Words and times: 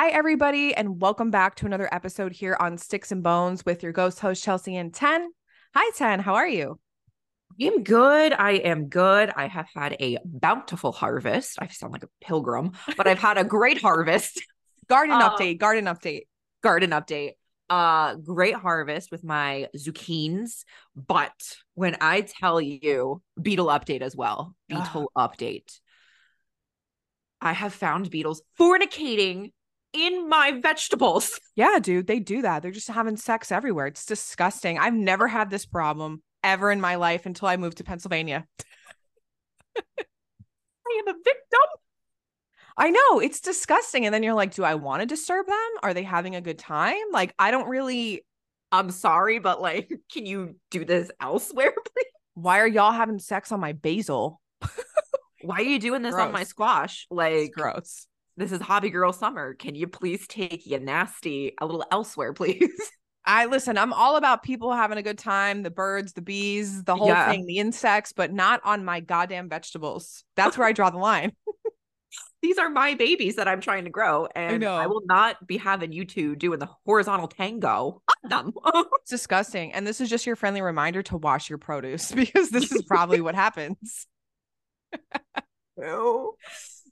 Hi, 0.00 0.10
everybody, 0.10 0.72
and 0.76 1.00
welcome 1.00 1.32
back 1.32 1.56
to 1.56 1.66
another 1.66 1.88
episode 1.90 2.30
here 2.30 2.56
on 2.60 2.78
Styx 2.78 3.10
and 3.10 3.20
Bones 3.20 3.66
with 3.66 3.82
your 3.82 3.90
ghost 3.90 4.20
host, 4.20 4.44
Chelsea 4.44 4.76
and 4.76 4.94
Tenn. 4.94 5.28
Hi, 5.74 5.90
Tenn. 5.96 6.20
How 6.20 6.36
are 6.36 6.46
you? 6.46 6.78
I'm 7.60 7.82
good. 7.82 8.32
I 8.32 8.52
am 8.52 8.86
good. 8.86 9.32
I 9.34 9.48
have 9.48 9.66
had 9.74 9.96
a 9.98 10.18
bountiful 10.24 10.92
harvest. 10.92 11.58
I 11.60 11.66
sound 11.66 11.94
like 11.94 12.04
a 12.04 12.08
pilgrim, 12.20 12.74
but 12.96 13.08
I've 13.08 13.18
had 13.18 13.38
a 13.38 13.44
great 13.58 13.82
harvest. 13.82 14.40
Garden 14.88 15.16
uh, 15.16 15.30
update, 15.30 15.58
garden 15.58 15.86
update. 15.86 16.28
Garden 16.62 16.90
update. 16.90 17.32
Uh 17.68 18.14
great 18.14 18.54
harvest 18.54 19.10
with 19.10 19.24
my 19.24 19.66
zucchinis, 19.76 20.62
but 20.94 21.34
when 21.74 21.96
I 22.00 22.20
tell 22.20 22.60
you 22.60 23.20
beetle 23.42 23.66
update 23.66 24.02
as 24.02 24.14
well, 24.14 24.54
beetle 24.68 25.10
update. 25.18 25.80
I 27.40 27.52
have 27.52 27.74
found 27.74 28.10
beetles 28.10 28.42
fornicating 28.60 29.50
in 29.92 30.28
my 30.28 30.52
vegetables. 30.60 31.38
Yeah, 31.58 31.80
dude, 31.80 32.06
they 32.06 32.20
do 32.20 32.42
that. 32.42 32.62
They're 32.62 32.70
just 32.70 32.86
having 32.86 33.16
sex 33.16 33.50
everywhere. 33.50 33.88
It's 33.88 34.06
disgusting. 34.06 34.78
I've 34.78 34.94
never 34.94 35.26
had 35.26 35.50
this 35.50 35.66
problem 35.66 36.22
ever 36.44 36.70
in 36.70 36.80
my 36.80 36.94
life 36.94 37.26
until 37.26 37.48
I 37.48 37.56
moved 37.56 37.78
to 37.78 37.84
Pennsylvania. 37.84 38.46
I 39.76 39.82
am 41.00 41.08
a 41.08 41.14
victim. 41.14 41.60
I 42.76 42.90
know 42.90 43.18
it's 43.18 43.40
disgusting. 43.40 44.06
And 44.06 44.14
then 44.14 44.22
you're 44.22 44.34
like, 44.34 44.54
do 44.54 44.62
I 44.62 44.76
want 44.76 45.00
to 45.00 45.06
disturb 45.06 45.46
them? 45.46 45.70
Are 45.82 45.92
they 45.92 46.04
having 46.04 46.36
a 46.36 46.40
good 46.40 46.60
time? 46.60 46.94
Like, 47.10 47.34
I 47.40 47.50
don't 47.50 47.68
really. 47.68 48.24
I'm 48.70 48.92
sorry, 48.92 49.40
but 49.40 49.60
like, 49.60 49.90
can 50.12 50.26
you 50.26 50.54
do 50.70 50.84
this 50.84 51.10
elsewhere, 51.20 51.72
please? 51.72 52.06
Why 52.34 52.60
are 52.60 52.68
y'all 52.68 52.92
having 52.92 53.18
sex 53.18 53.50
on 53.50 53.58
my 53.58 53.72
basil? 53.72 54.40
Why 55.42 55.56
are 55.56 55.62
you 55.62 55.78
doing 55.78 56.02
this 56.02 56.14
gross. 56.14 56.26
on 56.26 56.32
my 56.32 56.44
squash? 56.44 57.06
Like, 57.10 57.32
it's 57.32 57.54
gross. 57.56 58.06
This 58.38 58.52
is 58.52 58.60
hobby 58.60 58.90
girl 58.90 59.12
summer. 59.12 59.54
Can 59.54 59.74
you 59.74 59.88
please 59.88 60.28
take 60.28 60.64
your 60.64 60.78
nasty 60.78 61.54
a 61.60 61.66
little 61.66 61.84
elsewhere, 61.90 62.32
please? 62.34 62.70
I 63.24 63.46
listen, 63.46 63.76
I'm 63.76 63.92
all 63.92 64.14
about 64.14 64.44
people 64.44 64.72
having 64.72 64.96
a 64.96 65.02
good 65.02 65.18
time, 65.18 65.64
the 65.64 65.72
birds, 65.72 66.12
the 66.12 66.22
bees, 66.22 66.84
the 66.84 66.94
whole 66.94 67.08
yeah. 67.08 67.28
thing, 67.28 67.46
the 67.46 67.58
insects, 67.58 68.12
but 68.12 68.32
not 68.32 68.60
on 68.64 68.84
my 68.84 69.00
goddamn 69.00 69.48
vegetables. 69.48 70.22
That's 70.36 70.56
where 70.56 70.68
I 70.68 70.72
draw 70.72 70.88
the 70.90 70.98
line. 70.98 71.32
These 72.42 72.58
are 72.58 72.70
my 72.70 72.94
babies 72.94 73.34
that 73.36 73.48
I'm 73.48 73.60
trying 73.60 73.84
to 73.84 73.90
grow, 73.90 74.28
and 74.36 74.64
I, 74.64 74.84
I, 74.84 74.86
will 74.86 75.02
not 75.04 75.44
be 75.44 75.56
having 75.56 75.90
you 75.90 76.04
two 76.04 76.36
doing 76.36 76.60
the 76.60 76.68
horizontal 76.86 77.26
tango 77.26 78.02
on 78.24 78.30
them. 78.30 78.52
it's 79.02 79.10
disgusting. 79.10 79.72
And 79.72 79.84
this 79.84 80.00
is 80.00 80.08
just 80.08 80.24
your 80.24 80.36
friendly 80.36 80.62
reminder 80.62 81.02
to 81.02 81.16
wash 81.16 81.50
your 81.50 81.58
produce 81.58 82.12
because 82.12 82.50
this 82.50 82.70
is 82.70 82.82
probably 82.82 83.20
what 83.20 83.34
happens. 83.34 84.06
no. 85.76 86.34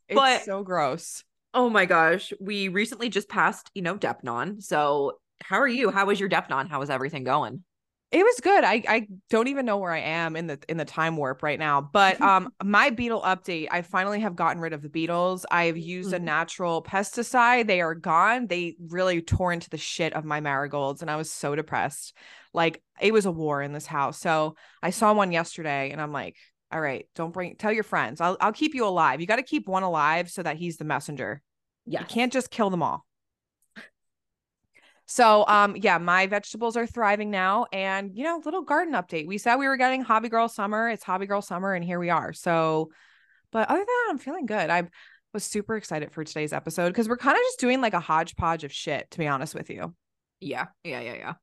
It's 0.09 0.17
but, 0.17 0.45
so 0.45 0.65
gross. 0.65 1.23
Oh 1.57 1.71
my 1.71 1.87
gosh. 1.87 2.35
We 2.39 2.69
recently 2.69 3.09
just 3.09 3.31
passed, 3.31 3.71
you 3.75 3.81
know, 3.81 3.97
Deipnon. 3.97 4.63
So 4.63 5.13
how 5.43 5.57
are 5.57 5.67
you? 5.67 5.91
How 5.91 6.05
was 6.05 6.21
your 6.21 6.29
Deipnon? 6.29 6.69
How 6.69 6.79
was 6.79 6.91
everything 6.91 7.25
going? 7.25 7.65
It 8.13 8.23
was 8.23 8.41
good. 8.43 8.63
I 8.63 8.83
I 8.87 9.09
don't 9.31 9.49
even 9.49 9.65
know 9.65 9.79
where 9.79 9.91
I 9.91 10.01
am 10.01 10.37
in 10.37 10.49
the 10.49 10.59
in 10.69 10.77
the 10.77 10.85
time 10.85 11.17
warp 11.17 11.43
right 11.43 11.59
now. 11.59 11.81
But 11.81 12.21
um 12.21 12.53
my 12.63 12.91
beetle 12.91 13.23
update, 13.23 13.69
I 13.71 13.81
finally 13.81 14.21
have 14.21 14.37
gotten 14.37 14.61
rid 14.61 14.75
of 14.75 14.83
the 14.83 14.91
beetles. 14.91 15.47
I've 15.51 15.79
used 15.79 16.11
mm-hmm. 16.11 16.23
a 16.23 16.27
natural 16.27 16.83
pesticide. 16.83 17.67
They 17.67 17.81
are 17.81 17.95
gone. 17.95 18.49
They 18.49 18.77
really 18.79 19.23
tore 19.23 19.51
into 19.51 19.71
the 19.71 19.79
shit 19.79 20.13
of 20.13 20.27
my 20.27 20.41
marigolds 20.41 21.01
and 21.01 21.11
I 21.11 21.17
was 21.17 21.33
so 21.33 21.57
depressed. 21.57 22.15
Like 22.53 22.83
it 23.01 23.15
was 23.15 23.25
a 23.25 23.33
war 23.33 23.63
in 23.63 23.73
this 23.73 23.87
house. 23.87 24.21
So 24.21 24.57
I 24.83 24.91
saw 24.91 25.15
one 25.15 25.33
yesterday 25.33 25.91
and 25.91 26.03
I'm 26.03 26.13
like, 26.13 26.37
all 26.73 26.81
right, 26.81 27.07
don't 27.15 27.33
bring 27.33 27.57
tell 27.57 27.73
your 27.73 27.85
friends. 27.85 28.21
I'll 28.21 28.37
I'll 28.41 28.53
keep 28.53 28.75
you 28.75 28.87
alive. 28.87 29.21
You 29.21 29.27
got 29.27 29.37
to 29.37 29.43
keep 29.43 29.69
one 29.69 29.83
alive 29.83 30.31
so 30.31 30.43
that 30.43 30.57
he's 30.57 30.77
the 30.77 30.85
messenger. 30.85 31.43
Yeah. 31.85 32.01
You 32.01 32.07
can't 32.07 32.33
just 32.33 32.51
kill 32.51 32.71
them 32.71 32.83
all. 32.83 33.07
So 35.07 35.45
um 35.47 35.77
yeah, 35.77 35.99
my 35.99 36.27
vegetables 36.27 36.77
are 36.77 36.87
thriving 36.87 37.31
now 37.31 37.67
and 37.73 38.11
you 38.15 38.25
know, 38.25 38.43
little 38.45 38.63
garden 38.63 38.95
update. 38.95 39.29
We 39.29 39.39
said 39.39 39.57
we 39.57 39.69
were 39.69 39.77
getting 39.77 40.03
hobby 40.03 40.29
girl 40.29 40.49
summer. 40.49 40.89
It's 40.89 41.05
hobby 41.05 41.27
girl 41.27 41.43
summer 41.43 41.75
and 41.75 41.85
here 41.85 42.01
we 42.01 42.11
are. 42.11 42.33
So 42.33 42.91
but 43.53 43.69
other 43.69 43.79
than 43.79 43.87
that, 43.87 44.07
I'm 44.11 44.19
feeling 44.19 44.47
good. 44.47 44.69
I 44.69 44.89
was 45.33 45.45
super 45.45 45.77
excited 45.77 46.11
for 46.11 46.25
today's 46.25 46.53
episode 46.53 46.89
because 46.89 47.09
we're 47.09 47.17
kind 47.17 47.37
of 47.37 47.43
just 47.43 47.61
doing 47.61 47.81
like 47.81 47.95
a 47.95 48.01
hodgepodge 48.01 48.65
of 48.65 48.73
shit 48.73 49.09
to 49.13 49.19
be 49.19 49.29
honest 49.29 49.55
with 49.55 49.71
you. 49.71 49.95
Yeah. 50.41 50.67
Yeah, 50.83 51.01
yeah, 51.01 51.15
yeah. 51.15 51.35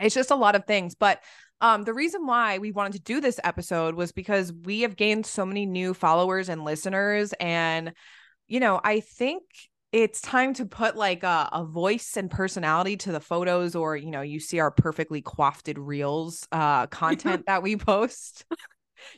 It's 0.00 0.14
just 0.14 0.30
a 0.30 0.36
lot 0.36 0.54
of 0.54 0.64
things, 0.64 0.94
but 0.94 1.20
um 1.60 1.84
the 1.84 1.94
reason 1.94 2.26
why 2.26 2.58
we 2.58 2.72
wanted 2.72 2.92
to 2.92 3.00
do 3.00 3.20
this 3.20 3.40
episode 3.44 3.94
was 3.94 4.12
because 4.12 4.52
we 4.52 4.80
have 4.80 4.96
gained 4.96 5.26
so 5.26 5.44
many 5.44 5.66
new 5.66 5.94
followers 5.94 6.48
and 6.48 6.64
listeners 6.64 7.32
and 7.40 7.92
you 8.50 8.58
know, 8.58 8.80
I 8.82 8.98
think 8.98 9.44
it's 9.92 10.20
time 10.20 10.54
to 10.54 10.66
put 10.66 10.96
like 10.96 11.22
a, 11.22 11.48
a 11.52 11.64
voice 11.64 12.16
and 12.16 12.30
personality 12.30 12.96
to 12.96 13.12
the 13.12 13.20
photos 13.20 13.74
or 13.74 13.96
you 13.96 14.10
know 14.10 14.20
you 14.20 14.40
see 14.40 14.58
our 14.58 14.70
perfectly 14.70 15.22
coiffed 15.22 15.70
reels 15.76 16.46
uh 16.52 16.86
content 16.88 17.44
that 17.46 17.62
we 17.62 17.76
post. 17.76 18.44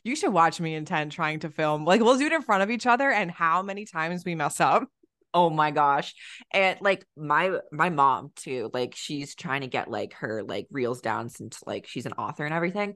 You 0.05 0.15
should 0.15 0.33
watch 0.33 0.61
me 0.61 0.77
in 0.77 0.85
Tenn 0.85 1.11
trying 1.11 1.41
to 1.41 1.51
film. 1.51 1.85
Like 1.85 2.01
we'll 2.01 2.17
do 2.17 2.27
it 2.27 2.33
in 2.33 2.43
front 2.43 2.63
of 2.63 2.71
each 2.71 2.87
other 2.87 3.11
and 3.11 3.33
how 3.33 3.63
many 3.63 3.85
times 3.85 4.25
we 4.25 4.37
mess 4.37 4.61
up 4.61 4.89
oh 5.35 5.51
my 5.51 5.71
gosh 5.71 6.15
and 6.53 6.79
like 6.81 7.05
my 7.17 7.59
my 7.71 7.91
mom 7.91 8.31
too 8.37 8.71
like 8.73 8.95
she's 8.95 9.35
trying 9.35 9.63
to 9.63 9.67
get 9.67 9.91
like 9.91 10.15
her 10.15 10.43
like 10.43 10.67
reels 10.71 11.01
down 11.01 11.29
since 11.29 11.61
like 11.67 11.87
she's 11.87 12.07
an 12.07 12.13
author 12.15 12.45
and 12.45 12.55
everything 12.55 12.95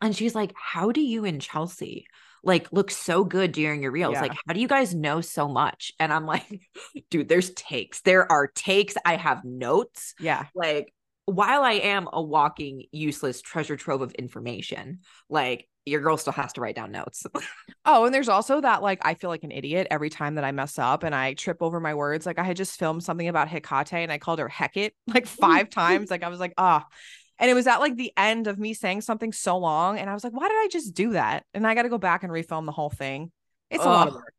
and 0.00 0.16
she's 0.16 0.34
like 0.34 0.52
how 0.56 0.90
do 0.92 1.00
you 1.00 1.24
and 1.24 1.40
chelsea 1.40 2.06
like 2.42 2.72
look 2.72 2.90
so 2.90 3.24
good 3.24 3.52
during 3.52 3.82
your 3.82 3.92
reels. 3.92 4.14
Yeah. 4.14 4.22
Like, 4.22 4.32
how 4.46 4.54
do 4.54 4.60
you 4.60 4.68
guys 4.68 4.94
know 4.94 5.20
so 5.20 5.48
much? 5.48 5.92
And 5.98 6.12
I'm 6.12 6.26
like, 6.26 6.46
dude, 7.10 7.28
there's 7.28 7.50
takes. 7.50 8.00
There 8.00 8.30
are 8.30 8.46
takes. 8.46 8.94
I 9.04 9.16
have 9.16 9.44
notes. 9.44 10.14
Yeah. 10.18 10.46
Like, 10.54 10.92
while 11.30 11.62
I 11.62 11.74
am 11.74 12.08
a 12.12 12.20
walking 12.20 12.84
useless 12.92 13.40
treasure 13.40 13.76
trove 13.76 14.02
of 14.02 14.12
information, 14.14 15.00
like 15.28 15.68
your 15.86 16.00
girl 16.00 16.16
still 16.16 16.32
has 16.32 16.52
to 16.54 16.60
write 16.60 16.76
down 16.76 16.92
notes. 16.92 17.24
oh, 17.84 18.04
and 18.04 18.14
there's 18.14 18.28
also 18.28 18.60
that 18.60 18.82
like 18.82 18.98
I 19.02 19.14
feel 19.14 19.30
like 19.30 19.44
an 19.44 19.52
idiot 19.52 19.86
every 19.90 20.10
time 20.10 20.34
that 20.34 20.44
I 20.44 20.52
mess 20.52 20.78
up 20.78 21.02
and 21.02 21.14
I 21.14 21.34
trip 21.34 21.58
over 21.60 21.80
my 21.80 21.94
words. 21.94 22.26
Like 22.26 22.38
I 22.38 22.44
had 22.44 22.56
just 22.56 22.78
filmed 22.78 23.02
something 23.02 23.28
about 23.28 23.48
Hecate 23.48 23.92
and 23.92 24.12
I 24.12 24.18
called 24.18 24.38
her 24.40 24.48
Hecate 24.48 24.92
like 25.06 25.26
five 25.26 25.70
times. 25.70 26.10
Like 26.10 26.22
I 26.22 26.28
was 26.28 26.40
like, 26.40 26.54
ah, 26.58 26.84
oh, 26.84 26.94
and 27.38 27.50
it 27.50 27.54
was 27.54 27.66
at 27.66 27.80
like 27.80 27.96
the 27.96 28.12
end 28.16 28.46
of 28.46 28.58
me 28.58 28.74
saying 28.74 29.00
something 29.00 29.32
so 29.32 29.56
long. 29.56 29.98
And 29.98 30.10
I 30.10 30.14
was 30.14 30.24
like, 30.24 30.32
why 30.32 30.48
did 30.48 30.56
I 30.56 30.68
just 30.70 30.94
do 30.94 31.12
that? 31.12 31.44
And 31.54 31.66
I 31.66 31.74
got 31.74 31.82
to 31.82 31.88
go 31.88 31.98
back 31.98 32.22
and 32.22 32.32
refilm 32.32 32.66
the 32.66 32.72
whole 32.72 32.90
thing. 32.90 33.32
It's 33.70 33.84
Ugh. 33.84 33.86
a 33.86 33.90
lot 33.90 34.08
of 34.08 34.14
work. 34.14 34.34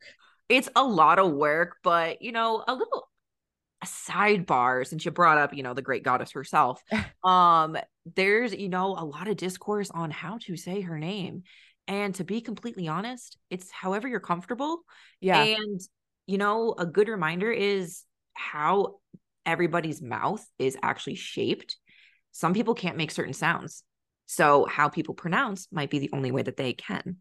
It's 0.50 0.70
a 0.76 0.84
lot 0.84 1.20
of 1.20 1.32
work, 1.32 1.78
but 1.84 2.22
you 2.22 2.34
know, 2.34 2.64
a 2.68 2.74
little 2.74 3.08
sidebar 3.86 4.86
since 4.86 5.06
you 5.06 5.12
brought 5.12 5.38
up, 5.38 5.54
you 5.54 5.64
know, 5.64 5.74
the 5.74 5.82
great 5.82 6.04
goddess 6.04 6.32
herself. 6.32 6.82
um, 7.24 7.78
there's, 8.16 8.54
you 8.54 8.70
know, 8.70 8.96
a 8.98 9.06
lot 9.06 9.28
of 9.28 9.38
discourse 9.38 9.92
on 9.92 10.12
how 10.12 10.38
to 10.42 10.56
say 10.56 10.82
her 10.82 10.98
name. 10.98 11.44
And 11.88 12.14
to 12.16 12.24
be 12.24 12.42
completely 12.42 12.88
honest, 12.88 13.38
it's 13.50 13.72
however 13.72 14.08
you're 14.08 14.20
comfortable. 14.20 14.82
Yeah. 15.20 15.44
And, 15.44 15.82
you 16.28 16.38
know, 16.38 16.76
a 16.78 16.86
good 16.86 17.10
reminder 17.10 17.52
is 17.52 18.04
how 18.34 19.00
everybody's 19.46 20.02
mouth 20.02 20.46
is 20.60 20.78
actually 20.84 21.16
shaped 21.16 21.78
some 22.32 22.54
people 22.54 22.74
can't 22.74 22.98
make 22.98 23.12
certain 23.12 23.34
sounds. 23.34 23.84
So 24.26 24.66
how 24.66 24.88
people 24.90 25.14
pronounce 25.14 25.68
might 25.72 25.90
be 25.90 26.00
the 26.00 26.10
only 26.14 26.32
way 26.32 26.42
that 26.42 26.58
they 26.58 26.74
can. 26.74 27.18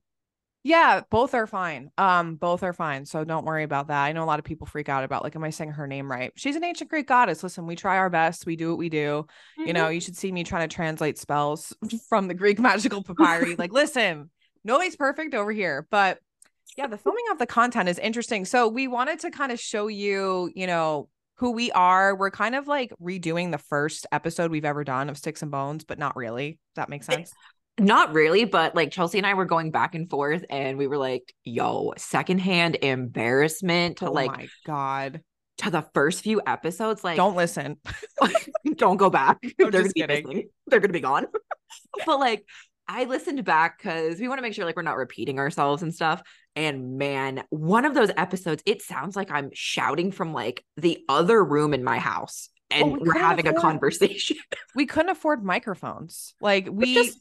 Yeah, 0.62 1.01
both 1.11 1.33
are 1.33 1.47
fine. 1.47 1.91
Um, 1.97 2.35
both 2.35 2.62
are 2.62 2.75
fine. 2.75 3.07
So 3.07 3.25
don't 3.25 3.47
worry 3.47 3.62
about 3.65 3.89
that. 3.89 4.05
I 4.05 4.12
know 4.12 4.23
a 4.23 4.27
lot 4.27 4.39
of 4.39 4.45
people 4.45 4.67
freak 4.67 4.91
out 4.91 5.05
about 5.05 5.23
like, 5.23 5.35
am 5.35 5.45
I 5.45 5.51
saying 5.51 5.71
her 5.73 5.87
name 5.87 6.11
right? 6.11 6.33
She's 6.37 6.57
an 6.57 6.65
ancient 6.65 6.91
Greek 6.91 7.07
goddess. 7.07 7.43
Listen, 7.43 7.67
we 7.67 7.77
try 7.77 7.97
our 7.97 8.11
best. 8.11 8.45
We 8.45 8.57
do 8.57 8.69
what 8.69 8.79
we 8.79 8.91
do. 8.91 9.27
Mm-hmm. 9.59 9.67
You 9.67 9.73
know, 9.73 9.85
mm-hmm. 9.85 9.95
you 9.95 10.01
should 10.01 10.17
see 10.17 10.31
me 10.31 10.45
trying 10.45 10.69
to 10.69 10.75
translate 10.75 11.19
spells 11.19 11.75
from 12.09 12.29
the 12.29 12.35
Greek 12.35 12.59
magical 12.59 13.03
papyri. 13.03 13.57
like, 13.57 13.73
listen, 13.75 14.31
nobody's 14.62 14.97
perfect 14.97 15.35
over 15.35 15.51
here, 15.51 15.87
but 15.91 16.19
yeah, 16.77 16.87
the 16.87 16.99
filming 16.99 17.25
of 17.33 17.39
the 17.39 17.47
content 17.47 17.89
is 17.89 17.99
interesting. 17.99 18.45
So 18.45 18.69
we 18.69 18.87
wanted 18.87 19.21
to 19.21 19.31
kind 19.31 19.53
of 19.53 19.59
show 19.59 19.89
you, 19.89 20.51
you 20.55 20.67
know, 20.67 21.09
who 21.37 21.53
we 21.53 21.73
are. 21.73 22.15
We're 22.15 22.31
kind 22.31 22.55
of 22.55 22.69
like 22.69 22.93
redoing 23.03 23.51
the 23.51 23.59
first 23.59 24.07
episode 24.12 24.51
we've 24.51 24.65
ever 24.65 24.85
done 24.85 25.09
of 25.09 25.17
Styx 25.17 25.41
and 25.41 25.51
Bones, 25.51 25.85
but 25.85 25.99
not 25.99 26.17
really. 26.17 26.53
Does 26.53 26.59
that 26.77 26.91
make 26.91 27.03
sense? 27.03 27.33
Not 27.81 28.12
really, 28.12 28.44
but 28.44 28.75
like 28.75 28.91
Chelsea 28.91 29.17
and 29.17 29.27
I 29.27 29.32
were 29.35 29.47
going 29.47 29.71
back 29.71 29.94
and 29.94 30.09
forth 30.09 30.44
and 30.50 30.77
we 30.77 30.87
were 30.87 30.99
like, 30.99 31.35
yo, 31.44 31.94
secondhand 31.97 32.77
embarrassment 32.82 33.99
to 33.99 34.09
oh 34.09 34.12
like 34.12 34.31
my 34.31 34.49
god. 34.67 35.23
To 35.59 35.71
the 35.71 35.82
first 35.94 36.23
few 36.23 36.41
episodes, 36.47 37.05
like 37.05 37.17
don't 37.17 37.37
listen. 37.37 37.77
don't 38.77 38.97
go 38.97 39.11
back. 39.11 39.38
I'm 39.44 39.71
They're 39.71 39.71
gonna 39.71 39.93
kidding. 39.94 40.49
They're 40.67 40.81
gonna 40.81 40.93
be 40.93 41.00
gone. 41.00 41.27
but 42.06 42.19
like 42.19 42.44
I 42.87 43.05
listened 43.05 43.44
back 43.44 43.79
because 43.79 44.21
we 44.21 44.29
want 44.29 44.38
to 44.38 44.43
make 44.43 44.53
sure 44.53 44.65
like 44.65 44.76
we're 44.76 44.83
not 44.83 44.97
repeating 44.97 45.38
ourselves 45.38 45.83
and 45.83 45.94
stuff. 45.94 46.23
And 46.56 46.99
man, 46.99 47.44
one 47.50 47.85
of 47.85 47.94
those 47.94 48.11
episodes, 48.17 48.62
it 48.67 48.83
sounds 48.83 49.17
like 49.17 49.31
I'm 49.31 49.50
shouting 49.55 50.12
from 50.12 50.35
like 50.35 50.65
the 50.76 50.99
other 51.09 51.43
room 51.43 51.73
in 51.73 51.85
my 51.85 51.99
house 51.99 52.50
and 52.71 52.93
we 52.93 52.99
we're 52.99 53.19
having 53.19 53.47
afford, 53.47 53.59
a 53.59 53.61
conversation. 53.61 54.37
we 54.75 54.87
couldn't 54.87 55.11
afford 55.11 55.44
microphones. 55.44 56.35
Like 56.41 56.67
we 56.67 56.94
we're 56.94 57.05
just, 57.05 57.19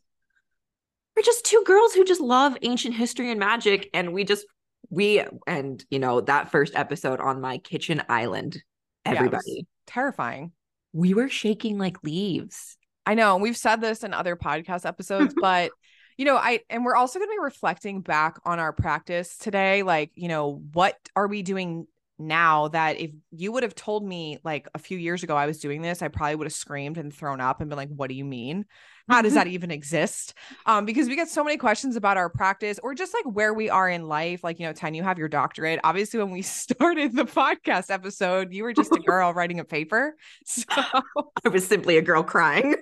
we're 1.20 1.24
just 1.24 1.44
two 1.44 1.62
girls 1.66 1.94
who 1.94 2.06
just 2.06 2.22
love 2.22 2.58
ancient 2.62 2.96
history 2.96 3.30
and 3.30 3.42
magic. 3.42 3.90
And 3.94 4.14
we 4.14 4.24
just 4.24 4.46
we 4.90 5.22
and 5.46 5.84
you 5.90 6.00
know, 6.00 6.22
that 6.22 6.50
first 6.50 6.74
episode 6.76 7.20
on 7.20 7.42
my 7.42 7.58
kitchen 7.58 8.02
island 8.08 8.64
everybody. 9.04 9.42
Yeah, 9.48 9.64
terrifying. 9.86 10.54
We 10.94 11.14
were 11.14 11.28
shaking 11.28 11.78
like 11.78 12.02
leaves. 12.04 12.78
I 13.06 13.16
know. 13.16 13.36
We've 13.36 13.58
said 13.58 13.82
this 13.82 14.06
in 14.06 14.14
other 14.14 14.38
podcast 14.38 14.86
episodes, 14.86 15.36
but 15.42 15.72
you 16.18 16.24
know, 16.24 16.38
I 16.38 16.62
and 16.70 16.86
we're 16.86 16.96
also 16.96 17.20
going 17.20 17.28
to 17.30 17.34
be 17.34 17.44
reflecting 17.44 18.00
back 18.00 18.38
on 18.46 18.60
our 18.60 18.72
practice 18.72 19.38
today. 19.38 19.84
Like, 19.84 20.12
you 20.16 20.30
know, 20.30 20.64
what 20.72 20.96
are 21.18 21.28
we 21.28 21.42
doing 21.42 21.86
now 22.20 22.68
that 22.68 23.00
if 23.00 23.12
you 23.32 23.52
would 23.54 23.64
have 23.64 23.76
told 23.76 24.06
me 24.06 24.40
like 24.44 24.68
a 24.76 24.80
few 24.80 24.98
years 24.98 25.24
ago 25.24 25.36
I 25.36 25.46
was 25.46 25.60
doing 25.60 25.82
this, 25.82 26.02
I 26.02 26.10
probably 26.10 26.36
would 26.36 26.48
have 26.48 26.54
screamed 26.54 26.98
and 26.98 27.14
thrown 27.14 27.40
up 27.40 27.62
and 27.62 27.70
been 27.70 27.78
like, 27.78 27.90
what 27.90 28.10
do 28.10 28.16
you 28.16 28.26
mean? 28.26 28.66
How 29.08 29.22
does 29.22 29.34
that 29.36 29.48
even 29.48 29.72
exist? 29.72 30.34
Um, 30.66 30.86
because 30.86 31.08
we 31.08 31.16
get 31.16 31.30
so 31.30 31.44
many 31.44 31.58
questions 31.58 31.96
about 31.96 32.18
our 32.18 32.30
practice 32.30 32.78
or 32.84 32.94
just 32.94 33.14
like 33.14 33.24
where 33.26 33.54
we 33.54 33.70
are 33.70 33.90
in 33.90 34.08
life. 34.08 34.44
Like, 34.44 34.60
you 34.60 34.66
know, 34.66 34.74
Tenn, 34.74 34.94
you 34.94 35.04
have 35.04 35.18
your 35.18 35.30
doctorate. 35.30 35.80
Obviously, 35.84 36.20
when 36.20 36.32
we 36.32 36.42
started 36.44 37.16
the 37.16 37.26
podcast 37.26 37.90
episode, 37.90 38.54
you 38.54 38.64
were 38.64 38.74
just 38.74 38.92
a 38.92 39.00
girl 39.06 39.34
writing 39.34 39.60
a 39.60 39.66
paper. 39.66 40.16
So 40.46 40.64
I 40.76 41.50
was 41.50 41.66
simply 41.66 41.98
a 41.98 42.02
girl 42.02 42.24
crying. 42.24 42.76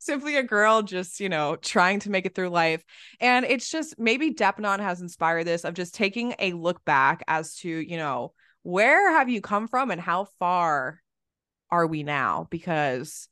simply 0.00 0.36
a 0.36 0.42
girl 0.42 0.82
just, 0.82 1.20
you 1.20 1.28
know, 1.28 1.54
trying 1.54 2.00
to 2.00 2.10
make 2.10 2.26
it 2.26 2.34
through 2.34 2.48
life. 2.48 2.82
And 3.20 3.44
it's 3.44 3.70
just 3.70 3.96
maybe 3.98 4.34
Deipnon 4.34 4.80
has 4.80 5.00
inspired 5.00 5.46
this 5.46 5.64
of 5.64 5.74
just 5.74 5.94
taking 5.94 6.34
a 6.40 6.52
look 6.52 6.84
back 6.84 7.22
as 7.28 7.54
to, 7.58 7.68
you 7.68 7.96
know, 7.96 8.32
where 8.62 9.12
have 9.12 9.28
you 9.28 9.40
come 9.40 9.68
from 9.68 9.90
and 9.90 10.00
how 10.00 10.26
far 10.38 11.00
are 11.70 11.86
we 11.86 12.02
now? 12.02 12.46
Because, 12.50 13.28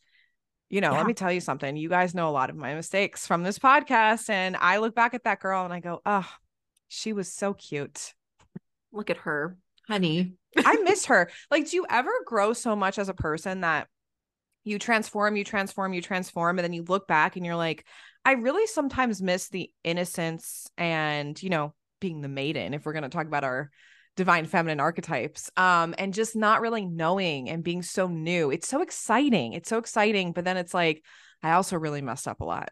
you 0.69 0.81
know, 0.81 0.93
yeah. 0.93 0.99
let 0.99 1.07
me 1.07 1.15
tell 1.15 1.33
you 1.33 1.41
something. 1.41 1.77
You 1.77 1.89
guys 1.89 2.15
know 2.15 2.29
a 2.29 2.33
lot 2.33 2.51
of 2.51 2.57
my 2.57 2.75
mistakes 2.75 3.27
from 3.27 3.43
this 3.43 3.59
podcast. 3.59 4.29
And 4.29 4.57
I 4.57 4.79
look 4.79 4.95
back 4.95 5.15
at 5.15 5.25
that 5.25 5.41
girl 5.41 5.65
and 5.65 5.73
I 5.73 5.81
go, 5.81 6.01
oh, 6.05 6.29
she 6.89 7.13
was 7.13 7.33
so 7.33 7.55
cute. 7.55 8.13
Look 8.93 9.11
at 9.11 9.19
her, 9.19 9.57
honey. 9.87 10.35
I 10.57 10.77
miss 10.83 11.07
her. 11.07 11.31
Like, 11.51 11.71
do 11.71 11.77
you 11.77 11.87
ever 11.89 12.11
grow 12.27 12.53
so 12.53 12.75
much 12.75 12.99
as 12.99 13.09
a 13.09 13.15
person 13.15 13.61
that 13.61 13.87
you 14.65 14.79
transform, 14.79 15.37
you 15.37 15.45
transform, 15.45 15.95
you 15.95 16.03
transform, 16.03 16.59
and 16.59 16.65
then 16.65 16.73
you 16.73 16.83
look 16.83 17.07
back 17.07 17.37
and 17.37 17.47
you're 17.47 17.57
like, 17.57 17.87
I 18.25 18.33
really 18.33 18.67
sometimes 18.67 19.23
miss 19.23 19.49
the 19.49 19.71
innocence 19.85 20.69
and, 20.77 21.41
you 21.43 21.51
know, 21.51 21.73
being 22.01 22.21
the 22.21 22.29
maiden, 22.29 22.75
if 22.75 22.85
we're 22.85 22.93
going 22.93 23.05
to 23.05 23.09
talk 23.09 23.27
about 23.27 23.45
our 23.45 23.71
divine 24.17 24.45
feminine 24.45 24.81
archetypes 24.81 25.51
um 25.57 25.95
and 25.97 26.13
just 26.13 26.37
not 26.37 26.61
really 26.61 26.85
knowing 26.85 27.49
and 27.49 27.65
being 27.65 27.83
so 27.83 28.07
new. 28.07 28.51
It's 28.51 28.69
so 28.69 28.83
exciting. 28.83 29.53
It's 29.53 29.69
so 29.69 29.79
exciting 29.79 30.33
but 30.33 30.45
then 30.45 30.57
it's 30.57 30.75
like 30.75 31.05
i 31.43 31.53
also 31.53 31.77
really 31.79 32.03
messed 32.03 32.29
up 32.29 32.41
a 32.41 32.45
lot. 32.45 32.71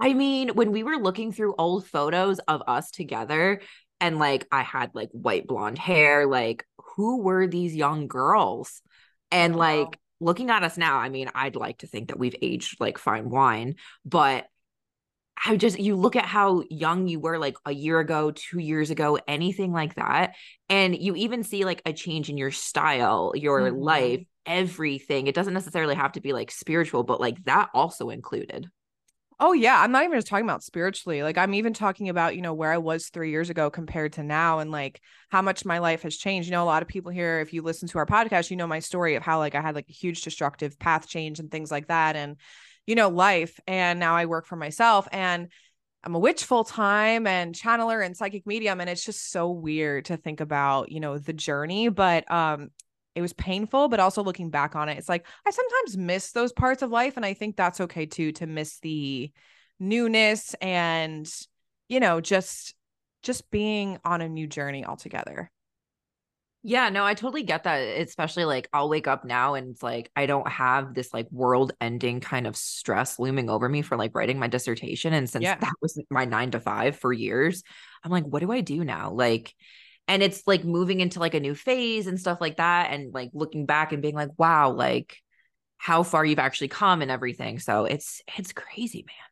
I 0.00 0.14
mean 0.14 0.50
when 0.50 0.72
we 0.72 0.82
were 0.82 0.96
looking 0.96 1.32
through 1.32 1.54
old 1.58 1.86
photos 1.86 2.38
of 2.40 2.62
us 2.66 2.90
together 2.90 3.60
and 4.00 4.18
like 4.18 4.46
i 4.50 4.62
had 4.62 4.90
like 4.94 5.10
white 5.12 5.46
blonde 5.46 5.78
hair 5.78 6.26
like 6.26 6.64
who 6.96 7.18
were 7.22 7.46
these 7.46 7.74
young 7.74 8.06
girls? 8.06 8.82
And 9.30 9.56
like 9.56 9.98
looking 10.20 10.50
at 10.50 10.62
us 10.62 10.76
now, 10.76 10.98
I 10.98 11.08
mean, 11.08 11.30
I'd 11.34 11.56
like 11.56 11.78
to 11.78 11.86
think 11.86 12.08
that 12.08 12.18
we've 12.18 12.36
aged 12.42 12.80
like 12.80 12.98
fine 12.98 13.30
wine, 13.30 13.76
but 14.04 14.46
I 15.44 15.56
just 15.56 15.78
you 15.78 15.96
look 15.96 16.16
at 16.16 16.24
how 16.24 16.62
young 16.70 17.08
you 17.08 17.18
were 17.18 17.38
like 17.38 17.56
a 17.64 17.72
year 17.72 17.98
ago, 17.98 18.30
2 18.30 18.58
years 18.58 18.90
ago, 18.90 19.18
anything 19.26 19.72
like 19.72 19.94
that, 19.96 20.34
and 20.68 20.96
you 20.96 21.16
even 21.16 21.42
see 21.42 21.64
like 21.64 21.82
a 21.84 21.92
change 21.92 22.28
in 22.28 22.36
your 22.36 22.50
style, 22.50 23.32
your 23.34 23.60
mm-hmm. 23.60 23.76
life, 23.76 24.24
everything. 24.46 25.26
It 25.26 25.34
doesn't 25.34 25.54
necessarily 25.54 25.94
have 25.94 26.12
to 26.12 26.20
be 26.20 26.32
like 26.32 26.50
spiritual, 26.50 27.02
but 27.02 27.20
like 27.20 27.42
that 27.44 27.70
also 27.74 28.10
included. 28.10 28.68
Oh 29.40 29.52
yeah, 29.52 29.80
I'm 29.80 29.90
not 29.90 30.04
even 30.04 30.16
just 30.16 30.28
talking 30.28 30.44
about 30.44 30.62
spiritually. 30.62 31.24
Like 31.24 31.36
I'm 31.36 31.54
even 31.54 31.74
talking 31.74 32.08
about, 32.08 32.36
you 32.36 32.42
know, 32.42 32.54
where 32.54 32.70
I 32.70 32.78
was 32.78 33.08
3 33.08 33.30
years 33.30 33.50
ago 33.50 33.70
compared 33.70 34.12
to 34.12 34.22
now 34.22 34.60
and 34.60 34.70
like 34.70 35.00
how 35.30 35.42
much 35.42 35.64
my 35.64 35.78
life 35.78 36.02
has 36.02 36.16
changed. 36.16 36.46
You 36.46 36.52
know, 36.52 36.62
a 36.62 36.64
lot 36.66 36.82
of 36.82 36.88
people 36.88 37.10
here 37.10 37.40
if 37.40 37.52
you 37.52 37.62
listen 37.62 37.88
to 37.88 37.98
our 37.98 38.06
podcast, 38.06 38.50
you 38.50 38.56
know 38.56 38.68
my 38.68 38.78
story 38.78 39.16
of 39.16 39.24
how 39.24 39.38
like 39.38 39.56
I 39.56 39.60
had 39.60 39.74
like 39.74 39.88
a 39.88 39.92
huge 39.92 40.22
destructive 40.22 40.78
path 40.78 41.08
change 41.08 41.40
and 41.40 41.50
things 41.50 41.72
like 41.72 41.88
that 41.88 42.14
and 42.14 42.36
you 42.86 42.94
know, 42.94 43.08
life 43.08 43.58
and 43.66 44.00
now 44.00 44.16
I 44.16 44.26
work 44.26 44.46
for 44.46 44.56
myself 44.56 45.06
and 45.12 45.48
I'm 46.04 46.14
a 46.14 46.18
witch 46.18 46.44
full 46.44 46.64
time 46.64 47.26
and 47.26 47.54
channeler 47.54 48.04
and 48.04 48.16
psychic 48.16 48.46
medium 48.46 48.80
and 48.80 48.90
it's 48.90 49.04
just 49.04 49.30
so 49.30 49.50
weird 49.50 50.06
to 50.06 50.16
think 50.16 50.40
about, 50.40 50.90
you 50.90 51.00
know, 51.00 51.18
the 51.18 51.32
journey, 51.32 51.88
but 51.88 52.30
um 52.30 52.70
it 53.14 53.20
was 53.20 53.34
painful 53.34 53.88
but 53.88 54.00
also 54.00 54.22
looking 54.22 54.48
back 54.48 54.74
on 54.74 54.88
it 54.88 54.96
it's 54.96 55.08
like 55.08 55.26
i 55.46 55.50
sometimes 55.50 55.98
miss 55.98 56.32
those 56.32 56.50
parts 56.50 56.80
of 56.80 56.90
life 56.90 57.18
and 57.18 57.26
i 57.26 57.34
think 57.34 57.56
that's 57.56 57.78
okay 57.78 58.06
too 58.06 58.32
to 58.32 58.46
miss 58.46 58.78
the 58.78 59.30
newness 59.78 60.54
and 60.62 61.30
you 61.90 62.00
know 62.00 62.22
just 62.22 62.74
just 63.22 63.50
being 63.50 63.98
on 64.02 64.22
a 64.22 64.28
new 64.30 64.46
journey 64.46 64.82
altogether 64.82 65.51
yeah, 66.62 66.88
no, 66.90 67.04
I 67.04 67.14
totally 67.14 67.42
get 67.42 67.64
that. 67.64 67.78
Especially 67.78 68.44
like 68.44 68.68
I'll 68.72 68.88
wake 68.88 69.08
up 69.08 69.24
now 69.24 69.54
and 69.54 69.70
it's 69.70 69.82
like 69.82 70.10
I 70.14 70.26
don't 70.26 70.48
have 70.48 70.94
this 70.94 71.12
like 71.12 71.26
world 71.30 71.72
ending 71.80 72.20
kind 72.20 72.46
of 72.46 72.56
stress 72.56 73.18
looming 73.18 73.50
over 73.50 73.68
me 73.68 73.82
for 73.82 73.96
like 73.96 74.14
writing 74.14 74.38
my 74.38 74.46
dissertation. 74.46 75.12
And 75.12 75.28
since 75.28 75.42
yeah. 75.42 75.56
that 75.56 75.74
was 75.80 76.00
my 76.10 76.24
nine 76.24 76.52
to 76.52 76.60
five 76.60 76.96
for 76.96 77.12
years, 77.12 77.62
I'm 78.04 78.12
like, 78.12 78.24
what 78.24 78.40
do 78.40 78.52
I 78.52 78.60
do 78.60 78.84
now? 78.84 79.10
Like, 79.10 79.54
and 80.08 80.22
it's 80.22 80.42
like 80.46 80.64
moving 80.64 81.00
into 81.00 81.18
like 81.20 81.34
a 81.34 81.40
new 81.40 81.54
phase 81.54 82.06
and 82.06 82.18
stuff 82.18 82.38
like 82.40 82.56
that 82.56 82.92
and 82.92 83.12
like 83.12 83.30
looking 83.32 83.66
back 83.66 83.92
and 83.92 84.02
being 84.02 84.14
like 84.14 84.30
wow 84.36 84.70
like 84.70 85.16
how 85.78 86.02
far 86.02 86.24
you've 86.24 86.38
actually 86.38 86.68
come 86.68 87.02
and 87.02 87.10
everything 87.10 87.58
so 87.58 87.84
it's 87.84 88.22
it's 88.36 88.52
crazy 88.52 89.04
man 89.06 89.31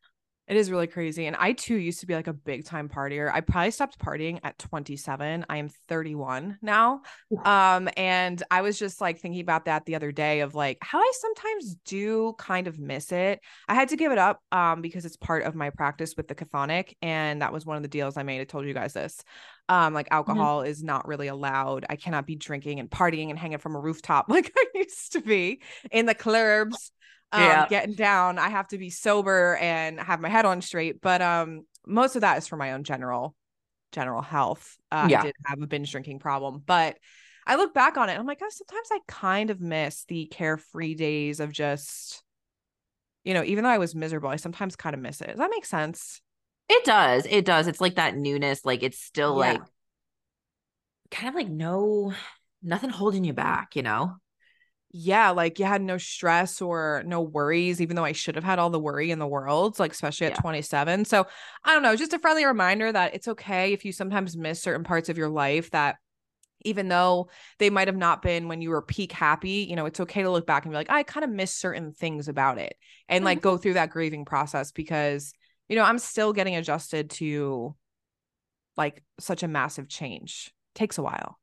it 0.51 0.57
is 0.57 0.69
really 0.69 0.89
crazy. 0.89 1.27
And 1.27 1.37
I 1.37 1.53
too 1.53 1.77
used 1.77 2.01
to 2.01 2.07
be 2.07 2.15
like 2.17 2.27
a 2.27 2.33
big 2.33 2.65
time 2.65 2.89
partier. 2.89 3.33
I 3.33 3.41
probably 3.41 3.71
stopped 3.71 4.01
partying 4.01 4.41
at 4.43 4.59
27. 4.59 5.47
I 5.49 5.57
am 5.59 5.69
31 5.89 6.59
now. 6.61 7.03
Um, 7.45 7.89
and 7.97 8.43
I 8.51 8.63
was 8.63 8.77
just 8.77 9.01
like 9.01 9.21
thinking 9.21 9.41
about 9.43 9.67
that 9.67 9.87
the 9.87 9.95
other 9.95 10.11
day 10.11 10.41
of 10.41 10.57
like 10.57 10.79
how 10.81 10.99
I 10.99 11.13
sometimes 11.15 11.77
do 11.85 12.35
kind 12.37 12.67
of 12.67 12.81
miss 12.81 13.13
it. 13.13 13.39
I 13.69 13.77
had 13.77 13.91
to 13.91 13.97
give 13.97 14.11
it 14.11 14.19
up 14.19 14.43
um 14.51 14.83
because 14.83 15.05
it's 15.05 15.17
part 15.17 15.45
of 15.45 15.55
my 15.55 15.71
practice 15.71 16.15
with 16.17 16.27
the 16.27 16.35
chthonic. 16.35 16.97
And 17.01 17.43
that 17.43 17.53
was 17.53 17.65
one 17.65 17.77
of 17.77 17.83
the 17.83 17.89
deals 17.89 18.17
I 18.17 18.25
made. 18.25 18.41
I 18.41 18.45
told 18.45 18.67
you 18.67 18.75
guys 18.75 18.93
this. 18.93 19.23
Um, 19.69 19.95
like 19.95 20.07
mm-hmm. 20.07 20.17
alcohol 20.17 20.63
mm-hmm. 20.63 20.71
is 20.71 20.83
not 20.83 21.07
really 21.07 21.29
allowed. 21.29 21.87
I 21.89 21.95
cannot 21.95 22.27
be 22.27 22.35
drinking 22.35 22.81
and 22.81 22.91
partying 22.91 23.31
and 23.31 23.39
hanging 23.39 23.59
from 23.59 23.77
a 23.77 23.81
rooftop 23.81 24.27
like 24.29 24.53
I 24.57 24.65
used 24.75 25.13
to 25.13 25.21
be 25.21 25.63
in 25.93 26.07
the 26.07 26.15
clubs 26.17 26.91
um, 27.33 27.43
yeah. 27.43 27.69
getting 27.69 27.95
down. 27.95 28.39
I 28.39 28.49
have 28.49 28.69
to 28.69 28.79
be 28.79 28.91
sober 28.91 29.57
and 29.57 30.01
have 30.01 30.21
my 30.21 30.29
head 30.29 30.45
on 30.45 30.63
straight. 30.63 31.01
But 31.01 31.23
um, 31.23 31.67
most 31.87 32.17
of 32.17 32.23
that 32.23 32.39
is 32.39 32.47
for 32.47 32.57
my 32.57 32.73
own 32.73 32.85
general 32.85 33.35
general 33.93 34.23
health. 34.23 34.77
Uh, 34.91 35.09
yeah. 35.11 35.21
I 35.21 35.25
did 35.25 35.35
have 35.47 35.61
a 35.61 35.67
binge 35.67 35.91
drinking 35.91 36.21
problem, 36.21 36.63
but 36.65 36.97
I 37.47 37.57
look 37.57 37.75
back 37.75 37.97
on 37.97 38.09
it. 38.09 38.19
I'm 38.19 38.27
like, 38.27 38.41
oh, 38.43 38.49
sometimes 38.49 38.89
I 38.93 39.01
kind 39.09 39.51
of 39.51 39.61
miss 39.61 40.05
the 40.05 40.27
carefree 40.27 40.95
days 40.95 41.41
of 41.41 41.53
just, 41.53 42.23
you 43.25 43.35
know, 43.35 43.43
even 43.43 43.65
though 43.65 43.71
I 43.71 43.79
was 43.79 43.95
miserable, 43.95 44.29
I 44.29 44.37
sometimes 44.37 44.77
kind 44.77 44.95
of 44.95 45.01
miss 45.01 45.21
it. 45.21 45.29
Does 45.29 45.39
that 45.39 45.51
make 45.51 45.65
sense? 45.65 46.21
It 46.69 46.85
does. 46.85 47.27
It 47.29 47.45
does. 47.45 47.67
It's 47.67 47.81
like 47.81 47.97
that 47.97 48.17
newness. 48.17 48.65
Like 48.65 48.83
it's 48.85 49.01
still 49.01 49.33
yeah. 49.33 49.53
like 49.53 49.63
kind 51.11 51.29
of 51.29 51.35
like 51.35 51.49
no, 51.49 52.13
nothing 52.63 52.91
holding 52.91 53.25
you 53.25 53.33
back, 53.33 53.75
you 53.75 53.83
know? 53.83 54.15
Yeah, 54.93 55.31
like 55.31 55.59
you 55.59 55.65
had 55.65 55.83
no 55.83 55.99
stress 55.99 56.61
or 56.61 57.03
no 57.07 57.21
worries, 57.21 57.81
even 57.81 57.95
though 57.95 58.05
I 58.05 58.13
should 58.13 58.35
have 58.35 58.45
had 58.45 58.59
all 58.59 58.71
the 58.71 58.81
worry 58.81 59.11
in 59.11 59.21
the 59.21 59.27
world, 59.27 59.79
like 59.79 59.93
especially 59.93 60.27
at 60.27 60.33
yeah. 60.35 60.41
27. 60.41 61.05
So 61.05 61.27
I 61.65 61.73
don't 61.73 61.83
know, 61.83 61.95
just 61.95 62.13
a 62.13 62.19
friendly 62.19 62.45
reminder 62.45 62.91
that 62.91 63.15
it's 63.15 63.29
okay 63.29 63.73
if 63.73 63.85
you 63.85 63.93
sometimes 63.93 64.37
miss 64.37 64.61
certain 64.61 64.83
parts 64.83 65.09
of 65.09 65.17
your 65.17 65.29
life 65.29 65.71
that 65.71 65.97
even 66.63 66.89
though 66.89 67.29
they 67.59 67.71
might 67.71 67.89
have 67.89 67.97
not 67.97 68.21
been 68.21 68.49
when 68.49 68.61
you 68.61 68.71
were 68.71 68.83
peak 68.83 69.13
happy, 69.13 69.67
you 69.69 69.77
know, 69.77 69.87
it's 69.87 70.01
okay 70.01 70.23
to 70.23 70.31
look 70.31 70.47
back 70.47 70.65
and 70.65 70.73
be 70.73 70.77
like, 70.77 70.91
I 70.91 71.05
kind 71.05 71.25
of 71.25 71.31
miss 71.31 71.55
certain 71.55 71.93
things 71.93 72.29
about 72.29 72.59
it 72.59 72.75
and 73.09 73.25
like 73.25 73.41
go 73.41 73.53
mm-hmm. 73.53 73.63
through 73.63 73.75
that 73.75 73.91
grieving 73.91 74.25
process 74.25 74.73
because, 74.73 75.33
you 75.69 75.77
know, 75.77 75.85
I'm 75.85 75.99
still 75.99 76.33
getting 76.33 76.57
adjusted 76.57 77.11
to 77.11 77.75
like 78.77 79.03
such 79.19 79.43
a 79.43 79.49
massive 79.49 79.89
change. 79.89 80.53
Takes 80.75 80.99
a 80.99 81.03
while. 81.03 81.40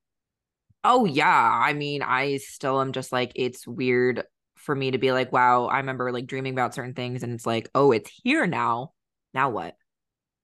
Oh 0.89 1.03
yeah. 1.03 1.27
I 1.27 1.73
mean, 1.73 2.01
I 2.01 2.37
still 2.37 2.79
am 2.79 2.93
just 2.93 3.11
like 3.11 3.33
it's 3.35 3.67
weird 3.67 4.23
for 4.55 4.73
me 4.73 4.91
to 4.91 4.97
be 4.97 5.11
like, 5.11 5.33
wow, 5.33 5.65
I 5.65 5.77
remember 5.79 6.13
like 6.13 6.27
dreaming 6.27 6.53
about 6.53 6.73
certain 6.73 6.93
things 6.93 7.23
and 7.23 7.33
it's 7.33 7.45
like, 7.45 7.69
oh, 7.75 7.91
it's 7.91 8.09
here 8.23 8.47
now. 8.47 8.93
Now 9.33 9.49
what? 9.49 9.75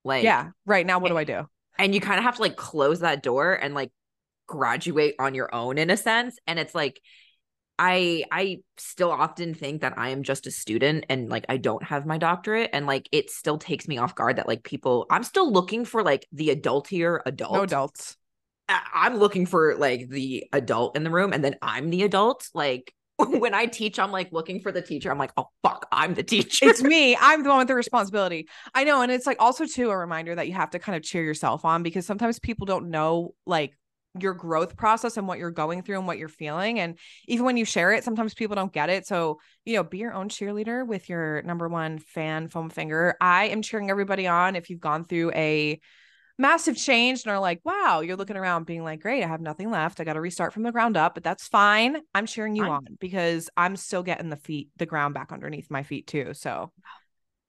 Like 0.03 0.25
Yeah, 0.25 0.49
right. 0.65 0.85
Now 0.85 0.99
what 0.99 1.09
do 1.09 1.17
I 1.17 1.23
do? 1.23 1.47
And 1.79 1.95
you 1.95 2.01
kind 2.01 2.17
of 2.17 2.25
have 2.25 2.35
to 2.35 2.41
like 2.41 2.57
close 2.57 2.99
that 2.99 3.23
door 3.23 3.53
and 3.53 3.73
like 3.73 3.91
graduate 4.45 5.15
on 5.17 5.33
your 5.33 5.55
own 5.55 5.77
in 5.77 5.89
a 5.89 5.95
sense. 5.95 6.37
And 6.45 6.59
it's 6.59 6.75
like 6.75 6.99
I 7.79 8.25
I 8.29 8.59
still 8.77 9.11
often 9.11 9.53
think 9.53 9.79
that 9.79 9.97
I 9.97 10.09
am 10.09 10.23
just 10.23 10.45
a 10.45 10.51
student 10.51 11.05
and 11.07 11.29
like 11.29 11.45
I 11.47 11.55
don't 11.55 11.83
have 11.83 12.05
my 12.05 12.17
doctorate 12.17 12.69
and 12.73 12.85
like 12.85 13.07
it 13.13 13.29
still 13.29 13.57
takes 13.57 13.87
me 13.87 13.97
off 13.97 14.13
guard 14.13 14.35
that 14.35 14.47
like 14.47 14.63
people 14.63 15.05
I'm 15.09 15.23
still 15.23 15.49
looking 15.49 15.85
for 15.85 16.03
like 16.03 16.27
the 16.33 16.49
adultier 16.49 17.21
adult. 17.25 17.53
No 17.53 17.61
adults. 17.61 18.17
I'm 18.93 19.17
looking 19.17 19.45
for 19.45 19.75
like 19.75 20.09
the 20.09 20.45
adult 20.53 20.95
in 20.95 21.03
the 21.03 21.09
room 21.09 21.33
and 21.33 21.43
then 21.43 21.55
I'm 21.61 21.89
the 21.89 22.03
adult. 22.03 22.49
Like 22.53 22.93
when 23.17 23.53
I 23.53 23.65
teach, 23.65 23.99
I'm 23.99 24.11
like 24.11 24.31
looking 24.31 24.59
for 24.59 24.71
the 24.71 24.81
teacher. 24.81 25.11
I'm 25.11 25.17
like, 25.17 25.31
oh 25.37 25.47
fuck, 25.61 25.87
I'm 25.91 26.13
the 26.13 26.23
teacher. 26.23 26.67
It's 26.67 26.81
me. 26.81 27.15
I'm 27.19 27.43
the 27.43 27.49
one 27.49 27.59
with 27.59 27.67
the 27.67 27.75
responsibility. 27.75 28.47
I 28.73 28.83
know. 28.83 29.01
And 29.01 29.11
it's 29.11 29.27
like 29.27 29.37
also 29.39 29.65
too 29.65 29.89
a 29.89 29.97
reminder 29.97 30.35
that 30.35 30.47
you 30.47 30.53
have 30.53 30.71
to 30.71 30.79
kind 30.79 30.95
of 30.95 31.03
cheer 31.03 31.23
yourself 31.23 31.65
on 31.65 31.83
because 31.83 32.05
sometimes 32.05 32.39
people 32.39 32.65
don't 32.65 32.89
know 32.89 33.35
like 33.45 33.77
your 34.19 34.33
growth 34.33 34.75
process 34.75 35.17
and 35.17 35.27
what 35.27 35.39
you're 35.39 35.51
going 35.51 35.81
through 35.81 35.97
and 35.97 36.07
what 36.07 36.17
you're 36.17 36.27
feeling. 36.27 36.79
And 36.79 36.97
even 37.27 37.45
when 37.45 37.57
you 37.57 37.65
share 37.65 37.91
it, 37.93 38.03
sometimes 38.03 38.33
people 38.33 38.55
don't 38.55 38.71
get 38.71 38.89
it. 38.89 39.07
So, 39.07 39.39
you 39.65 39.75
know, 39.75 39.83
be 39.83 39.97
your 39.97 40.13
own 40.13 40.29
cheerleader 40.29 40.85
with 40.85 41.09
your 41.09 41.41
number 41.43 41.67
one 41.67 41.97
fan, 41.97 42.47
foam 42.47 42.69
finger. 42.69 43.15
I 43.19 43.45
am 43.45 43.61
cheering 43.63 43.89
everybody 43.89 44.27
on 44.27 44.55
if 44.55 44.69
you've 44.69 44.79
gone 44.79 45.03
through 45.03 45.31
a 45.31 45.79
massive 46.37 46.75
change 46.75 47.23
and 47.23 47.31
are 47.31 47.39
like, 47.39 47.59
wow, 47.63 48.01
you're 48.01 48.15
looking 48.15 48.37
around 48.37 48.65
being 48.65 48.83
like, 48.83 49.01
great, 49.01 49.23
I 49.23 49.27
have 49.27 49.41
nothing 49.41 49.69
left. 49.69 49.99
I 49.99 50.03
got 50.03 50.13
to 50.13 50.21
restart 50.21 50.53
from 50.53 50.63
the 50.63 50.71
ground 50.71 50.97
up, 50.97 51.13
but 51.13 51.23
that's 51.23 51.47
fine. 51.47 51.97
I'm 52.13 52.25
cheering 52.25 52.55
you 52.55 52.63
fine. 52.63 52.71
on 52.71 52.87
because 52.99 53.49
I'm 53.55 53.75
still 53.75 54.03
getting 54.03 54.29
the 54.29 54.37
feet, 54.37 54.69
the 54.77 54.85
ground 54.85 55.13
back 55.13 55.31
underneath 55.31 55.69
my 55.69 55.83
feet 55.83 56.07
too. 56.07 56.33
So 56.33 56.71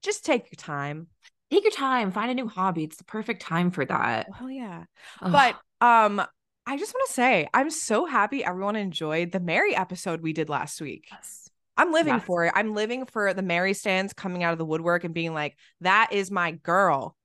just 0.03 0.25
take 0.25 0.43
your 0.51 0.57
time. 0.57 1.07
Take 1.51 1.63
your 1.63 1.71
time, 1.71 2.11
find 2.11 2.31
a 2.31 2.33
new 2.33 2.47
hobby. 2.47 2.83
It's 2.83 2.97
the 2.97 3.03
perfect 3.03 3.41
time 3.41 3.71
for 3.71 3.85
that. 3.85 4.27
Oh 4.41 4.47
yeah. 4.47 4.83
Ugh. 5.21 5.31
But 5.31 5.55
um 5.85 6.21
I 6.67 6.77
just 6.77 6.93
want 6.93 7.07
to 7.07 7.13
say 7.13 7.47
I'm 7.53 7.69
so 7.69 8.05
happy 8.05 8.43
everyone 8.43 8.75
enjoyed 8.75 9.31
the 9.31 9.39
Mary 9.39 9.75
episode 9.75 10.21
we 10.21 10.33
did 10.33 10.49
last 10.49 10.81
week. 10.81 11.07
Yes. 11.11 11.49
I'm 11.77 11.91
living 11.91 12.15
yes. 12.15 12.23
for 12.23 12.45
it. 12.45 12.53
I'm 12.55 12.73
living 12.73 13.05
for 13.05 13.33
the 13.33 13.41
Mary 13.41 13.73
stands 13.73 14.13
coming 14.13 14.43
out 14.43 14.53
of 14.53 14.57
the 14.57 14.65
woodwork 14.65 15.03
and 15.03 15.13
being 15.13 15.33
like, 15.33 15.57
that 15.81 16.09
is 16.11 16.31
my 16.31 16.51
girl. 16.51 17.15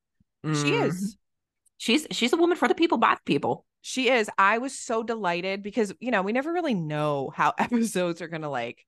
Mm. 0.45 0.63
She 0.63 0.75
is 0.75 1.17
she's 1.81 2.07
she's 2.11 2.33
a 2.33 2.37
woman 2.37 2.59
for 2.59 2.69
the 2.69 2.75
people 2.75 2.99
by 2.99 3.15
the 3.15 3.21
people. 3.25 3.65
She 3.81 4.11
is. 4.11 4.29
I 4.37 4.59
was 4.59 4.79
so 4.79 5.03
delighted 5.03 5.63
because 5.63 5.93
you 5.99 6.11
know 6.11 6.23
we 6.23 6.33
never 6.33 6.53
really 6.53 6.75
know 6.75 7.33
how 7.35 7.55
episodes 7.59 8.23
are 8.23 8.29
gonna 8.29 8.51
like 8.51 8.87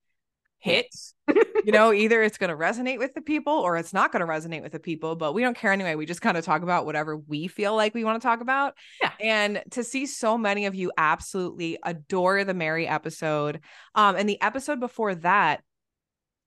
hit. 0.59 0.95
You 1.27 1.71
know 1.71 1.91
either 1.91 2.21
it's 2.21 2.37
gonna 2.37 2.55
resonate 2.55 2.99
with 2.99 3.15
the 3.15 3.21
people 3.21 3.53
or 3.53 3.77
it's 3.77 3.93
not 3.93 4.11
gonna 4.11 4.27
resonate 4.27 4.61
with 4.61 4.71
the 4.71 4.79
people 4.79 5.15
but 5.15 5.33
we 5.33 5.41
don't 5.41 5.57
care 5.57 5.73
anyway. 5.73 5.95
We 5.95 6.05
just 6.05 6.21
kind 6.21 6.37
of 6.37 6.45
talk 6.45 6.61
about 6.61 6.85
whatever 6.85 7.17
we 7.17 7.47
feel 7.47 7.75
like 7.75 7.95
we 7.95 8.03
want 8.03 8.21
to 8.21 8.25
talk 8.25 8.41
about. 8.41 8.75
Yeah. 9.01 9.11
And 9.19 9.63
to 9.71 9.83
see 9.83 10.05
so 10.05 10.37
many 10.37 10.67
of 10.67 10.75
you 10.75 10.91
absolutely 10.95 11.79
adore 11.83 12.43
the 12.45 12.53
mary 12.53 12.87
episode 12.87 13.61
um 13.95 14.15
and 14.15 14.29
the 14.29 14.39
episode 14.39 14.79
before 14.79 15.15
that 15.15 15.63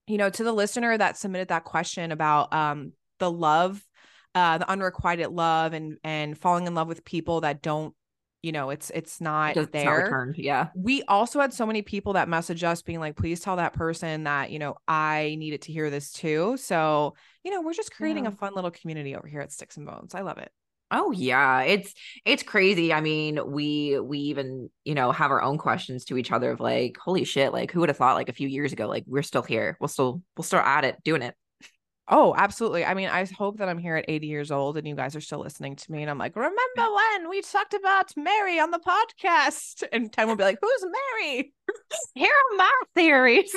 you 0.07 0.17
know 0.17 0.29
to 0.29 0.43
the 0.45 0.53
listener 0.53 0.97
that 0.97 1.17
submitted 1.17 1.49
that 1.49 1.65
question 1.65 2.13
about 2.13 2.53
um 2.53 2.93
the 3.19 3.29
love 3.29 3.83
uh, 4.37 4.57
the 4.59 4.69
unrequited 4.69 5.29
love 5.31 5.73
and 5.73 5.97
and 6.03 6.37
falling 6.37 6.67
in 6.67 6.75
love 6.75 6.87
with 6.87 7.03
people 7.03 7.41
that 7.41 7.61
don't 7.61 7.93
you 8.43 8.51
know 8.51 8.69
it's 8.69 8.91
it's 8.91 9.19
not 9.19 9.57
it's 9.57 9.71
there 9.71 10.27
not 10.27 10.37
yeah 10.37 10.67
we 10.75 11.01
also 11.03 11.39
had 11.39 11.51
so 11.51 11.65
many 11.65 11.81
people 11.81 12.13
that 12.13 12.29
message 12.29 12.63
us 12.63 12.83
being 12.83 12.99
like 12.99 13.15
please 13.15 13.39
tell 13.39 13.55
that 13.55 13.73
person 13.73 14.25
that 14.25 14.51
you 14.51 14.59
know 14.59 14.75
i 14.87 15.35
needed 15.39 15.63
to 15.63 15.71
hear 15.71 15.89
this 15.89 16.11
too 16.11 16.55
so 16.57 17.15
you 17.43 17.49
know 17.49 17.61
we're 17.61 17.73
just 17.73 17.91
creating 17.91 18.25
yeah. 18.25 18.29
a 18.29 18.33
fun 18.33 18.53
little 18.53 18.69
community 18.69 19.15
over 19.15 19.27
here 19.27 19.41
at 19.41 19.51
styx 19.51 19.75
and 19.75 19.87
bones 19.87 20.13
i 20.13 20.21
love 20.21 20.37
it 20.37 20.51
Oh 20.89 21.11
yeah, 21.11 21.63
it's 21.63 21.93
it's 22.23 22.43
crazy. 22.43 22.93
I 22.93 23.01
mean, 23.01 23.41
we 23.45 23.99
we 23.99 24.19
even, 24.19 24.69
you 24.85 24.95
know, 24.95 25.11
have 25.11 25.31
our 25.31 25.41
own 25.41 25.57
questions 25.57 26.05
to 26.05 26.17
each 26.17 26.31
other 26.31 26.51
of 26.51 26.61
like, 26.61 26.95
holy 26.95 27.25
shit, 27.25 27.51
like 27.51 27.73
who 27.73 27.81
would 27.81 27.89
have 27.89 27.97
thought 27.97 28.15
like 28.15 28.29
a 28.29 28.33
few 28.33 28.47
years 28.47 28.71
ago 28.71 28.87
like 28.87 29.03
we're 29.05 29.21
still 29.21 29.41
here. 29.41 29.75
We'll 29.81 29.89
still 29.89 30.21
we'll 30.37 30.45
still 30.45 30.59
at 30.59 30.85
it, 30.85 30.95
doing 31.03 31.23
it. 31.23 31.35
Oh, 32.09 32.33
absolutely. 32.37 32.85
I 32.85 32.93
mean, 32.93 33.09
I 33.09 33.25
hope 33.25 33.57
that 33.57 33.67
I'm 33.67 33.77
here 33.77 33.97
at 33.97 34.05
80 34.07 34.27
years 34.27 34.49
old 34.49 34.77
and 34.77 34.87
you 34.87 34.95
guys 34.95 35.15
are 35.15 35.21
still 35.21 35.39
listening 35.39 35.75
to 35.75 35.91
me. 35.91 36.01
And 36.01 36.09
I'm 36.09 36.17
like, 36.17 36.35
remember 36.37 36.55
when 36.77 37.29
we 37.29 37.41
talked 37.41 37.73
about 37.73 38.15
Mary 38.15 38.59
on 38.59 38.71
the 38.71 38.79
podcast? 38.79 39.83
And 39.91 40.11
Tenn 40.11 40.27
will 40.27 40.35
be 40.37 40.43
like, 40.43 40.59
who's 40.61 40.85
Mary? 40.85 41.53
Here 42.15 42.31
are 42.31 42.57
my 42.57 42.71
theories. 42.95 43.53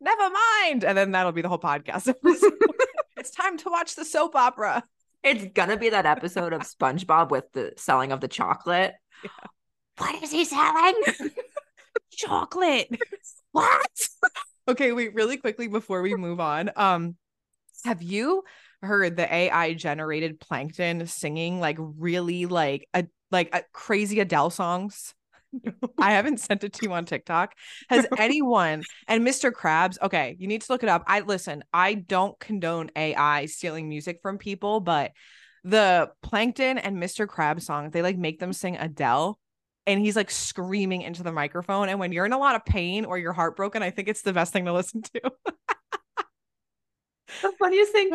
Never 0.00 0.30
mind. 0.30 0.84
And 0.84 0.96
then 0.96 1.12
that'll 1.12 1.32
be 1.32 1.42
the 1.42 1.48
whole 1.48 1.58
podcast. 1.58 2.12
it's 3.16 3.30
time 3.30 3.58
to 3.58 3.70
watch 3.70 3.94
the 3.96 4.04
soap 4.04 4.36
opera. 4.36 4.84
It's 5.22 5.46
gonna 5.54 5.76
be 5.76 5.90
that 5.90 6.06
episode 6.06 6.52
of 6.52 6.62
SpongeBob 6.62 7.30
with 7.30 7.44
the 7.52 7.72
selling 7.76 8.10
of 8.10 8.20
the 8.20 8.26
chocolate. 8.26 8.94
Yeah. 9.22 9.30
What 9.98 10.22
is 10.22 10.32
he 10.32 10.44
selling? 10.44 11.00
chocolate. 12.10 12.88
what? 13.52 14.08
Okay, 14.68 14.92
wait, 14.92 15.14
really 15.14 15.36
quickly 15.36 15.68
before 15.68 16.02
we 16.02 16.14
move 16.14 16.40
on. 16.40 16.70
Um, 16.76 17.16
have 17.84 18.02
you 18.02 18.42
heard 18.82 19.16
the 19.16 19.32
AI 19.32 19.74
generated 19.74 20.40
plankton 20.40 21.06
singing 21.06 21.60
like 21.60 21.76
really 21.78 22.46
like 22.46 22.88
a 22.94 23.06
like 23.30 23.54
a 23.54 23.62
crazy 23.72 24.20
Adele 24.20 24.50
songs? 24.50 25.14
I 25.98 26.12
haven't 26.12 26.40
sent 26.40 26.64
it 26.64 26.72
to 26.74 26.86
you 26.86 26.92
on 26.92 27.04
TikTok. 27.04 27.54
Has 27.90 28.06
anyone 28.18 28.82
and 29.06 29.26
Mr. 29.26 29.52
Krabs? 29.52 29.98
Okay, 30.00 30.36
you 30.38 30.46
need 30.46 30.62
to 30.62 30.72
look 30.72 30.82
it 30.82 30.88
up. 30.88 31.04
I 31.06 31.20
listen, 31.20 31.62
I 31.72 31.94
don't 31.94 32.38
condone 32.40 32.90
AI 32.96 33.46
stealing 33.46 33.88
music 33.88 34.20
from 34.22 34.38
people, 34.38 34.80
but 34.80 35.12
the 35.64 36.10
Plankton 36.22 36.78
and 36.78 36.96
Mr. 36.96 37.26
Krabs 37.26 37.62
song, 37.62 37.90
they 37.90 38.02
like 38.02 38.18
make 38.18 38.40
them 38.40 38.52
sing 38.52 38.76
Adele 38.76 39.38
and 39.86 40.00
he's 40.00 40.16
like 40.16 40.30
screaming 40.30 41.02
into 41.02 41.22
the 41.22 41.32
microphone. 41.32 41.88
And 41.88 41.98
when 41.98 42.12
you're 42.12 42.26
in 42.26 42.32
a 42.32 42.38
lot 42.38 42.54
of 42.54 42.64
pain 42.64 43.04
or 43.04 43.18
you're 43.18 43.32
heartbroken, 43.32 43.82
I 43.82 43.90
think 43.90 44.08
it's 44.08 44.22
the 44.22 44.32
best 44.32 44.52
thing 44.52 44.66
to 44.66 44.72
listen 44.72 45.02
to. 45.02 45.20
the 47.42 47.52
funniest 47.58 47.92
thing 47.92 48.10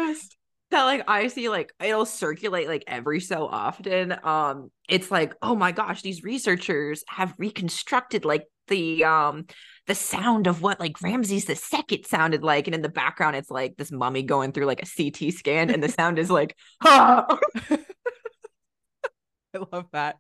that 0.70 0.84
like 0.84 1.04
I 1.08 1.28
see 1.28 1.50
like 1.50 1.74
it'll 1.82 2.06
circulate 2.06 2.68
like 2.68 2.84
every 2.88 3.20
so 3.20 3.48
often. 3.48 4.16
Um, 4.24 4.72
it's 4.90 5.12
like, 5.12 5.34
oh 5.42 5.56
my 5.56 5.72
gosh, 5.72 6.02
these 6.02 6.24
researchers 6.24 7.04
have 7.08 7.34
reconstructed 7.38 8.26
like 8.26 8.46
the 8.68 9.06
um 9.06 9.46
the 9.88 9.96
sound 9.96 10.48
of 10.48 10.62
what 10.62 10.80
like 10.80 11.02
Ramses 11.02 11.46
the 11.46 11.56
second 11.56 12.06
sounded 12.06 12.44
like. 12.44 12.68
And 12.68 12.76
in 12.76 12.82
the 12.82 12.90
background, 12.90 13.36
it's 13.36 13.50
like 13.52 13.78
this 13.78 13.92
mummy 13.92 14.24
going 14.24 14.52
through 14.52 14.66
like 14.66 14.84
a 14.84 14.86
CT 14.86 15.34
scan, 15.34 15.70
and 15.70 15.82
the 15.82 15.90
sound 15.90 16.20
is 16.20 16.30
like, 16.30 16.56
ah. 16.84 17.38
I 19.54 19.60
love 19.72 19.86
that. 19.94 20.18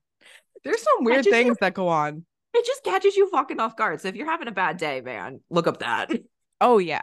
There's 0.64 0.82
some 0.82 1.04
weird 1.04 1.26
things 1.26 1.50
you, 1.50 1.56
that 1.62 1.74
go 1.74 1.88
on. 1.88 2.26
It 2.54 2.66
just 2.66 2.84
catches 2.84 3.16
you 3.16 3.30
fucking 3.30 3.60
off 3.60 3.76
guard. 3.76 4.02
So 4.02 4.08
if 4.08 4.16
you're 4.16 4.30
having 4.30 4.48
a 4.48 4.52
bad 4.52 4.78
day, 4.78 5.02
man, 5.02 5.42
look 5.50 5.68
up 5.68 5.80
that. 5.80 6.12
Oh 6.60 6.80
yeah. 6.80 7.02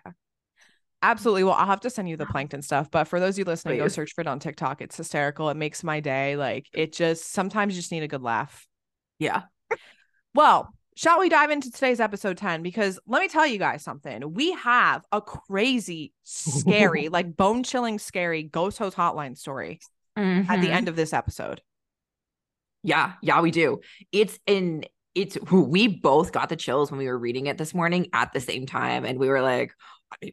Absolutely. 1.01 1.45
Well, 1.45 1.53
I'll 1.53 1.67
have 1.67 1.83
to 1.83 1.91
send 1.91 2.09
you 2.09 2.17
the 2.17 2.27
plankton 2.27 2.61
stuff. 2.61 2.91
But 2.91 3.05
for 3.05 3.21
those 3.21 3.35
of 3.35 3.39
you 3.39 3.45
listening, 3.45 3.77
Please. 3.77 3.83
go 3.83 3.89
search 3.89 4.15
for 4.15 4.23
it 4.23 4.27
on 4.27 4.41
TikTok. 4.41 4.81
It's 4.81 4.97
hysterical. 4.97 5.49
It 5.49 5.57
makes 5.57 5.85
my 5.85 6.01
day. 6.01 6.35
Like 6.35 6.67
it 6.73 6.93
just 6.93 7.31
sometimes 7.31 7.73
you 7.73 7.81
just 7.81 7.93
need 7.93 8.03
a 8.03 8.09
good 8.09 8.23
laugh. 8.23 8.67
Yeah. 9.21 9.43
well, 10.35 10.75
shall 10.97 11.21
we 11.21 11.29
dive 11.29 11.51
into 11.51 11.71
today's 11.71 12.01
episode 12.01 12.39
Tenn? 12.39 12.63
Because 12.63 12.99
let 13.07 13.21
me 13.21 13.29
tell 13.29 13.47
you 13.47 13.59
guys 13.59 13.85
something. 13.85 14.33
We 14.33 14.53
have 14.53 15.05
a 15.13 15.21
crazy, 15.21 16.13
scary, 16.25 17.09
like 17.11 17.37
bone 17.37 17.63
chilling, 17.63 17.99
scary 17.99 18.43
ghost 18.43 18.79
host 18.79 18.97
hotline 18.97 19.37
story 19.37 19.81
mm-hmm. 20.19 20.51
at 20.51 20.61
the 20.61 20.67
mm-hmm. 20.69 20.77
end 20.77 20.89
of 20.89 20.97
this 20.97 21.13
episode. 21.13 21.61
Yeah, 22.85 23.15
yeah, 23.23 23.41
we 23.41 23.51
do. 23.51 23.81
It's 24.13 24.39
in 24.47 24.85
it's 25.15 25.39
we 25.51 25.89
both 25.89 26.33
got 26.33 26.49
the 26.49 26.57
chills 26.57 26.91
when 26.91 26.99
we 26.99 27.07
were 27.07 27.19
reading 27.19 27.47
it 27.47 27.59
this 27.59 27.75
morning 27.75 28.09
at 28.13 28.33
the 28.33 28.41
same 28.41 28.67
time 28.67 29.05
and 29.05 29.19
we 29.19 29.29
were 29.29 29.41
like 29.41 29.73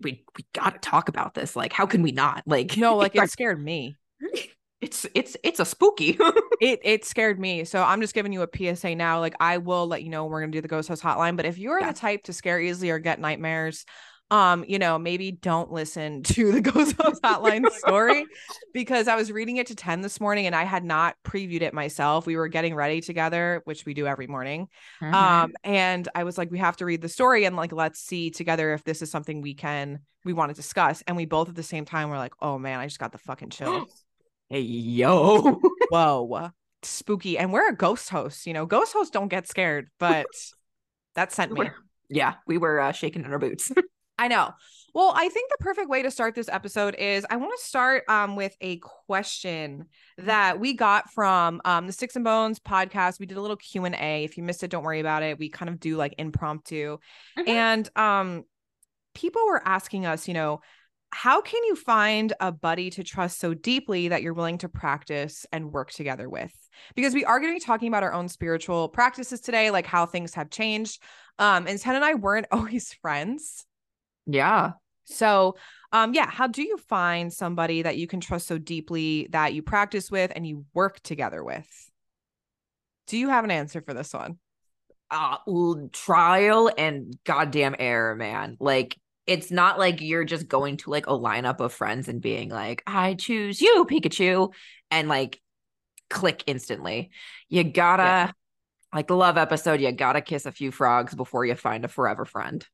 we 0.04 0.24
we 0.36 0.46
got 0.54 0.74
to 0.74 0.80
talk 0.80 1.08
about 1.10 1.34
this 1.34 1.56
like 1.56 1.72
how 1.72 1.86
can 1.86 2.02
we 2.02 2.12
not 2.12 2.44
like 2.46 2.76
no 2.78 2.98
like 2.98 3.16
it 3.16 3.30
scared 3.30 3.64
me 3.64 3.96
it's 4.82 5.06
it's 5.14 5.38
it's 5.44 5.60
a 5.60 5.66
spooky 5.66 6.18
it 6.62 6.80
it 6.84 7.06
scared 7.06 7.40
me 7.40 7.64
so 7.64 7.84
i'm 7.84 8.02
just 8.02 8.16
giving 8.16 8.34
you 8.34 8.42
a 8.42 8.76
psa 8.76 8.96
now 8.96 9.20
like 9.20 9.36
i 9.40 9.58
will 9.58 9.86
let 9.88 10.04
you 10.04 10.10
know 10.10 10.26
we're 10.26 10.40
gonna 10.40 10.52
do 10.52 10.62
the 10.62 10.68
ghost 10.68 10.90
host 10.90 11.04
hotline 11.04 11.38
but 11.38 11.46
if 11.46 11.58
you're 11.58 11.80
yeah. 11.80 11.92
the 11.92 11.98
type 11.98 12.24
to 12.24 12.34
scare 12.34 12.60
easily 12.60 12.90
or 12.90 12.98
get 12.98 13.20
nightmares 13.20 13.86
um, 14.32 14.64
you 14.66 14.80
know, 14.80 14.98
maybe 14.98 15.32
don't 15.32 15.72
listen 15.72 16.24
to 16.24 16.54
the 16.54 16.62
Ghost 16.62 16.96
Host 17.00 17.22
Hotline 17.22 17.70
story 17.70 18.26
because 18.74 19.10
I 19.10 19.16
was 19.16 19.32
reading 19.32 19.58
it 19.58 19.68
to 19.68 19.76
Tenn 19.76 20.02
this 20.02 20.22
morning 20.22 20.48
and 20.48 20.56
I 20.56 20.64
had 20.64 20.86
not 20.86 21.18
previewed 21.24 21.62
it 21.62 21.74
myself. 21.74 22.26
We 22.26 22.38
were 22.38 22.48
getting 22.48 22.74
ready 22.74 23.02
together, 23.02 23.62
which 23.66 23.86
we 23.86 23.94
do 23.94 24.08
every 24.08 24.28
morning. 24.28 24.70
Mm-hmm. 25.02 25.14
Um, 25.14 25.54
and 25.66 26.08
I 26.16 26.24
was 26.24 26.38
like, 26.38 26.50
we 26.50 26.60
have 26.60 26.78
to 26.78 26.86
read 26.86 27.02
the 27.02 27.10
story 27.10 27.44
and 27.44 27.58
like, 27.58 27.74
let's 27.74 28.00
see 28.00 28.32
together 28.32 28.74
if 28.74 28.86
this 28.86 29.02
is 29.02 29.12
something 29.12 29.42
we 29.42 29.54
can, 29.54 30.00
we 30.24 30.32
want 30.32 30.50
to 30.50 30.56
discuss. 30.56 31.04
And 31.06 31.18
we 31.18 31.26
both 31.26 31.50
at 31.50 31.56
the 31.56 31.64
same 31.64 31.84
time 31.84 32.10
were 32.10 32.18
like, 32.18 32.34
oh 32.42 32.58
man, 32.58 32.80
I 32.80 32.88
just 32.88 33.00
got 33.00 33.12
the 33.12 33.18
fucking 33.18 33.50
chill. 33.50 33.86
hey, 34.50 34.62
yo. 34.62 35.60
Whoa. 35.90 36.52
Spooky. 36.84 37.38
And 37.38 37.52
we're 37.52 37.70
a 37.70 37.76
ghost 37.76 38.10
host, 38.10 38.48
you 38.48 38.54
know, 38.54 38.66
ghost 38.66 38.94
hosts 38.94 39.12
don't 39.12 39.28
get 39.28 39.50
scared, 39.50 39.90
but 40.00 40.26
that 41.16 41.34
sent 41.34 41.52
me. 41.52 41.70
Yeah, 42.10 42.36
we 42.48 42.58
were 42.58 42.80
uh, 42.80 42.92
shaking 42.92 43.24
in 43.24 43.32
our 43.32 43.40
boots. 43.40 43.72
I 44.22 44.28
know. 44.28 44.54
Well, 44.94 45.14
I 45.16 45.30
think 45.30 45.50
the 45.50 45.58
perfect 45.62 45.90
way 45.90 46.04
to 46.04 46.12
start 46.12 46.36
this 46.36 46.48
episode 46.48 46.94
is 46.94 47.26
I 47.32 47.38
want 47.38 47.58
to 47.58 47.66
start 47.66 48.04
um, 48.08 48.36
with 48.36 48.56
a 48.62 48.78
question 48.78 49.86
that 50.20 50.60
we 50.60 50.76
got 50.76 51.10
from 51.10 51.60
um, 51.66 51.88
the 51.88 51.92
Styx 51.92 52.16
and 52.16 52.24
Bones 52.24 52.60
podcast. 52.60 53.20
We 53.20 53.26
did 53.26 53.40
a 53.40 53.42
little 53.42 53.58
Q 53.58 53.86
and 53.86 53.96
A. 53.96 54.24
If 54.24 54.38
you 54.38 54.44
missed 54.44 54.62
it, 54.62 54.70
don't 54.70 54.84
worry 54.84 55.00
about 55.00 55.24
it. 55.24 55.40
We 55.40 55.50
kind 55.50 55.70
of 55.70 55.80
do 55.80 55.98
like 55.98 56.14
impromptu, 56.20 57.00
mm-hmm. 57.36 57.50
and 57.50 57.90
um, 57.98 58.44
people 59.16 59.42
were 59.48 59.68
asking 59.68 60.06
us, 60.06 60.28
you 60.28 60.36
know, 60.36 60.62
how 61.10 61.42
can 61.42 61.64
you 61.64 61.76
find 61.76 62.34
a 62.40 62.52
buddy 62.52 62.92
to 62.92 63.04
trust 63.04 63.40
so 63.40 63.56
deeply 63.56 64.10
that 64.10 64.22
you're 64.22 64.36
willing 64.36 64.60
to 64.60 64.70
practice 64.70 65.48
and 65.52 65.72
work 65.72 65.90
together 65.90 66.30
with? 66.30 66.54
Because 66.94 67.16
we 67.16 67.26
are 67.26 67.40
going 67.40 67.52
to 67.52 67.60
be 67.60 67.66
talking 67.66 67.88
about 67.88 68.04
our 68.04 68.14
own 68.14 68.30
spiritual 68.30 68.88
practices 68.88 69.42
today, 69.42 69.72
like 69.72 69.88
how 69.88 70.06
things 70.06 70.36
have 70.36 70.52
changed. 70.52 71.02
Um, 71.40 71.66
and 71.66 71.80
Tenn 71.80 71.96
and 71.96 72.06
I 72.06 72.14
weren't 72.14 72.46
always 72.52 72.94
friends. 72.94 73.66
Yeah. 74.32 74.72
So, 75.06 75.56
um, 75.92 76.14
yeah, 76.14 76.30
how 76.30 76.48
do 76.48 76.62
you 76.62 76.78
find 76.78 77.32
somebody 77.32 77.82
that 77.82 77.98
you 77.98 78.08
can 78.08 78.22
trust 78.22 78.48
so 78.48 78.58
deeply 78.58 79.28
that 79.32 79.54
you 79.54 79.62
practice 79.62 80.10
with 80.10 80.32
and 80.36 80.48
you 80.48 80.66
work 80.74 81.02
together 81.02 81.44
with 81.44 81.68
Do 83.08 83.18
you 83.18 83.30
have 83.30 83.44
an 83.44 83.52
answer 83.52 83.82
for 83.82 83.94
this 83.94 84.14
one? 84.14 84.38
Uh, 85.10 85.38
trial 85.92 86.72
and 86.78 87.18
goddamn 87.26 87.76
error, 87.78 88.16
man. 88.16 88.56
Like 88.62 88.98
it's 89.28 89.52
not 89.52 89.78
like 89.78 90.02
you're 90.02 90.24
just 90.24 90.48
going 90.48 90.78
to 90.78 90.90
like 90.90 91.08
a 91.08 91.12
lineup 91.12 91.60
of 91.60 91.74
friends 91.74 92.08
and 92.08 92.22
being 92.22 92.50
like, 92.50 92.82
I 92.88 93.16
choose 93.16 93.62
you, 93.62 93.86
Pikachu, 93.90 94.54
and 94.90 95.10
like 95.10 95.42
click 96.10 96.44
instantly. 96.48 97.12
You 97.50 97.64
gotta, 97.64 98.04
yeah. 98.04 98.32
like 98.94 99.08
the 99.08 99.16
love 99.16 99.38
episode, 99.38 99.82
you 99.82 99.92
gotta 99.92 100.22
kiss 100.22 100.46
a 100.46 100.52
few 100.52 100.72
frogs 100.72 101.14
before 101.14 101.46
you 101.46 101.56
find 101.56 101.84
a 101.86 101.90
forever 101.90 102.26
friend. 102.26 102.66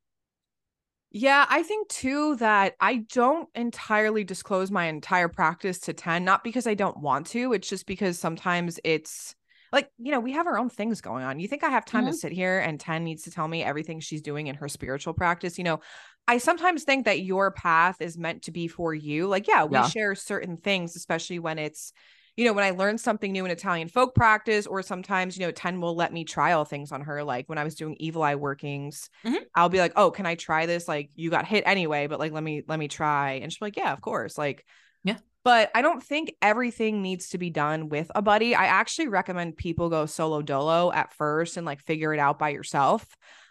Yeah, 1.19 1.47
I 1.50 1.63
think 1.63 1.89
too 1.89 2.36
that 2.36 2.75
I 2.79 2.97
don't 3.12 3.50
entirely 3.55 4.24
disclose 4.24 4.69
my 4.69 4.86
entire 4.86 5.27
practice 5.27 5.79
to 5.79 5.93
Tenn, 5.93 6.24
not 6.24 6.43
because 6.43 6.67
I 6.67 6.75
don't 6.75 7.00
want 7.00 7.25
to, 7.27 7.53
it's 7.53 7.67
just 7.67 7.88
because 7.88 8.19
sometimes 8.19 8.79
it's 8.83 9.33
like, 9.74 9.89
you 9.97 10.12
know, 10.12 10.19
we 10.19 10.33
have 10.33 10.45
our 10.45 10.59
own 10.59 10.69
things 10.69 11.01
going 11.01 11.24
on. 11.24 11.39
You 11.39 11.47
think 11.47 11.63
I 11.63 11.69
have 11.69 11.86
time 11.86 12.03
mm-hmm. 12.03 12.12
to 12.12 12.17
sit 12.17 12.31
here 12.33 12.59
and 12.59 12.79
Tenn 12.79 13.03
needs 13.03 13.24
to 13.24 13.31
tell 13.31 13.47
me 13.47 13.63
everything 13.63 14.00
she's 14.00 14.21
doing 14.21 14.45
in 14.45 14.53
her 14.57 14.67
spiritual 14.67 15.15
practice? 15.15 15.57
You 15.57 15.63
know, 15.63 15.79
I 16.27 16.38
sometimes 16.38 16.83
think 16.83 17.05
that 17.05 17.21
your 17.21 17.50
path 17.50 18.00
is 18.00 18.15
meant 18.15 18.43
to 18.43 18.51
be 18.51 18.67
for 18.67 18.93
you. 18.93 19.25
Like, 19.25 19.47
yeah, 19.47 19.63
we 19.63 19.75
yeah. 19.75 19.88
share 19.88 20.13
certain 20.13 20.57
things, 20.57 20.95
especially 20.95 21.39
when 21.39 21.57
it's, 21.57 21.93
you 22.38 22.46
know, 22.46 22.53
when 22.53 22.63
I 22.63 22.70
learn 22.70 23.00
something 23.00 23.32
new 23.32 23.46
in 23.46 23.51
Italian 23.51 23.89
folk 23.89 24.13
practice, 24.13 24.67
or 24.67 24.84
sometimes, 24.84 25.38
you 25.38 25.46
know, 25.46 25.51
Tenn 25.51 25.82
will 25.82 25.96
let 25.96 26.13
me 26.13 26.24
trial 26.24 26.65
things 26.65 26.91
on 26.91 27.01
her. 27.01 27.24
Like 27.24 27.50
when 27.50 27.58
I 27.58 27.63
was 27.63 27.74
doing 27.74 27.96
evil 28.00 28.22
eye 28.22 28.36
workings, 28.36 29.10
mm-hmm. 29.25 29.44
I'll 29.56 29.70
be 29.70 29.79
like, 29.79 29.94
oh, 29.96 30.12
can 30.12 30.27
I 30.27 30.36
try 30.36 30.67
this? 30.67 30.88
Like 30.88 31.10
you 31.15 31.32
got 31.32 31.48
hit 31.48 31.63
anyway, 31.65 32.06
but 32.06 32.20
like, 32.20 32.32
let 32.32 32.44
me, 32.44 32.63
let 32.67 32.77
me 32.77 32.88
try. 32.88 33.39
And 33.41 33.51
she's 33.51 33.62
like, 33.62 33.75
yeah, 33.75 33.91
of 33.91 34.01
course. 34.01 34.38
Like, 34.38 34.63
yeah. 35.03 35.17
But 35.44 35.72
I 35.74 35.82
don't 35.82 36.03
think 36.03 36.36
everything 36.39 37.01
needs 37.01 37.29
to 37.29 37.39
be 37.39 37.50
done 37.50 37.89
with 37.89 38.12
a 38.13 38.22
buddy. 38.22 38.53
I 38.53 38.65
actually 38.65 39.08
recommend 39.08 39.58
people 39.58 39.89
go 39.89 40.06
solo 40.06 40.44
dolo 40.44 40.91
at 40.91 41.13
first 41.13 41.58
and 41.58 41.65
like 41.65 41.82
figure 41.82 42.13
it 42.13 42.20
out 42.20 42.38
by 42.38 42.50
yourself. 42.50 43.03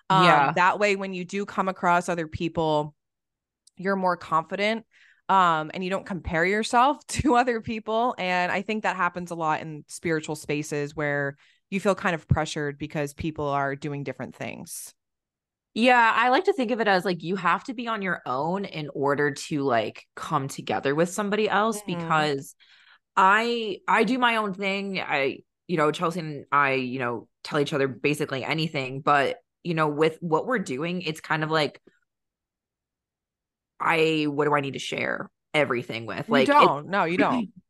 Um, 0.09 0.25
yeah. 0.25 0.52
That 0.52 0.78
way, 0.78 0.95
when 0.95 1.12
you 1.12 1.25
do 1.25 1.45
come 1.45 1.69
across 1.69 2.09
other 2.09 2.28
people, 2.28 2.95
you're 3.76 3.97
more 3.97 4.16
confident 4.16 4.87
um, 5.28 5.71
and 5.75 5.83
you 5.83 5.90
don't 5.90 6.06
compare 6.06 6.45
yourself 6.45 7.06
to 7.09 7.37
other 7.37 7.61
people. 7.61 8.14
And 8.18 8.50
I 8.52 8.62
think 8.62 8.83
that 8.83 8.97
happens 8.97 9.30
a 9.30 9.35
lot 9.35 9.61
in 9.61 9.85
spiritual 9.88 10.37
spaces 10.37 10.95
where 10.95 11.37
you 11.71 11.80
feel 11.80 11.95
kind 11.95 12.14
of 12.14 12.28
pressured 12.28 12.78
because 12.78 13.12
people 13.12 13.49
are 13.49 13.75
doing 13.75 14.04
different 14.04 14.35
things. 14.35 14.95
Yeah, 15.75 16.12
I 16.14 16.30
like 16.30 16.45
to 16.45 16.54
think 16.54 16.71
of 16.71 16.80
it 16.80 16.88
as 16.88 17.04
like 17.04 17.23
you 17.23 17.37
have 17.37 17.64
to 17.64 17.75
be 17.75 17.87
on 17.87 18.00
your 18.00 18.23
own 18.25 18.64
in 18.64 18.88
order 18.95 19.33
to 19.33 19.62
like 19.62 20.04
come 20.14 20.49
together 20.49 20.95
with 20.95 21.11
somebody 21.11 21.50
else 21.50 21.83
mm-hmm. 21.83 22.00
because 22.00 22.54
I 23.14 23.78
I 23.87 24.04
do 24.04 24.18
my 24.18 24.37
own 24.37 24.54
thing. 24.54 25.00
I 25.00 25.40
you 25.66 25.76
know, 25.76 25.90
Chelsea 25.90 26.21
and 26.21 26.47
I, 26.52 26.75
you 26.75 26.99
know, 26.99 27.28
tell 27.42 27.61
each 27.61 27.73
other 27.73 27.88
basically 27.88 28.45
anything, 28.45 29.00
but 29.00 29.37
you 29.62 29.75
know, 29.75 29.88
with 29.88 30.16
what 30.21 30.47
we're 30.47 30.61
doing, 30.61 31.02
it's 31.02 31.21
kind 31.21 31.42
of 31.42 31.50
like, 31.50 31.80
I, 33.80 34.25
what 34.28 34.45
do 34.47 34.54
I 34.54 34.61
need 34.61 34.75
to 34.75 34.78
share 34.78 35.30
everything 35.54 36.06
with? 36.06 36.28
Like, 36.28 36.49
you 36.49 36.54
don't. 36.54 36.88
No, 36.88 37.04
you 37.04 37.18
don't. 37.18 37.50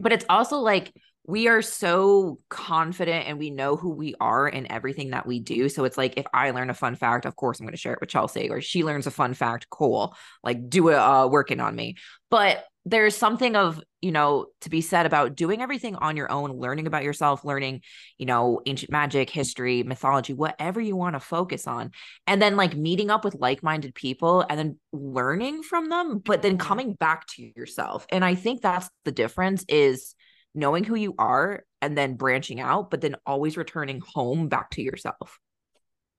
But 0.00 0.12
it's 0.12 0.24
also 0.28 0.56
like, 0.58 0.92
we 1.24 1.46
are 1.46 1.62
so 1.62 2.40
confident 2.48 3.28
and 3.28 3.38
we 3.38 3.50
know 3.50 3.76
who 3.76 3.90
we 3.90 4.14
are 4.20 4.48
in 4.48 4.70
everything 4.70 5.10
that 5.10 5.26
we 5.26 5.38
do. 5.38 5.68
So 5.68 5.84
it's 5.84 5.96
like 5.96 6.14
if 6.16 6.26
I 6.34 6.50
learn 6.50 6.70
a 6.70 6.74
fun 6.74 6.96
fact, 6.96 7.26
of 7.26 7.36
course 7.36 7.60
I'm 7.60 7.66
going 7.66 7.74
to 7.74 7.78
share 7.78 7.92
it 7.92 8.00
with 8.00 8.08
Chelsea, 8.08 8.50
or 8.50 8.60
she 8.60 8.82
learns 8.82 9.06
a 9.06 9.12
fun 9.12 9.34
fact, 9.34 9.68
cool. 9.70 10.16
Like 10.42 10.68
do 10.68 10.88
it 10.88 10.96
uh 10.96 11.28
working 11.30 11.60
on 11.60 11.76
me. 11.76 11.96
But 12.30 12.64
there's 12.84 13.16
something 13.16 13.54
of 13.54 13.80
you 14.00 14.10
know 14.10 14.46
to 14.60 14.70
be 14.70 14.80
said 14.80 15.06
about 15.06 15.36
doing 15.36 15.62
everything 15.62 15.94
on 15.96 16.16
your 16.16 16.30
own 16.30 16.50
learning 16.52 16.86
about 16.86 17.04
yourself 17.04 17.44
learning 17.44 17.80
you 18.18 18.26
know 18.26 18.60
ancient 18.66 18.90
magic 18.90 19.30
history 19.30 19.82
mythology 19.82 20.32
whatever 20.32 20.80
you 20.80 20.96
want 20.96 21.14
to 21.14 21.20
focus 21.20 21.66
on 21.66 21.90
and 22.26 22.42
then 22.42 22.56
like 22.56 22.76
meeting 22.76 23.10
up 23.10 23.24
with 23.24 23.36
like-minded 23.36 23.94
people 23.94 24.44
and 24.48 24.58
then 24.58 24.78
learning 24.92 25.62
from 25.62 25.88
them 25.88 26.18
but 26.18 26.42
then 26.42 26.52
mm-hmm. 26.52 26.66
coming 26.66 26.94
back 26.94 27.26
to 27.26 27.52
yourself 27.56 28.06
and 28.10 28.24
i 28.24 28.34
think 28.34 28.60
that's 28.60 28.88
the 29.04 29.12
difference 29.12 29.64
is 29.68 30.14
knowing 30.54 30.84
who 30.84 30.96
you 30.96 31.14
are 31.18 31.64
and 31.80 31.96
then 31.96 32.16
branching 32.16 32.60
out 32.60 32.90
but 32.90 33.00
then 33.00 33.16
always 33.24 33.56
returning 33.56 34.02
home 34.14 34.48
back 34.48 34.70
to 34.70 34.82
yourself 34.82 35.38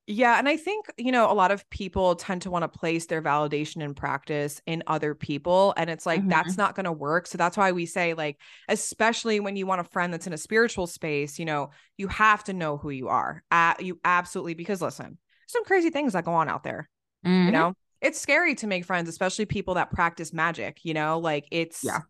yeah. 0.05 0.37
And 0.37 0.49
I 0.49 0.57
think, 0.57 0.85
you 0.97 1.11
know, 1.11 1.31
a 1.31 1.33
lot 1.33 1.51
of 1.51 1.69
people 1.69 2.15
tend 2.15 2.41
to 2.41 2.51
want 2.51 2.63
to 2.63 2.67
place 2.67 3.05
their 3.05 3.21
validation 3.21 3.83
and 3.83 3.95
practice 3.95 4.61
in 4.65 4.83
other 4.87 5.15
people. 5.15 5.73
And 5.77 5.89
it's 5.89 6.05
like, 6.05 6.19
mm-hmm. 6.19 6.29
that's 6.29 6.57
not 6.57 6.75
going 6.75 6.85
to 6.85 6.91
work. 6.91 7.25
So 7.25 7.37
that's 7.37 7.55
why 7.55 7.71
we 7.71 7.85
say, 7.85 8.13
like, 8.13 8.37
especially 8.67 9.39
when 9.39 9.55
you 9.55 9.65
want 9.65 9.81
a 9.81 9.85
friend 9.85 10.13
that's 10.13 10.27
in 10.27 10.33
a 10.33 10.37
spiritual 10.37 10.87
space, 10.87 11.39
you 11.39 11.45
know, 11.45 11.69
you 11.97 12.09
have 12.09 12.43
to 12.45 12.53
know 12.53 12.77
who 12.77 12.89
you 12.89 13.07
are. 13.07 13.43
Uh, 13.49 13.75
you 13.79 13.99
absolutely, 14.03 14.55
because 14.55 14.81
listen, 14.81 15.17
some 15.47 15.63
crazy 15.63 15.89
things 15.89 16.13
that 16.13 16.25
go 16.25 16.33
on 16.33 16.49
out 16.49 16.63
there, 16.63 16.89
mm-hmm. 17.25 17.45
you 17.45 17.51
know? 17.51 17.73
It's 18.01 18.19
scary 18.19 18.55
to 18.55 18.67
make 18.67 18.83
friends, 18.83 19.07
especially 19.07 19.45
people 19.45 19.75
that 19.75 19.89
practice 19.89 20.33
magic, 20.33 20.83
you 20.83 20.93
know, 20.93 21.19
like 21.19 21.47
it's 21.51 21.81
yeah 21.85 22.01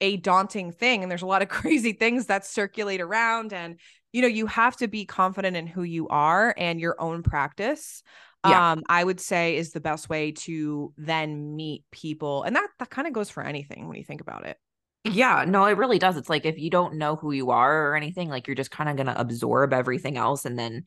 a 0.00 0.16
daunting 0.18 0.72
thing 0.72 1.02
and 1.02 1.10
there's 1.10 1.22
a 1.22 1.26
lot 1.26 1.42
of 1.42 1.48
crazy 1.48 1.92
things 1.92 2.26
that 2.26 2.44
circulate 2.44 3.00
around 3.00 3.52
and 3.52 3.78
you 4.16 4.22
know 4.22 4.28
you 4.28 4.46
have 4.46 4.74
to 4.74 4.88
be 4.88 5.04
confident 5.04 5.58
in 5.58 5.66
who 5.66 5.82
you 5.82 6.08
are 6.08 6.54
and 6.56 6.80
your 6.80 6.98
own 6.98 7.22
practice 7.22 8.02
yeah. 8.48 8.72
um 8.72 8.82
i 8.88 9.04
would 9.04 9.20
say 9.20 9.56
is 9.56 9.72
the 9.72 9.80
best 9.80 10.08
way 10.08 10.32
to 10.32 10.90
then 10.96 11.54
meet 11.54 11.84
people 11.92 12.42
and 12.42 12.56
that 12.56 12.66
that 12.78 12.88
kind 12.88 13.06
of 13.06 13.12
goes 13.12 13.28
for 13.28 13.42
anything 13.42 13.86
when 13.86 13.98
you 13.98 14.04
think 14.04 14.22
about 14.22 14.46
it 14.46 14.56
yeah 15.04 15.44
no 15.46 15.66
it 15.66 15.76
really 15.76 15.98
does 15.98 16.16
it's 16.16 16.30
like 16.30 16.46
if 16.46 16.58
you 16.58 16.70
don't 16.70 16.94
know 16.94 17.14
who 17.14 17.30
you 17.30 17.50
are 17.50 17.90
or 17.90 17.94
anything 17.94 18.30
like 18.30 18.46
you're 18.46 18.56
just 18.56 18.70
kind 18.70 18.88
of 18.88 18.96
going 18.96 19.06
to 19.06 19.20
absorb 19.20 19.74
everything 19.74 20.16
else 20.16 20.46
and 20.46 20.58
then 20.58 20.84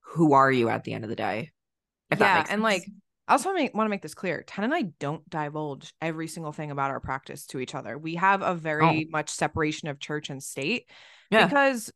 who 0.00 0.34
are 0.34 0.52
you 0.52 0.68
at 0.68 0.84
the 0.84 0.92
end 0.92 1.04
of 1.04 1.10
the 1.10 1.16
day 1.16 1.50
yeah 2.18 2.44
and 2.50 2.62
like 2.62 2.84
I 3.28 3.34
also 3.34 3.50
want 3.50 3.72
to 3.72 3.88
make 3.88 4.02
this 4.02 4.14
clear. 4.14 4.42
Tenn 4.46 4.64
and 4.64 4.74
I 4.74 4.82
don't 4.98 5.26
divulge 5.30 5.94
every 6.02 6.26
single 6.26 6.52
thing 6.52 6.72
about 6.72 6.90
our 6.90 6.98
practice 6.98 7.46
to 7.46 7.60
each 7.60 7.74
other. 7.74 7.96
We 7.96 8.16
have 8.16 8.42
a 8.42 8.52
very 8.52 9.06
oh. 9.06 9.10
much 9.10 9.30
separation 9.30 9.88
of 9.88 10.00
church 10.00 10.28
and 10.28 10.42
state 10.42 10.90
yeah. 11.30 11.46
because 11.46 11.90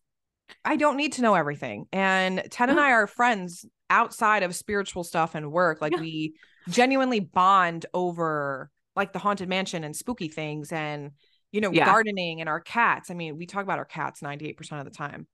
I 0.64 0.76
don't 0.76 0.96
need 0.96 1.14
to 1.14 1.22
know 1.22 1.34
everything. 1.34 1.86
And 1.92 2.42
Tenn 2.50 2.70
and 2.70 2.80
I 2.80 2.92
are 2.92 3.06
friends 3.06 3.64
outside 3.90 4.42
of 4.42 4.54
spiritual 4.54 5.04
stuff 5.04 5.34
and 5.34 5.52
work. 5.52 5.80
Like 5.80 5.92
yeah. 5.92 6.00
we 6.00 6.34
genuinely 6.68 7.20
bond 7.20 7.86
over 7.94 8.70
like 8.94 9.12
the 9.12 9.18
haunted 9.18 9.48
mansion 9.48 9.84
and 9.84 9.94
spooky 9.94 10.28
things 10.28 10.72
and 10.72 11.12
you 11.52 11.60
know, 11.60 11.70
yeah. 11.70 11.86
gardening 11.86 12.40
and 12.40 12.48
our 12.48 12.60
cats. 12.60 13.10
I 13.10 13.14
mean, 13.14 13.38
we 13.38 13.46
talk 13.46 13.62
about 13.62 13.78
our 13.78 13.84
cats 13.84 14.20
98% 14.20 14.78
of 14.78 14.84
the 14.84 14.90
time. 14.90 15.26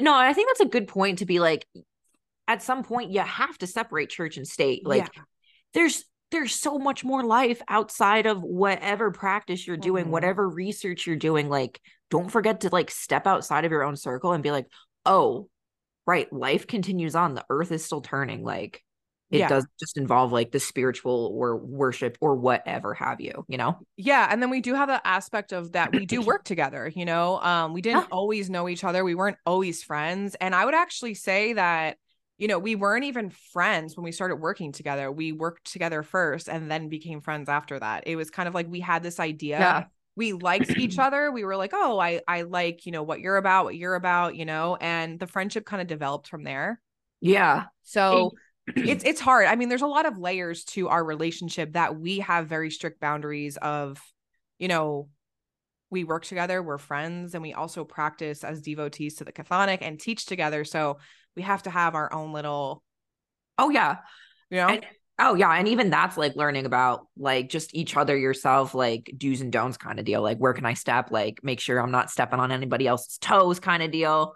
No, 0.00 0.14
I 0.14 0.32
think 0.32 0.48
that's 0.48 0.60
a 0.60 0.66
good 0.66 0.88
point 0.88 1.18
to 1.18 1.26
be 1.26 1.40
like 1.40 1.66
at 2.48 2.62
some 2.62 2.82
point 2.82 3.10
you 3.10 3.20
have 3.20 3.58
to 3.58 3.66
separate 3.66 4.08
church 4.08 4.36
and 4.36 4.46
state. 4.46 4.86
Like 4.86 5.10
yeah. 5.14 5.22
there's 5.74 6.04
there's 6.30 6.54
so 6.54 6.78
much 6.78 7.04
more 7.04 7.24
life 7.24 7.60
outside 7.68 8.26
of 8.26 8.42
whatever 8.42 9.10
practice 9.10 9.66
you're 9.66 9.76
doing, 9.76 10.04
mm-hmm. 10.04 10.12
whatever 10.12 10.48
research 10.48 11.06
you're 11.06 11.16
doing. 11.16 11.48
Like, 11.48 11.80
don't 12.10 12.30
forget 12.30 12.60
to 12.60 12.68
like 12.70 12.90
step 12.90 13.26
outside 13.26 13.64
of 13.64 13.70
your 13.70 13.84
own 13.84 13.96
circle 13.96 14.32
and 14.32 14.42
be 14.42 14.50
like, 14.50 14.66
oh, 15.06 15.48
right, 16.06 16.30
life 16.32 16.66
continues 16.66 17.14
on. 17.14 17.34
The 17.34 17.44
earth 17.48 17.72
is 17.72 17.84
still 17.84 18.00
turning. 18.00 18.44
Like, 18.44 18.82
it 19.30 19.38
yeah. 19.38 19.48
does 19.48 19.64
just 19.78 19.96
involve 19.96 20.32
like 20.32 20.50
the 20.50 20.58
spiritual 20.58 21.32
or 21.32 21.56
worship 21.56 22.18
or 22.20 22.34
whatever 22.34 22.94
have 22.94 23.20
you, 23.20 23.44
you 23.46 23.56
know? 23.56 23.78
Yeah. 23.96 24.26
And 24.28 24.42
then 24.42 24.50
we 24.50 24.60
do 24.60 24.74
have 24.74 24.88
the 24.88 25.06
aspect 25.06 25.52
of 25.52 25.72
that 25.72 25.92
we 25.92 26.04
do 26.04 26.20
work 26.26 26.42
together, 26.42 26.92
you 26.94 27.04
know? 27.04 27.38
Um, 27.40 27.72
we 27.72 27.80
didn't 27.80 28.08
always 28.10 28.50
know 28.50 28.68
each 28.68 28.82
other, 28.82 29.04
we 29.04 29.14
weren't 29.14 29.36
always 29.46 29.84
friends. 29.84 30.34
And 30.40 30.54
I 30.54 30.64
would 30.64 30.74
actually 30.74 31.14
say 31.14 31.52
that 31.52 31.96
you 32.40 32.48
know, 32.48 32.58
we 32.58 32.74
weren't 32.74 33.04
even 33.04 33.28
friends 33.28 33.98
when 33.98 34.02
we 34.02 34.12
started 34.12 34.36
working 34.36 34.72
together. 34.72 35.12
We 35.12 35.30
worked 35.30 35.70
together 35.70 36.02
first 36.02 36.48
and 36.48 36.70
then 36.70 36.88
became 36.88 37.20
friends 37.20 37.50
after 37.50 37.78
that. 37.78 38.04
It 38.06 38.16
was 38.16 38.30
kind 38.30 38.48
of 38.48 38.54
like 38.54 38.66
we 38.66 38.80
had 38.80 39.02
this 39.02 39.20
idea. 39.20 39.58
Yeah. 39.58 39.84
We 40.20 40.32
liked 40.32 40.76
each 40.76 40.98
other. 41.06 41.32
We 41.32 41.44
were 41.44 41.56
like, 41.56 41.72
"Oh, 41.74 41.98
I 41.98 42.20
I 42.28 42.42
like, 42.42 42.86
you 42.86 42.92
know, 42.92 43.02
what 43.02 43.20
you're 43.20 43.36
about, 43.36 43.64
what 43.64 43.76
you're 43.76 43.94
about, 43.94 44.36
you 44.36 44.44
know." 44.44 44.76
And 44.80 45.18
the 45.18 45.26
friendship 45.26 45.64
kind 45.64 45.80
of 45.80 45.88
developed 45.88 46.28
from 46.28 46.44
there. 46.44 46.80
Yeah. 47.20 47.64
So 47.82 48.32
it's 48.66 49.04
it's 49.10 49.20
hard. 49.20 49.46
I 49.46 49.56
mean, 49.56 49.68
there's 49.68 49.82
a 49.82 49.86
lot 49.86 50.06
of 50.06 50.18
layers 50.18 50.64
to 50.76 50.88
our 50.88 51.02
relationship 51.02 51.72
that 51.72 51.98
we 51.98 52.18
have 52.20 52.46
very 52.46 52.70
strict 52.70 53.00
boundaries 53.00 53.56
of, 53.56 53.98
you 54.58 54.68
know, 54.68 55.08
we 55.90 56.04
work 56.04 56.24
together, 56.24 56.62
we're 56.62 56.78
friends, 56.78 57.34
and 57.34 57.42
we 57.42 57.52
also 57.52 57.84
practice 57.84 58.44
as 58.44 58.60
devotees 58.60 59.16
to 59.16 59.24
the 59.24 59.32
Chthonic 59.32 59.78
and 59.80 59.98
teach 59.98 60.26
together. 60.26 60.64
So 60.64 60.98
we 61.36 61.42
have 61.42 61.62
to 61.64 61.70
have 61.70 61.94
our 61.94 62.12
own 62.12 62.32
little 62.32 62.82
oh 63.58 63.70
yeah 63.70 63.96
you 64.50 64.56
know 64.56 64.68
and, 64.68 64.84
oh 65.20 65.34
yeah 65.34 65.52
and 65.52 65.68
even 65.68 65.90
that's 65.90 66.16
like 66.16 66.34
learning 66.34 66.66
about 66.66 67.06
like 67.16 67.48
just 67.48 67.74
each 67.74 67.96
other 67.96 68.16
yourself 68.16 68.74
like 68.74 69.12
do's 69.16 69.40
and 69.40 69.52
don'ts 69.52 69.76
kind 69.76 69.98
of 69.98 70.04
deal 70.04 70.22
like 70.22 70.38
where 70.38 70.52
can 70.52 70.66
i 70.66 70.74
step 70.74 71.10
like 71.10 71.40
make 71.42 71.60
sure 71.60 71.78
i'm 71.78 71.90
not 71.90 72.10
stepping 72.10 72.40
on 72.40 72.50
anybody 72.50 72.86
else's 72.86 73.18
toes 73.18 73.60
kind 73.60 73.82
of 73.82 73.90
deal 73.90 74.34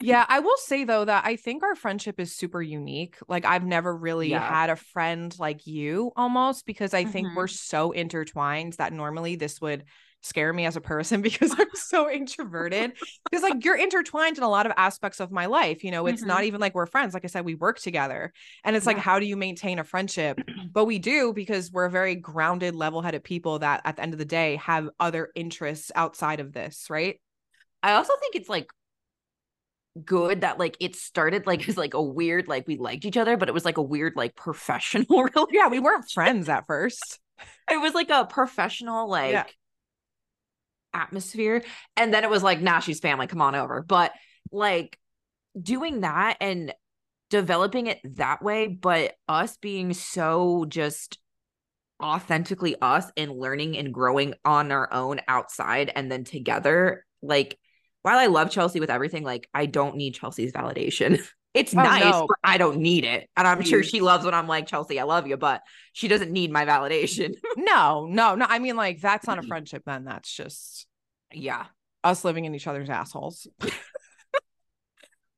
yeah, 0.00 0.26
I 0.28 0.40
will 0.40 0.56
say 0.56 0.84
though 0.84 1.04
that 1.04 1.24
I 1.24 1.36
think 1.36 1.62
our 1.62 1.76
friendship 1.76 2.18
is 2.18 2.34
super 2.34 2.60
unique. 2.60 3.16
Like 3.28 3.44
I've 3.44 3.64
never 3.64 3.96
really 3.96 4.30
yeah. 4.30 4.46
had 4.46 4.70
a 4.70 4.76
friend 4.76 5.34
like 5.38 5.66
you 5.66 6.12
almost 6.16 6.66
because 6.66 6.94
I 6.94 7.02
mm-hmm. 7.02 7.12
think 7.12 7.28
we're 7.36 7.46
mm-hmm. 7.46 7.54
so 7.54 7.92
intertwined 7.92 8.74
that 8.74 8.92
normally 8.92 9.36
this 9.36 9.60
would 9.60 9.84
scare 10.24 10.52
me 10.52 10.64
as 10.64 10.76
a 10.76 10.80
person 10.80 11.22
because 11.22 11.54
I'm 11.56 11.68
so 11.74 12.10
introverted. 12.10 12.92
Because 13.30 13.42
like 13.42 13.64
you're 13.64 13.76
intertwined 13.76 14.38
in 14.38 14.42
a 14.42 14.48
lot 14.48 14.66
of 14.66 14.72
aspects 14.76 15.20
of 15.20 15.30
my 15.30 15.46
life. 15.46 15.84
You 15.84 15.90
know, 15.90 16.06
it's 16.06 16.20
mm-hmm. 16.20 16.28
not 16.28 16.44
even 16.44 16.60
like 16.60 16.74
we're 16.74 16.86
friends. 16.86 17.14
Like 17.14 17.24
I 17.24 17.28
said, 17.28 17.44
we 17.44 17.54
work 17.54 17.78
together. 17.78 18.32
And 18.64 18.74
it's 18.74 18.86
yeah. 18.86 18.92
like, 18.92 18.98
how 18.98 19.18
do 19.18 19.26
you 19.26 19.36
maintain 19.36 19.78
a 19.78 19.84
friendship? 19.84 20.40
But 20.72 20.86
we 20.86 20.98
do 20.98 21.32
because 21.32 21.70
we're 21.70 21.88
very 21.88 22.16
grounded, 22.16 22.74
level-headed 22.74 23.22
people 23.22 23.60
that 23.60 23.82
at 23.84 23.96
the 23.96 24.02
end 24.02 24.12
of 24.12 24.18
the 24.18 24.24
day 24.24 24.56
have 24.56 24.88
other 24.98 25.30
interests 25.36 25.92
outside 25.94 26.40
of 26.40 26.52
this, 26.52 26.86
right? 26.90 27.20
I 27.82 27.92
also 27.92 28.12
think 28.20 28.34
it's 28.34 28.48
like 28.48 28.68
good 30.04 30.40
that 30.40 30.58
like 30.58 30.76
it 30.80 30.96
started 30.96 31.46
like 31.46 31.68
as 31.68 31.76
like 31.76 31.94
a 31.94 32.02
weird 32.02 32.48
like 32.48 32.66
we 32.66 32.76
liked 32.76 33.04
each 33.04 33.16
other 33.16 33.36
but 33.36 33.48
it 33.48 33.54
was 33.54 33.64
like 33.64 33.76
a 33.76 33.82
weird 33.82 34.14
like 34.16 34.34
professional 34.34 35.22
really 35.22 35.52
yeah 35.52 35.68
we 35.68 35.78
weren't 35.78 36.10
friends 36.10 36.48
at 36.48 36.66
first 36.66 37.20
it 37.70 37.80
was 37.80 37.94
like 37.94 38.10
a 38.10 38.24
professional 38.24 39.08
like 39.08 39.32
yeah. 39.32 39.44
Atmosphere. 40.94 41.62
And 41.96 42.14
then 42.14 42.24
it 42.24 42.30
was 42.30 42.42
like 42.42 42.60
nah 42.60 42.80
she's 42.80 43.00
family. 43.00 43.26
Come 43.26 43.42
on 43.42 43.54
over. 43.54 43.82
But 43.82 44.12
like 44.50 44.98
doing 45.60 46.00
that 46.00 46.36
and 46.40 46.72
developing 47.30 47.86
it 47.86 47.98
that 48.04 48.42
way 48.42 48.66
but 48.66 49.14
us 49.28 49.56
being 49.56 49.92
so 49.92 50.66
just 50.68 51.18
authentically 52.02 52.76
us 52.82 53.10
and 53.16 53.32
learning 53.32 53.78
and 53.78 53.94
growing 53.94 54.34
on 54.44 54.70
our 54.70 54.92
own 54.92 55.20
outside 55.26 55.90
and 55.94 56.12
then 56.12 56.22
together 56.22 57.04
like 57.22 57.58
while 58.04 58.18
I 58.18 58.26
love 58.26 58.50
Chelsea 58.50 58.80
with 58.80 58.90
everything, 58.90 59.24
like 59.24 59.48
I 59.54 59.64
don't 59.64 59.96
need 59.96 60.14
Chelsea's 60.14 60.52
validation. 60.52 61.26
It's 61.54 61.72
oh, 61.72 61.82
nice, 61.82 62.02
no. 62.02 62.26
but 62.28 62.38
I 62.42 62.58
don't 62.58 62.78
need 62.78 63.04
it. 63.04 63.30
And 63.36 63.46
I'm 63.46 63.58
Please. 63.58 63.68
sure 63.68 63.82
she 63.84 64.00
loves 64.00 64.24
when 64.24 64.34
I'm 64.34 64.48
like, 64.48 64.66
Chelsea, 64.66 64.98
I 64.98 65.04
love 65.04 65.26
you, 65.28 65.36
but 65.36 65.62
she 65.92 66.08
doesn't 66.08 66.32
need 66.32 66.50
my 66.50 66.66
validation. 66.66 67.36
no, 67.56 68.06
no, 68.10 68.34
no. 68.34 68.46
I 68.48 68.58
mean, 68.58 68.76
like, 68.76 69.00
that's 69.00 69.26
not 69.26 69.38
a 69.38 69.42
friendship, 69.42 69.84
then. 69.86 70.04
That's 70.04 70.30
just, 70.34 70.86
yeah, 71.32 71.66
us 72.02 72.24
living 72.24 72.44
in 72.44 72.54
each 72.54 72.66
other's 72.66 72.90
assholes. 72.90 73.46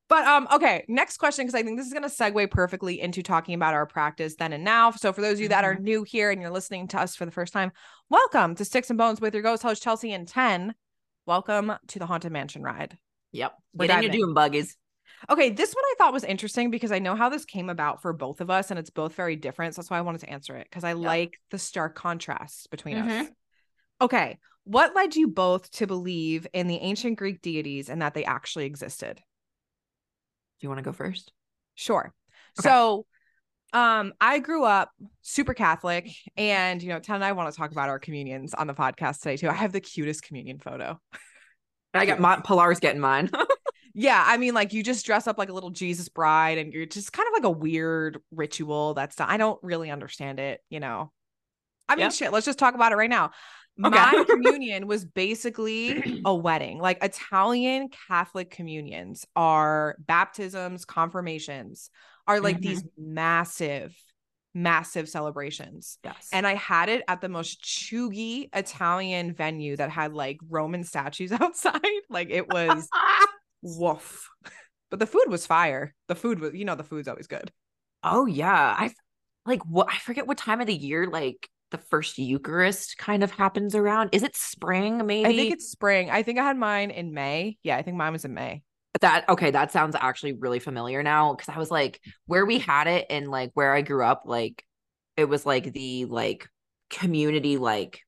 But 0.08 0.24
um, 0.24 0.46
okay, 0.52 0.84
next 0.86 1.16
question, 1.16 1.44
because 1.44 1.58
I 1.58 1.64
think 1.64 1.78
this 1.78 1.88
is 1.88 1.92
gonna 1.92 2.06
segue 2.06 2.48
perfectly 2.52 3.00
into 3.00 3.24
talking 3.24 3.54
about 3.54 3.74
our 3.74 3.86
practice 3.86 4.36
then 4.36 4.52
and 4.52 4.62
now. 4.62 4.92
So 4.92 5.12
for 5.12 5.20
those 5.20 5.34
of 5.34 5.40
you 5.40 5.48
that 5.48 5.64
are 5.64 5.74
mm-hmm. 5.74 5.82
new 5.82 6.02
here 6.04 6.30
and 6.30 6.40
you're 6.40 6.50
listening 6.50 6.86
to 6.88 7.00
us 7.00 7.16
for 7.16 7.24
the 7.24 7.32
first 7.32 7.52
time, 7.52 7.72
welcome 8.08 8.54
to 8.54 8.64
Styx 8.64 8.88
and 8.88 8.98
Bones 8.98 9.20
with 9.20 9.34
your 9.34 9.42
ghost 9.42 9.64
host 9.64 9.82
Chelsea 9.82 10.12
and 10.12 10.28
Tenn 10.28 10.74
welcome 11.26 11.72
to 11.88 11.98
the 11.98 12.06
Haunted 12.06 12.30
Mansion 12.30 12.62
ride. 12.62 12.96
Yep. 13.32 13.52
We're 13.74 13.88
Get 13.88 13.96
in 13.96 14.02
your 14.04 14.12
doing 14.12 14.34
buggies. 14.34 14.76
Okay, 15.30 15.50
this 15.50 15.72
one 15.72 15.84
I 15.84 15.94
thought 15.98 16.12
was 16.12 16.24
interesting 16.24 16.70
because 16.70 16.92
I 16.92 16.98
know 16.98 17.16
how 17.16 17.28
this 17.28 17.44
came 17.44 17.68
about 17.68 18.02
for 18.02 18.12
both 18.12 18.40
of 18.40 18.50
us 18.50 18.70
and 18.70 18.78
it's 18.78 18.90
both 18.90 19.14
very 19.14 19.36
different. 19.36 19.74
So 19.74 19.80
that's 19.80 19.90
why 19.90 19.98
I 19.98 20.02
wanted 20.02 20.20
to 20.22 20.30
answer 20.30 20.56
it 20.56 20.66
because 20.70 20.84
I 20.84 20.90
yep. 20.90 20.98
like 20.98 21.40
the 21.50 21.58
stark 21.58 21.94
contrasts 21.94 22.66
between 22.66 22.96
mm-hmm. 22.96 23.08
us. 23.08 23.28
Okay, 24.00 24.38
what 24.64 24.94
led 24.94 25.16
you 25.16 25.28
both 25.28 25.70
to 25.72 25.86
believe 25.86 26.46
in 26.52 26.66
the 26.66 26.76
ancient 26.76 27.18
Greek 27.18 27.40
deities 27.40 27.88
and 27.88 28.02
that 28.02 28.14
they 28.14 28.24
actually 28.24 28.66
existed? 28.66 29.16
Do 29.16 30.64
you 30.64 30.68
want 30.68 30.78
to 30.78 30.84
go 30.84 30.92
first? 30.92 31.32
Sure. 31.76 32.12
Okay. 32.58 32.68
So, 32.68 33.06
um, 33.72 34.12
I 34.20 34.38
grew 34.38 34.64
up 34.64 34.90
super 35.22 35.54
Catholic, 35.54 36.08
and 36.36 36.82
you 36.82 36.88
know, 36.88 36.98
Tenn 36.98 37.16
and 37.16 37.24
I 37.24 37.32
want 37.32 37.52
to 37.52 37.56
talk 37.56 37.72
about 37.72 37.88
our 37.88 37.98
communions 37.98 38.54
on 38.54 38.66
the 38.66 38.74
podcast 38.74 39.20
today 39.20 39.36
too. 39.36 39.48
I 39.48 39.54
have 39.54 39.72
the 39.72 39.80
cutest 39.80 40.22
communion 40.22 40.58
photo. 40.58 41.00
I 41.92 42.06
got 42.06 42.20
my 42.20 42.40
Pilar's 42.40 42.80
getting 42.80 43.00
mine. 43.00 43.30
yeah, 43.98 44.22
I 44.26 44.36
mean, 44.36 44.52
like 44.52 44.74
you 44.74 44.82
just 44.82 45.06
dress 45.06 45.26
up 45.26 45.38
like 45.38 45.48
a 45.48 45.54
little 45.54 45.70
Jesus 45.70 46.10
bride, 46.10 46.58
and 46.58 46.70
you're 46.70 46.84
just 46.84 47.14
kind 47.14 47.26
of 47.26 47.32
like 47.32 47.44
a 47.44 47.50
weird 47.50 48.20
ritual 48.30 48.92
that's 48.92 49.16
done. 49.16 49.30
I 49.30 49.38
don't 49.38 49.58
really 49.62 49.90
understand 49.90 50.38
it, 50.38 50.60
you 50.68 50.80
know. 50.80 51.10
I 51.88 51.96
mean, 51.96 52.10
shit. 52.10 52.30
Let's 52.30 52.44
just 52.44 52.58
talk 52.58 52.74
about 52.74 52.92
it 52.92 52.96
right 52.96 53.08
now. 53.08 53.30
Okay. 53.82 53.96
My 53.96 54.24
communion 54.28 54.86
was 54.86 55.06
basically 55.06 56.20
a 56.26 56.34
wedding. 56.34 56.78
Like 56.78 57.02
Italian 57.02 57.88
Catholic 58.08 58.50
communions 58.50 59.24
are 59.34 59.96
baptisms, 59.98 60.84
confirmations 60.84 61.88
are 62.26 62.40
like 62.40 62.56
mm-hmm. 62.56 62.68
these 62.68 62.84
massive 62.98 63.94
massive 64.52 65.06
celebrations. 65.08 65.98
Yes. 66.02 66.30
And 66.32 66.46
I 66.46 66.54
had 66.54 66.88
it 66.88 67.02
at 67.08 67.20
the 67.20 67.28
most 67.28 67.62
chuggy 67.62 68.48
Italian 68.54 69.34
venue 69.34 69.76
that 69.76 69.90
had 69.90 70.14
like 70.14 70.38
Roman 70.48 70.82
statues 70.82 71.30
outside. 71.40 71.80
like 72.10 72.30
it 72.30 72.48
was 72.48 72.88
woof. 73.66 74.28
But 74.88 75.00
the 75.00 75.06
food 75.06 75.24
was 75.26 75.48
fire. 75.48 75.96
The 76.06 76.14
food 76.14 76.38
was, 76.38 76.54
you 76.54 76.64
know, 76.64 76.76
the 76.76 76.84
food's 76.84 77.08
always 77.08 77.26
good. 77.26 77.50
Oh 78.04 78.24
yeah. 78.26 78.72
I 78.78 78.92
like 79.44 79.60
what 79.66 79.88
I 79.92 79.98
forget 79.98 80.28
what 80.28 80.38
time 80.38 80.60
of 80.60 80.68
the 80.68 80.74
year 80.74 81.08
like 81.08 81.48
the 81.70 81.78
first 81.78 82.18
Eucharist 82.18 82.96
kind 82.96 83.24
of 83.24 83.30
happens 83.32 83.74
around. 83.74 84.10
Is 84.12 84.22
it 84.22 84.36
spring 84.36 85.04
maybe? 85.04 85.28
I 85.28 85.36
think 85.36 85.52
it's 85.54 85.70
spring. 85.70 86.10
I 86.10 86.22
think 86.22 86.38
I 86.38 86.44
had 86.44 86.56
mine 86.56 86.90
in 86.90 87.12
May. 87.12 87.58
Yeah, 87.62 87.76
I 87.76 87.82
think 87.82 87.96
mine 87.96 88.12
was 88.12 88.24
in 88.24 88.34
May. 88.34 88.62
That 89.00 89.28
okay, 89.28 89.50
that 89.50 89.72
sounds 89.72 89.96
actually 89.98 90.34
really 90.34 90.60
familiar 90.60 91.02
now 91.02 91.34
because 91.34 91.54
I 91.54 91.58
was 91.58 91.70
like, 91.70 92.00
where 92.26 92.46
we 92.46 92.58
had 92.58 92.86
it 92.86 93.06
and 93.10 93.28
like 93.28 93.50
where 93.54 93.74
I 93.74 93.82
grew 93.82 94.04
up, 94.04 94.22
like 94.24 94.64
it 95.16 95.24
was 95.24 95.44
like 95.44 95.72
the 95.72 96.04
like 96.06 96.48
community 96.88 97.56
like 97.56 98.05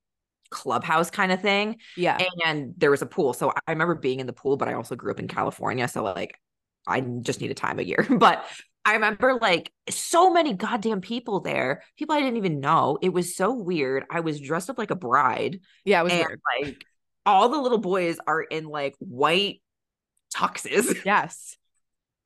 clubhouse 0.50 1.10
kind 1.10 1.32
of 1.32 1.40
thing. 1.40 1.76
Yeah. 1.96 2.18
And 2.44 2.74
there 2.76 2.90
was 2.90 3.02
a 3.02 3.06
pool. 3.06 3.32
So 3.32 3.52
I 3.66 3.72
remember 3.72 3.94
being 3.94 4.20
in 4.20 4.26
the 4.26 4.32
pool, 4.32 4.56
but 4.56 4.68
I 4.68 4.74
also 4.74 4.96
grew 4.96 5.10
up 5.10 5.20
in 5.20 5.28
California. 5.28 5.88
So 5.88 6.02
like 6.02 6.38
I 6.86 7.00
just 7.00 7.40
need 7.40 7.50
a 7.50 7.54
time 7.54 7.78
of 7.78 7.86
year. 7.86 8.06
But 8.18 8.44
I 8.84 8.94
remember 8.94 9.38
like 9.40 9.70
so 9.90 10.32
many 10.32 10.54
goddamn 10.54 11.02
people 11.02 11.40
there, 11.40 11.82
people 11.98 12.14
I 12.14 12.20
didn't 12.20 12.38
even 12.38 12.60
know. 12.60 12.98
It 13.02 13.10
was 13.10 13.36
so 13.36 13.52
weird. 13.52 14.04
I 14.10 14.20
was 14.20 14.40
dressed 14.40 14.70
up 14.70 14.78
like 14.78 14.90
a 14.90 14.96
bride. 14.96 15.60
Yeah, 15.84 16.00
it 16.00 16.04
was 16.04 16.12
and, 16.14 16.20
weird. 16.26 16.40
Like 16.60 16.84
all 17.26 17.50
the 17.50 17.58
little 17.60 17.78
boys 17.78 18.16
are 18.26 18.40
in 18.40 18.64
like 18.64 18.94
white 18.98 19.60
tuxes. 20.34 20.96
Yes. 21.04 21.56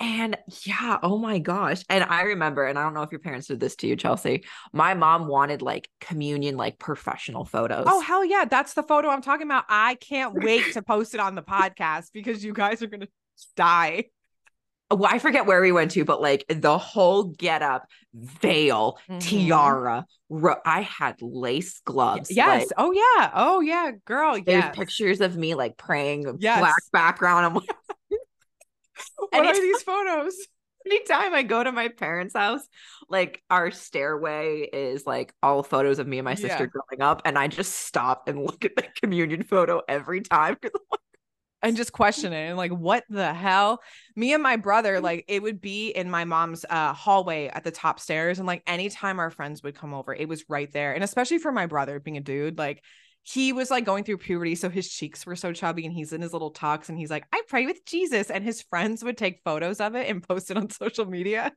And 0.00 0.37
yeah, 0.64 0.98
oh 1.02 1.16
my 1.16 1.38
gosh. 1.38 1.85
And 1.88 2.02
I 2.02 2.22
remember, 2.22 2.66
and 2.66 2.78
I 2.78 2.83
don't 2.83 2.94
know 2.94 3.02
if 3.02 3.12
your 3.12 3.20
parents 3.20 3.46
did 3.46 3.61
this 3.61 3.76
to 3.76 3.87
you, 3.87 3.94
Chelsea. 3.94 4.44
My 4.72 4.94
mom 4.94 5.28
wanted 5.28 5.62
like 5.62 5.88
communion, 6.00 6.57
like 6.57 6.78
professional 6.78 7.44
photos. 7.44 7.85
Oh, 7.87 8.00
hell 8.00 8.24
yeah. 8.24 8.44
That's 8.44 8.74
the 8.74 8.83
photo 8.83 9.09
I'm 9.09 9.22
talking 9.22 9.46
about. 9.46 9.64
I 9.68 9.94
can't 9.94 10.35
wait 10.35 10.64
to 10.72 10.83
post 10.83 11.14
it 11.14 11.20
on 11.20 11.37
the 11.37 11.42
podcast 11.42 12.07
because 12.12 12.44
you 12.44 12.52
guys 12.52 12.83
are 12.83 12.88
going 12.88 13.02
to 13.02 13.09
die. 13.57 14.07
Well, 14.90 15.09
I 15.11 15.18
forget 15.18 15.46
where 15.46 15.62
we 15.62 15.72
went 15.72 15.92
to, 15.92 16.05
but 16.05 16.20
like 16.20 16.44
the 16.48 16.76
whole 16.76 17.24
get 17.24 17.62
up, 17.62 17.87
veil, 18.12 18.98
mm-hmm. 19.09 19.20
tiara. 19.20 20.05
Ro- 20.28 20.61
I 20.66 20.83
had 20.83 21.16
lace 21.22 21.81
gloves. 21.85 22.31
Yes. 22.31 22.62
Like, 22.62 22.68
oh 22.76 22.92
yeah. 22.92 23.31
Oh 23.35 23.61
yeah, 23.61 23.92
girl. 24.05 24.37
Yeah. 24.37 24.70
pictures 24.70 25.20
of 25.20 25.37
me 25.37 25.55
like 25.55 25.76
praying. 25.76 26.38
Yes. 26.40 26.59
Black 26.59 26.74
background. 26.92 27.46
I'm 27.46 27.55
like, 27.55 27.70
what 29.31 29.47
are 29.47 29.61
these 29.61 29.83
photos? 29.83 30.37
Anytime 30.85 31.33
I 31.33 31.45
go 31.45 31.62
to 31.62 31.71
my 31.71 31.88
parents' 31.88 32.35
house, 32.35 32.67
like 33.09 33.41
our 33.49 33.71
stairway 33.71 34.69
is 34.73 35.07
like 35.07 35.33
all 35.41 35.62
photos 35.62 36.01
of 36.01 36.09
me 36.09 36.19
and 36.19 36.25
my 36.25 36.35
sister 36.35 36.65
yeah. 36.65 36.67
growing 36.67 37.01
up, 37.01 37.23
and 37.25 37.38
I 37.38 37.47
just 37.47 37.73
stop 37.87 38.29
and 38.29 38.43
look 38.45 38.65
at 38.65 38.75
the 38.75 38.85
communion 39.01 39.45
photo 39.45 39.81
every 39.88 40.23
time 40.23 40.57
and 41.62 41.77
just 41.77 41.93
question 41.93 42.33
it 42.33 42.49
and 42.49 42.57
like 42.57 42.73
what 42.73 43.05
the 43.09 43.33
hell 43.33 43.81
me 44.17 44.35
and 44.35 44.43
my 44.43 44.57
brother 44.57 44.99
mm. 44.99 45.03
like 45.03 45.25
it 45.29 45.43
would 45.43 45.61
be 45.61 45.91
in 45.91 46.11
my 46.11 46.25
mom's 46.25 46.65
uh 46.69 46.93
hallway 46.93 47.47
at 47.49 47.65
the 47.65 47.71
top 47.71 48.01
stairs 48.01 48.38
and 48.38 48.47
like 48.47 48.62
anytime 48.67 49.19
our 49.19 49.31
friends 49.31 49.62
would 49.62 49.75
come 49.75 49.95
over 49.95 50.15
it 50.15 50.29
was 50.29 50.45
right 50.49 50.73
there 50.73 50.93
and 50.93 51.05
especially 51.05 51.38
for 51.38 51.53
my 51.53 51.67
brother 51.67 52.01
being 52.01 52.17
a 52.17 52.21
dude 52.21 52.59
like 52.59 52.83
he 53.22 53.52
was 53.52 53.70
like 53.70 53.85
going 53.85 54.04
through 54.04 54.18
puberty, 54.18 54.54
so 54.54 54.68
his 54.68 54.88
cheeks 54.88 55.24
were 55.24 55.37
so 55.37 55.52
chubby, 55.52 55.87
and 55.87 55.94
he's 55.94 56.12
in 56.12 56.20
his 56.20 56.32
little 56.32 56.50
talks, 56.50 56.88
and 56.88 56.98
he's 56.98 57.11
like, 57.11 57.24
"I 57.32 57.42
pray 57.48 57.66
with 57.66 57.85
Jesus," 57.85 58.30
and 58.30 58.42
his 58.42 58.62
friends 58.62 59.04
would 59.04 59.16
take 59.16 59.40
photos 59.44 59.80
of 59.80 59.94
it 59.94 60.08
and 60.08 60.26
post 60.26 60.50
it 60.50 60.56
on 60.56 60.70
social 60.70 61.06
media. 61.06 61.52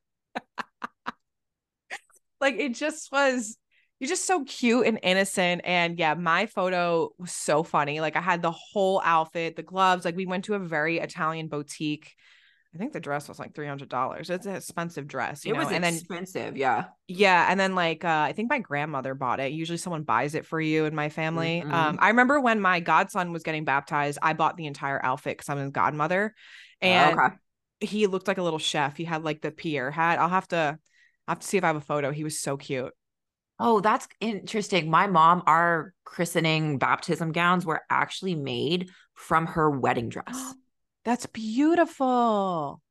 like 2.39 2.55
it 2.55 2.75
just 2.75 3.11
was, 3.11 3.57
you're 3.99 4.09
just 4.09 4.25
so 4.25 4.43
cute 4.43 4.85
and 4.85 4.99
innocent, 5.01 5.61
and 5.65 5.97
yeah, 5.97 6.13
my 6.13 6.45
photo 6.45 7.09
was 7.17 7.31
so 7.31 7.63
funny. 7.63 7.99
Like 7.99 8.15
I 8.15 8.21
had 8.21 8.43
the 8.43 8.51
whole 8.51 9.01
outfit, 9.03 9.55
the 9.55 9.63
gloves. 9.63 10.05
Like 10.05 10.15
we 10.15 10.27
went 10.27 10.45
to 10.45 10.53
a 10.53 10.59
very 10.59 10.99
Italian 10.99 11.47
boutique 11.47 12.15
I 12.75 12.77
think 12.77 12.91
the 12.91 12.99
dress 12.99 13.29
was 13.29 13.39
like 13.39 13.55
three 13.55 13.67
hundred 13.67 13.87
dollars. 13.87 14.29
It's 14.29 14.45
an 14.45 14.55
expensive 14.55 15.07
dress. 15.07 15.45
it 15.45 15.53
know? 15.53 15.59
was 15.59 15.71
and 15.71 15.85
expensive, 15.85 16.33
then, 16.33 16.55
yeah. 16.57 16.85
Yeah, 17.07 17.47
and 17.49 17.57
then 17.57 17.73
like 17.73 18.03
uh, 18.03 18.25
I 18.27 18.33
think 18.33 18.49
my 18.49 18.59
grandmother 18.59 19.15
bought 19.15 19.39
it. 19.39 19.53
Usually 19.53 19.77
someone 19.77 20.03
buys 20.03 20.35
it 20.35 20.45
for 20.45 20.59
you 20.59 20.83
in 20.83 20.93
my 20.93 21.07
family. 21.07 21.61
Mm-hmm. 21.61 21.73
Um, 21.73 21.97
I 22.01 22.09
remember 22.09 22.41
when 22.41 22.59
my 22.59 22.81
godson 22.81 23.31
was 23.31 23.43
getting 23.43 23.63
baptized, 23.63 24.19
I 24.21 24.33
bought 24.33 24.57
the 24.57 24.65
entire 24.65 25.03
outfit 25.03 25.37
because 25.37 25.47
I'm 25.47 25.57
his 25.57 25.71
godmother, 25.71 26.35
oh, 26.35 26.85
and 26.85 27.17
okay. 27.17 27.35
he 27.79 28.07
looked 28.07 28.27
like 28.27 28.39
a 28.39 28.43
little 28.43 28.59
chef. 28.59 28.97
He 28.97 29.05
had 29.05 29.23
like 29.23 29.41
the 29.41 29.51
Pierre 29.51 29.89
hat. 29.89 30.19
I'll 30.19 30.27
have 30.27 30.49
to, 30.49 30.77
I 31.27 31.31
have 31.31 31.39
to 31.39 31.47
see 31.47 31.57
if 31.57 31.63
I 31.63 31.67
have 31.67 31.77
a 31.77 31.81
photo. 31.81 32.11
He 32.11 32.25
was 32.25 32.41
so 32.41 32.57
cute. 32.57 32.91
Oh, 33.57 33.79
that's 33.79 34.05
interesting. 34.19 34.89
My 34.89 35.07
mom, 35.07 35.43
our 35.47 35.93
christening 36.03 36.77
baptism 36.77 37.31
gowns 37.31 37.65
were 37.65 37.83
actually 37.89 38.35
made 38.35 38.89
from 39.13 39.45
her 39.45 39.71
wedding 39.71 40.09
dress. 40.09 40.53
That's 41.05 41.27
beautiful. 41.27 42.81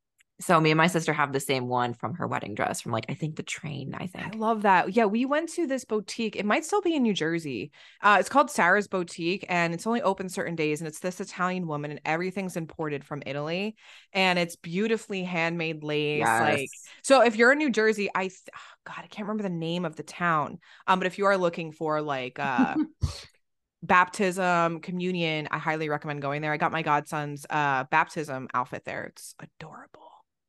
So 0.40 0.60
me 0.60 0.72
and 0.72 0.78
my 0.78 0.88
sister 0.88 1.12
have 1.12 1.32
the 1.32 1.38
same 1.38 1.68
one 1.68 1.94
from 1.94 2.14
her 2.14 2.26
wedding 2.26 2.54
dress 2.54 2.80
from 2.80 2.90
like 2.90 3.06
I 3.08 3.14
think 3.14 3.36
the 3.36 3.44
train. 3.44 3.94
I 3.94 4.08
think 4.08 4.34
I 4.34 4.36
love 4.36 4.62
that. 4.62 4.94
Yeah, 4.94 5.04
we 5.04 5.24
went 5.24 5.48
to 5.50 5.66
this 5.66 5.84
boutique. 5.84 6.34
It 6.34 6.44
might 6.44 6.64
still 6.64 6.80
be 6.80 6.96
in 6.96 7.04
New 7.04 7.14
Jersey. 7.14 7.70
Uh, 8.02 8.16
it's 8.18 8.28
called 8.28 8.50
Sarah's 8.50 8.88
Boutique, 8.88 9.46
and 9.48 9.72
it's 9.72 9.86
only 9.86 10.02
open 10.02 10.28
certain 10.28 10.56
days. 10.56 10.80
And 10.80 10.88
it's 10.88 10.98
this 10.98 11.20
Italian 11.20 11.68
woman, 11.68 11.92
and 11.92 12.00
everything's 12.04 12.56
imported 12.56 13.04
from 13.04 13.22
Italy, 13.26 13.76
and 14.12 14.36
it's 14.36 14.56
beautifully 14.56 15.22
handmade 15.22 15.84
lace. 15.84 16.24
Like, 16.24 16.68
so 17.02 17.22
if 17.22 17.36
you're 17.36 17.52
in 17.52 17.58
New 17.58 17.70
Jersey, 17.70 18.10
I 18.12 18.22
th- 18.22 18.34
oh, 18.54 18.60
God, 18.86 19.04
I 19.04 19.06
can't 19.06 19.28
remember 19.28 19.44
the 19.44 19.54
name 19.54 19.84
of 19.84 19.94
the 19.94 20.02
town. 20.02 20.58
Um, 20.88 20.98
but 20.98 21.06
if 21.06 21.16
you 21.16 21.26
are 21.26 21.38
looking 21.38 21.70
for 21.70 22.02
like 22.02 22.40
uh 22.40 22.74
baptism, 23.84 24.80
communion, 24.80 25.48
I 25.50 25.58
highly 25.58 25.88
recommend 25.88 26.22
going 26.22 26.42
there. 26.42 26.52
I 26.52 26.56
got 26.56 26.72
my 26.72 26.82
godson's 26.82 27.46
uh 27.50 27.84
baptism 27.84 28.48
outfit 28.54 28.84
there. 28.84 29.04
It's 29.04 29.34
adorable. 29.40 30.00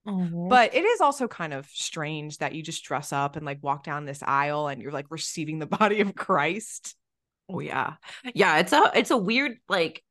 Mhm. 0.08 0.50
But 0.50 0.74
it 0.76 0.86
is 0.86 1.02
also 1.02 1.28
kind 1.28 1.54
of 1.54 1.66
strange 1.68 2.38
that 2.38 2.54
you 2.54 2.62
just 2.62 2.84
dress 2.84 3.12
up 3.12 3.36
and 3.36 3.46
like 3.46 3.60
walk 3.62 3.84
down 3.84 4.06
this 4.06 4.22
aisle 4.24 4.68
and 4.68 4.82
you're 4.82 4.92
like 4.92 5.08
receiving 5.10 5.60
the 5.60 5.66
body 5.80 6.02
of 6.02 6.16
Christ. 6.16 6.96
Oh 7.50 7.60
yeah. 7.60 7.96
Yeah, 8.34 8.58
it's 8.58 8.74
a 8.74 8.92
it's 8.96 9.12
a 9.12 9.18
weird 9.18 9.58
like 9.68 10.04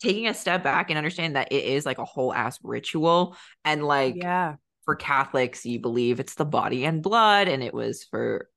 taking 0.00 0.26
a 0.26 0.34
step 0.34 0.62
back 0.62 0.90
and 0.90 0.96
understand 0.98 1.36
that 1.36 1.52
it 1.52 1.64
is 1.64 1.84
like 1.86 1.98
a 1.98 2.04
whole 2.04 2.32
ass 2.32 2.58
ritual 2.62 3.36
and 3.64 3.84
like 3.84 4.16
yeah. 4.16 4.56
for 4.84 4.96
Catholics 4.96 5.66
you 5.66 5.80
believe 5.80 6.18
it's 6.18 6.34
the 6.34 6.44
body 6.44 6.84
and 6.84 7.02
blood 7.02 7.48
and 7.48 7.62
it 7.62 7.74
was 7.74 8.04
for 8.04 8.48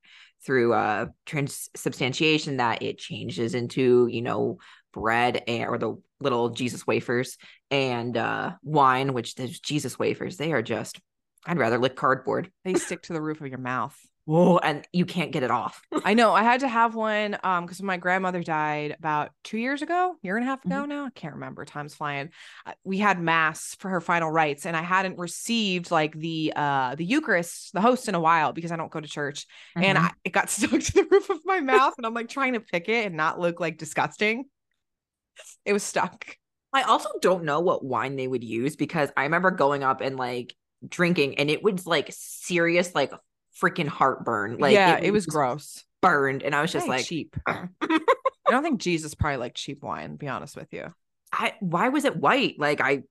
through 0.44 0.72
uh 0.72 1.06
transubstantiation 1.26 2.58
that 2.58 2.82
it 2.82 2.98
changes 2.98 3.54
into, 3.54 4.08
you 4.10 4.22
know, 4.22 4.58
bread 4.92 5.42
and 5.46 5.68
or 5.68 5.78
the 5.78 5.96
little 6.20 6.50
Jesus 6.50 6.86
wafers 6.86 7.36
and 7.70 8.16
uh 8.16 8.52
wine 8.62 9.12
which 9.12 9.34
those 9.36 9.60
Jesus 9.60 9.98
wafers 9.98 10.36
they 10.36 10.52
are 10.52 10.62
just 10.62 11.00
I'd 11.46 11.58
rather 11.58 11.78
lick 11.78 11.96
cardboard. 11.96 12.50
They 12.64 12.74
stick 12.74 13.02
to 13.02 13.12
the 13.12 13.22
roof 13.22 13.40
of 13.40 13.46
your 13.46 13.58
mouth. 13.58 13.96
Whoa, 14.30 14.58
and 14.58 14.86
you 14.92 15.06
can't 15.06 15.32
get 15.32 15.42
it 15.42 15.50
off. 15.50 15.82
I 16.04 16.14
know. 16.14 16.32
I 16.32 16.44
had 16.44 16.60
to 16.60 16.68
have 16.68 16.94
one 16.94 17.36
um 17.42 17.66
because 17.66 17.82
my 17.82 17.96
grandmother 17.96 18.44
died 18.44 18.94
about 18.96 19.32
two 19.42 19.58
years 19.58 19.82
ago, 19.82 20.14
year 20.22 20.36
and 20.36 20.44
a 20.44 20.48
half 20.48 20.64
ago 20.64 20.84
now. 20.84 21.06
I 21.06 21.10
can't 21.10 21.34
remember. 21.34 21.64
Time's 21.64 21.96
flying. 21.96 22.30
We 22.84 22.98
had 22.98 23.20
mass 23.20 23.74
for 23.80 23.88
her 23.88 24.00
final 24.00 24.30
rites, 24.30 24.66
and 24.66 24.76
I 24.76 24.82
hadn't 24.82 25.18
received 25.18 25.90
like 25.90 26.14
the 26.16 26.52
uh 26.54 26.94
the 26.94 27.04
Eucharist, 27.04 27.72
the 27.72 27.80
host 27.80 28.08
in 28.08 28.14
a 28.14 28.20
while 28.20 28.52
because 28.52 28.70
I 28.70 28.76
don't 28.76 28.92
go 28.92 29.00
to 29.00 29.08
church. 29.08 29.46
And 29.74 29.98
Mhm. 29.98 30.04
I, 30.04 30.12
it 30.24 30.30
got 30.30 30.48
stuck 30.50 30.78
to 30.80 30.92
the 30.92 31.08
roof 31.10 31.28
of 31.28 31.40
my 31.44 31.58
mouth, 31.58 31.94
and 31.96 32.06
I'm 32.06 32.14
like 32.14 32.28
trying 32.28 32.52
to 32.52 32.60
pick 32.60 32.88
it 32.88 33.06
and 33.06 33.16
not 33.16 33.40
look 33.40 33.58
like 33.58 33.78
disgusting. 33.78 34.44
It 35.64 35.72
was 35.72 35.82
stuck. 35.82 36.36
I 36.72 36.82
also 36.82 37.08
don't 37.20 37.44
know 37.44 37.60
what 37.60 37.84
wine 37.84 38.16
they 38.16 38.28
would 38.28 38.44
use 38.44 38.76
because 38.76 39.10
I 39.16 39.24
remember 39.24 39.50
going 39.50 39.82
up 39.82 40.00
and 40.00 40.16
like 40.16 40.54
drinking 40.88 41.38
and 41.38 41.50
it 41.50 41.62
was 41.62 41.86
like 41.86 42.08
serious 42.10 42.94
like 42.94 43.12
freaking 43.60 43.88
heartburn. 43.88 44.58
Like 44.58 44.74
yeah, 44.74 44.98
it 44.98 45.10
was 45.12 45.24
just 45.24 45.34
gross. 45.34 45.84
burned 46.02 46.42
and 46.42 46.54
I 46.54 46.62
was 46.62 46.72
just 46.72 46.88
like 46.88 47.04
cheap. 47.04 47.36
I 47.46 47.68
don't 48.48 48.62
think 48.62 48.80
Jesus 48.80 49.14
probably 49.14 49.36
liked 49.38 49.56
cheap 49.56 49.82
wine. 49.82 50.16
Be 50.16 50.28
honest 50.28 50.56
with 50.56 50.72
you. 50.72 50.92
I 51.32 51.54
why 51.60 51.88
was 51.88 52.04
it 52.04 52.16
white? 52.16 52.56
Like 52.58 52.80
I 52.80 53.02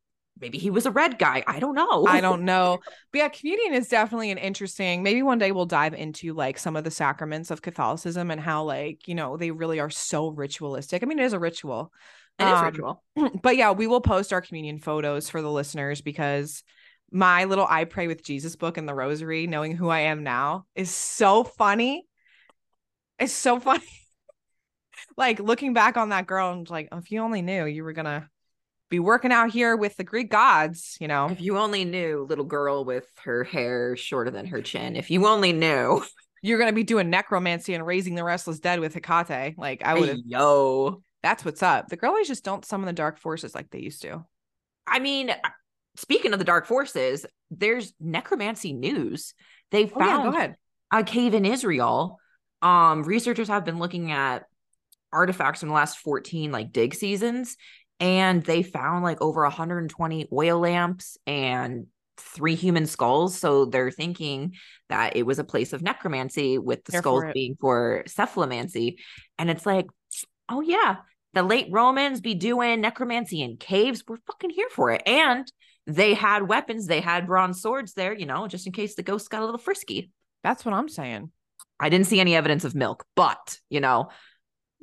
maybe 0.42 0.58
he 0.58 0.70
was 0.70 0.86
a 0.86 0.92
red 0.92 1.18
guy. 1.20 1.44
I 1.48 1.60
don't 1.60 1.76
know. 1.76 2.06
I 2.08 2.22
don't 2.28 2.44
know. 2.44 2.80
But 3.12 3.20
yeah, 3.20 3.30
communion 3.30 3.74
is 3.74 3.88
definitely 3.88 4.32
an 4.32 4.38
interesting. 4.38 5.04
Maybe 5.04 5.22
one 5.22 5.38
day 5.38 5.52
we'll 5.52 5.66
dive 5.66 5.94
into 5.94 6.34
like 6.34 6.58
some 6.58 6.76
of 6.76 6.84
the 6.84 6.92
sacraments 6.92 7.52
of 7.52 7.62
Catholicism 7.62 8.32
and 8.32 8.42
how 8.42 8.64
like, 8.64 9.08
you 9.08 9.16
know, 9.16 9.38
they 9.38 9.52
really 9.52 9.80
are 9.80 9.90
so 9.90 10.30
ritualistic. 10.30 11.04
I 11.04 11.06
mean, 11.06 11.20
it 11.20 11.26
is 11.26 11.34
a 11.34 11.40
ritual. 11.40 11.92
It 12.40 12.44
is 12.44 12.54
Um, 12.54 12.66
ritual. 12.66 13.04
But 13.44 13.58
yeah, 13.58 13.72
we 13.72 13.88
will 13.88 14.02
post 14.02 14.32
our 14.34 14.42
communion 14.42 14.80
photos 14.80 15.30
for 15.30 15.42
the 15.42 15.52
listeners 15.52 16.02
because 16.02 16.64
my 17.12 17.46
little 17.46 17.66
I 17.68 17.86
pray 17.86 18.08
with 18.08 18.24
Jesus 18.24 18.56
book 18.56 18.78
and 18.78 18.88
the 18.88 18.94
rosary, 18.94 19.48
knowing 19.48 19.76
who 19.76 19.90
I 19.90 20.02
am 20.02 20.24
now, 20.24 20.66
is 20.76 20.92
so 20.92 21.44
funny. 21.44 22.06
It's 23.18 23.34
so 23.34 23.60
funny. 23.60 23.84
like 25.18 25.40
looking 25.40 25.74
back 25.74 25.98
on 25.98 26.10
that 26.10 26.28
girl 26.28 26.52
and 26.52 26.70
like, 26.70 26.90
if 26.92 27.12
you 27.12 27.22
only 27.22 27.42
knew 27.42 27.66
you 27.66 27.84
were 27.84 27.94
gonna 27.94 28.30
be 28.90 29.00
working 29.00 29.32
out 29.32 29.52
here 29.52 29.76
with 29.76 29.96
the 29.98 30.04
Greek 30.04 30.32
gods, 30.32 30.98
you 31.00 31.08
know. 31.08 31.30
If 31.30 31.42
you 31.42 31.58
only 31.58 31.86
knew 31.86 32.26
little 32.28 32.46
girl 32.46 32.84
with 32.86 33.08
her 33.24 33.44
hair 33.44 33.96
shorter 33.96 34.32
than 34.32 34.48
her 34.48 34.62
chin. 34.62 34.96
If 34.96 35.12
you 35.12 35.28
only 35.28 35.54
knew. 35.54 36.04
you're 36.42 36.60
gonna 36.60 36.74
be 36.74 36.84
doing 36.84 37.10
necromancy 37.10 37.74
and 37.74 37.86
raising 37.86 38.16
the 38.16 38.24
restless 38.24 38.60
dead 38.60 38.80
with 38.80 38.94
Hecate. 38.94 39.58
Like 39.58 39.84
I 39.84 39.94
would. 40.00 40.22
Yo. 40.26 41.04
That's 41.22 41.44
what's 41.44 41.62
up. 41.62 41.90
The 41.90 41.98
girlies 41.98 42.30
just 42.30 42.46
don't 42.46 42.64
summon 42.64 42.88
the 42.88 42.94
dark 42.94 43.18
forces 43.18 43.54
like 43.54 43.70
they 43.72 43.80
used 43.80 44.02
to. 44.04 44.26
I 44.88 45.00
mean, 45.00 45.32
speaking 46.00 46.34
of 46.34 46.40
the 46.40 46.46
dark 46.46 46.66
forces, 46.66 47.26
there's 47.52 47.94
necromancy 48.00 48.74
news. 48.74 49.34
They 49.72 49.92
Oh 49.94 50.00
yeah, 50.00 50.18
found 50.32 50.56
a 50.92 51.04
cave 51.04 51.34
in 51.34 51.46
Israel. 51.46 52.20
Um, 52.62 53.04
researchers 53.04 53.50
have 53.50 53.66
been 53.66 53.80
looking 53.80 54.12
at 54.12 54.46
artifacts 55.12 55.60
from 55.60 55.70
the 55.70 55.76
last 55.76 56.00
14 56.00 56.52
like 56.52 56.72
dig 56.72 56.94
seasons, 56.94 57.58
and 58.00 58.44
they 58.44 58.64
found 58.64 59.04
like 59.04 59.22
over 59.22 59.44
120 59.44 60.28
oil 60.32 60.60
lamps 60.60 61.18
and 61.28 61.88
three 62.18 62.56
human 62.56 62.86
skulls. 62.86 63.38
So 63.38 63.66
they're 63.66 63.92
thinking 63.92 64.56
that 64.90 65.16
it 65.16 65.26
was 65.26 65.40
a 65.40 65.44
place 65.44 65.74
of 65.74 65.82
necromancy, 65.82 66.58
with 66.58 66.84
the 66.86 66.94
Here 66.94 67.02
skulls 67.02 67.24
being 67.34 67.58
for 67.60 68.04
cephalomancy. 68.08 68.98
And 69.38 69.50
it's 69.50 69.66
like, 69.66 69.88
oh 70.48 70.62
yeah, 70.62 70.98
the 71.34 71.44
late 71.44 71.68
Romans 71.72 72.22
be 72.22 72.36
doing 72.36 72.82
necromancy 72.82 73.42
in 73.42 73.58
caves. 73.58 74.04
We're 74.08 74.18
fucking 74.28 74.50
here 74.50 74.70
for 74.70 74.92
it. 74.92 75.04
And 75.06 75.50
they 75.90 76.14
had 76.14 76.48
weapons, 76.48 76.86
they 76.86 77.02
had 77.02 77.28
bronze 77.28 77.62
swords 77.62 77.94
there, 77.94 78.14
you 78.14 78.26
know, 78.26 78.48
just 78.48 78.68
in 78.68 78.74
case 78.74 78.96
the 78.96 79.04
ghosts 79.04 79.28
got 79.28 79.42
a 79.42 79.46
little 79.46 79.60
frisky. 79.60 80.12
That's 80.44 80.64
what 80.64 80.74
I'm 80.74 80.88
saying. 80.90 81.32
I 81.80 81.90
didn't 81.90 82.08
see 82.08 82.20
any 82.20 82.36
evidence 82.36 82.64
of 82.64 82.76
milk, 82.76 83.06
but 83.16 83.58
you 83.70 83.80
know, 83.80 84.10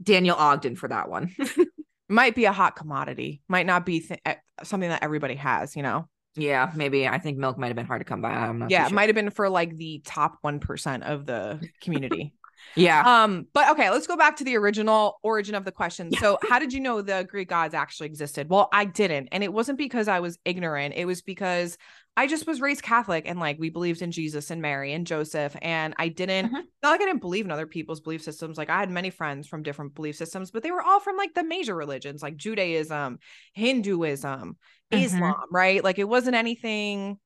Daniel 0.02 0.36
Ogden 0.36 0.76
for 0.76 0.88
that 0.88 1.08
one. 1.08 1.34
Might 2.08 2.34
be 2.34 2.44
a 2.44 2.52
hot 2.52 2.76
commodity. 2.76 3.42
Might 3.48 3.66
not 3.66 3.84
be 3.84 4.00
th- 4.00 4.20
something 4.62 4.88
that 4.88 5.02
everybody 5.02 5.34
has. 5.34 5.74
You 5.74 5.82
know. 5.82 6.08
yeah, 6.36 6.70
maybe 6.74 7.08
I 7.08 7.18
think 7.18 7.36
milk 7.36 7.58
might 7.58 7.68
have 7.68 7.76
been 7.76 7.86
hard 7.86 8.00
to 8.00 8.04
come 8.04 8.20
by. 8.20 8.30
I'm 8.30 8.60
not. 8.60 8.70
yeah, 8.70 8.86
it 8.86 8.92
might 8.92 9.08
have 9.08 9.16
been 9.16 9.30
for 9.30 9.48
like 9.48 9.76
the 9.76 10.02
top 10.04 10.38
one 10.40 10.60
percent 10.60 11.02
of 11.02 11.26
the 11.26 11.60
community. 11.80 12.34
yeah. 12.74 13.22
um, 13.24 13.46
but 13.52 13.70
okay, 13.70 13.90
let's 13.90 14.06
go 14.06 14.16
back 14.16 14.36
to 14.36 14.44
the 14.44 14.56
original 14.56 15.18
origin 15.22 15.54
of 15.54 15.64
the 15.64 15.72
question. 15.72 16.08
Yeah. 16.10 16.20
So, 16.20 16.38
how 16.48 16.58
did 16.58 16.72
you 16.72 16.80
know 16.80 17.02
the 17.02 17.26
Greek 17.28 17.48
gods 17.48 17.74
actually 17.74 18.06
existed? 18.06 18.48
Well, 18.48 18.68
I 18.72 18.84
didn't, 18.84 19.28
and 19.32 19.44
it 19.44 19.52
wasn't 19.52 19.78
because 19.78 20.08
I 20.08 20.20
was 20.20 20.38
ignorant. 20.44 20.94
It 20.96 21.04
was 21.04 21.22
because 21.22 21.78
I 22.18 22.26
just 22.26 22.46
was 22.46 22.62
raised 22.62 22.82
Catholic, 22.82 23.24
and 23.26 23.38
like 23.38 23.58
we 23.58 23.68
believed 23.70 24.00
in 24.02 24.10
Jesus 24.10 24.50
and 24.50 24.62
Mary 24.62 24.92
and 24.94 25.06
Joseph, 25.06 25.54
and 25.60 25.94
I 25.98 26.08
didn't. 26.08 26.46
Mhm. 26.50 26.62
Not 26.82 26.90
like 26.90 27.00
I 27.02 27.04
didn't 27.04 27.20
believe 27.20 27.44
in 27.44 27.50
other 27.50 27.66
people's 27.66 28.00
belief 28.00 28.22
systems. 28.22 28.56
Like 28.56 28.70
I 28.70 28.78
had 28.78 28.90
many 28.90 29.10
friends 29.10 29.46
from 29.46 29.62
different 29.62 29.94
belief 29.94 30.16
systems, 30.16 30.50
but 30.50 30.62
they 30.62 30.70
were 30.70 30.82
all 30.82 31.00
from 31.00 31.16
like 31.16 31.34
the 31.34 31.44
major 31.44 31.74
religions, 31.74 32.22
like 32.22 32.36
Judaism, 32.36 33.18
Hinduism, 33.52 34.56
Mhm. 34.92 35.04
Islam, 35.04 35.34
right? 35.50 35.82
Like 35.84 35.98
it 35.98 36.08
wasn't 36.08 36.36
anything 36.36 37.18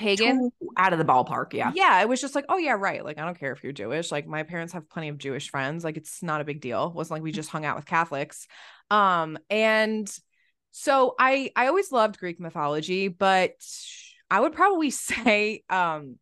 pagan. 0.00 0.50
Out 0.76 0.92
of 0.92 0.98
the 0.98 1.04
ballpark. 1.04 1.52
Yeah. 1.52 1.72
Yeah, 1.74 2.00
it 2.00 2.08
was 2.08 2.20
just 2.20 2.34
like, 2.34 2.46
oh 2.48 2.56
yeah, 2.56 2.72
right. 2.72 3.04
Like 3.04 3.18
I 3.18 3.24
don't 3.24 3.38
care 3.38 3.52
if 3.52 3.62
you're 3.62 3.72
Jewish. 3.72 4.10
Like 4.10 4.26
my 4.26 4.42
parents 4.42 4.72
have 4.72 4.88
plenty 4.88 5.08
of 5.08 5.18
Jewish 5.18 5.50
friends. 5.50 5.84
Like 5.84 5.96
it's 5.96 6.22
not 6.22 6.40
a 6.40 6.44
big 6.44 6.60
deal. 6.60 6.88
It 6.88 6.94
wasn't 6.94 7.16
like 7.16 7.22
we 7.22 7.32
just 7.32 7.50
hung 7.50 7.64
out 7.64 7.76
with 7.76 7.86
Catholics. 7.86 8.46
Um 8.90 9.38
and 9.48 10.10
so 10.72 11.14
I 11.18 11.52
I 11.54 11.66
always 11.66 11.92
loved 11.92 12.18
Greek 12.18 12.40
mythology, 12.40 13.08
but 13.08 13.52
I 14.30 14.40
would 14.40 14.52
probably 14.52 14.90
say 14.90 15.62
um 15.68 16.16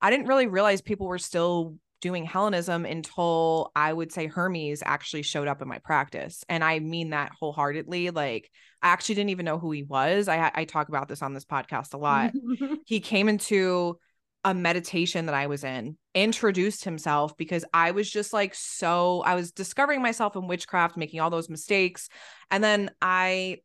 I 0.00 0.10
didn't 0.10 0.26
really 0.26 0.46
realize 0.46 0.80
people 0.80 1.06
were 1.06 1.18
still 1.18 1.76
doing 2.00 2.24
Hellenism 2.24 2.84
until 2.84 3.70
I 3.74 3.92
would 3.92 4.12
say 4.12 4.26
Hermes 4.26 4.82
actually 4.84 5.22
showed 5.22 5.48
up 5.48 5.62
in 5.62 5.68
my 5.68 5.78
practice. 5.78 6.44
And 6.48 6.62
I 6.62 6.78
mean 6.78 7.10
that 7.10 7.32
wholeheartedly. 7.38 8.10
Like 8.10 8.50
I 8.82 8.88
actually 8.88 9.16
didn't 9.16 9.30
even 9.30 9.44
know 9.44 9.58
who 9.58 9.72
he 9.72 9.82
was. 9.82 10.28
I 10.28 10.50
I 10.54 10.64
talk 10.64 10.88
about 10.88 11.08
this 11.08 11.22
on 11.22 11.34
this 11.34 11.44
podcast 11.44 11.94
a 11.94 11.98
lot 11.98 12.32
he 12.86 13.00
came 13.00 13.28
into 13.28 13.98
a 14.44 14.54
meditation 14.54 15.26
that 15.26 15.34
I 15.34 15.48
was 15.48 15.64
in, 15.64 15.98
introduced 16.14 16.84
himself 16.84 17.36
because 17.36 17.64
I 17.74 17.90
was 17.90 18.08
just 18.08 18.32
like 18.32 18.54
so 18.54 19.20
I 19.26 19.34
was 19.34 19.50
discovering 19.50 20.00
myself 20.00 20.36
in 20.36 20.46
witchcraft, 20.46 20.96
making 20.96 21.20
all 21.20 21.28
those 21.30 21.50
mistakes. 21.50 22.08
And 22.50 22.62
then 22.62 22.90
I 23.02 23.58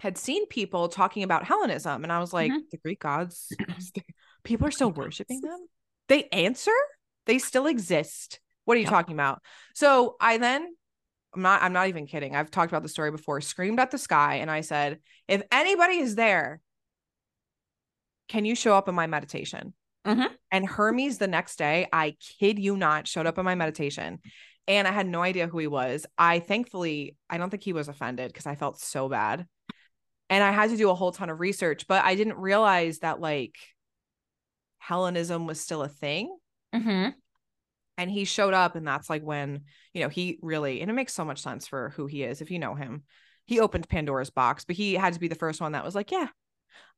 had 0.00 0.16
seen 0.18 0.46
people 0.46 0.88
talking 0.88 1.22
about 1.22 1.44
Hellenism 1.44 2.02
and 2.02 2.10
I 2.12 2.18
was 2.18 2.32
like, 2.32 2.50
Mhm. 2.50 2.70
the 2.70 2.78
Greek 2.78 3.00
gods, 3.00 3.52
people 4.44 4.66
are 4.66 4.72
still 4.72 4.90
worshiping 4.90 5.40
them. 5.42 5.66
They 6.08 6.24
answer, 6.30 6.72
they 7.26 7.38
still 7.38 7.66
exist. 7.66 8.40
What 8.64 8.76
are 8.76 8.80
you 8.80 8.84
Yep. 8.84 8.90
talking 8.92 9.14
about? 9.14 9.42
So 9.74 10.16
I 10.20 10.38
then 10.38 10.74
I'm 11.34 11.42
not 11.42 11.62
I'm 11.62 11.72
not 11.72 11.88
even 11.88 12.06
kidding. 12.06 12.36
I've 12.36 12.50
talked 12.50 12.70
about 12.72 12.82
the 12.82 12.88
story 12.88 13.10
before. 13.10 13.40
Screamed 13.40 13.80
at 13.80 13.90
the 13.90 13.98
sky 13.98 14.36
and 14.36 14.50
I 14.50 14.60
said, 14.60 15.00
if 15.28 15.42
anybody 15.50 15.98
is 15.98 16.14
there, 16.14 16.60
can 18.28 18.44
you 18.44 18.54
show 18.54 18.74
up 18.74 18.88
in 18.88 18.94
my 18.94 19.06
meditation? 19.06 19.74
Mhm. 20.06 20.28
And 20.50 20.66
Hermes 20.66 21.18
the 21.18 21.28
next 21.28 21.56
day, 21.56 21.86
I 21.92 22.16
kid 22.38 22.58
you 22.58 22.76
not, 22.76 23.06
showed 23.06 23.26
up 23.26 23.38
in 23.38 23.44
my 23.44 23.54
meditation. 23.54 24.20
And 24.68 24.86
I 24.86 24.92
had 24.92 25.06
no 25.06 25.22
idea 25.22 25.48
who 25.48 25.58
he 25.58 25.66
was. 25.66 26.06
I 26.16 26.38
thankfully, 26.38 27.16
I 27.28 27.38
don't 27.38 27.50
think 27.50 27.64
he 27.64 27.72
was 27.72 27.88
offended 27.88 28.28
because 28.28 28.46
I 28.46 28.54
felt 28.54 28.78
so 28.80 29.08
bad. 29.08 29.46
And 30.30 30.42
I 30.42 30.50
had 30.52 30.70
to 30.70 30.76
do 30.76 30.88
a 30.90 30.94
whole 30.94 31.12
ton 31.12 31.30
of 31.30 31.40
research, 31.40 31.86
but 31.86 32.04
I 32.04 32.14
didn't 32.14 32.36
realize 32.36 33.00
that 33.00 33.20
like 33.20 33.56
Hellenism 34.78 35.46
was 35.46 35.60
still 35.60 35.82
a 35.82 35.88
thing. 35.88 36.36
Mm-hmm. 36.74 37.10
And 37.98 38.10
he 38.10 38.24
showed 38.24 38.54
up, 38.54 38.74
and 38.74 38.86
that's 38.86 39.10
like 39.10 39.22
when, 39.22 39.62
you 39.92 40.02
know, 40.02 40.08
he 40.08 40.38
really, 40.42 40.80
and 40.80 40.90
it 40.90 40.94
makes 40.94 41.12
so 41.12 41.24
much 41.24 41.40
sense 41.42 41.66
for 41.68 41.90
who 41.90 42.06
he 42.06 42.22
is 42.22 42.40
if 42.40 42.50
you 42.50 42.58
know 42.58 42.74
him. 42.74 43.02
He 43.44 43.60
opened 43.60 43.88
Pandora's 43.88 44.30
box, 44.30 44.64
but 44.64 44.76
he 44.76 44.94
had 44.94 45.12
to 45.14 45.20
be 45.20 45.28
the 45.28 45.34
first 45.34 45.60
one 45.60 45.72
that 45.72 45.84
was 45.84 45.94
like, 45.94 46.10
yeah, 46.10 46.28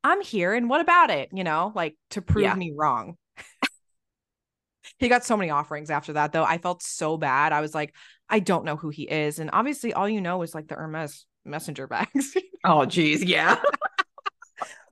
I'm 0.05 0.21
here. 0.21 0.55
And 0.55 0.69
what 0.69 0.81
about 0.81 1.11
it? 1.11 1.31
You 1.33 1.45
know, 1.45 1.73
like 1.75 1.97
to 2.11 2.23
prove 2.23 2.45
Yeah. 2.45 2.55
me 2.55 2.73
wrong. 2.77 3.17
he 4.99 5.09
got 5.09 5.25
so 5.25 5.37
many 5.37 5.51
offerings 5.51 5.91
after 5.91 6.13
that, 6.15 6.33
though. 6.33 6.45
I 6.45 6.59
felt 6.59 6.83
so 6.83 7.17
bad. 7.17 7.53
I 7.53 7.61
was 7.61 7.75
like, 7.75 7.95
I 8.29 8.39
don't 8.41 8.65
know 8.65 8.77
who 8.77 8.91
he 8.91 9.03
is. 9.05 9.39
And 9.39 9.51
obviously, 9.53 9.93
all 9.93 10.09
you 10.09 10.21
know 10.21 10.43
is 10.43 10.55
like 10.55 10.69
the 10.69 10.75
Hermes 10.77 11.27
messenger 11.45 11.87
bags. 11.87 12.37
Oh, 12.67 12.87
geez. 12.87 13.23
Yeah. 13.23 13.61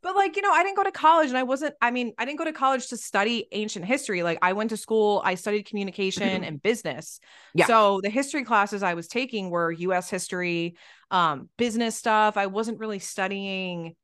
but 0.03 0.17
like, 0.17 0.37
you 0.37 0.43
know, 0.43 0.51
I 0.53 0.63
didn't 0.65 0.77
go 0.77 0.85
to 0.85 0.91
college 0.93 1.29
and 1.29 1.39
I 1.39 1.45
wasn't, 1.45 1.75
I 1.81 1.91
mean, 1.91 2.13
I 2.19 2.25
didn't 2.25 2.39
go 2.39 2.45
to 2.45 2.53
college 2.53 2.89
to 2.89 2.97
study 2.97 3.47
ancient 3.53 3.85
history. 3.85 4.23
Like, 4.23 4.39
I 4.43 4.53
went 4.53 4.71
to 4.71 4.77
school, 4.77 5.23
I 5.25 5.37
studied 5.37 5.65
communication 5.65 6.43
and 6.45 6.61
business. 6.61 7.21
Yeah. 7.55 7.67
So 7.67 8.01
the 8.03 8.11
history 8.11 8.45
classes 8.45 8.83
I 8.83 8.95
was 8.95 9.09
taking 9.09 9.51
were 9.51 9.71
US 9.71 10.11
history, 10.11 10.77
um, 11.11 11.49
business 11.57 11.95
stuff. 11.97 12.37
I 12.37 12.47
wasn't 12.47 12.79
really 12.81 12.99
studying 12.99 13.95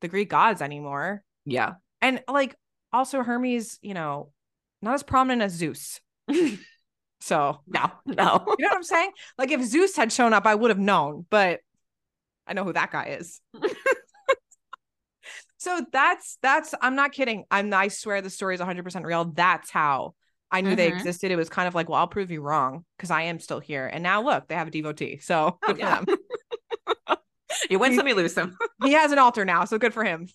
the 0.00 0.08
Greek 0.08 0.30
gods 0.30 0.62
anymore. 0.62 1.22
yeah. 1.44 1.74
And 2.00 2.22
like, 2.28 2.54
also 2.92 3.22
Hermes, 3.22 3.78
you 3.82 3.94
know, 3.94 4.30
not 4.82 4.94
as 4.94 5.02
prominent 5.02 5.42
as 5.42 5.52
Zeus. 5.52 6.00
So, 7.20 7.60
No, 7.66 7.90
no. 8.04 8.14
you 8.58 8.64
know 8.64 8.68
what 8.68 8.76
I'm 8.76 8.82
saying? 8.82 9.10
Like, 9.38 9.50
if 9.50 9.62
Zeus 9.62 9.96
had 9.96 10.12
shown 10.12 10.34
up, 10.34 10.44
I 10.44 10.54
would 10.54 10.70
have 10.70 10.78
known, 10.78 11.24
but 11.30 11.60
I 12.46 12.52
know 12.52 12.64
who 12.64 12.74
that 12.74 12.90
guy 12.92 13.16
is. 13.18 13.40
so 15.64 15.84
that's 15.92 16.38
that's 16.42 16.74
I'm 16.80 16.94
not 16.94 17.12
kidding. 17.12 17.44
I'm 17.50 17.72
I 17.72 17.88
swear 17.88 18.20
the 18.20 18.30
story 18.30 18.54
is 18.54 18.60
100% 18.60 19.04
real. 19.06 19.24
That's 19.24 19.70
how 19.70 20.14
I 20.50 20.60
knew 20.60 20.76
they 20.76 20.90
Mhm. 20.90 20.94
existed. 20.94 21.32
It 21.32 21.36
was 21.36 21.48
kind 21.48 21.66
of 21.66 21.74
like, 21.74 21.88
well, 21.88 21.98
I'll 21.98 22.06
prove 22.06 22.30
you 22.30 22.42
wrong 22.42 22.84
because 22.96 23.10
I 23.10 23.22
am 23.22 23.40
still 23.40 23.60
here. 23.60 23.86
And 23.86 24.02
now 24.02 24.22
look, 24.22 24.46
they 24.46 24.54
have 24.54 24.68
a 24.68 24.70
devotee. 24.70 25.18
So 25.18 25.58
Oh, 25.66 25.72
good 25.72 25.80
for 25.80 25.86
them. 25.86 26.06
You 27.70 27.78
win 27.78 27.94
some, 27.94 28.06
you 28.06 28.14
lose 28.14 28.34
some. 28.34 28.56
He 28.82 28.92
has 28.92 29.12
an 29.12 29.18
altar 29.18 29.44
now, 29.44 29.64
so 29.64 29.78
good 29.78 29.94
for 29.94 30.04
him. 30.04 30.28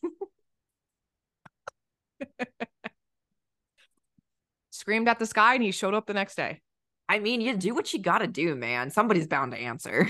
Screamed 4.71 5.07
at 5.07 5.19
the 5.19 5.25
sky 5.25 5.55
and 5.55 5.63
he 5.63 5.71
showed 5.71 5.93
up 5.93 6.05
the 6.07 6.13
next 6.13 6.35
day. 6.35 6.61
I 7.07 7.19
mean, 7.19 7.41
you 7.41 7.55
do 7.57 7.73
what 7.75 7.91
you 7.91 7.99
got 7.99 8.19
to 8.19 8.27
do, 8.27 8.55
man. 8.55 8.89
Somebody's 8.91 9.27
bound 9.27 9.51
to 9.51 9.57
answer. 9.57 10.09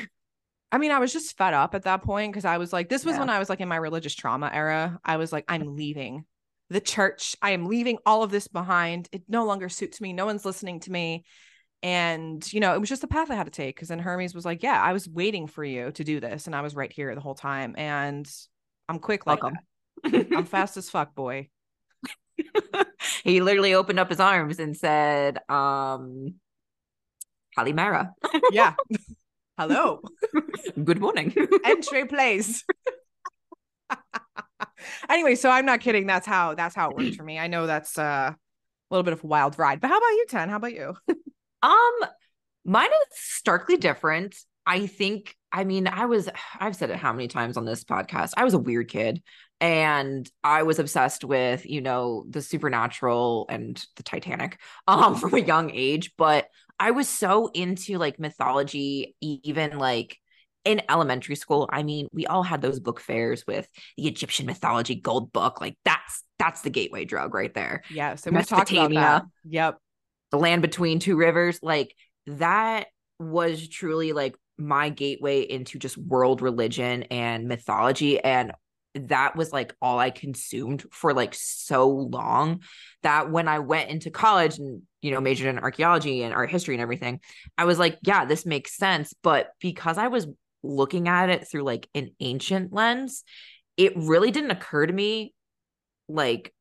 I 0.72 0.78
mean, 0.78 0.92
I 0.92 1.00
was 1.00 1.12
just 1.12 1.38
fed 1.38 1.54
up 1.54 1.74
at 1.74 1.84
that 1.84 2.04
point 2.04 2.32
because 2.32 2.46
I 2.46 2.58
was 2.58 2.72
like, 2.72 2.90
this 2.90 3.04
was 3.06 3.16
Yeah. 3.16 3.22
when 3.22 3.30
I 3.30 3.40
was 3.40 3.50
like 3.50 3.60
in 3.60 3.68
my 3.68 3.76
religious 3.76 4.14
trauma 4.14 4.50
era. 4.54 5.00
I 5.04 5.18
was 5.18 5.32
like, 5.32 5.46
I'm 5.48 5.76
leaving 5.76 6.26
the 6.70 6.82
church. 6.82 7.36
I 7.42 7.52
am 7.52 7.66
leaving 7.66 7.98
all 8.06 8.22
of 8.24 8.30
this 8.32 8.48
behind. 8.48 9.10
It 9.12 9.24
no 9.28 9.46
longer 9.46 9.70
suits 9.70 10.00
me. 10.00 10.14
No 10.14 10.26
one's 10.28 10.46
listening 10.46 10.80
to 10.82 10.92
me. 10.92 11.26
And, 11.82 12.52
you 12.54 12.60
know, 12.60 12.74
it 12.76 12.80
was 12.80 12.90
just 12.90 13.02
the 13.02 13.08
path 13.08 13.32
I 13.32 13.36
had 13.36 13.46
to 13.46 13.52
take. 13.52 13.80
Cause 13.80 13.88
then 13.88 14.00
Hermes 14.00 14.36
was 14.36 14.46
like, 14.46 14.62
Yeah, 14.62 14.80
I 14.80 14.94
was 14.94 15.08
waiting 15.10 15.48
for 15.48 15.64
you 15.64 15.92
to 15.94 16.04
do 16.04 16.20
this. 16.20 16.46
And 16.46 16.56
I 16.56 16.62
was 16.62 16.76
right 16.76 16.92
here 16.92 17.16
the 17.16 17.22
whole 17.22 17.36
time. 17.36 17.74
And 17.78 18.30
I'm 18.88 19.00
quick 19.00 19.26
like. 19.26 19.40
I'm 20.04 20.46
fast 20.46 20.78
as 20.78 20.90
fuck, 20.90 21.16
boy. 21.16 21.50
he 23.24 23.42
literally 23.42 23.74
opened 23.74 24.00
up 24.00 24.10
his 24.10 24.20
arms 24.20 24.60
and 24.60 24.76
said, 24.78 25.40
um, 25.50 26.36
Kalimera, 27.58 28.12
Yeah. 28.52 28.76
Hello. 29.60 30.00
good 30.86 31.02
morning. 31.02 31.36
Entry 31.66 32.06
place. 32.06 32.64
anyway, 35.10 35.36
so 35.36 35.50
I'm 35.50 35.66
not 35.66 35.82
kidding. 35.82 36.08
That's 36.08 36.26
how 36.26 36.56
that's 36.56 36.74
how 36.74 36.92
it 36.92 36.96
worked 36.96 37.18
for 37.18 37.24
me. 37.24 37.38
I 37.38 37.48
know 37.48 37.68
that's 37.68 37.98
uh, 37.98 38.32
a 38.32 38.38
little 38.90 39.04
bit 39.04 39.12
of 39.12 39.22
a 39.22 39.28
wild 39.28 39.60
ride. 39.60 39.82
But 39.82 39.90
how 39.90 39.98
about 39.98 40.12
you, 40.12 40.26
Tenn? 40.30 40.48
How 40.48 40.56
about 40.56 40.74
you? 40.74 40.96
Um, 41.62 41.92
mine 42.64 42.88
is 42.88 43.20
starkly 43.20 43.76
different. 43.76 44.34
I 44.66 44.88
think, 44.88 45.36
I 45.52 45.66
mean, 45.66 45.88
I 45.88 46.06
was, 46.06 46.30
I've 46.58 46.78
said 46.78 46.90
it 46.90 46.96
how 46.96 47.12
many 47.12 47.28
times 47.28 47.58
on 47.58 47.66
this 47.66 47.84
podcast. 47.84 48.32
I 48.38 48.46
was 48.46 48.54
a 48.54 48.58
weird 48.58 48.88
kid 48.88 49.22
and 49.60 50.32
I 50.42 50.64
was 50.64 50.80
obsessed 50.80 51.26
with, 51.26 51.66
you 51.66 51.82
know, 51.82 52.24
the 52.30 52.42
supernatural 52.42 53.46
and 53.50 53.86
the 53.98 54.04
Titanic 54.04 54.58
um 54.88 55.18
from 55.18 55.34
a 55.34 55.40
young 55.42 55.70
age, 55.70 56.14
but 56.18 56.48
I 56.80 56.92
was 56.92 57.10
so 57.10 57.48
into 57.54 57.98
like 57.98 58.20
mythology, 58.20 59.16
even 59.22 59.78
like 59.78 60.18
in 60.66 60.82
elementary 60.90 61.36
school. 61.36 61.70
I 61.72 61.84
mean, 61.84 62.08
we 62.12 62.26
all 62.26 62.44
had 62.44 62.62
those 62.62 62.80
book 62.80 63.00
fairs 63.00 63.44
with 63.48 63.68
the 63.98 64.08
Egyptian 64.08 64.46
mythology 64.46 64.96
gold 64.96 65.32
book. 65.32 65.62
Like 65.62 65.78
that's 65.86 66.24
that's 66.38 66.62
the 66.62 66.70
gateway 66.70 67.06
drug 67.06 67.34
right 67.34 67.54
there. 67.54 67.84
Yes, 67.90 68.26
and 68.26 68.36
we 68.36 68.44
talked 68.44 68.72
about 68.72 68.94
that. 68.94 69.24
Yep. 69.46 69.78
the 70.32 70.38
land 70.38 70.62
between 70.62 71.00
two 71.00 71.18
rivers 71.18 71.60
like 71.62 71.94
that 72.28 72.88
was 73.20 73.68
truly 73.68 74.14
like 74.14 74.36
my 74.58 74.90
gateway 74.90 75.42
into 75.42 75.80
just 75.80 75.98
world 75.98 76.42
religion 76.42 77.04
and 77.04 77.48
mythology 77.48 78.20
and 78.20 78.52
that 78.96 79.36
was 79.36 79.54
like 79.54 79.76
all 79.82 80.00
I 80.00 80.10
consumed 80.10 80.84
for 80.92 81.14
like 81.14 81.34
so 81.36 81.90
long 81.90 82.64
that 83.04 83.30
when 83.32 83.48
I 83.48 83.60
went 83.60 83.90
into 83.90 84.10
college 84.10 84.58
and 84.58 84.82
you 85.02 85.12
know 85.12 85.22
majored 85.22 85.48
in 85.48 85.60
archaeology 85.60 86.24
and 86.24 86.34
art 86.34 86.50
history 86.50 86.74
and 86.76 86.82
everything 86.82 87.20
I 87.58 87.66
was 87.66 87.78
like 87.80 87.98
yeah 88.02 88.26
this 88.26 88.46
makes 88.46 88.76
sense. 88.76 89.14
But 89.22 89.52
because 89.62 89.98
I 89.98 90.08
was 90.08 90.28
looking 90.64 91.08
at 91.08 91.30
it 91.30 91.48
through 91.48 91.64
like 91.64 91.88
an 91.94 92.12
ancient 92.20 92.74
lens 92.74 93.24
it 93.78 93.94
really 93.96 94.32
didn't 94.32 94.52
occur 94.52 94.86
to 94.86 94.92
me 94.92 95.34
like 96.10 96.54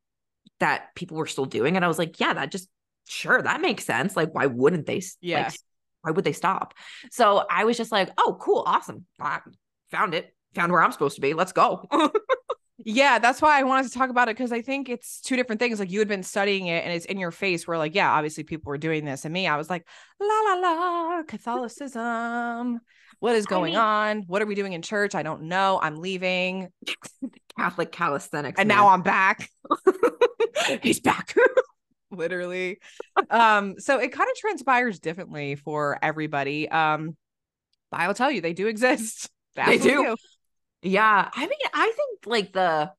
that 0.61 0.95
people 0.95 1.17
were 1.17 1.27
still 1.27 1.47
doing 1.47 1.77
it. 1.77 1.83
I 1.83 1.89
was 1.89 1.99
like 1.99 2.21
yeah 2.21 2.35
that 2.35 2.51
just 2.53 2.69
sure 3.09 3.41
that 3.41 3.61
makes 3.63 3.85
sense. 3.85 4.17
Like 4.17 4.35
why 4.35 4.47
wouldn't 4.47 4.87
they 4.87 5.03
Yeah. 5.21 5.45
like 5.45 5.59
why 6.03 6.11
would 6.13 6.25
they 6.25 6.33
stop? 6.33 6.75
So 7.11 7.45
i 7.51 7.65
was 7.65 7.77
just 7.77 7.91
like 7.91 8.11
oh 8.19 8.37
cool 8.41 8.63
awesome. 8.67 9.07
I 9.19 9.41
found 9.91 10.15
it 10.15 10.33
found 10.59 10.73
where 10.73 10.83
i'm 10.83 10.93
supposed 10.93 11.15
to 11.15 11.21
be 11.21 11.35
let's 11.35 11.53
go 11.53 11.87
Yeah, 12.85 13.19
that's 13.19 13.43
why 13.43 13.59
I 13.59 13.65
wanted 13.65 13.91
to 13.91 13.99
talk 13.99 14.09
about 14.09 14.29
it 14.29 14.37
because 14.37 14.53
I 14.53 14.63
think 14.63 14.89
it's 14.89 15.21
two 15.21 15.35
different 15.35 15.59
things. 15.59 15.81
Like 15.81 15.91
you 15.91 15.99
had 15.99 16.07
been 16.07 16.23
studying 16.23 16.69
it 16.69 16.85
and 16.85 16.93
it's 16.93 17.05
in 17.07 17.19
your 17.19 17.33
face 17.33 17.67
where 17.67 17.77
like, 17.77 17.95
yeah, 17.95 18.11
obviously 18.11 18.45
people 18.45 18.71
were 18.71 18.79
doing 18.79 19.05
this. 19.05 19.25
And 19.25 19.35
me, 19.35 19.49
I 19.49 19.57
was 19.57 19.69
like, 19.69 19.85
la 20.21 20.27
la 20.27 20.55
la, 20.55 21.23
Catholicism. 21.25 22.79
What 23.19 23.35
is 23.35 23.47
I 23.47 23.51
going 23.51 23.73
mean- 23.73 23.81
on? 23.81 24.23
What 24.29 24.43
are 24.43 24.47
we 24.47 24.55
doing 24.55 24.75
in 24.75 24.83
church? 24.83 25.17
I 25.17 25.25
don't 25.25 25.43
know. 25.43 25.81
I'm 25.83 25.97
leaving. 25.97 26.69
catholic 27.59 27.91
calisthenics 27.91 28.59
And 28.61 28.69
now 28.69 28.89
I'm 28.89 29.03
back. 29.03 29.51
he's 30.83 31.01
back 31.01 31.35
literally. 32.13 32.79
um, 33.29 33.75
so 33.79 33.99
it 33.99 34.13
kind 34.13 34.31
of 34.31 34.37
transpires 34.37 35.01
differently 35.01 35.57
for 35.57 35.99
everybody. 36.01 36.71
Um, 36.71 37.17
but 37.91 38.01
I'll 38.01 38.15
tell 38.15 38.31
you, 38.31 38.41
they 38.41 38.53
do 38.53 38.69
exist. 38.69 39.29
They 39.57 39.79
do. 39.79 40.15
Yeah 40.83 41.29
i 41.35 41.41
mean 41.41 41.59
i 41.75 41.93
think 41.97 42.21
like 42.27 42.53
the 42.53 42.91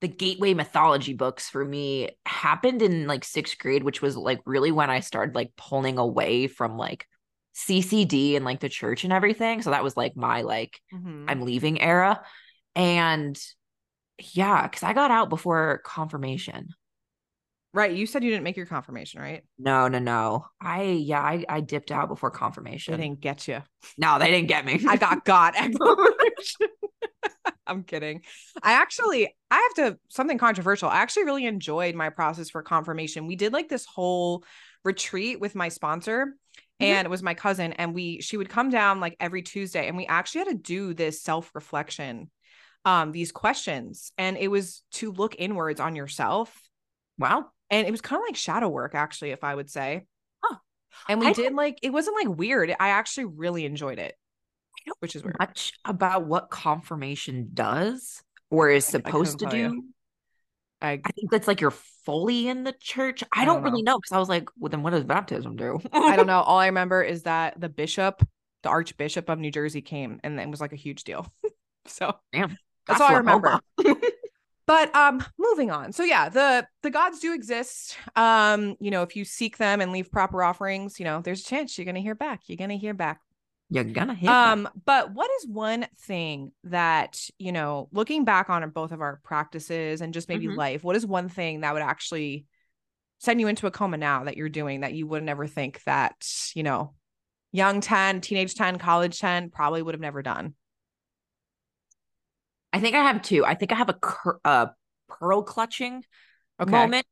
the 0.00 0.08
gateway 0.08 0.54
mythology 0.54 1.14
books 1.14 1.48
for 1.48 1.64
me 1.64 2.08
happened 2.26 2.82
in 2.82 3.06
like 3.06 3.24
sixth 3.24 3.58
grade 3.58 3.82
which 3.82 4.00
was 4.02 4.16
like 4.16 4.40
really 4.46 4.72
when 4.72 4.90
i 4.90 5.00
started 5.00 5.34
like 5.34 5.52
pulling 5.56 5.98
away 5.98 6.46
from 6.46 6.76
like 6.76 7.06
ccd 7.56 8.36
and 8.36 8.44
like 8.44 8.60
the 8.60 8.68
church 8.68 9.04
and 9.04 9.12
everything 9.12 9.60
so 9.62 9.70
that 9.70 9.84
was 9.84 9.96
like 9.96 10.16
my 10.16 10.42
like 10.42 10.80
Mhm. 10.94 11.26
I'm 11.28 11.42
leaving 11.42 11.80
era. 11.80 12.22
And 12.76 13.38
yeah, 14.32 14.62
because 14.62 14.82
I 14.82 14.92
got 14.92 15.10
out 15.10 15.28
before 15.28 15.80
confirmation. 15.84 16.68
right. 17.72 17.92
You 17.92 18.06
said 18.06 18.22
you 18.24 18.30
didn't 18.30 18.44
make 18.44 18.56
your 18.56 18.66
confirmation, 18.66 19.20
right? 19.20 19.42
No, 19.58 19.88
no, 19.88 19.98
no. 19.98 20.46
I 20.60 20.82
yeah, 20.82 21.20
I, 21.20 21.44
I 21.48 21.60
dipped 21.60 21.90
out 21.90 22.08
before 22.08 22.30
confirmation. 22.30 22.96
They 22.96 23.02
didn't 23.06 23.20
get 23.20 23.48
you. 23.48 23.62
No, 23.98 24.18
they 24.18 24.30
didn't 24.30 24.48
get 24.48 24.64
me. 24.64 24.80
I 24.88 24.96
got 24.96 25.24
God. 25.24 25.54
at 25.56 25.72
confirmation. 25.78 26.68
I'm 27.70 27.84
kidding. 27.84 28.22
I 28.62 28.72
actually, 28.72 29.34
I 29.50 29.56
have 29.56 29.92
to 29.92 29.98
something 30.08 30.38
controversial. 30.38 30.88
I 30.88 30.96
actually 30.96 31.24
really 31.24 31.46
enjoyed 31.46 31.94
my 31.94 32.10
process 32.10 32.50
for 32.50 32.62
confirmation. 32.62 33.26
We 33.26 33.36
did 33.36 33.52
like 33.52 33.68
this 33.68 33.86
whole 33.86 34.44
retreat 34.84 35.40
with 35.40 35.54
my 35.54 35.68
sponsor, 35.68 36.34
and 36.80 37.06
it 37.06 37.10
was 37.10 37.22
my 37.22 37.34
cousin, 37.34 37.72
and 37.74 37.94
we 37.94 38.20
she 38.20 38.36
would 38.36 38.48
come 38.48 38.70
down 38.70 39.00
like 39.00 39.16
every 39.20 39.42
Tuesday, 39.42 39.86
and 39.86 39.96
we 39.96 40.06
actually 40.06 40.40
had 40.40 40.48
to 40.48 40.54
do 40.54 40.94
this 40.94 41.22
self 41.22 41.50
reflection, 41.54 42.30
um, 42.84 43.12
these 43.12 43.32
questions, 43.32 44.12
and 44.18 44.36
it 44.36 44.48
was 44.48 44.82
to 44.92 45.12
look 45.12 45.36
inwards 45.38 45.80
on 45.80 45.94
yourself, 45.94 46.54
wow. 47.18 47.46
and 47.70 47.86
it 47.86 47.90
was 47.90 48.00
kind 48.00 48.20
of 48.20 48.26
like 48.26 48.36
shadow 48.36 48.68
work, 48.68 48.94
actually, 48.94 49.30
if 49.30 49.44
I 49.44 49.54
would 49.54 49.70
say. 49.70 50.06
Huh. 50.42 50.56
And 51.08 51.20
we 51.20 51.28
I 51.28 51.32
did 51.32 51.54
like 51.54 51.78
it 51.82 51.90
wasn't 51.90 52.16
like 52.16 52.36
weird. 52.36 52.74
I 52.80 52.90
actually 52.90 53.26
really 53.26 53.64
enjoyed 53.64 53.98
it, 53.98 54.14
which 55.00 55.16
is 55.16 55.22
weird. 55.22 55.36
Much 55.38 55.72
about 55.84 56.26
what 56.26 56.50
confirmation 56.50 57.50
does 57.54 58.22
or 58.50 58.70
is 58.70 58.84
supposed 58.84 59.38
to 59.40 59.56
you. 59.56 59.68
do. 59.68 59.84
I 60.82 60.92
I 61.04 61.12
think 61.12 61.30
that's 61.30 61.46
like 61.46 61.60
you're 61.60 61.70
fully 61.70 62.48
in 62.48 62.64
the 62.64 62.72
church. 62.72 63.22
I, 63.32 63.42
I 63.42 63.44
don't, 63.44 63.62
don't 63.62 63.64
really 63.64 63.82
know 63.82 63.98
because 63.98 64.12
I 64.12 64.18
was 64.18 64.28
like, 64.28 64.48
well, 64.58 64.70
then 64.70 64.82
what 64.82 64.90
does 64.90 65.04
baptism 65.04 65.56
do? 65.56 65.80
I 65.92 66.16
don't 66.16 66.26
know. 66.26 66.40
All 66.46 66.58
I 66.58 66.66
remember 66.66 67.02
is 67.02 67.24
that 67.24 67.60
the 67.60 67.68
bishop, 67.68 68.26
the 68.62 68.68
Archbishop 68.68 69.28
of 69.28 69.38
New 69.38 69.50
Jersey 69.50 69.82
came 69.82 70.20
and 70.24 70.40
it 70.40 70.48
was 70.48 70.60
like 70.60 70.72
a 70.72 70.76
huge 70.76 71.04
deal. 71.04 71.26
So 71.86 72.14
Damn. 72.30 72.56
that's 72.86 73.00
all 73.00 73.08
I 73.08 73.16
remember. 73.16 73.58
but 74.66 74.94
um 74.94 75.24
moving 75.38 75.70
on 75.70 75.92
so 75.92 76.04
yeah 76.04 76.28
the 76.28 76.64
the 76.82 76.90
gods 76.90 77.18
do 77.18 77.34
exist 77.34 77.96
um 78.14 78.76
you 78.78 78.90
know 78.90 79.02
if 79.02 79.16
you 79.16 79.24
seek 79.24 79.56
them 79.56 79.80
and 79.80 79.90
leave 79.90 80.12
proper 80.12 80.44
offerings 80.44 81.00
you 81.00 81.04
know 81.04 81.20
there's 81.20 81.40
a 81.40 81.44
chance 81.44 81.76
you're 81.76 81.86
gonna 81.86 81.98
hear 81.98 82.14
back 82.14 82.42
you're 82.46 82.58
gonna 82.58 82.76
hear 82.76 82.94
back 82.94 83.20
You're 83.70 83.84
gonna 83.84 84.14
hit. 84.14 84.28
um 84.28 84.68
but 84.84 85.14
what 85.14 85.30
is 85.38 85.46
one 85.48 85.86
thing 86.00 86.52
that 86.64 87.20
you 87.38 87.52
know 87.52 87.88
looking 87.92 88.24
back 88.24 88.50
on 88.50 88.68
both 88.70 88.92
of 88.92 89.00
our 89.00 89.20
practices 89.22 90.00
and 90.00 90.12
just 90.12 90.28
maybe 90.28 90.46
Mhm. 90.46 90.56
life 90.56 90.82
what 90.84 90.96
is 90.96 91.06
one 91.06 91.28
thing 91.28 91.60
that 91.60 91.72
would 91.72 91.82
actually 91.82 92.46
send 93.18 93.40
you 93.40 93.46
into 93.48 93.66
a 93.66 93.70
coma 93.70 93.96
now 93.96 94.24
that 94.24 94.36
you're 94.36 94.48
doing 94.48 94.80
that 94.80 94.94
you 94.94 95.06
would 95.06 95.22
never 95.22 95.46
think 95.46 95.82
that 95.84 96.26
you 96.54 96.62
know 96.62 96.94
young 97.52 97.80
Tenn 97.80 98.20
teenage 98.20 98.54
Tenn 98.54 98.78
college 98.78 99.20
Tenn 99.20 99.50
probably 99.50 99.82
would 99.82 99.94
have 99.94 100.00
never 100.00 100.22
done 100.22 100.54
I 102.72 102.78
think 102.78 102.94
I 102.94 103.02
have 103.02 103.22
two. 103.22 103.44
I 103.44 103.54
think 103.54 103.72
I 103.72 103.74
have 103.74 103.88
a 103.88 103.94
cur- 103.94 104.38
uh, 104.44 104.66
pearl 105.08 105.42
clutching 105.42 106.04
okay 106.60 106.70
moment. 106.70 107.06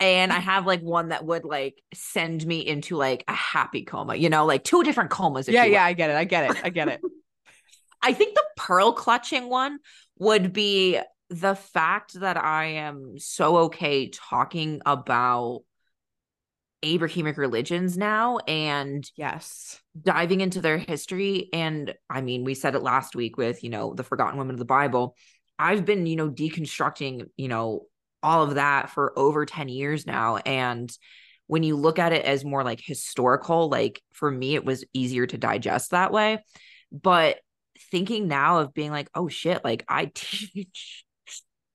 And 0.00 0.32
I 0.32 0.38
have 0.38 0.64
like 0.64 0.80
one 0.80 1.08
that 1.08 1.24
would 1.24 1.44
like 1.44 1.82
send 1.92 2.46
me 2.46 2.60
into 2.60 2.96
like 2.96 3.24
a 3.26 3.32
happy 3.32 3.84
coma, 3.84 4.14
you 4.14 4.28
know, 4.28 4.46
like 4.46 4.62
two 4.62 4.84
different 4.84 5.10
comas. 5.10 5.48
yeah 5.48 5.64
will. 5.64 5.72
yeah 5.72 5.84
i 5.84 5.92
get 5.92 6.10
it 6.10 6.16
i 6.16 6.24
get 6.24 6.50
it 6.50 6.64
i 6.64 6.68
get 6.68 6.88
it 6.88 7.00
I 8.02 8.12
think 8.12 8.34
the 8.34 8.44
pearl 8.56 8.92
clutching 8.92 9.48
one 9.48 9.78
would 10.18 10.52
be 10.52 11.00
the 11.30 11.54
fact 11.54 12.14
that 12.14 12.36
I 12.36 12.64
am 12.66 13.18
so 13.18 13.56
okay 13.58 14.08
talking 14.08 14.80
about 14.86 15.62
Abrahamic 16.84 17.36
religions 17.36 17.98
now 17.98 18.38
and 18.46 19.10
yes 19.16 19.80
diving 20.00 20.40
into 20.40 20.60
their 20.60 20.78
history. 20.78 21.48
And 21.52 21.94
I 22.08 22.20
mean, 22.20 22.44
we 22.44 22.54
said 22.54 22.76
it 22.76 22.82
last 22.82 23.16
week 23.16 23.36
with, 23.36 23.64
you 23.64 23.70
know, 23.70 23.94
the 23.94 24.04
forgotten 24.04 24.38
women 24.38 24.54
of 24.54 24.60
the 24.60 24.64
Bible. 24.64 25.16
I've 25.58 25.84
been, 25.84 26.06
you 26.06 26.14
know, 26.14 26.30
deconstructing, 26.30 27.26
you 27.36 27.48
know, 27.48 27.86
all 28.22 28.42
of 28.42 28.54
that 28.56 28.90
for 28.90 29.16
over 29.18 29.46
10 29.46 29.68
years 29.68 30.06
now. 30.06 30.36
And 30.36 30.90
when 31.46 31.62
you 31.62 31.76
look 31.76 31.98
at 31.98 32.12
it 32.12 32.24
as 32.24 32.44
more 32.44 32.62
like 32.64 32.80
historical, 32.82 33.68
like 33.68 34.02
for 34.12 34.30
me, 34.30 34.54
it 34.54 34.64
was 34.64 34.84
easier 34.92 35.26
to 35.26 35.38
digest 35.38 35.92
that 35.92 36.12
way. 36.12 36.44
But 36.92 37.38
thinking 37.90 38.28
now 38.28 38.58
of 38.58 38.74
being 38.74 38.90
like, 38.90 39.08
oh 39.14 39.28
shit, 39.28 39.64
like 39.64 39.84
I 39.88 40.06
teach 40.14 41.04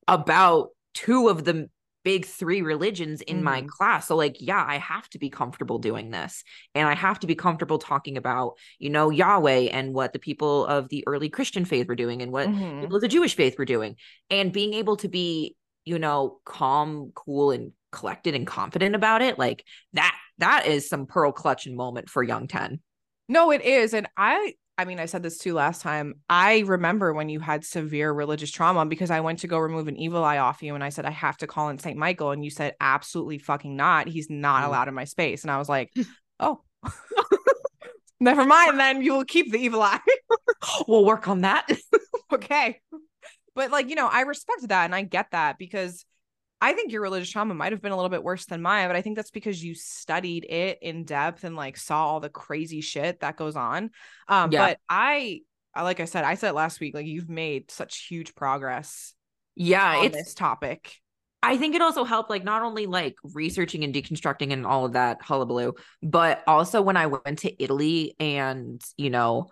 about 0.07 0.69
two 0.93 1.29
of 1.29 1.43
the 1.43 1.69
big 2.03 2.25
three 2.25 2.61
religions 2.61 3.21
in 3.21 3.41
my 3.41 3.61
Mhm. 3.61 3.67
class. 3.67 4.07
So, 4.07 4.17
like, 4.17 4.35
yeah, 4.41 4.63
I 4.67 4.77
have 4.77 5.07
to 5.11 5.19
be 5.19 5.29
comfortable 5.29 5.79
doing 5.79 6.11
this. 6.11 6.43
And 6.75 6.85
I 6.85 6.95
have 6.95 7.19
to 7.21 7.27
be 7.27 7.35
comfortable 7.35 7.79
talking 7.79 8.17
about, 8.17 8.57
you 8.77 8.89
know, 8.89 9.09
Yahweh 9.09 9.69
and 9.71 9.93
what 9.93 10.11
the 10.11 10.19
people 10.19 10.65
of 10.65 10.89
the 10.89 11.05
early 11.07 11.29
Christian 11.29 11.63
faith 11.63 11.87
were 11.87 11.95
doing 11.95 12.21
and 12.21 12.33
what 12.33 12.49
Mhm. 12.49 12.81
people 12.81 12.97
of 12.97 13.01
the 13.01 13.07
Jewish 13.07 13.35
faith 13.35 13.57
were 13.57 13.63
doing. 13.63 13.95
And 14.29 14.51
being 14.51 14.73
able 14.73 14.97
to 14.97 15.07
be, 15.07 15.55
you 15.85 15.99
know, 15.99 16.39
calm, 16.45 17.11
cool, 17.15 17.51
and 17.51 17.71
collected 17.91 18.35
and 18.35 18.47
confident 18.47 18.95
about 18.95 19.21
it. 19.21 19.37
Like 19.37 19.65
that, 19.93 20.15
that 20.39 20.65
is 20.67 20.89
some 20.89 21.05
pearl 21.05 21.31
clutching 21.31 21.75
moment 21.75 22.09
for 22.09 22.23
young 22.23 22.47
Tenn. 22.47 22.79
No, 23.29 23.51
it 23.51 23.61
is. 23.61 23.93
And 23.93 24.07
I 24.17 24.53
I 24.75 24.85
mean, 24.85 24.99
I 24.99 25.05
said 25.05 25.21
this 25.21 25.37
too 25.37 25.53
last 25.53 25.83
time. 25.83 26.15
I 26.27 26.59
remember 26.61 27.13
when 27.13 27.29
you 27.29 27.39
had 27.39 27.63
severe 27.63 28.11
religious 28.11 28.49
trauma 28.49 28.87
because 28.87 29.11
I 29.11 29.19
went 29.19 29.39
to 29.39 29.47
go 29.47 29.59
remove 29.59 29.87
an 29.87 29.97
evil 29.97 30.23
eye 30.23 30.39
off 30.39 30.63
you 30.63 30.73
and 30.73 30.83
I 30.83 30.89
said 30.89 31.05
I 31.05 31.11
have 31.11 31.37
to 31.37 31.47
call 31.47 31.69
in 31.69 31.77
St. 31.77 31.95
Michael 31.95 32.31
and 32.31 32.43
you 32.43 32.49
said 32.49 32.73
absolutely 32.81 33.37
fucking 33.37 33.75
not. 33.75 34.07
He's 34.07 34.31
not 34.31 34.63
Mm. 34.63 34.67
allowed 34.67 34.87
in 34.87 34.95
my 34.95 35.03
space. 35.03 35.43
And 35.43 35.51
I 35.51 35.59
was 35.59 35.69
like, 35.69 35.93
"Oh. 36.39 36.61
Never 38.19 38.45
mind 38.45 38.79
then. 38.79 39.01
You 39.01 39.13
will 39.13 39.25
keep 39.25 39.51
the 39.51 39.59
evil 39.59 39.81
eye." 39.81 39.99
We'll 40.87 41.03
work 41.05 41.27
on 41.27 41.41
that. 41.41 41.67
okay. 42.31 42.79
But 43.55 43.71
like, 43.71 43.89
you 43.89 43.95
know, 43.95 44.07
I 44.07 44.21
respect 44.21 44.67
that 44.67 44.85
and 44.85 44.95
I 44.95 45.03
get 45.03 45.31
that 45.31 45.57
because 45.57 46.05
I 46.61 46.73
think 46.73 46.91
your 46.91 47.01
religious 47.01 47.29
trauma 47.29 47.53
might 47.53 47.73
have 47.73 47.81
been 47.81 47.91
a 47.91 47.95
little 47.95 48.09
bit 48.09 48.23
worse 48.23 48.45
than 48.45 48.61
mine, 48.61 48.87
but 48.87 48.95
I 48.95 49.01
think 49.01 49.15
that's 49.17 49.31
because 49.31 49.63
you 49.63 49.75
studied 49.75 50.45
it 50.45 50.79
in 50.81 51.03
depth 51.03 51.43
and 51.43 51.55
like 51.55 51.77
saw 51.77 52.05
all 52.07 52.19
the 52.19 52.29
crazy 52.29 52.81
shit 52.81 53.19
that 53.19 53.35
goes 53.37 53.55
on. 53.55 53.91
Um, 54.27 54.49
Yeah. 54.49 54.67
but 54.67 54.79
I 54.89 55.41
I- 55.75 55.81
like 55.83 55.99
I 55.99 56.05
said, 56.05 56.23
I 56.23 56.35
said 56.35 56.51
last 56.51 56.79
week, 56.79 56.93
like 56.93 57.07
you've 57.07 57.29
made 57.29 57.71
such 57.71 58.05
huge 58.07 58.35
progress 58.35 59.13
yeah, 59.55 59.97
on 59.97 60.05
it's 60.05 60.15
this 60.15 60.33
topic. 60.33 60.95
I 61.41 61.57
think 61.57 61.75
it 61.75 61.81
also 61.81 62.05
helped, 62.05 62.29
like, 62.29 62.43
not 62.45 62.61
only 62.61 62.85
like 62.85 63.15
researching 63.33 63.83
and 63.83 63.93
deconstructing 63.93 64.53
and 64.53 64.65
all 64.65 64.85
of 64.85 64.93
that 64.93 65.21
hullabaloo, 65.21 65.73
but 66.01 66.41
also 66.47 66.81
when 66.81 66.95
I 66.95 67.07
went 67.07 67.39
to 67.39 67.63
Italy 67.63 68.15
and, 68.19 68.81
you 68.97 69.09
know, 69.09 69.49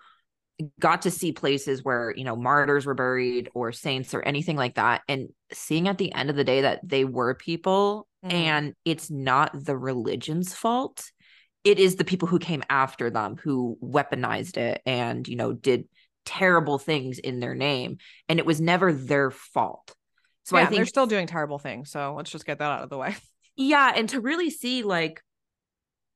got 0.79 1.03
to 1.03 1.11
see 1.11 1.31
places 1.31 1.83
where, 1.83 2.13
you 2.15 2.23
know, 2.23 2.35
martyrs 2.35 2.85
were 2.85 2.93
buried 2.93 3.49
or 3.53 3.71
saints 3.71 4.13
or 4.13 4.21
anything 4.21 4.57
like 4.57 4.75
that. 4.75 5.01
And 5.07 5.29
seeing 5.51 5.87
at 5.87 5.97
the 5.97 6.13
end 6.13 6.29
of 6.29 6.35
the 6.35 6.43
day 6.43 6.61
that 6.61 6.79
they 6.83 7.05
were 7.05 7.33
people 7.33 8.07
Mhm. 8.25 8.33
and 8.33 8.73
it's 8.85 9.09
not 9.09 9.51
the 9.53 9.77
religion's 9.77 10.53
fault. 10.53 11.11
It 11.63 11.79
is 11.79 11.95
the 11.95 12.03
people 12.05 12.27
who 12.27 12.39
came 12.39 12.63
after 12.69 13.09
them 13.09 13.37
who 13.37 13.77
weaponized 13.81 14.57
it 14.57 14.81
and, 14.85 15.27
you 15.27 15.35
know, 15.35 15.53
did 15.53 15.87
terrible 16.25 16.77
things 16.77 17.19
in 17.19 17.39
their 17.39 17.55
name. 17.55 17.97
And 18.29 18.39
it 18.39 18.45
was 18.45 18.61
never 18.61 18.93
their 18.93 19.31
fault. 19.31 19.95
So 20.43 20.57
yeah, 20.57 20.63
I 20.63 20.65
think 20.67 20.77
they're 20.77 20.85
still 20.85 21.07
doing 21.07 21.27
terrible 21.27 21.59
things. 21.59 21.91
So 21.91 22.13
let's 22.15 22.31
just 22.31 22.45
get 22.45 22.59
that 22.59 22.71
out 22.71 22.83
of 22.83 22.89
the 22.89 22.97
way. 22.97 23.15
yeah, 23.55 23.91
and 23.95 24.09
to 24.09 24.19
really 24.21 24.49
see 24.49 24.83
like 24.83 25.21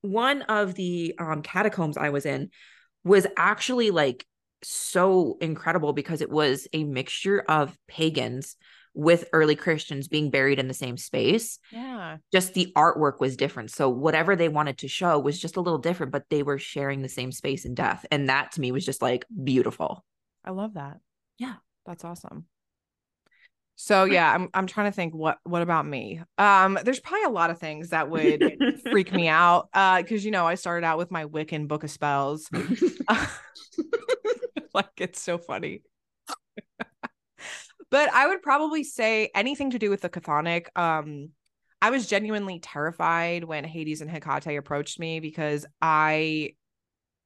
one 0.02 0.42
of 0.42 0.74
the 0.74 1.14
um 1.18 1.42
catacombs 1.42 1.96
I 1.96 2.10
was 2.10 2.26
in 2.26 2.50
was 3.04 3.26
actually 3.36 3.90
like 3.90 4.24
so 4.62 5.36
incredible 5.40 5.92
because 5.92 6.20
it 6.20 6.30
was 6.30 6.66
a 6.72 6.84
mixture 6.84 7.40
of 7.48 7.76
pagans 7.88 8.56
with 8.96 9.28
early 9.34 9.54
Christians 9.54 10.08
being 10.08 10.30
buried 10.30 10.58
in 10.58 10.68
the 10.68 10.74
same 10.74 10.96
space. 10.96 11.58
Yeah. 11.70 12.16
Just 12.32 12.54
the 12.54 12.72
artwork 12.74 13.20
was 13.20 13.36
different. 13.36 13.70
So 13.70 13.90
whatever 13.90 14.34
they 14.34 14.48
wanted 14.48 14.78
to 14.78 14.88
show 14.88 15.18
was 15.18 15.38
just 15.38 15.56
a 15.56 15.60
little 15.60 15.78
different, 15.78 16.12
but 16.12 16.24
they 16.30 16.42
were 16.42 16.58
sharing 16.58 17.02
the 17.02 17.08
same 17.08 17.30
space 17.30 17.66
in 17.66 17.74
death. 17.74 18.06
And 18.10 18.30
that 18.30 18.52
to 18.52 18.60
me 18.60 18.72
was 18.72 18.86
just 18.86 19.02
like 19.02 19.26
beautiful. 19.44 20.02
I 20.44 20.50
love 20.50 20.74
that. 20.74 20.98
Yeah. 21.38 21.56
That's 21.84 22.04
awesome. 22.04 22.46
So 23.76 24.04
yeah, 24.06 24.32
I'm 24.32 24.48
I'm 24.54 24.66
trying 24.66 24.90
to 24.90 24.96
think 24.96 25.14
what 25.14 25.38
what 25.44 25.60
about 25.60 25.86
me? 25.86 26.22
Um 26.38 26.78
there's 26.82 27.00
probably 27.00 27.24
a 27.24 27.30
lot 27.30 27.50
of 27.50 27.58
things 27.58 27.90
that 27.90 28.08
would 28.08 28.80
freak 28.90 29.12
me 29.12 29.28
out 29.28 29.68
uh 29.74 30.02
cuz 30.02 30.24
you 30.24 30.30
know 30.30 30.46
I 30.46 30.54
started 30.54 30.86
out 30.86 30.96
with 30.96 31.10
my 31.10 31.26
Wiccan 31.26 31.68
book 31.68 31.84
of 31.84 31.90
spells. 31.90 32.48
like 34.76 34.92
it's 34.98 35.20
so 35.20 35.38
funny. 35.38 35.82
but 37.90 38.12
I 38.12 38.26
would 38.28 38.42
probably 38.42 38.84
say 38.84 39.30
anything 39.34 39.70
to 39.70 39.78
do 39.78 39.90
with 39.90 40.02
the 40.02 40.08
chthonic. 40.08 40.66
Um 40.76 41.30
I 41.82 41.90
was 41.90 42.06
genuinely 42.06 42.58
terrified 42.58 43.44
when 43.44 43.64
Hades 43.64 44.00
and 44.00 44.10
Hecate 44.10 44.58
approached 44.58 44.98
me 44.98 45.20
because 45.20 45.66
I 45.82 46.54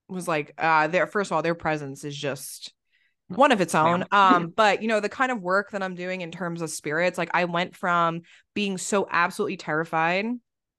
was 0.08 0.26
like 0.26 0.54
uh 0.58 0.88
their 0.88 1.06
first 1.06 1.30
of 1.30 1.36
all 1.36 1.42
their 1.42 1.54
presence 1.54 2.04
is 2.04 2.16
just 2.16 2.72
one 3.28 3.52
of 3.52 3.60
its 3.60 3.76
own 3.76 4.04
um 4.10 4.48
but 4.48 4.82
you 4.82 4.88
know 4.88 4.98
the 4.98 5.08
kind 5.08 5.30
of 5.30 5.40
work 5.40 5.70
that 5.70 5.84
i'm 5.84 5.94
doing 5.94 6.20
in 6.20 6.32
terms 6.32 6.62
of 6.62 6.68
spirits 6.70 7.16
like 7.16 7.30
i 7.32 7.44
went 7.44 7.76
from 7.76 8.22
being 8.52 8.76
so 8.76 9.06
absolutely 9.08 9.56
terrified 9.56 10.26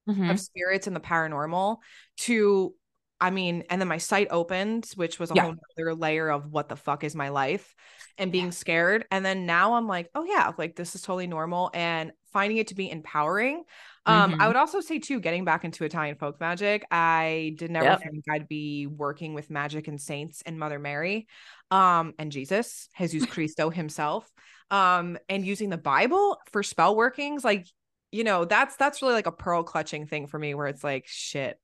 Mhm. 0.09 0.31
of 0.31 0.37
spirits 0.39 0.87
and 0.87 0.95
the 0.95 0.99
paranormal 0.99 1.77
to 2.17 2.75
i 3.21 3.29
mean 3.29 3.63
and 3.69 3.79
then 3.79 3.87
my 3.87 3.97
sight 3.97 4.27
opened 4.31 4.89
which 4.95 5.19
was 5.19 5.31
a 5.31 5.35
Yeah. 5.35 5.43
whole 5.43 5.55
other 5.77 5.95
layer 5.95 6.29
of 6.29 6.51
what 6.51 6.67
the 6.67 6.75
fuck 6.75 7.03
is 7.03 7.15
my 7.15 7.29
life 7.29 7.73
and 8.17 8.31
being 8.31 8.51
scared 8.51 9.05
and 9.11 9.23
then 9.23 9.45
now 9.45 9.75
i'm 9.75 9.87
like 9.87 10.09
oh 10.15 10.23
yeah 10.23 10.51
like 10.57 10.75
this 10.75 10.95
is 10.95 11.01
totally 11.01 11.27
normal 11.27 11.69
and 11.73 12.11
finding 12.33 12.57
it 12.57 12.67
to 12.67 12.75
be 12.75 12.89
empowering 12.89 13.63
um 14.05 14.35
i 14.39 14.45
Mhm. 14.45 14.47
would 14.47 14.55
also 14.55 14.81
say 14.81 14.99
too 14.99 15.19
getting 15.19 15.45
back 15.45 15.63
into 15.63 15.85
italian 15.85 16.15
folk 16.15 16.39
magic 16.39 16.83
i 16.91 17.53
did 17.57 17.71
never 17.71 17.91
Yep. 17.91 17.99
think 18.01 18.25
i'd 18.31 18.47
be 18.47 18.87
working 18.87 19.33
with 19.33 19.49
magic 19.49 19.87
and 19.87 20.01
saints 20.01 20.41
and 20.45 20.59
mother 20.59 20.79
mary 20.79 21.27
um 21.69 22.13
and 22.19 22.31
jesus 22.31 22.89
jesus 22.97 23.25
christo 23.31 23.69
himself 23.69 24.29
um 24.71 25.17
and 25.29 25.45
using 25.45 25.69
the 25.69 25.77
bible 25.77 26.37
for 26.51 26.63
spell 26.63 26.95
workings 26.95 27.43
like 27.43 27.67
you 28.11 28.23
know 28.23 28.45
that's 28.45 28.75
that's 28.75 29.01
really 29.01 29.13
like 29.13 29.27
a 29.27 29.31
pearl 29.31 29.63
clutching 29.63 30.05
thing 30.05 30.27
for 30.27 30.37
me 30.37 30.53
where 30.53 30.67
it's 30.67 30.83
like 30.83 31.05
shit 31.07 31.59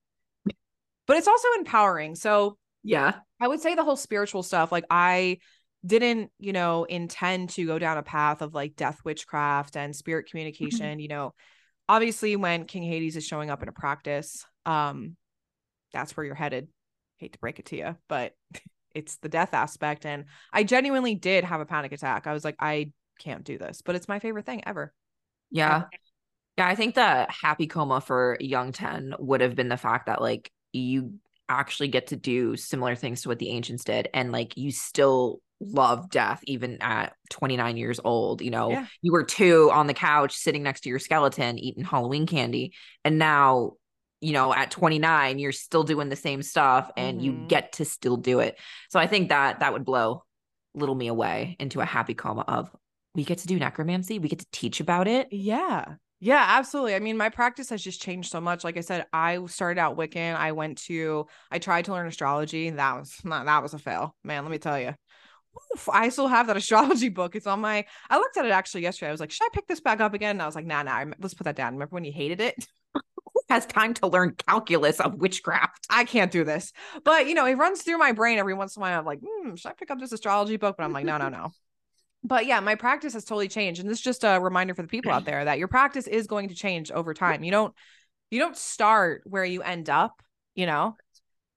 but 1.08 1.18
it's 1.18 1.28
also 1.28 1.48
empowering. 1.58 2.16
So 2.16 2.58
Yeah. 2.84 3.14
i 3.40 3.48
would 3.48 3.60
say 3.62 3.76
the 3.76 3.84
whole 3.84 3.96
spiritual 3.96 4.44
stuff 4.44 4.72
like 4.72 4.86
i 4.90 5.38
didn't 5.86 6.32
you 6.40 6.54
know 6.54 6.86
intend 6.86 7.50
to 7.52 7.66
go 7.66 7.78
down 7.80 7.98
a 7.98 8.04
path 8.04 8.42
of 8.42 8.54
like 8.54 8.76
death 8.76 9.00
witchcraft 9.06 9.78
and 9.78 9.96
spirit 9.96 10.30
communication 10.30 11.00
you 11.00 11.08
know. 11.08 11.34
Obviously 11.90 12.36
when 12.36 12.66
king 12.66 12.84
hades 12.84 13.16
is 13.16 13.26
showing 13.26 13.50
up 13.50 13.64
in 13.64 13.70
a 13.70 13.72
practice 13.72 14.46
um 14.66 15.16
that's 15.94 16.16
where 16.18 16.26
you're 16.26 16.36
headed. 16.36 16.68
Hate 17.18 17.34
to 17.34 17.40
break 17.40 17.60
it 17.60 17.66
to 17.68 17.78
you 17.78 17.96
but 18.08 18.34
it's 18.96 19.18
the 19.18 19.30
death 19.30 19.54
aspect 19.54 20.06
and 20.06 20.26
i 20.52 20.64
genuinely 20.64 21.16
did 21.16 21.44
have 21.44 21.62
a 21.62 21.66
panic 21.66 21.92
attack. 21.92 22.28
I 22.28 22.34
was 22.34 22.44
like 22.44 22.56
i 22.60 22.92
can't 23.20 23.44
do 23.44 23.58
this 23.58 23.82
but 23.82 23.96
it's 23.96 24.08
my 24.08 24.20
favorite 24.20 24.46
thing 24.46 24.64
ever. 24.66 24.94
Yeah. 25.52 25.86
Yeah, 26.58 26.68
I 26.68 26.76
think 26.76 26.96
the 26.96 27.28
happy 27.30 27.68
coma 27.68 28.02
for 28.02 28.36
young 28.40 28.72
Tenn 28.72 29.14
would 29.20 29.42
have 29.42 29.56
been 29.56 29.70
the 29.70 29.78
fact 29.78 30.08
that 30.08 30.22
like 30.22 30.52
you 30.78 31.14
actually 31.50 31.88
get 31.88 32.08
to 32.08 32.16
do 32.16 32.56
similar 32.58 32.96
things 32.96 33.22
to 33.22 33.30
what 33.30 33.40
the 33.40 33.50
ancients 33.50 33.84
did 33.86 34.10
and 34.14 34.32
like 34.32 34.58
you 34.58 34.72
still 34.72 35.42
love 35.62 36.10
death 36.10 36.42
even 36.46 36.78
at 36.82 37.14
29 37.32 37.78
years 37.78 38.00
old. 38.04 38.42
You 38.42 38.52
know, 38.52 38.70
Yeah. 38.72 38.86
you 39.02 39.12
were 39.12 39.24
two 39.24 39.72
on 39.72 39.88
the 39.88 39.94
couch 39.94 40.34
sitting 40.36 40.62
next 40.62 40.82
to 40.82 40.90
your 40.90 41.00
skeleton 41.00 41.58
eating 41.58 41.84
Halloween 41.84 42.28
candy. 42.28 42.74
And 43.04 43.18
now, 43.18 43.72
you 44.22 44.34
know, 44.34 44.54
at 44.54 44.72
29, 44.72 45.40
you're 45.40 45.52
still 45.52 45.84
doing 45.84 46.10
the 46.10 46.16
same 46.16 46.44
stuff 46.44 46.92
and 46.98 47.22
you 47.22 47.32
Mhm. 47.32 47.48
get 47.48 47.72
to 47.74 47.86
still 47.86 48.18
do 48.18 48.40
it. 48.40 48.60
So 48.90 49.00
I 49.00 49.08
think 49.08 49.30
that 49.30 49.62
that 49.62 49.74
would 49.74 49.86
blow 49.86 50.24
little 50.76 50.96
me 50.96 51.08
away 51.08 51.56
into 51.60 51.82
a 51.82 51.86
happy 51.86 52.14
coma 52.14 52.42
of 52.42 52.70
we 53.16 53.24
get 53.24 53.40
to 53.40 53.48
do 53.48 53.58
necromancy, 53.58 54.20
we 54.20 54.30
get 54.30 54.40
to 54.40 54.48
teach 54.52 54.80
about 54.80 55.08
it. 55.08 55.30
Yeah. 55.32 55.96
Yeah, 56.20 56.44
absolutely. 56.48 56.96
I 56.96 57.00
mean, 57.00 57.16
my 57.16 57.30
practice 57.30 57.70
has 57.70 57.84
just 57.84 58.02
changed 58.02 58.32
so 58.32 58.42
much. 58.42 58.64
Like 58.64 58.76
I 58.76 58.82
said, 58.82 59.06
I 59.14 59.46
started 59.46 59.80
out 59.80 59.98
Wiccan. 59.98 60.36
I 60.36 60.52
went 60.52 60.80
to, 60.86 61.28
I 61.52 61.60
tried 61.60 61.86
to 61.86 61.92
learn 61.92 62.08
astrology. 62.08 62.72
That 62.72 62.96
was 62.96 63.16
not, 63.24 63.46
that 63.46 63.62
was 63.62 63.76
a 63.76 63.80
fail, 63.80 64.16
man. 64.24 64.44
Let 64.44 64.52
me 64.52 64.58
tell 64.58 64.80
you. 64.80 64.96
Oof, 65.74 65.90
I 65.92 66.10
still 66.10 66.28
have 66.28 66.48
that 66.48 66.58
astrology 66.58 67.10
book. 67.10 67.36
It's 67.36 67.48
on 67.48 67.62
my, 67.62 67.86
I 68.10 68.18
looked 68.18 68.38
at 68.38 68.46
it 68.46 68.52
actually 68.52 68.82
yesterday. 68.82 69.10
I 69.10 69.12
was 69.12 69.20
like, 69.22 69.32
should 69.32 69.46
I 69.46 69.50
pick 69.54 69.68
this 69.68 69.80
back 69.80 70.02
up 70.02 70.14
again? 70.16 70.32
And 70.32 70.42
I 70.42 70.48
was 70.48 70.56
like, 70.56 70.66
nah, 70.66 70.84
nah, 70.84 71.06
let's 71.20 71.36
put 71.36 71.46
that 71.46 71.56
down. 71.56 71.74
Remember 71.74 71.94
when 71.94 72.06
you 72.06 72.12
hated 72.14 72.42
it? 72.42 72.68
Has 73.50 73.66
time 73.68 73.94
to 73.96 74.08
learn 74.08 74.36
calculus 74.48 75.00
of 75.00 75.16
witchcraft? 75.16 75.86
I 75.90 76.06
can't 76.06 76.32
do 76.32 76.44
this. 76.44 76.74
But, 77.04 77.28
you 77.28 77.36
know, 77.36 77.46
it 77.46 77.56
runs 77.56 77.84
through 77.84 78.00
my 78.00 78.12
brain 78.12 78.40
every 78.40 78.56
once 78.56 78.76
in 78.76 78.82
a 78.82 78.84
while. 78.84 79.00
I'm 79.00 79.06
like, 79.06 79.20
hmm, 79.24 79.56
should 79.56 79.70
I 79.70 79.74
pick 79.74 79.92
up 79.92 80.00
this 80.00 80.12
astrology 80.12 80.58
book? 80.58 80.78
But 80.78 80.84
I'm 80.84 80.94
like, 80.94 81.06
no, 81.06 81.18
no, 81.18 81.30
no. 81.30 81.52
But 82.24 82.46
yeah, 82.46 82.60
my 82.60 82.76
practice 82.76 83.14
has 83.14 83.24
totally 83.24 83.48
changed. 83.48 83.80
And 83.80 83.90
this 83.90 84.00
is 84.00 84.04
just 84.04 84.24
a 84.24 84.40
reminder 84.40 84.74
for 84.74 84.82
the 84.82 84.88
people 84.88 85.12
out 85.12 85.26
there 85.26 85.46
that 85.46 85.60
your 85.60 85.68
practice 85.68 86.08
is 86.08 86.28
going 86.28 86.50
to 86.50 86.56
change 86.56 86.92
over 86.92 87.14
time. 87.14 87.44
You 87.44 87.52
don't 87.52 87.74
you 88.30 88.40
don't 88.40 88.58
start 88.58 89.22
where 89.26 89.46
you 89.46 89.62
end 89.62 89.90
up, 89.90 90.22
you 90.56 90.66
know. 90.66 90.98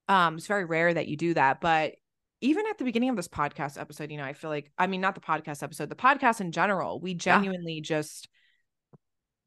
Um, 0.08 0.36
it's 0.36 0.46
very 0.46 0.64
rare 0.64 0.92
that 0.92 1.08
you 1.08 1.16
do 1.16 1.34
that. 1.34 1.61
But 1.61 1.94
even 2.40 2.64
at 2.68 2.78
the 2.78 2.84
beginning 2.84 3.11
of 3.11 3.16
this 3.16 3.28
podcast 3.28 3.80
episode, 3.80 4.11
you 4.11 4.16
know, 4.16 4.24
I 4.24 4.32
feel 4.32 4.50
like 4.50 4.70
I 4.78 4.86
mean 4.86 5.00
not 5.00 5.14
the 5.14 5.20
podcast 5.20 5.62
episode, 5.62 5.88
the 5.88 5.96
podcast 5.96 6.40
in 6.40 6.52
general, 6.52 7.00
we 7.00 7.14
genuinely 7.14 7.80
just 7.80 8.28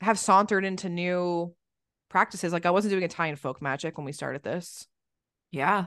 have 0.01 0.19
sauntered 0.19 0.65
into 0.65 0.89
new 0.89 1.55
practices. 2.09 2.53
Like 2.53 2.65
I 2.65 2.71
wasn't 2.71 2.91
doing 2.91 3.03
Italian 3.03 3.35
folk 3.35 3.61
magic 3.61 3.97
when 3.97 4.05
we 4.05 4.11
started 4.11 4.43
this. 4.43 4.87
Yeah. 5.51 5.85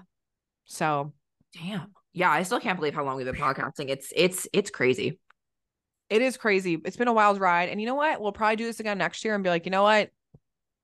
So 0.64 1.12
Damn. 1.54 1.92
Yeah, 2.12 2.30
I 2.30 2.42
still 2.42 2.60
can't 2.60 2.78
believe 2.78 2.94
how 2.94 3.04
long 3.04 3.16
we've 3.16 3.26
been 3.26 3.34
podcasting. 3.34 3.88
It's 3.88 4.12
it's 4.14 4.48
it's 4.52 4.70
crazy. 4.70 5.18
it 6.08 6.22
is 6.22 6.36
crazy. 6.36 6.80
It's 6.84 6.96
been 6.96 7.08
a 7.08 7.12
wild 7.12 7.40
ride. 7.40 7.68
And 7.68 7.80
you 7.80 7.86
know 7.86 7.94
what? 7.94 8.20
We'll 8.20 8.32
probably 8.32 8.56
do 8.56 8.64
this 8.64 8.80
again 8.80 8.98
next 8.98 9.24
year 9.24 9.34
and 9.34 9.42
be 9.44 9.50
like, 9.50 9.66
you 9.66 9.70
know 9.70 9.82
what? 9.82 10.10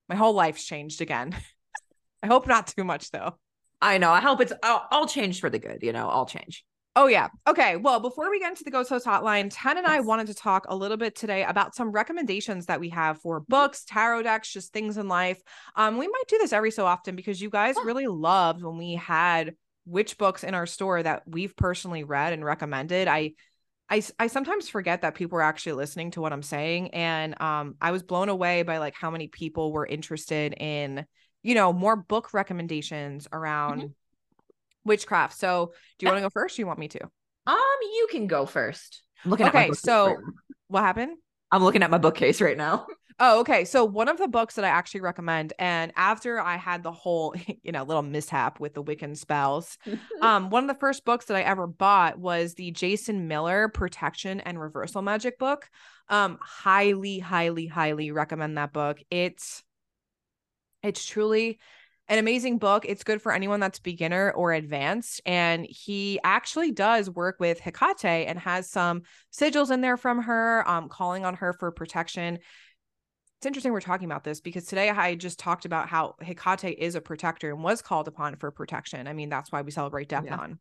My 0.08 0.16
whole 0.16 0.34
life's 0.34 0.64
changed 0.64 1.00
again. 1.00 1.36
I 2.22 2.26
hope 2.26 2.46
not 2.46 2.66
too 2.66 2.84
much 2.84 3.10
though. 3.10 3.38
I 3.80 3.98
know. 3.98 4.10
I 4.10 4.20
hope 4.20 4.40
it's 4.40 4.52
all, 4.62 4.86
all 4.90 5.06
changed 5.06 5.40
for 5.40 5.50
the 5.50 5.58
good, 5.58 5.78
you 5.82 5.92
know, 5.92 6.08
all 6.08 6.26
change. 6.26 6.64
Oh 6.94 7.06
yeah. 7.06 7.28
Okay. 7.48 7.76
Well, 7.76 8.00
before 8.00 8.30
we 8.30 8.38
get 8.38 8.50
into 8.50 8.64
the 8.64 8.70
Ghost 8.70 8.90
Host 8.90 9.06
Hotline, 9.06 9.48
Tenn 9.50 9.78
and 9.78 9.86
I 9.86 10.00
wanted 10.00 10.26
to 10.26 10.34
talk 10.34 10.66
a 10.68 10.76
little 10.76 10.98
bit 10.98 11.16
today 11.16 11.42
about 11.44 11.74
some 11.74 11.90
recommendations 11.90 12.66
that 12.66 12.80
we 12.80 12.90
have 12.90 13.20
for 13.20 13.40
books, 13.40 13.84
tarot 13.86 14.24
decks, 14.24 14.52
just 14.52 14.72
things 14.72 14.98
in 14.98 15.08
life. 15.08 15.40
Um, 15.74 15.96
we 15.96 16.06
might 16.06 16.24
do 16.28 16.36
this 16.38 16.52
every 16.52 16.70
so 16.70 16.84
often 16.84 17.16
because 17.16 17.40
you 17.40 17.48
guys 17.48 17.76
really 17.82 18.06
loved 18.06 18.62
when 18.62 18.76
we 18.76 18.94
had 18.94 19.54
which 19.84 20.18
books 20.18 20.44
in 20.44 20.54
our 20.54 20.66
store 20.66 21.02
that 21.02 21.22
we've 21.26 21.56
personally 21.56 22.04
read 22.04 22.32
and 22.32 22.44
recommended. 22.44 23.08
I 23.08 23.32
I, 23.90 24.02
I 24.18 24.28
sometimes 24.28 24.70
forget 24.70 25.02
that 25.02 25.14
people 25.14 25.36
are 25.36 25.42
actually 25.42 25.74
listening 25.74 26.12
to 26.12 26.22
what 26.22 26.32
I'm 26.32 26.42
saying. 26.42 26.94
And 26.94 27.38
um, 27.42 27.74
I 27.78 27.90
was 27.90 28.02
blown 28.02 28.30
away 28.30 28.62
by 28.62 28.78
like 28.78 28.94
how 28.94 29.10
many 29.10 29.28
people 29.28 29.70
were 29.70 29.84
interested 29.84 30.54
in, 30.54 31.04
you 31.42 31.54
know, 31.54 31.74
more 31.74 31.96
book 31.96 32.32
recommendations 32.32 33.28
around 33.30 33.92
witchcraft. 34.86 35.36
So 35.36 35.74
do 35.98 36.06
you 36.06 36.10
want 36.10 36.18
to 36.18 36.22
go 36.22 36.30
first? 36.30 36.58
Or 36.58 36.62
you 36.62 36.66
want 36.66 36.78
me 36.78 36.88
to? 36.88 37.04
Um, 37.46 37.58
you 37.82 38.08
can 38.10 38.28
go 38.28 38.46
first. 38.46 39.02
I'm 39.24 39.30
looking 39.30 39.46
at 39.46 39.54
Okay, 39.54 39.72
so- 39.72 40.06
right. 40.06 40.16
What 40.68 40.84
happened? 40.84 41.18
I'm 41.50 41.62
looking 41.62 41.82
at 41.82 41.90
my 41.90 41.98
bookcase 41.98 42.40
right 42.40 42.56
now. 42.56 42.86
Oh, 43.24 43.38
okay. 43.38 43.64
So 43.64 43.84
one 43.84 44.08
of 44.08 44.18
the 44.18 44.26
books 44.26 44.56
that 44.56 44.64
I 44.64 44.68
actually 44.68 45.02
recommend, 45.02 45.52
and 45.56 45.92
after 45.94 46.40
I 46.40 46.56
had 46.56 46.82
the 46.82 46.90
whole, 46.90 47.36
you 47.62 47.70
know, 47.70 47.84
little 47.84 48.02
mishap 48.02 48.58
with 48.58 48.74
the 48.74 48.82
Wiccan 48.82 49.16
spells, 49.16 49.78
um, 50.20 50.50
one 50.50 50.64
of 50.64 50.68
the 50.68 50.80
first 50.80 51.04
books 51.04 51.26
that 51.26 51.36
I 51.36 51.42
ever 51.42 51.68
bought 51.68 52.18
was 52.18 52.54
the 52.54 52.72
Jason 52.72 53.28
Miller 53.28 53.68
Protection 53.68 54.40
and 54.40 54.60
Reversal 54.60 55.02
Magic 55.02 55.38
book. 55.38 55.70
Um, 56.08 56.36
highly, 56.42 57.20
highly, 57.20 57.68
highly 57.68 58.10
recommend 58.10 58.58
that 58.58 58.72
book. 58.72 58.98
It's 59.08 59.62
it's 60.82 61.06
truly 61.06 61.60
an 62.08 62.18
amazing 62.18 62.58
book. 62.58 62.84
It's 62.86 63.04
good 63.04 63.22
for 63.22 63.32
anyone 63.32 63.60
that's 63.60 63.78
beginner 63.78 64.32
or 64.32 64.52
advanced. 64.52 65.20
And 65.24 65.64
he 65.64 66.18
actually 66.24 66.72
does 66.72 67.08
work 67.08 67.36
with 67.38 67.60
Hecate 67.60 68.26
and 68.26 68.38
has 68.40 68.68
some 68.68 69.02
sigils 69.32 69.70
in 69.70 69.80
there 69.80 69.96
from 69.96 70.22
her, 70.22 70.68
um, 70.68 70.88
calling 70.88 71.24
on 71.24 71.34
her 71.36 71.52
for 71.52 71.70
protection. 71.70 72.40
It's 73.42 73.46
interesting 73.48 73.72
we're 73.72 73.80
talking 73.80 74.04
about 74.04 74.22
this 74.22 74.40
because 74.40 74.66
today 74.66 74.88
I 74.88 75.16
just 75.16 75.36
talked 75.36 75.64
about 75.64 75.88
how 75.88 76.14
Hecate 76.22 76.78
is 76.78 76.94
a 76.94 77.00
protector 77.00 77.50
and 77.50 77.60
was 77.60 77.82
called 77.82 78.06
upon 78.06 78.36
for 78.36 78.52
protection. 78.52 79.08
I 79.08 79.14
mean, 79.14 79.30
that's 79.30 79.50
why 79.50 79.62
we 79.62 79.72
celebrate 79.72 80.12
Yeah. 80.12 80.20
Deipnon. 80.20 80.58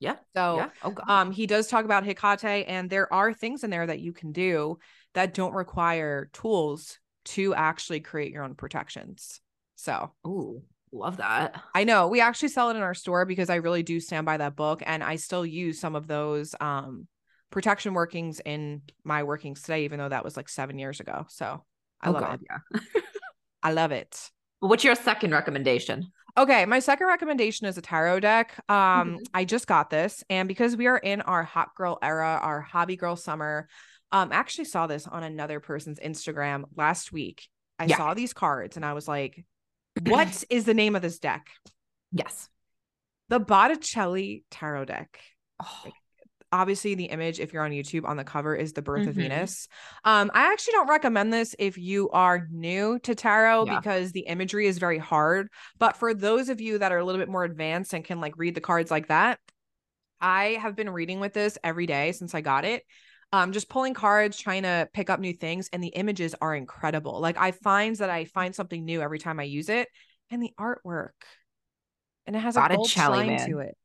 Yeah. 0.00 0.16
So 0.36 0.56
yeah. 0.58 0.68
Oh 0.82 0.94
um 1.08 1.32
he 1.32 1.46
does 1.46 1.66
talk 1.66 1.86
about 1.86 2.04
Hecate 2.04 2.66
and 2.68 2.90
there 2.90 3.10
are 3.10 3.32
things 3.32 3.64
in 3.64 3.70
there 3.70 3.86
that 3.86 4.00
you 4.00 4.12
can 4.12 4.32
do 4.32 4.78
that 5.14 5.32
don't 5.32 5.54
require 5.54 6.28
tools 6.34 6.98
to 7.24 7.54
actually 7.54 8.00
create 8.00 8.32
your 8.32 8.44
own 8.44 8.54
protections. 8.54 9.40
So 9.76 10.12
Ooh, 10.26 10.62
love 10.92 11.16
that. 11.16 11.58
I 11.74 11.84
know 11.84 12.08
we 12.08 12.20
actually 12.20 12.50
sell 12.50 12.68
it 12.68 12.76
in 12.76 12.82
our 12.82 12.92
store 12.92 13.24
because 13.24 13.48
I 13.48 13.54
really 13.54 13.82
do 13.82 13.98
stand 13.98 14.26
by 14.26 14.36
that 14.36 14.56
book 14.56 14.82
and 14.84 15.02
I 15.02 15.16
still 15.16 15.46
use 15.46 15.80
some 15.80 15.96
of 15.96 16.06
those 16.06 16.54
um 16.60 17.08
protection 17.50 17.94
workings 17.94 18.40
in 18.44 18.82
my 19.04 19.22
workings 19.22 19.62
today, 19.62 19.86
even 19.86 19.98
though 19.98 20.10
that 20.10 20.22
was 20.22 20.36
like 20.36 20.50
seven 20.50 20.78
years 20.78 21.00
ago. 21.00 21.24
So 21.30 21.62
I 22.00 22.08
oh 22.08 22.12
love 22.12 22.20
god, 22.22 22.40
it. 22.42 22.46
yeah. 22.50 22.80
I 23.62 23.72
love 23.72 23.92
it. 23.92 24.30
What's 24.60 24.84
your 24.84 24.94
second 24.94 25.32
recommendation? 25.32 26.12
Okay, 26.36 26.66
my 26.66 26.80
second 26.80 27.06
recommendation 27.06 27.66
is 27.66 27.78
a 27.78 27.82
tarot 27.82 28.20
deck. 28.20 28.54
Um, 28.68 29.18
Mhm. 29.18 29.26
I 29.32 29.44
just 29.44 29.66
got 29.66 29.88
this, 29.90 30.24
and 30.28 30.48
because 30.48 30.76
we 30.76 30.86
are 30.86 30.98
in 30.98 31.20
our 31.22 31.44
hot 31.44 31.74
girl 31.76 31.98
era, 32.02 32.38
our 32.42 32.60
hobby 32.60 32.96
girl 32.96 33.14
summer, 33.16 33.68
um, 34.10 34.32
I 34.32 34.36
actually 34.36 34.64
saw 34.66 34.86
this 34.86 35.06
on 35.06 35.22
another 35.22 35.60
person's 35.60 36.00
Instagram 36.00 36.64
last 36.76 37.12
week. 37.12 37.46
I 37.78 37.86
Yeah. 37.86 37.96
saw 37.96 38.14
these 38.14 38.32
cards 38.32 38.76
and 38.76 38.84
I 38.84 38.92
was 38.94 39.06
like, 39.08 39.44
what 40.02 40.44
is 40.50 40.64
the 40.64 40.74
name 40.74 40.96
of 40.96 41.02
this 41.02 41.18
deck? 41.18 41.48
Yes. 42.12 42.48
The 43.28 43.40
Botticelli 43.40 44.44
Tarot 44.50 44.84
deck. 44.86 45.18
Oh, 45.62 45.82
Obviously, 46.54 46.94
the 46.94 47.06
image, 47.06 47.40
if 47.40 47.52
you're 47.52 47.64
on 47.64 47.72
YouTube, 47.72 48.04
on 48.04 48.16
the 48.16 48.22
cover 48.22 48.54
is 48.54 48.74
the 48.74 48.80
birth 48.80 49.08
of 49.08 49.14
Mhm. 49.14 49.22
Venus. 49.22 49.66
Um, 50.04 50.30
I 50.32 50.52
actually 50.52 50.74
don't 50.74 50.88
recommend 50.88 51.32
this 51.32 51.56
if 51.58 51.76
you 51.76 52.10
are 52.10 52.46
new 52.52 53.00
to 53.00 53.14
tarot 53.16 53.66
Yeah. 53.66 53.80
because 53.80 54.12
the 54.12 54.20
imagery 54.20 54.68
is 54.68 54.78
very 54.78 54.98
hard. 54.98 55.48
But 55.80 55.96
for 55.96 56.14
those 56.14 56.48
of 56.48 56.60
you 56.60 56.78
that 56.78 56.92
are 56.92 56.98
a 56.98 57.04
little 57.04 57.20
bit 57.20 57.28
more 57.28 57.42
advanced 57.42 57.92
and 57.92 58.04
can 58.04 58.20
like 58.20 58.34
read 58.36 58.54
the 58.54 58.60
cards 58.60 58.88
like 58.88 59.08
that, 59.08 59.40
I 60.20 60.56
have 60.60 60.76
been 60.76 60.90
reading 60.90 61.18
with 61.18 61.32
this 61.32 61.58
every 61.64 61.86
day 61.86 62.12
since 62.12 62.36
I 62.36 62.40
got 62.40 62.64
it. 62.64 62.84
Um, 63.32 63.50
just 63.50 63.68
pulling 63.68 63.94
cards, 63.94 64.38
trying 64.38 64.62
to 64.62 64.88
pick 64.92 65.10
up 65.10 65.18
new 65.18 65.32
things, 65.32 65.68
and 65.72 65.82
the 65.82 65.88
images 65.88 66.36
are 66.40 66.54
incredible. 66.54 67.18
Like 67.20 67.36
I 67.36 67.50
find 67.50 67.96
that 67.96 68.10
I 68.10 68.26
find 68.26 68.54
something 68.54 68.84
new 68.84 69.02
every 69.02 69.18
time 69.18 69.40
I 69.40 69.42
use 69.42 69.68
it, 69.68 69.88
and 70.30 70.40
the 70.40 70.52
artwork, 70.56 71.10
and 72.26 72.36
it 72.36 72.38
has 72.38 72.56
a 72.56 72.60
gold 72.60 72.70
Botticelli, 72.88 73.18
shine 73.18 73.26
man. 73.26 73.50
to 73.50 73.58
it. 73.58 73.76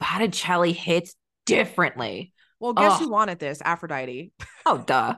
Botticelli 0.00 0.72
hits 0.72 1.14
differently. 1.48 2.32
Well, 2.60 2.72
guess 2.72 2.92
Ugh. 2.94 3.00
who 3.00 3.10
wanted 3.10 3.38
this? 3.38 3.60
Aphrodite. 3.64 4.32
Oh, 4.66 4.76
duh. 4.86 5.14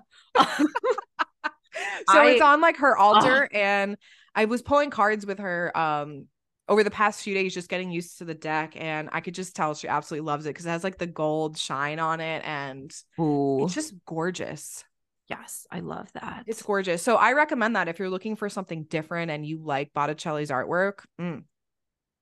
so 2.08 2.22
it's 2.22 2.40
on 2.40 2.60
like 2.60 2.76
her 2.76 2.96
altar 2.96 3.48
and 3.52 3.96
i 4.34 4.44
was 4.44 4.62
pulling 4.62 4.90
cards 4.90 5.26
with 5.26 5.38
her 5.40 5.76
um 5.76 6.26
over 6.68 6.84
the 6.84 6.90
past 6.90 7.22
few 7.22 7.34
days 7.34 7.52
just 7.52 7.68
getting 7.68 7.90
used 7.90 8.18
to 8.18 8.24
the 8.24 8.34
deck 8.34 8.74
and 8.76 9.08
i 9.12 9.20
could 9.20 9.34
just 9.34 9.56
tell 9.56 9.74
she 9.74 9.88
absolutely 9.88 10.24
loves 10.24 10.46
it 10.46 10.50
because 10.50 10.66
it 10.66 10.70
has 10.70 10.84
like 10.84 10.98
the 10.98 11.06
gold 11.06 11.58
shine 11.58 11.98
on 11.98 12.20
it 12.20 12.42
and 12.44 12.94
Ooh. 13.18 13.64
it's 13.64 13.74
just 13.74 13.92
gorgeous 14.06 14.84
yes, 15.28 15.64
I 15.70 15.78
love 15.80 16.12
that. 16.14 16.44
it's 16.46 16.62
gorgeous 16.62 17.02
so 17.02 17.16
i 17.16 17.32
recommend 17.32 17.74
that 17.76 17.88
if 17.88 17.98
you're 17.98 18.10
looking 18.10 18.36
for 18.36 18.48
something 18.48 18.84
different 18.84 19.30
and 19.30 19.44
you 19.44 19.60
like 19.62 19.92
botticelli's 19.92 20.50
artwork 20.50 21.00
mm, 21.20 21.42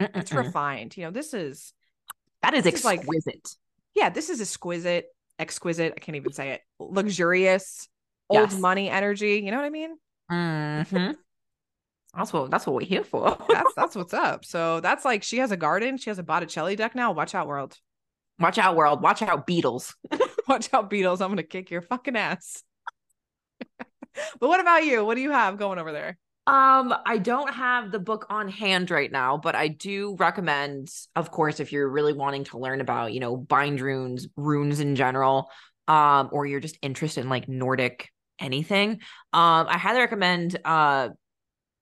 it's 0.00 0.32
refined 0.32 0.96
you 0.96 1.04
know 1.04 1.10
this 1.10 1.34
is 1.34 1.72
That 2.42 2.54
is 2.54 2.64
this 2.64 2.74
is 2.76 2.84
like- 2.84 3.00
exquisite. 3.00 3.50
Yeah 3.98 4.08
this 4.08 4.30
is 4.30 4.40
exquisite 4.40 5.06
exquisite 5.38 5.92
i 5.96 6.00
can't 6.00 6.16
even 6.16 6.32
say 6.32 6.50
it 6.50 6.60
luxurious 6.78 7.88
old 8.30 8.50
Yes. 8.50 8.58
money 8.60 8.88
energy 8.90 9.40
you 9.44 9.50
know 9.50 9.56
what 9.58 9.66
i 9.66 9.70
mean 9.70 9.96
Mhm. 10.30 11.16
That's 12.16 12.32
what 12.32 12.50
that's 12.50 12.66
what 12.66 12.74
we're 12.74 12.84
here 12.86 13.04
for. 13.04 13.36
that's 13.48 13.74
that's 13.76 13.94
what's 13.96 14.12
up. 14.14 14.44
So 14.44 14.80
that's 14.80 15.04
like 15.04 15.22
she 15.22 15.38
has 15.38 15.52
a 15.52 15.56
garden. 15.56 15.98
She 15.98 16.10
has 16.10 16.18
a 16.18 16.22
Botticelli 16.22 16.74
deck 16.76 16.94
now. 16.94 17.12
Watch 17.12 17.34
out, 17.34 17.46
world. 17.46 17.76
Watch 18.38 18.58
out, 18.58 18.76
world. 18.76 19.02
Watch 19.02 19.22
out, 19.22 19.46
Beatles. 19.46 19.94
Watch 20.48 20.72
out, 20.74 20.90
Beatles. 20.90 21.20
I'm 21.20 21.30
gonna 21.30 21.42
kick 21.42 21.70
your 21.70 21.82
fucking 21.82 22.16
ass. 22.16 22.62
but 23.78 24.48
what 24.48 24.60
about 24.60 24.84
you? 24.84 25.04
What 25.04 25.14
do 25.14 25.20
you 25.20 25.30
have 25.30 25.58
going 25.58 25.78
over 25.78 25.92
there? 25.92 26.18
Um, 26.48 26.94
I 27.04 27.18
don't 27.18 27.52
have 27.52 27.92
the 27.92 27.98
book 27.98 28.24
on 28.30 28.48
hand 28.48 28.90
right 28.90 29.12
now, 29.12 29.36
but 29.36 29.54
I 29.54 29.68
do 29.68 30.16
recommend, 30.18 30.88
of 31.14 31.30
course, 31.30 31.60
if 31.60 31.72
you're 31.72 31.90
really 31.90 32.14
wanting 32.14 32.44
to 32.44 32.58
learn 32.58 32.80
about, 32.80 33.12
you 33.12 33.20
know, 33.20 33.36
bind 33.36 33.82
runes, 33.82 34.26
runes 34.34 34.80
in 34.80 34.96
general, 34.96 35.50
um, 35.88 36.30
or 36.32 36.46
you're 36.46 36.60
just 36.60 36.78
interested 36.80 37.20
in 37.20 37.28
like 37.28 37.50
Nordic 37.50 38.08
anything, 38.38 38.92
um, 39.34 39.66
I 39.68 39.76
highly 39.76 40.00
recommend 40.00 40.58
uh 40.64 41.10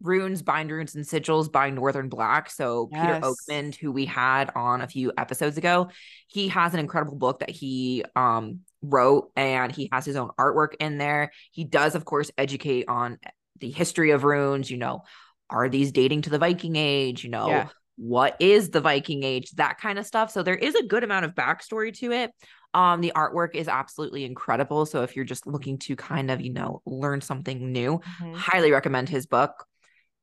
Runes, 0.02 0.42
Bind 0.42 0.70
Runes, 0.70 0.94
and 0.94 1.06
Sigils 1.06 1.50
by 1.50 1.70
Northern 1.70 2.08
Black. 2.08 2.50
So 2.50 2.90
yes. 2.92 3.00
Peter 3.00 3.20
Oakmond, 3.20 3.76
who 3.76 3.92
we 3.92 4.04
had 4.04 4.50
on 4.54 4.82
a 4.82 4.88
few 4.88 5.12
episodes 5.16 5.56
ago, 5.56 5.90
he 6.26 6.48
has 6.48 6.74
an 6.74 6.80
incredible 6.80 7.16
book 7.16 7.38
that 7.38 7.50
he 7.50 8.04
um 8.16 8.60
wrote 8.82 9.30
and 9.36 9.72
he 9.72 9.88
has 9.92 10.04
his 10.04 10.16
own 10.16 10.30
artwork 10.38 10.74
in 10.80 10.98
there. 10.98 11.30
He 11.52 11.64
does, 11.64 11.94
of 11.94 12.04
course, 12.04 12.30
educate 12.36 12.88
on 12.88 13.18
the 13.60 13.70
history 13.70 14.10
of 14.10 14.24
runes, 14.24 14.70
you 14.70 14.76
know, 14.76 15.02
are 15.50 15.68
these 15.68 15.92
dating 15.92 16.22
to 16.22 16.30
the 16.30 16.38
Viking 16.38 16.76
age? 16.76 17.24
You 17.24 17.30
know, 17.30 17.48
yeah. 17.48 17.68
what 17.96 18.36
is 18.40 18.70
the 18.70 18.80
Viking 18.80 19.22
age? 19.22 19.50
That 19.52 19.78
kind 19.78 19.98
of 19.98 20.06
stuff. 20.06 20.30
So 20.30 20.42
there 20.42 20.54
is 20.54 20.74
a 20.74 20.86
good 20.86 21.04
amount 21.04 21.24
of 21.24 21.34
backstory 21.34 21.96
to 21.98 22.12
it. 22.12 22.30
Um, 22.74 23.00
the 23.00 23.12
artwork 23.14 23.54
is 23.54 23.68
absolutely 23.68 24.24
incredible. 24.24 24.84
So 24.84 25.02
if 25.02 25.16
you're 25.16 25.24
just 25.24 25.46
looking 25.46 25.78
to 25.78 25.96
kind 25.96 26.30
of, 26.30 26.40
you 26.40 26.52
know, 26.52 26.82
learn 26.84 27.20
something 27.20 27.72
new, 27.72 27.98
mm-hmm. 27.98 28.34
highly 28.34 28.70
recommend 28.70 29.08
his 29.08 29.26
book. 29.26 29.64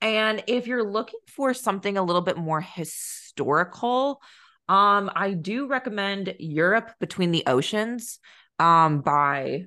And 0.01 0.43
if 0.47 0.67
you're 0.67 0.83
looking 0.83 1.21
for 1.27 1.53
something 1.53 1.97
a 1.97 2.03
little 2.03 2.21
bit 2.21 2.37
more 2.37 2.61
historical, 2.61 4.21
um, 4.67 5.09
I 5.15 5.31
do 5.31 5.67
recommend 5.67 6.35
Europe 6.39 6.91
Between 6.99 7.31
the 7.31 7.43
Oceans 7.47 8.19
um, 8.59 9.01
by 9.01 9.65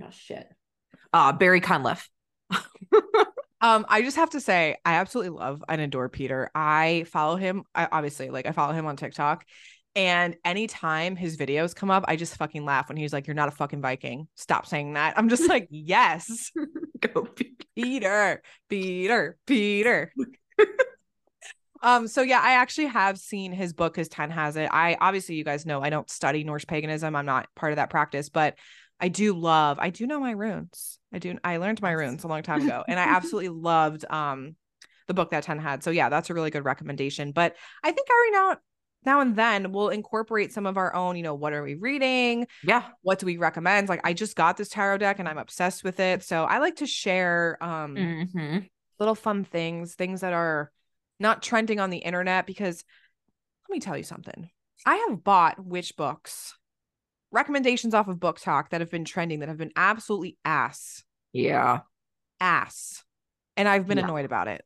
oh 0.00 0.10
shit. 0.10 0.46
Uh 1.12 1.32
Barry 1.32 1.60
Cunliffe. 1.60 2.08
Um, 3.62 3.84
I 3.88 4.00
just 4.02 4.16
have 4.16 4.30
to 4.30 4.40
say, 4.40 4.76
I 4.86 4.94
absolutely 4.94 5.38
love 5.38 5.62
and 5.68 5.80
adore 5.80 6.08
Peter. 6.08 6.50
I 6.54 7.04
follow 7.08 7.36
him, 7.36 7.64
I, 7.74 7.88
obviously, 7.92 8.30
like 8.30 8.46
I 8.46 8.52
follow 8.52 8.72
him 8.72 8.86
on 8.86 8.96
TikTok. 8.96 9.44
And 9.96 10.36
anytime 10.44 11.16
his 11.16 11.36
videos 11.36 11.74
come 11.74 11.90
up, 11.90 12.04
I 12.06 12.16
just 12.16 12.36
fucking 12.36 12.64
laugh 12.64 12.88
when 12.88 12.96
he's 12.96 13.12
like, 13.12 13.26
You're 13.26 13.34
not 13.34 13.48
a 13.48 13.52
fucking 13.52 13.82
Viking. 13.82 14.28
Stop 14.36 14.66
saying 14.66 14.94
that. 14.94 15.18
I'm 15.18 15.28
just 15.28 15.48
like, 15.48 15.66
Yes. 15.70 16.52
Go 17.00 17.28
Peter, 17.74 18.40
Peter, 18.68 19.36
Peter. 19.46 20.12
um, 21.82 22.06
so 22.06 22.22
yeah, 22.22 22.40
I 22.42 22.52
actually 22.52 22.86
have 22.86 23.18
seen 23.18 23.52
his 23.52 23.72
book 23.72 23.98
as 23.98 24.08
Tenn 24.08 24.30
has 24.30 24.56
it. 24.56 24.70
I 24.72 24.96
obviously 25.00 25.34
you 25.34 25.44
guys 25.44 25.66
know 25.66 25.82
I 25.82 25.90
don't 25.90 26.08
study 26.08 26.44
Norse 26.44 26.64
paganism. 26.64 27.16
I'm 27.16 27.26
not 27.26 27.48
part 27.56 27.72
of 27.72 27.76
that 27.76 27.90
practice, 27.90 28.28
but 28.28 28.54
I 29.00 29.08
do 29.08 29.34
love, 29.34 29.78
I 29.80 29.90
do 29.90 30.06
know 30.06 30.20
my 30.20 30.30
runes. 30.30 30.99
I 31.12 31.18
do 31.18 31.38
I 31.42 31.56
learned 31.56 31.82
my 31.82 31.92
runes 31.92 32.24
a 32.24 32.28
long 32.28 32.42
time 32.42 32.62
ago. 32.62 32.84
and 32.86 32.98
I 32.98 33.04
absolutely 33.16 33.50
loved 33.50 34.04
um 34.10 34.56
the 35.06 35.14
book 35.14 35.30
that 35.30 35.42
Tenn 35.42 35.58
had. 35.58 35.82
So 35.82 35.90
yeah, 35.90 36.08
that's 36.08 36.30
a 36.30 36.34
really 36.34 36.50
good 36.50 36.64
recommendation. 36.64 37.32
But 37.32 37.56
I 37.82 37.90
think 37.90 38.08
every 38.10 38.30
now 38.30 38.56
now 39.04 39.20
and 39.20 39.34
then 39.34 39.72
we'll 39.72 39.88
incorporate 39.88 40.52
some 40.52 40.66
of 40.66 40.76
our 40.76 40.94
own, 40.94 41.16
you 41.16 41.22
know, 41.22 41.34
what 41.34 41.52
are 41.52 41.62
we 41.62 41.74
reading? 41.74 42.46
Yeah. 42.62 42.84
What 43.02 43.18
do 43.18 43.26
we 43.26 43.38
recommend? 43.38 43.88
Like 43.88 44.02
I 44.04 44.12
just 44.12 44.36
got 44.36 44.56
this 44.56 44.68
tarot 44.68 44.98
deck 44.98 45.18
and 45.18 45.28
I'm 45.28 45.38
obsessed 45.38 45.84
with 45.84 46.00
it. 46.00 46.22
So 46.22 46.44
I 46.44 46.58
like 46.58 46.76
to 46.76 46.86
share 46.86 47.58
um 47.60 47.96
mm-hmm. 47.96 48.58
little 48.98 49.14
fun 49.14 49.44
things, 49.44 49.94
things 49.94 50.20
that 50.20 50.32
are 50.32 50.70
not 51.18 51.42
trending 51.42 51.80
on 51.80 51.90
the 51.90 51.98
internet 51.98 52.46
because 52.46 52.84
let 53.68 53.74
me 53.74 53.80
tell 53.80 53.96
you 53.96 54.02
something. 54.02 54.50
I 54.86 54.96
have 55.08 55.22
bought 55.22 55.64
witch 55.64 55.96
books, 55.96 56.56
recommendations 57.32 57.94
off 57.94 58.08
of 58.08 58.16
BookTok 58.16 58.70
that 58.70 58.80
have 58.80 58.90
been 58.90 59.04
trending 59.04 59.40
that 59.40 59.48
have 59.48 59.58
been 59.58 59.72
absolutely 59.76 60.36
ass. 60.44 61.04
Yeah. 61.32 61.80
Ass. 62.40 63.04
And 63.56 63.68
I've 63.68 63.86
been 63.86 63.98
yeah. 63.98 64.04
annoyed 64.04 64.24
about 64.24 64.48
it. 64.48 64.64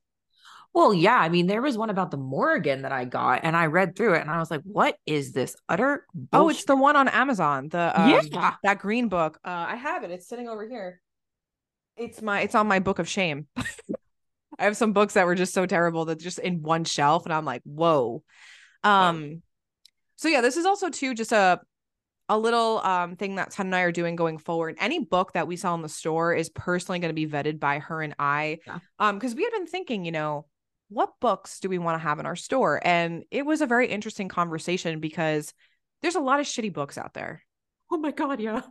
Well, 0.72 0.92
yeah. 0.92 1.16
I 1.16 1.28
mean, 1.28 1.46
there 1.46 1.62
was 1.62 1.78
one 1.78 1.90
about 1.90 2.10
the 2.10 2.16
Morrigan 2.16 2.82
that 2.82 2.90
I 2.90 3.04
got, 3.04 3.44
and 3.44 3.56
I 3.56 3.66
read 3.66 3.94
through 3.94 4.14
it, 4.14 4.22
and 4.22 4.30
I 4.30 4.38
was 4.40 4.50
like, 4.50 4.62
"What 4.64 4.96
is 5.06 5.32
this 5.32 5.54
utter?" 5.68 6.04
Bullshit? 6.12 6.28
Oh, 6.32 6.48
it's 6.48 6.64
the 6.64 6.74
one 6.74 6.96
on 6.96 7.06
Amazon. 7.06 7.68
The 7.68 7.92
um, 7.94 8.10
yeah, 8.10 8.54
that 8.64 8.80
green 8.80 9.08
book. 9.08 9.38
Uh, 9.44 9.66
I 9.68 9.76
have 9.76 10.02
it. 10.02 10.10
It's 10.10 10.28
sitting 10.28 10.48
over 10.48 10.66
here. 10.66 11.00
It's 11.96 12.20
my. 12.20 12.40
It's 12.40 12.56
on 12.56 12.66
my 12.66 12.80
book 12.80 12.98
of 12.98 13.08
shame. 13.08 13.46
I 13.56 14.64
have 14.64 14.76
some 14.76 14.92
books 14.92 15.14
that 15.14 15.26
were 15.26 15.36
just 15.36 15.54
so 15.54 15.64
terrible 15.64 16.06
that 16.06 16.18
just 16.18 16.40
in 16.40 16.62
one 16.62 16.82
shelf, 16.82 17.24
and 17.24 17.32
I'm 17.32 17.44
like, 17.44 17.62
"Whoa." 17.62 18.24
Um. 18.82 19.42
So 20.16 20.28
yeah, 20.28 20.40
this 20.40 20.56
is 20.56 20.66
also 20.66 20.90
too 20.90 21.14
just 21.14 21.30
a 21.30 21.60
a 22.28 22.38
little 22.38 22.80
um 22.80 23.16
thing 23.16 23.34
that 23.34 23.50
Tenn 23.50 23.66
and 23.66 23.76
I 23.76 23.82
are 23.82 23.92
doing 23.92 24.16
going 24.16 24.38
forward. 24.38 24.76
Any 24.80 24.98
book 24.98 25.32
that 25.32 25.46
we 25.46 25.56
sell 25.56 25.74
in 25.74 25.82
the 25.82 25.88
store 25.88 26.34
is 26.34 26.48
personally 26.48 26.98
going 26.98 27.10
to 27.10 27.14
be 27.14 27.26
vetted 27.26 27.60
by 27.60 27.80
her 27.80 28.02
and 28.02 28.14
I. 28.18 28.58
Yeah. 28.66 28.78
Um, 28.98 29.16
because 29.16 29.34
we 29.34 29.44
had 29.44 29.52
been 29.52 29.66
thinking, 29.66 30.04
you 30.04 30.12
know 30.12 30.46
what 30.88 31.12
books 31.20 31.60
do 31.60 31.68
we 31.68 31.78
want 31.78 32.00
to 32.00 32.06
have 32.06 32.18
in 32.18 32.26
our 32.26 32.36
store? 32.36 32.80
And 32.84 33.24
it 33.30 33.44
was 33.44 33.60
a 33.60 33.66
very 33.66 33.88
interesting 33.88 34.28
conversation 34.28 35.00
because 35.00 35.52
there's 36.02 36.14
a 36.14 36.20
lot 36.20 36.40
of 36.40 36.46
shitty 36.46 36.72
books 36.72 36.98
out 36.98 37.14
there. 37.14 37.42
Oh 37.90 37.96
my 37.96 38.10
God, 38.10 38.40
yeah. 38.40 38.62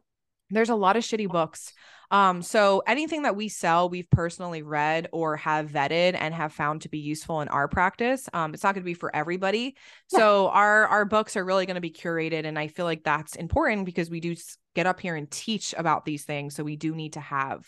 There's 0.49 0.69
a 0.69 0.75
lot 0.75 0.95
of 0.95 1.03
shitty 1.03 1.27
books. 1.27 1.73
Um, 2.11 2.41
so 2.41 2.83
anything 2.85 3.23
that 3.23 3.35
we 3.35 3.49
sell, 3.49 3.89
we've 3.89 4.09
personally 4.09 4.61
read 4.61 5.07
or 5.11 5.37
have 5.37 5.69
vetted 5.69 6.15
and 6.19 6.33
have 6.33 6.53
found 6.53 6.81
to 6.81 6.89
be 6.89 6.99
useful 6.99 7.41
in 7.41 7.47
our 7.47 7.67
practice. 7.67 8.29
Um, 8.33 8.53
it's 8.53 8.63
not 8.63 8.75
going 8.75 8.83
to 8.83 8.85
be 8.85 8.93
for 8.93 9.15
everybody. 9.15 9.75
Yeah. 10.11 10.19
So 10.19 10.49
our 10.49 10.87
our 10.87 11.05
books 11.05 11.35
are 11.35 11.45
really 11.45 11.65
going 11.65 11.75
to 11.75 11.81
be 11.81 11.91
curated, 11.91 12.45
and 12.45 12.59
I 12.59 12.67
feel 12.67 12.85
like 12.85 13.03
that's 13.03 13.35
important 13.35 13.85
because 13.85 14.09
we 14.09 14.19
do 14.19 14.35
get 14.75 14.87
up 14.87 14.99
here 14.99 15.15
and 15.15 15.29
teach 15.29 15.73
about 15.77 16.05
these 16.05 16.23
things. 16.23 16.55
So 16.55 16.63
we 16.63 16.75
do 16.75 16.95
need 16.95 17.13
to 17.13 17.19
have, 17.19 17.65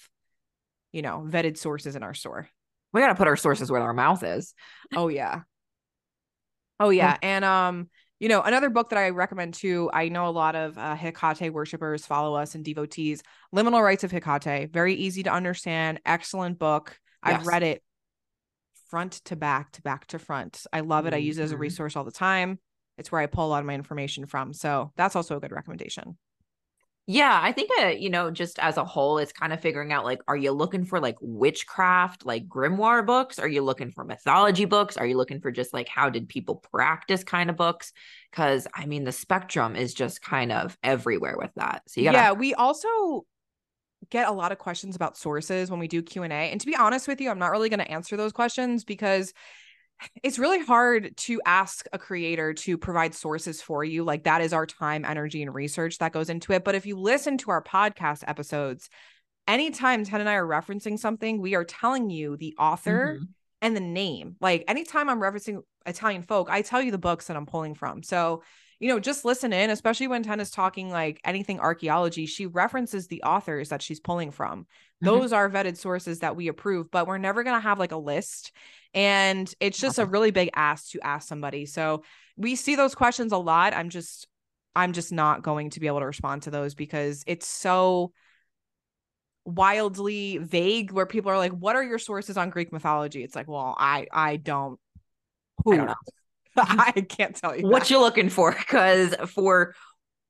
you 0.92 1.02
know, 1.02 1.26
vetted 1.28 1.58
sources 1.58 1.96
in 1.96 2.04
our 2.04 2.14
store 2.14 2.50
we 2.96 3.02
got 3.02 3.10
to 3.10 3.16
put 3.16 3.28
our 3.28 3.36
sources 3.36 3.70
where 3.70 3.82
our 3.82 3.94
mouth 3.94 4.24
is. 4.24 4.54
Oh 4.96 5.10
yeah. 5.10 5.42
Oh 6.80 6.90
yeah. 6.92 7.18
And 7.22 7.44
um, 7.44 7.90
you 8.20 8.30
know, 8.30 8.41
another 8.41 8.70
book 8.70 8.89
that 8.89 8.99
I 8.99 9.09
recommend 9.09 9.55
too. 9.55 9.89
I 9.93 10.09
know 10.09 10.28
a 10.28 10.30
lot 10.30 10.55
of 10.55 10.78
uh, 10.78 10.95
Hecate 10.95 11.51
worshippers 11.51 12.05
follow 12.05 12.36
us 12.36 12.55
and 12.55 12.63
devotees. 12.63 13.24
Liminal 13.53 13.84
Rites 13.84 14.03
of 14.03 14.11
Hecate, 14.11 14.72
very 14.72 14.93
easy 14.93 15.24
to 15.24 15.32
understand, 15.32 15.99
excellent 16.05 16.57
book. 16.57 16.97
Yes. 17.26 17.39
I've 17.41 17.47
read 17.47 17.63
it 17.63 17.84
front 18.89 19.13
to 19.26 19.36
back 19.36 19.72
to 19.74 19.82
back 19.82 20.07
to 20.07 20.20
front. 20.20 20.66
I 20.72 20.80
love 20.82 21.05
it. 21.05 21.09
Mm-hmm. 21.09 21.16
I 21.16 21.20
use 21.20 21.38
it 21.38 21.43
as 21.43 21.51
a 21.51 21.55
mm-hmm. 21.55 21.63
resource 21.63 21.95
all 21.95 22.03
the 22.03 22.11
time. 22.11 22.59
It's 22.97 23.11
where 23.11 23.20
I 23.20 23.26
pull 23.26 23.47
a 23.47 23.49
lot 23.49 23.59
of 23.59 23.66
my 23.66 23.74
information 23.74 24.26
from. 24.26 24.53
So 24.53 24.93
that's 24.95 25.16
also 25.16 25.36
a 25.36 25.39
good 25.39 25.51
recommendation. 25.51 26.18
Yeah, 27.08 27.39
I 27.39 27.51
think 27.51 27.70
uh, 27.80 27.88
you 27.89 28.10
know, 28.10 28.32
just 28.32 28.58
as 28.58 28.78
a 28.78 28.84
whole, 28.84 29.20
it's 29.20 29.32
kind 29.32 29.53
of 29.53 29.62
figuring 29.62 29.93
out 29.93 30.06
like, 30.06 30.22
are 30.28 30.36
you 30.36 30.51
looking 30.51 30.86
for 30.86 30.99
like 30.99 31.18
witchcraft, 31.22 32.26
like 32.26 32.47
grimoire 32.47 33.06
books? 33.06 33.38
Are 33.38 33.47
you 33.47 33.62
looking 33.62 33.91
for 33.91 34.03
mythology 34.03 34.66
books? 34.66 34.97
Are 34.97 35.06
you 35.06 35.16
looking 35.16 35.39
for 35.39 35.51
just 35.51 35.72
like 35.72 35.88
how 35.88 36.10
did 36.10 36.28
people 36.28 36.56
practice 36.74 37.24
kind 37.24 37.51
of 37.51 37.58
books? 37.58 37.93
Because 38.32 38.68
I 38.74 38.88
mean, 38.88 39.03
the 39.03 39.12
spectrum 39.12 39.76
is 39.76 39.93
just 39.93 40.24
kind 40.24 40.51
of 40.51 40.76
everywhere 40.82 41.36
with 41.38 41.51
that. 41.58 41.84
So 41.88 42.01
you 42.01 42.06
gotta- 42.06 42.18
yeah, 42.18 42.32
we 42.32 42.56
also 42.56 43.26
get 44.10 44.28
a 44.28 44.32
lot 44.32 44.51
of 44.51 44.58
questions 44.58 44.95
about 44.95 45.18
sources 45.18 45.70
when 45.70 45.80
we 45.80 45.88
do 45.88 46.01
Q 46.01 46.24
and 46.24 46.34
A, 46.34 46.36
and 46.51 46.60
to 46.60 46.68
be 46.68 46.76
honest 46.76 47.08
with 47.08 47.22
you, 47.22 47.30
I'm 47.30 47.39
not 47.39 47.51
really 47.51 47.70
going 47.70 47.80
to 47.80 47.91
answer 47.91 48.18
those 48.18 48.32
questions 48.32 48.84
because 48.84 49.32
it's 50.24 50.39
really 50.39 50.60
hard 50.60 51.16
to 51.18 51.41
ask 51.46 51.86
a 51.93 52.00
creator 52.00 52.54
to 52.54 52.78
provide 52.78 53.16
sources 53.16 53.62
for 53.62 53.84
you. 53.84 54.04
Like 54.04 54.24
that 54.24 54.41
is 54.41 54.54
our 54.54 54.66
time, 54.66 55.06
energy, 55.06 55.41
and 55.41 55.54
research 55.54 55.98
that 56.00 56.12
goes 56.12 56.30
into 56.30 56.54
it. 56.54 56.64
But 56.64 56.76
if 56.76 56.86
you 56.86 56.98
listen 56.98 57.38
to 57.39 57.52
our 57.52 57.64
podcast 57.64 58.24
episodes, 58.28 58.89
anytime 59.48 60.04
Tenn 60.04 60.22
and 60.22 60.30
I 60.30 60.36
are 60.36 60.48
referencing 60.48 61.00
something, 61.00 61.41
we 61.41 61.56
are 61.56 61.64
telling 61.64 62.10
you 62.10 62.38
the 62.38 62.56
author 62.60 63.16
mm-hmm. 63.16 63.26
and 63.62 63.76
the 63.76 63.82
name. 63.82 64.36
Like 64.41 64.66
anytime 64.68 65.10
I'm 65.10 65.22
referencing 65.22 65.62
Italian 65.86 66.24
folk, 66.24 66.50
I 66.50 66.62
tell 66.62 66.82
you 66.82 66.91
the 66.91 66.98
books 66.98 67.28
that 67.28 67.38
I'm 67.38 67.46
pulling 67.46 67.76
from. 67.76 68.04
So, 68.04 68.43
you 68.80 68.89
know, 68.89 69.00
just 69.00 69.24
listen 69.24 69.54
in, 69.54 69.70
especially 69.70 70.08
when 70.08 70.24
Tenn 70.24 70.39
is 70.39 70.52
talking 70.52 70.89
like 70.89 71.22
anything 71.24 71.60
archaeology, 71.60 72.26
she 72.26 72.46
references 72.46 73.08
the 73.08 73.24
authors 73.24 73.70
that 73.70 73.82
she's 73.82 74.00
pulling 74.00 74.32
from. 74.32 74.66
Mm-hmm. 75.04 75.06
Those 75.06 75.34
are 75.34 75.50
vetted 75.50 75.78
sources 75.78 76.20
that 76.20 76.36
we 76.36 76.48
approve, 76.48 76.89
but 76.91 77.08
we're 77.08 77.18
never 77.18 77.43
going 77.43 77.56
to 77.56 77.62
have 77.62 77.80
like 77.80 77.91
a 77.91 77.98
list 77.98 78.52
and 78.93 79.54
it's 79.60 79.78
just 79.78 80.00
a 80.00 80.06
really 80.06 80.32
big 80.32 80.50
ask 80.56 80.91
to 80.91 81.06
ask 81.06 81.28
somebody. 81.28 81.66
So 81.66 82.04
we 82.38 82.56
see 82.56 82.76
those 82.76 82.96
questions 82.96 83.34
a 83.34 83.38
lot. 83.38 83.74
I'm 83.74 83.89
just, 83.89 84.26
I'm 84.74 84.93
just 84.93 85.12
not 85.12 85.43
going 85.43 85.72
to 85.72 85.82
be 85.82 85.88
able 85.88 86.00
to 86.00 86.06
respond 86.06 86.43
to 86.43 86.52
those 86.52 86.76
because 86.76 87.24
it's 87.28 87.46
so 87.46 88.14
wildly 89.43 90.38
vague 90.38 90.91
where 90.91 91.06
people 91.06 91.30
are 91.30 91.38
like, 91.38 91.52
what 91.52 91.76
are 91.76 91.84
your 91.84 92.00
sources 92.00 92.38
on 92.38 92.50
Greek 92.50 92.72
mythology? 92.72 93.22
It's 93.22 93.36
like, 93.36 93.50
well, 93.50 93.76
I, 93.78 94.08
I 94.12 94.38
don't, 94.38 94.80
who 95.66 95.80
I. 95.80 95.93
I 96.58 96.91
can't 97.02 97.36
tell 97.36 97.54
you 97.54 97.68
what 97.68 97.82
that. 97.82 97.89
you're 97.89 98.00
looking 98.00 98.30
for 98.30 98.54
because 98.54 99.14
for 99.34 99.76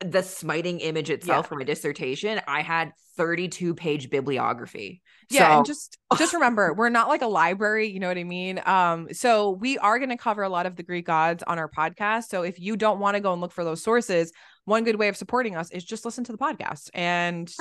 the 0.02 0.22
smiting 0.22 0.80
image 0.80 1.10
itself 1.10 1.46
yeah. 1.46 1.50
for 1.50 1.56
my 1.56 1.64
dissertation, 1.64 2.42
I 2.48 2.62
had 2.62 2.92
32 3.18 3.76
page 3.76 4.10
bibliography. 4.10 5.02
Yeah, 5.30 5.52
so- 5.52 5.58
and 5.58 5.66
just 5.66 5.98
just 6.18 6.34
remember, 6.36 6.74
we're 6.74 6.90
not 6.90 7.08
like 7.08 7.22
a 7.22 7.28
library, 7.28 7.88
you 7.88 8.00
know 8.00 8.08
what 8.08 8.18
I 8.18 8.24
mean? 8.24 8.62
Um, 8.66 9.14
so 9.14 9.52
we 9.52 9.78
are 9.78 9.98
going 9.98 10.10
to 10.10 10.18
cover 10.18 10.44
a 10.44 10.50
lot 10.50 10.66
of 10.66 10.76
the 10.76 10.84
Greek 10.84 11.06
gods 11.06 11.44
on 11.44 11.60
our 11.60 11.70
podcast. 11.70 12.26
So 12.26 12.44
if 12.44 12.60
you 12.60 12.76
don't 12.76 13.00
want 13.00 13.16
to 13.16 13.22
go 13.22 13.32
and 13.32 13.42
look 13.42 13.52
for 13.52 13.64
those 13.64 13.84
sources, 13.84 14.32
one 14.66 14.84
good 14.84 14.98
way 14.98 15.08
of 15.08 15.18
supporting 15.18 15.56
us 15.56 15.72
is 15.72 15.84
just 15.84 16.06
listen 16.06 16.24
to 16.26 16.32
the 16.32 16.38
podcast 16.38 16.90
and 16.94 17.52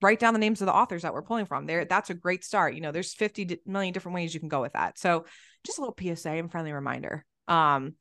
write 0.00 0.20
down 0.20 0.34
the 0.34 0.40
names 0.40 0.60
of 0.60 0.66
the 0.66 0.74
authors 0.74 1.02
that 1.02 1.14
we're 1.14 1.22
pulling 1.22 1.46
from. 1.46 1.66
There, 1.66 1.84
that's 1.84 2.10
a 2.10 2.14
great 2.14 2.44
start. 2.44 2.74
You 2.74 2.80
know, 2.80 2.92
there's 2.92 3.14
50 3.14 3.60
million 3.66 3.92
different 3.92 4.14
ways 4.14 4.34
you 4.34 4.40
can 4.40 4.48
go 4.48 4.60
with 4.60 4.74
that. 4.74 4.98
So 4.98 5.24
just 5.64 5.78
a 5.78 5.80
little 5.80 5.96
PSA 5.98 6.30
and 6.30 6.50
friendly 6.50 6.72
reminder. 6.72 7.24
Um, 7.48 7.94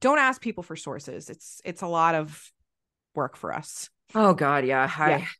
don't 0.00 0.18
ask 0.18 0.40
people 0.40 0.62
for 0.62 0.76
sources. 0.76 1.30
It's 1.30 1.60
it's 1.64 1.82
a 1.82 1.86
lot 1.86 2.14
of 2.14 2.52
work 3.16 3.36
for 3.36 3.52
us. 3.52 3.90
Oh 4.14 4.34
God, 4.34 4.64
yeah. 4.64 4.90
I, 4.96 5.10
yeah. 5.10 5.26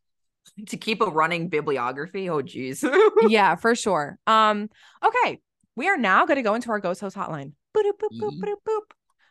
To 0.68 0.78
keep 0.78 1.02
a 1.02 1.06
running 1.06 1.48
bibliography. 1.48 2.30
Oh 2.30 2.40
geez. 2.40 2.82
yeah, 3.28 3.56
for 3.56 3.74
sure. 3.74 4.18
Um, 4.26 4.70
okay. 5.04 5.40
We 5.74 5.88
are 5.88 5.98
now 5.98 6.24
going 6.24 6.36
to 6.36 6.42
go 6.42 6.54
into 6.54 6.70
our 6.70 6.78
ghost 6.78 7.02
host 7.02 7.14
hotline. 7.14 7.52
Boop, 7.76 7.82
boop, 8.00 8.18
boop, 8.18 8.40
boop, 8.40 8.54
boop. 8.66 8.80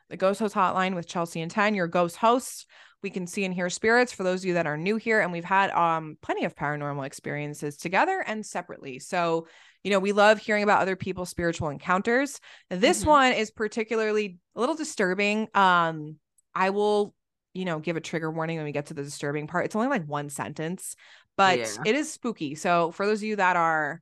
The 0.09 0.17
ghost 0.17 0.39
host 0.39 0.53
hotline 0.53 0.93
with 0.93 1.07
Chelsea 1.07 1.41
and 1.41 1.49
Tenn, 1.49 1.73
your 1.73 1.87
ghost 1.87 2.17
hosts 2.17 2.67
we 3.05 3.11
can 3.11 3.27
see 3.27 3.45
and 3.45 3.53
hear 3.53 3.69
spirits 3.69 4.11
for 4.11 4.23
those 4.23 4.41
of 4.41 4.45
you 4.45 4.55
that 4.55 4.65
are 4.65 4.77
new 4.77 4.95
here 4.95 5.21
and 5.21 5.31
we've 5.31 5.43
had 5.45 5.69
um 5.71 6.17
plenty 6.23 6.43
of 6.43 6.55
paranormal 6.55 7.05
experiences 7.05 7.77
together 7.77 8.23
and 8.25 8.45
separately 8.45 8.97
so 8.97 9.47
you 9.83 9.91
know 9.91 9.99
we 9.99 10.11
love 10.11 10.39
hearing 10.39 10.63
about 10.63 10.81
other 10.81 10.95
people's 10.95 11.29
spiritual 11.29 11.69
encounters 11.69 12.39
this 12.71 13.01
mm-hmm. 13.01 13.09
one 13.09 13.33
is 13.33 13.51
particularly 13.51 14.39
a 14.55 14.59
little 14.59 14.75
disturbing 14.75 15.47
um 15.53 16.15
i 16.55 16.71
will 16.71 17.13
you 17.56 17.66
know 17.66 17.80
give 17.80 17.97
a 17.97 18.01
trigger 18.01 18.30
warning 18.30 18.58
when 18.58 18.66
we 18.66 18.72
get 18.72 18.88
to 18.88 18.93
the 18.93 19.03
disturbing 19.03 19.47
part 19.47 19.66
it's 19.66 19.76
only 19.76 19.88
like 19.88 20.06
one 20.06 20.30
sentence 20.30 20.95
but 21.36 21.58
yeah. 21.58 21.68
it 21.86 21.95
is 21.95 22.12
spooky 22.12 22.53
so 22.53 22.91
for 22.91 23.08
those 23.08 23.20
of 23.20 23.24
you 23.24 23.36
that 23.38 23.56
are 23.56 24.01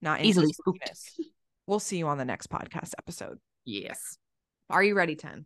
not 0.00 0.24
easily 0.24 0.52
spooked 0.52 0.90
we'll 1.68 1.78
see 1.78 1.98
you 1.98 2.08
on 2.08 2.18
the 2.18 2.24
next 2.24 2.48
podcast 2.48 2.92
episode 2.98 3.38
yes 3.64 4.18
are 4.68 4.82
you 4.82 4.96
ready 4.96 5.14
Tenn 5.14 5.44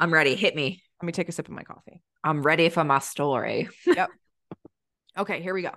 i'm 0.00 0.12
ready 0.12 0.34
hit 0.34 0.56
me 0.56 0.82
let 1.04 1.06
me 1.06 1.12
take 1.12 1.28
a 1.28 1.32
sip 1.32 1.48
of 1.48 1.54
my 1.54 1.64
coffee. 1.64 2.02
I'm 2.24 2.40
ready 2.40 2.70
for 2.70 2.82
my 2.82 2.98
story. 2.98 3.68
yep. 3.86 4.08
Okay, 5.18 5.42
here 5.42 5.52
we 5.52 5.60
go. 5.60 5.72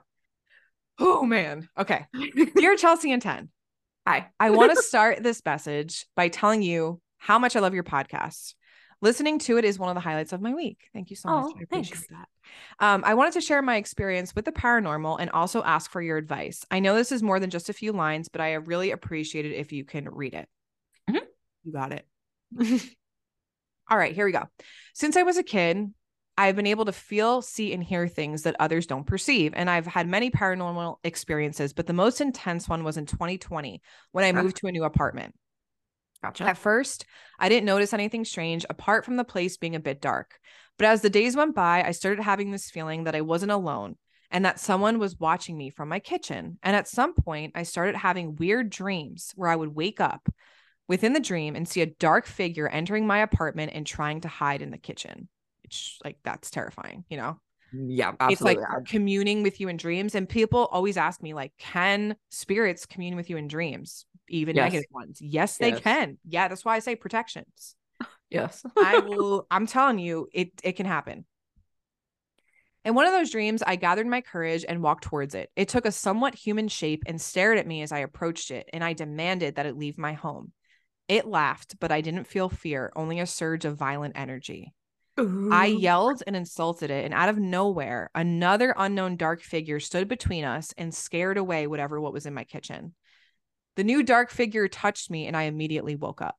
Oh 0.99 1.25
man. 1.25 1.67
Okay. 1.77 2.05
Dear 2.55 2.75
Chelsea 2.77 3.11
and 3.11 3.21
Tenn. 3.21 3.49
Hi. 4.07 4.29
I 4.39 4.51
want 4.51 4.73
to 4.73 4.81
start 4.81 5.21
this 5.21 5.41
message 5.45 6.05
by 6.15 6.29
telling 6.29 6.61
you 6.61 7.01
how 7.17 7.39
much 7.39 7.57
I 7.57 7.59
love 7.59 7.73
your 7.73 7.83
podcast. 7.83 8.53
Listening 9.01 9.37
to 9.39 9.57
it 9.57 9.65
is 9.65 9.77
one 9.77 9.89
of 9.89 9.95
the 9.95 10.01
highlights 10.01 10.33
of 10.33 10.41
my 10.41 10.53
week. 10.53 10.89
Thank 10.91 11.11
you 11.11 11.15
so 11.15 11.29
much. 11.29 11.53
I 11.59 11.63
appreciate 11.63 11.97
thanks. 11.97 12.07
that. 12.07 12.27
Um, 12.79 13.03
I 13.05 13.13
wanted 13.13 13.33
to 13.33 13.41
share 13.41 13.61
my 13.61 13.75
experience 13.75 14.35
with 14.35 14.45
the 14.45 14.51
paranormal 14.51 15.17
and 15.19 15.29
also 15.29 15.61
ask 15.61 15.91
for 15.91 16.01
your 16.01 16.17
advice. 16.17 16.65
I 16.71 16.79
know 16.79 16.95
this 16.95 17.11
is 17.11 17.21
more 17.21 17.39
than 17.39 17.51
just 17.51 17.69
a 17.69 17.73
few 17.73 17.91
lines, 17.91 18.27
but 18.27 18.41
I 18.41 18.53
really 18.53 18.91
appreciate 18.91 19.45
it 19.45 19.53
if 19.53 19.71
you 19.71 19.85
can 19.85 20.09
read 20.09 20.33
it. 20.33 20.49
Mm-hmm. 21.09 21.25
You 21.63 21.73
got 21.73 21.91
it. 21.91 22.07
All 23.89 23.97
right, 23.97 24.15
here 24.15 24.25
we 24.25 24.31
go. 24.31 24.43
Since 24.93 25.15
I 25.15 25.23
was 25.23 25.37
a 25.37 25.43
kid, 25.43 25.93
I've 26.37 26.55
been 26.55 26.67
able 26.67 26.85
to 26.85 26.91
feel, 26.91 27.41
see, 27.41 27.73
and 27.73 27.83
hear 27.83 28.07
things 28.07 28.43
that 28.43 28.55
others 28.59 28.85
don't 28.85 29.05
perceive. 29.05 29.53
And 29.55 29.69
I've 29.69 29.87
had 29.87 30.07
many 30.07 30.29
paranormal 30.29 30.97
experiences, 31.03 31.73
but 31.73 31.87
the 31.87 31.93
most 31.93 32.21
intense 32.21 32.67
one 32.69 32.83
was 32.83 32.97
in 32.97 33.05
2020 33.05 33.81
when 34.11 34.25
I 34.25 34.31
moved 34.31 34.57
to 34.57 34.67
a 34.67 34.71
new 34.71 34.83
apartment. 34.83 35.33
Gotcha. 36.21 36.45
At 36.45 36.57
first, 36.57 37.05
I 37.39 37.49
didn't 37.49 37.65
notice 37.65 37.93
anything 37.93 38.25
strange 38.25 38.65
apart 38.69 39.05
from 39.05 39.17
the 39.17 39.23
place 39.23 39.57
being 39.57 39.75
a 39.75 39.79
bit 39.79 40.01
dark. 40.01 40.39
But 40.77 40.87
as 40.87 41.01
the 41.01 41.09
days 41.09 41.35
went 41.35 41.55
by, 41.55 41.83
I 41.83 41.91
started 41.91 42.23
having 42.23 42.51
this 42.51 42.69
feeling 42.69 43.03
that 43.03 43.15
I 43.15 43.21
wasn't 43.21 43.51
alone 43.51 43.95
and 44.31 44.43
that 44.45 44.59
someone 44.59 44.99
was 44.99 45.19
watching 45.19 45.57
me 45.57 45.69
from 45.69 45.89
my 45.89 45.99
kitchen. 45.99 46.59
And 46.63 46.75
at 46.75 46.87
some 46.87 47.13
point, 47.13 47.53
I 47.55 47.63
started 47.63 47.95
having 47.95 48.35
weird 48.35 48.69
dreams 48.69 49.31
where 49.35 49.49
I 49.49 49.55
would 49.55 49.75
wake 49.75 50.01
up 50.01 50.27
within 50.87 51.13
the 51.13 51.19
dream 51.19 51.55
and 51.55 51.67
see 51.67 51.81
a 51.81 51.85
dark 51.87 52.25
figure 52.25 52.67
entering 52.67 53.07
my 53.07 53.19
apartment 53.19 53.71
and 53.73 53.85
trying 53.85 54.21
to 54.21 54.27
hide 54.27 54.61
in 54.61 54.71
the 54.71 54.77
kitchen. 54.77 55.29
Which 55.63 55.97
like 56.03 56.17
that's 56.23 56.49
terrifying, 56.49 57.05
you 57.09 57.17
know? 57.17 57.39
Mm, 57.75 57.87
yeah, 57.89 58.13
absolutely. 58.19 58.63
It's 58.63 58.71
like 58.71 58.85
communing 58.85 59.43
with 59.43 59.59
you 59.59 59.67
in 59.67 59.77
dreams. 59.77 60.15
And 60.15 60.27
people 60.27 60.67
always 60.71 60.97
ask 60.97 61.21
me, 61.21 61.33
like, 61.33 61.53
can 61.57 62.15
spirits 62.29 62.85
commune 62.85 63.15
with 63.15 63.29
you 63.29 63.37
in 63.37 63.47
dreams, 63.47 64.05
even 64.29 64.55
yes. 64.55 64.71
negative 64.71 64.91
ones? 64.91 65.19
Yes, 65.21 65.57
they 65.57 65.69
yes. 65.69 65.79
can. 65.79 66.17
Yeah, 66.27 66.47
that's 66.47 66.65
why 66.65 66.75
I 66.75 66.79
say 66.79 66.95
protections. 66.95 67.75
Yes. 68.29 68.61
I 68.77 68.99
will, 69.07 69.47
I'm 69.49 69.67
telling 69.67 69.99
you, 69.99 70.27
it 70.33 70.51
it 70.61 70.73
can 70.73 70.85
happen. 70.85 71.23
In 72.83 72.93
one 72.93 73.05
of 73.05 73.13
those 73.13 73.31
dreams, 73.31 73.63
I 73.65 73.77
gathered 73.77 74.05
my 74.05 74.19
courage 74.19 74.65
and 74.67 74.83
walked 74.83 75.05
towards 75.05 75.33
it. 75.33 75.49
It 75.55 75.69
took 75.69 75.85
a 75.85 75.93
somewhat 75.93 76.35
human 76.35 76.67
shape 76.67 77.03
and 77.05 77.21
stared 77.21 77.57
at 77.57 77.65
me 77.65 77.81
as 77.83 77.93
I 77.93 77.99
approached 77.99 78.51
it, 78.51 78.69
and 78.73 78.83
I 78.83 78.91
demanded 78.91 79.55
that 79.55 79.65
it 79.65 79.77
leave 79.77 79.97
my 79.97 80.11
home. 80.11 80.51
It 81.07 81.25
laughed, 81.25 81.79
but 81.79 81.91
I 81.91 82.01
didn't 82.01 82.27
feel 82.27 82.49
fear, 82.49 82.91
only 82.97 83.21
a 83.21 83.25
surge 83.25 83.63
of 83.63 83.77
violent 83.77 84.17
energy. 84.17 84.73
Ooh. 85.19 85.49
I 85.51 85.65
yelled 85.65 86.21
and 86.27 86.35
insulted 86.35 86.91
it, 86.91 87.05
and 87.05 87.13
out 87.13 87.29
of 87.29 87.37
nowhere, 87.37 88.09
another 88.13 88.73
unknown 88.77 89.17
dark 89.17 89.41
figure 89.41 89.79
stood 89.79 90.07
between 90.07 90.43
us 90.45 90.73
and 90.77 90.93
scared 90.93 91.37
away 91.37 91.67
whatever 91.67 91.99
what 91.99 92.13
was 92.13 92.25
in 92.25 92.33
my 92.33 92.43
kitchen. 92.43 92.93
The 93.75 93.83
new 93.83 94.03
dark 94.03 94.29
figure 94.31 94.67
touched 94.67 95.09
me, 95.09 95.27
and 95.27 95.35
I 95.35 95.43
immediately 95.43 95.95
woke 95.95 96.21
up. 96.21 96.35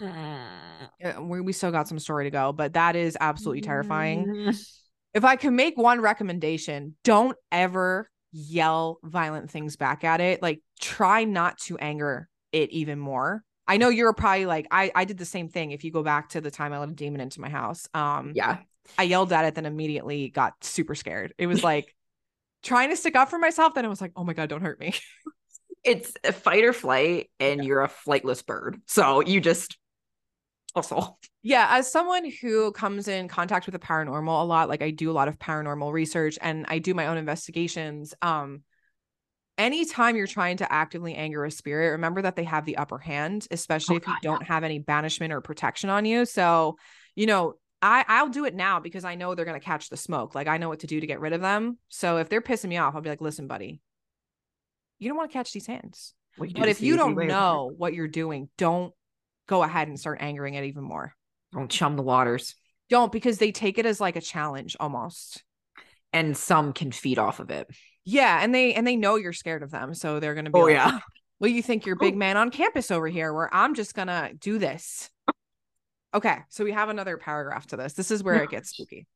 Mm. 0.00 1.28
We, 1.28 1.40
we 1.40 1.52
still 1.52 1.70
got 1.70 1.88
some 1.88 1.98
story 1.98 2.24
to 2.24 2.30
go, 2.30 2.52
but 2.52 2.74
that 2.74 2.96
is 2.96 3.16
absolutely 3.20 3.62
terrifying. 3.62 4.26
Mm. 4.26 4.66
If 5.14 5.24
I 5.24 5.36
can 5.36 5.54
make 5.54 5.76
one 5.76 6.00
recommendation, 6.00 6.96
don't 7.04 7.36
ever 7.50 8.10
yell 8.32 8.98
violent 9.02 9.50
things 9.50 9.76
back 9.76 10.04
at 10.04 10.20
it. 10.20 10.42
Like, 10.42 10.60
try 10.80 11.24
not 11.24 11.58
to 11.66 11.76
anger 11.78 12.28
it 12.50 12.70
even 12.70 12.98
more 12.98 13.42
I 13.66 13.76
know 13.76 13.88
you're 13.88 14.12
probably 14.12 14.46
like 14.46 14.66
I 14.70 14.90
I 14.94 15.04
did 15.04 15.18
the 15.18 15.24
same 15.24 15.48
thing. 15.48 15.70
If 15.70 15.84
you 15.84 15.92
go 15.92 16.02
back 16.02 16.30
to 16.30 16.40
the 16.40 16.50
time 16.50 16.72
I 16.72 16.78
let 16.78 16.88
a 16.88 16.92
demon 16.92 17.20
into 17.20 17.40
my 17.40 17.48
house, 17.48 17.88
um, 17.94 18.32
yeah, 18.34 18.58
I 18.98 19.04
yelled 19.04 19.32
at 19.32 19.44
it, 19.44 19.54
then 19.54 19.66
immediately 19.66 20.28
got 20.28 20.62
super 20.64 20.94
scared. 20.94 21.34
It 21.38 21.46
was 21.46 21.62
like 21.62 21.94
trying 22.62 22.90
to 22.90 22.96
stick 22.96 23.16
up 23.16 23.30
for 23.30 23.38
myself. 23.38 23.74
Then 23.74 23.84
it 23.84 23.88
was 23.88 24.00
like, 24.00 24.12
oh 24.16 24.24
my 24.24 24.32
god, 24.32 24.48
don't 24.48 24.62
hurt 24.62 24.80
me. 24.80 24.94
it's 25.84 26.12
a 26.24 26.32
fight 26.32 26.64
or 26.64 26.72
flight, 26.72 27.30
and 27.38 27.60
yeah. 27.60 27.66
you're 27.66 27.82
a 27.82 27.88
flightless 27.88 28.44
bird, 28.44 28.80
so 28.86 29.20
you 29.20 29.40
just 29.40 29.78
also. 30.74 31.18
Yeah, 31.42 31.66
as 31.70 31.90
someone 31.90 32.30
who 32.40 32.72
comes 32.72 33.08
in 33.08 33.28
contact 33.28 33.66
with 33.66 33.72
the 33.72 33.78
paranormal 33.78 34.42
a 34.42 34.44
lot, 34.44 34.68
like 34.68 34.82
I 34.82 34.90
do 34.90 35.10
a 35.10 35.12
lot 35.12 35.28
of 35.28 35.38
paranormal 35.38 35.92
research 35.92 36.38
and 36.40 36.64
I 36.68 36.78
do 36.78 36.94
my 36.94 37.06
own 37.06 37.16
investigations. 37.16 38.14
Um, 38.22 38.62
anytime 39.58 40.16
you're 40.16 40.26
trying 40.26 40.58
to 40.58 40.72
actively 40.72 41.14
anger 41.14 41.44
a 41.44 41.50
spirit, 41.50 41.90
remember 41.92 42.22
that 42.22 42.36
they 42.36 42.44
have 42.44 42.64
the 42.64 42.76
upper 42.76 42.98
hand, 42.98 43.46
especially 43.50 43.96
oh, 43.96 43.98
if 43.98 44.06
you 44.06 44.12
God, 44.14 44.22
don't 44.22 44.40
yeah. 44.42 44.48
have 44.48 44.64
any 44.64 44.78
banishment 44.78 45.32
or 45.32 45.40
protection 45.40 45.90
on 45.90 46.04
you. 46.04 46.24
So, 46.24 46.76
you 47.14 47.26
know, 47.26 47.54
I 47.80 48.04
I'll 48.06 48.28
do 48.28 48.44
it 48.44 48.54
now 48.54 48.80
because 48.80 49.04
I 49.04 49.16
know 49.16 49.34
they're 49.34 49.44
gonna 49.44 49.60
catch 49.60 49.88
the 49.88 49.96
smoke. 49.96 50.34
Like 50.34 50.46
I 50.46 50.58
know 50.58 50.68
what 50.68 50.80
to 50.80 50.86
do 50.86 51.00
to 51.00 51.06
get 51.06 51.20
rid 51.20 51.32
of 51.32 51.40
them. 51.40 51.78
So 51.88 52.18
if 52.18 52.28
they're 52.28 52.40
pissing 52.40 52.68
me 52.68 52.78
off, 52.78 52.94
I'll 52.94 53.00
be 53.00 53.10
like, 53.10 53.20
listen, 53.20 53.48
buddy, 53.48 53.80
you 54.98 55.08
don't 55.08 55.16
want 55.16 55.30
to 55.30 55.36
catch 55.36 55.52
these 55.52 55.66
hands. 55.66 56.14
but 56.38 56.68
if 56.68 56.80
you 56.80 56.96
don't 56.96 57.16
know 57.16 57.72
what 57.76 57.92
you're 57.92 58.08
doing, 58.08 58.48
don't 58.56 58.94
go 59.48 59.62
ahead 59.62 59.88
and 59.88 59.98
start 59.98 60.18
angering 60.20 60.54
it 60.54 60.64
even 60.64 60.84
more. 60.84 61.14
Don't 61.52 61.70
chum 61.70 61.96
the 61.96 62.02
waters. 62.02 62.54
Don't 62.88 63.12
because 63.12 63.38
they 63.38 63.52
take 63.52 63.78
it 63.78 63.86
as 63.86 64.00
like 64.00 64.16
a 64.16 64.20
challenge 64.20 64.76
almost. 64.78 65.42
And 66.12 66.36
some 66.36 66.72
can 66.72 66.92
feed 66.92 67.18
off 67.18 67.40
of 67.40 67.50
it. 67.50 67.66
Yeah, 68.04 68.38
and 68.42 68.54
they 68.54 68.74
and 68.74 68.86
they 68.86 68.96
know 68.96 69.16
you're 69.16 69.32
scared 69.32 69.62
of 69.62 69.70
them, 69.70 69.94
so 69.94 70.20
they're 70.20 70.34
gonna 70.34 70.50
be. 70.50 70.58
Oh 70.58 70.64
like, 70.64 70.74
yeah. 70.74 70.98
Well, 71.38 71.50
you 71.50 71.62
think 71.62 71.86
you're 71.86 71.96
big 71.96 72.14
oh. 72.14 72.18
man 72.18 72.36
on 72.36 72.50
campus 72.50 72.90
over 72.90 73.08
here, 73.08 73.32
where 73.32 73.52
I'm 73.52 73.74
just 73.74 73.94
gonna 73.94 74.32
do 74.38 74.58
this. 74.58 75.10
Okay, 76.14 76.38
so 76.50 76.62
we 76.62 76.72
have 76.72 76.88
another 76.88 77.16
paragraph 77.16 77.66
to 77.68 77.76
this. 77.76 77.94
This 77.94 78.10
is 78.10 78.22
where 78.22 78.42
it 78.42 78.50
gets 78.50 78.70
spooky. 78.70 79.06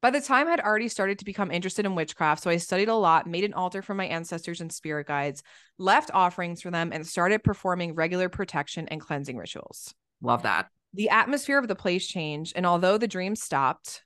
By 0.00 0.10
the 0.10 0.20
time 0.20 0.48
I'd 0.48 0.60
already 0.60 0.88
started 0.88 1.18
to 1.18 1.26
become 1.26 1.50
interested 1.50 1.84
in 1.84 1.94
witchcraft, 1.94 2.42
so 2.42 2.50
I 2.50 2.56
studied 2.56 2.88
a 2.88 2.94
lot, 2.94 3.26
made 3.26 3.44
an 3.44 3.52
altar 3.52 3.82
for 3.82 3.92
my 3.92 4.06
ancestors 4.06 4.62
and 4.62 4.72
spirit 4.72 5.06
guides, 5.06 5.42
left 5.76 6.10
offerings 6.14 6.62
for 6.62 6.70
them, 6.70 6.90
and 6.92 7.06
started 7.06 7.44
performing 7.44 7.94
regular 7.94 8.30
protection 8.30 8.88
and 8.88 9.00
cleansing 9.00 9.36
rituals. 9.36 9.94
Love 10.22 10.44
that. 10.44 10.68
The 10.94 11.10
atmosphere 11.10 11.58
of 11.58 11.68
the 11.68 11.74
place 11.76 12.06
changed, 12.06 12.54
and 12.56 12.64
although 12.64 12.96
the 12.96 13.06
dreams 13.06 13.42
stopped, 13.42 14.02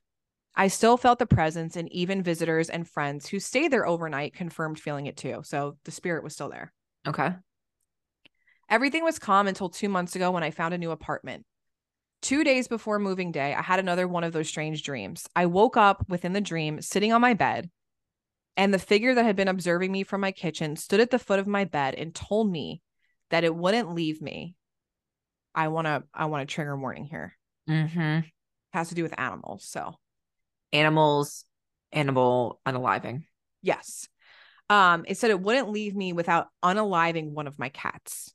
I 0.56 0.68
still 0.68 0.96
felt 0.96 1.18
the 1.18 1.26
presence, 1.26 1.76
and 1.76 1.90
even 1.92 2.22
visitors 2.22 2.70
and 2.70 2.88
friends 2.88 3.28
who 3.28 3.40
stayed 3.40 3.72
there 3.72 3.86
overnight 3.86 4.34
confirmed 4.34 4.78
feeling 4.78 5.06
it 5.06 5.16
too. 5.16 5.40
So 5.44 5.76
the 5.84 5.90
spirit 5.90 6.22
was 6.22 6.32
still 6.32 6.48
there. 6.48 6.72
Okay. 7.06 7.32
Everything 8.68 9.04
was 9.04 9.18
calm 9.18 9.46
until 9.46 9.68
two 9.68 9.88
months 9.88 10.16
ago 10.16 10.30
when 10.30 10.42
I 10.42 10.50
found 10.50 10.72
a 10.72 10.78
new 10.78 10.90
apartment. 10.90 11.44
Two 12.22 12.44
days 12.44 12.68
before 12.68 12.98
moving 12.98 13.32
day, 13.32 13.52
I 13.52 13.60
had 13.60 13.78
another 13.78 14.08
one 14.08 14.24
of 14.24 14.32
those 14.32 14.48
strange 14.48 14.82
dreams. 14.82 15.28
I 15.36 15.46
woke 15.46 15.76
up 15.76 16.08
within 16.08 16.32
the 16.32 16.40
dream, 16.40 16.80
sitting 16.80 17.12
on 17.12 17.20
my 17.20 17.34
bed, 17.34 17.68
and 18.56 18.72
the 18.72 18.78
figure 18.78 19.14
that 19.14 19.24
had 19.24 19.36
been 19.36 19.48
observing 19.48 19.92
me 19.92 20.04
from 20.04 20.20
my 20.20 20.32
kitchen 20.32 20.76
stood 20.76 21.00
at 21.00 21.10
the 21.10 21.18
foot 21.18 21.40
of 21.40 21.46
my 21.46 21.64
bed 21.64 21.94
and 21.94 22.14
told 22.14 22.50
me 22.50 22.80
that 23.30 23.44
it 23.44 23.54
wouldn't 23.54 23.94
leave 23.94 24.22
me. 24.22 24.54
I 25.54 25.68
want 25.68 25.86
to 25.86 26.04
I 26.14 26.26
want 26.26 26.48
to 26.48 26.52
trigger 26.52 26.76
warning 26.76 27.04
here. 27.04 27.36
Mm-hmm. 27.68 28.20
Has 28.72 28.88
to 28.88 28.94
do 28.94 29.02
with 29.02 29.18
animals. 29.18 29.64
So 29.68 29.94
animals, 30.74 31.44
animal 31.92 32.60
unaliving. 32.66 33.24
Yes. 33.62 34.08
Um, 34.68 35.04
it 35.06 35.16
said 35.16 35.30
it 35.30 35.40
wouldn't 35.40 35.70
leave 35.70 35.94
me 35.94 36.12
without 36.12 36.48
unaliving 36.62 37.30
one 37.30 37.46
of 37.46 37.58
my 37.58 37.68
cats. 37.70 38.34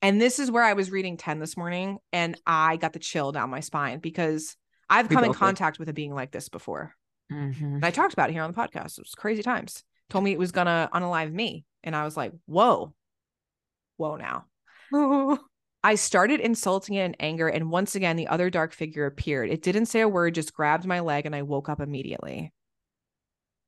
And 0.00 0.20
this 0.20 0.38
is 0.38 0.50
where 0.50 0.64
I 0.64 0.72
was 0.72 0.90
reading 0.90 1.16
Tenn 1.16 1.38
this 1.38 1.56
morning 1.56 1.98
and 2.12 2.36
I 2.46 2.76
got 2.76 2.92
the 2.92 2.98
chill 2.98 3.32
down 3.32 3.50
my 3.50 3.60
spine 3.60 4.00
because 4.00 4.56
I've 4.90 5.08
come 5.08 5.24
in 5.24 5.32
contact 5.32 5.78
with 5.78 5.88
a 5.88 5.92
being 5.92 6.12
like 6.12 6.32
this 6.32 6.48
before. 6.48 6.94
Mhm. 7.30 7.76
And 7.76 7.86
I 7.86 7.90
talked 7.90 8.12
about 8.12 8.28
it 8.28 8.32
here 8.32 8.42
on 8.42 8.52
the 8.52 8.56
podcast. 8.56 8.98
It 8.98 9.04
was 9.04 9.14
crazy 9.16 9.42
times. 9.42 9.84
Told 10.10 10.24
me 10.24 10.32
it 10.32 10.38
was 10.38 10.52
gonna 10.52 10.90
unalive 10.92 11.32
me. 11.32 11.64
And 11.84 11.96
I 11.96 12.04
was 12.04 12.16
like, 12.16 12.32
whoa. 12.46 12.92
Whoa 13.96 14.16
now. 14.16 14.46
I 15.84 15.96
started 15.96 16.40
insulting 16.40 16.94
it 16.94 17.04
in 17.04 17.16
anger, 17.18 17.48
and 17.48 17.70
once 17.70 17.94
again, 17.94 18.16
the 18.16 18.28
other 18.28 18.50
dark 18.50 18.72
figure 18.72 19.06
appeared. 19.06 19.50
It 19.50 19.62
didn't 19.62 19.86
say 19.86 20.00
a 20.00 20.08
word, 20.08 20.34
just 20.34 20.52
grabbed 20.52 20.86
my 20.86 21.00
leg, 21.00 21.26
and 21.26 21.34
I 21.34 21.42
woke 21.42 21.68
up 21.68 21.80
immediately. 21.80 22.52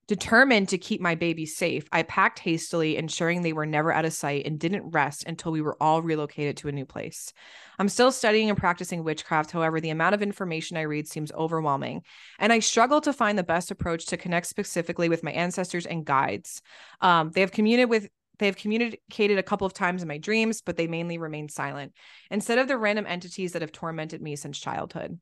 Determined 0.06 0.68
to 0.68 0.76
keep 0.76 1.00
my 1.00 1.14
baby 1.14 1.46
safe, 1.46 1.88
I 1.90 2.02
packed 2.02 2.38
hastily, 2.38 2.98
ensuring 2.98 3.40
they 3.40 3.54
were 3.54 3.64
never 3.64 3.90
out 3.90 4.04
of 4.04 4.12
sight, 4.12 4.46
and 4.46 4.60
didn't 4.60 4.90
rest 4.90 5.24
until 5.26 5.50
we 5.50 5.62
were 5.62 5.82
all 5.82 6.02
relocated 6.02 6.58
to 6.58 6.68
a 6.68 6.72
new 6.72 6.84
place. 6.84 7.32
I'm 7.78 7.88
still 7.88 8.12
studying 8.12 8.50
and 8.50 8.58
practicing 8.58 9.02
witchcraft. 9.02 9.50
However, 9.50 9.80
the 9.80 9.90
amount 9.90 10.14
of 10.14 10.20
information 10.20 10.76
I 10.76 10.82
read 10.82 11.08
seems 11.08 11.32
overwhelming, 11.32 12.02
and 12.38 12.52
I 12.52 12.58
struggle 12.58 13.00
to 13.00 13.14
find 13.14 13.38
the 13.38 13.42
best 13.42 13.70
approach 13.70 14.04
to 14.06 14.18
connect 14.18 14.46
specifically 14.46 15.08
with 15.08 15.22
my 15.22 15.32
ancestors 15.32 15.86
and 15.86 16.04
guides. 16.04 16.60
Um, 17.00 17.30
they 17.30 17.40
have 17.40 17.50
communicated 17.50 17.88
with 17.88 18.08
they 18.38 18.46
have 18.46 18.56
communicated 18.56 19.38
a 19.38 19.42
couple 19.42 19.66
of 19.66 19.72
times 19.72 20.02
in 20.02 20.08
my 20.08 20.18
dreams, 20.18 20.60
but 20.60 20.76
they 20.76 20.86
mainly 20.86 21.18
remain 21.18 21.48
silent 21.48 21.92
instead 22.30 22.58
of 22.58 22.68
the 22.68 22.78
random 22.78 23.06
entities 23.06 23.52
that 23.52 23.62
have 23.62 23.72
tormented 23.72 24.20
me 24.20 24.36
since 24.36 24.58
childhood. 24.58 25.18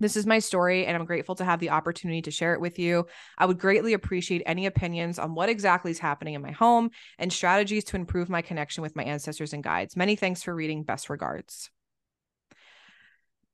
This 0.00 0.16
is 0.16 0.26
my 0.26 0.38
story, 0.38 0.86
and 0.86 0.96
I'm 0.96 1.06
grateful 1.06 1.34
to 1.36 1.44
have 1.44 1.58
the 1.58 1.70
opportunity 1.70 2.22
to 2.22 2.30
share 2.30 2.54
it 2.54 2.60
with 2.60 2.78
you. 2.78 3.06
I 3.36 3.46
would 3.46 3.58
greatly 3.58 3.94
appreciate 3.94 4.42
any 4.46 4.66
opinions 4.66 5.18
on 5.18 5.34
what 5.34 5.48
exactly 5.48 5.90
is 5.90 5.98
happening 5.98 6.34
in 6.34 6.42
my 6.42 6.52
home 6.52 6.90
and 7.18 7.32
strategies 7.32 7.82
to 7.84 7.96
improve 7.96 8.28
my 8.28 8.40
connection 8.40 8.82
with 8.82 8.94
my 8.94 9.02
ancestors 9.02 9.52
and 9.52 9.62
guides. 9.62 9.96
Many 9.96 10.14
thanks 10.14 10.42
for 10.42 10.54
reading. 10.54 10.84
Best 10.84 11.10
regards. 11.10 11.70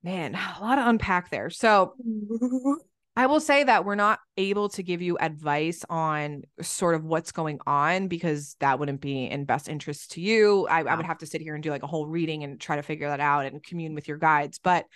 Man, 0.03 0.35
a 0.59 0.61
lot 0.61 0.75
to 0.77 0.87
unpack 0.87 1.31
there. 1.31 1.49
So, 1.49 1.95
I 3.17 3.27
will 3.27 3.41
say 3.41 3.63
that 3.63 3.85
we're 3.85 3.95
not 3.95 4.19
able 4.37 4.69
to 4.71 4.83
give 4.83 5.01
you 5.01 5.17
advice 5.19 5.85
on 5.89 6.43
sort 6.61 6.97
of 6.97 7.05
what's 7.05 7.31
going 7.31 7.61
on 7.65 8.09
because 8.09 8.57
that 8.59 8.81
wouldn't 8.81 9.01
be 9.01 9.27
in 9.27 9.45
best 9.45 9.69
interest 9.69 10.13
to 10.13 10.21
you. 10.21 10.67
I, 10.67 10.83
I 10.83 10.97
would 10.97 11.07
have 11.07 11.19
to 11.19 11.27
sit 11.27 11.41
here 11.41 11.55
and 11.55 11.63
do 11.63 11.71
like 11.71 11.85
a 11.85 11.87
whole 11.89 12.07
reading 12.07 12.43
and 12.43 12.61
try 12.61 12.75
to 12.75 12.83
figure 12.83 13.09
that 13.09 13.21
out 13.21 13.47
and 13.47 13.63
commune 13.63 13.95
with 13.95 14.09
your 14.09 14.19
guides. 14.19 14.59
But 14.59 14.87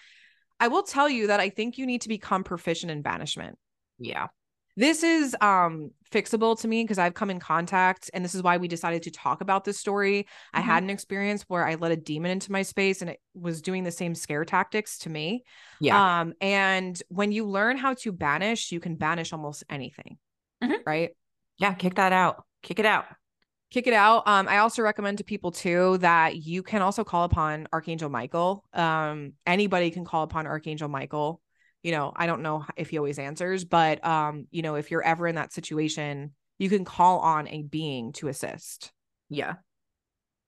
I 0.58 0.66
will 0.66 0.82
tell 0.82 1.08
you 1.08 1.28
that 1.28 1.38
I 1.38 1.50
think 1.50 1.78
you 1.78 1.86
need 1.86 2.02
to 2.02 2.08
become 2.08 2.42
proficient 2.42 2.90
in 2.90 3.02
banishment. 3.02 3.56
Yeah. 4.00 4.26
This 4.78 5.02
is 5.02 5.36
um 5.40 5.90
fixable 6.12 6.58
to 6.60 6.68
me 6.68 6.84
because 6.84 6.98
I've 6.98 7.14
come 7.14 7.30
in 7.30 7.40
contact 7.40 8.10
and 8.14 8.24
this 8.24 8.34
is 8.34 8.42
why 8.44 8.58
we 8.58 8.68
decided 8.68 9.02
to 9.02 9.10
talk 9.10 9.40
about 9.40 9.64
this 9.64 9.76
story. 9.78 10.26
I 10.54 10.60
Mhm. 10.60 10.64
had 10.64 10.82
an 10.84 10.90
experience 10.90 11.42
where 11.48 11.66
I 11.66 11.74
let 11.74 11.90
a 11.90 11.96
demon 11.96 12.30
into 12.30 12.52
my 12.52 12.62
space 12.62 13.02
and 13.02 13.10
it 13.10 13.20
was 13.34 13.60
doing 13.60 13.82
the 13.82 13.90
same 13.90 14.14
scare 14.14 14.44
tactics 14.44 14.98
to 15.00 15.10
me. 15.10 15.42
Yeah. 15.80 16.20
Um 16.20 16.32
and 16.40 17.02
when 17.08 17.32
you 17.32 17.44
learn 17.44 17.76
how 17.76 17.94
to 17.94 18.12
banish, 18.12 18.70
you 18.70 18.78
can 18.78 18.94
banish 18.94 19.32
almost 19.32 19.64
anything. 19.68 20.18
Mhm. 20.62 20.78
Right? 20.86 21.10
yeah. 21.58 21.74
Kick 21.74 21.96
that 21.96 22.12
out. 22.12 22.44
Kick 22.62 22.78
it 22.78 22.86
out. 22.86 23.06
kick 23.70 23.86
it 23.86 23.92
out. 23.92 24.26
Um, 24.26 24.48
I 24.48 24.58
also 24.58 24.80
recommend 24.80 25.18
to 25.18 25.24
people 25.24 25.50
too 25.52 25.98
that 25.98 26.36
you 26.36 26.62
can 26.62 26.80
also 26.80 27.04
call 27.04 27.24
upon 27.24 27.68
Archangel 27.70 28.08
Michael. 28.08 28.64
Um, 28.72 29.34
anybody 29.46 29.90
can 29.90 30.06
call 30.06 30.22
upon 30.22 30.46
Archangel 30.46 30.88
Michael. 30.88 31.42
You 31.82 31.92
know, 31.92 32.12
I 32.14 32.26
don't 32.26 32.42
know 32.42 32.64
if 32.76 32.90
he 32.90 32.98
always 32.98 33.18
answers, 33.18 33.64
but 33.64 34.04
um, 34.04 34.46
you 34.50 34.62
know, 34.62 34.74
if 34.74 34.90
you're 34.90 35.02
ever 35.02 35.26
in 35.26 35.36
that 35.36 35.52
situation, 35.52 36.32
you 36.58 36.68
can 36.68 36.84
call 36.84 37.20
on 37.20 37.48
a 37.48 37.62
being 37.62 38.12
to 38.14 38.28
assist. 38.28 38.92
Yeah. 39.28 39.54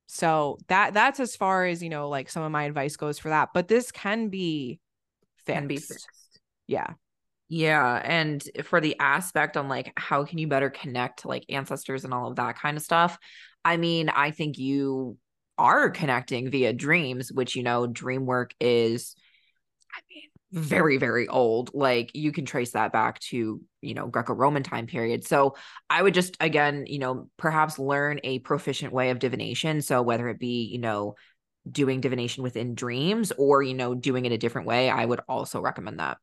So 0.07 0.59
that 0.69 0.93
that's 0.93 1.21
as 1.21 1.37
far 1.37 1.67
as 1.67 1.83
you 1.83 1.89
know, 1.89 2.09
like 2.09 2.29
some 2.29 2.43
of 2.43 2.51
my 2.51 2.65
advice 2.65 2.97
goes 2.97 3.19
for 3.19 3.29
that. 3.29 3.51
But 3.55 3.69
this 3.69 3.93
can 3.93 4.29
be 4.29 4.81
fixed. 5.45 5.57
Can 5.57 5.67
be 5.69 5.77
fixed. 5.77 6.09
Yeah. 6.67 6.95
Yeah, 7.53 8.01
and 8.05 8.41
for 8.63 8.81
the 8.81 8.97
aspect 9.01 9.57
on 9.57 9.69
like 9.69 9.93
how 9.97 10.25
can 10.25 10.39
you 10.39 10.47
better 10.47 10.71
connect 10.71 11.23
to 11.23 11.29
like 11.29 11.45
ancestors 11.49 12.05
and 12.05 12.15
all 12.15 12.29
of 12.29 12.37
that 12.37 12.57
kind 12.57 12.77
of 12.77 12.83
stuff. 12.83 13.19
I 13.65 13.77
mean, 13.77 14.09
I 14.09 14.31
think 14.31 14.57
you 14.57 15.19
are 15.59 15.91
connecting 15.91 16.49
via 16.49 16.73
dreams, 16.73 17.33
which 17.33 17.57
you 17.57 17.65
know, 17.65 17.89
dream 17.89 18.25
work 18.25 18.55
is 18.61 19.17
I 19.93 20.01
mean, 20.09 20.30
very 20.53 20.97
very 20.97 21.29
old. 21.29 21.71
Like 21.75 22.11
you 22.15 22.33
can 22.33 22.45
trace 22.45 22.73
that 22.73 22.93
back 22.93 23.21
to, 23.31 23.61
you 23.81 23.95
know, 23.95 24.07
Greco-Roman 24.09 24.63
time 24.63 24.87
period. 24.87 25.27
So, 25.27 25.57
I 25.89 26.03
would 26.03 26.15
just 26.15 26.37
again, 26.41 26.85
you 26.87 26.99
know, 26.99 27.29
perhaps 27.37 27.79
learn 27.79 28.21
a 28.25 28.41
proficient 28.41 28.93
way 28.93 29.11
of 29.11 29.19
divination, 29.19 29.83
so 29.83 30.03
whether 30.03 30.29
it 30.29 30.39
be, 30.39 30.65
you 30.65 30.79
know, 30.79 31.15
doing 31.71 32.01
divination 32.01 32.43
within 32.43 32.75
dreams 32.75 33.33
or, 33.37 33.63
you 33.63 33.75
know, 33.75 33.95
doing 33.95 34.25
it 34.27 34.33
a 34.33 34.39
different 34.39 34.67
way, 34.67 34.91
I 34.91 35.05
would 35.05 35.21
also 35.29 35.61
recommend 35.61 36.01
that. 36.01 36.19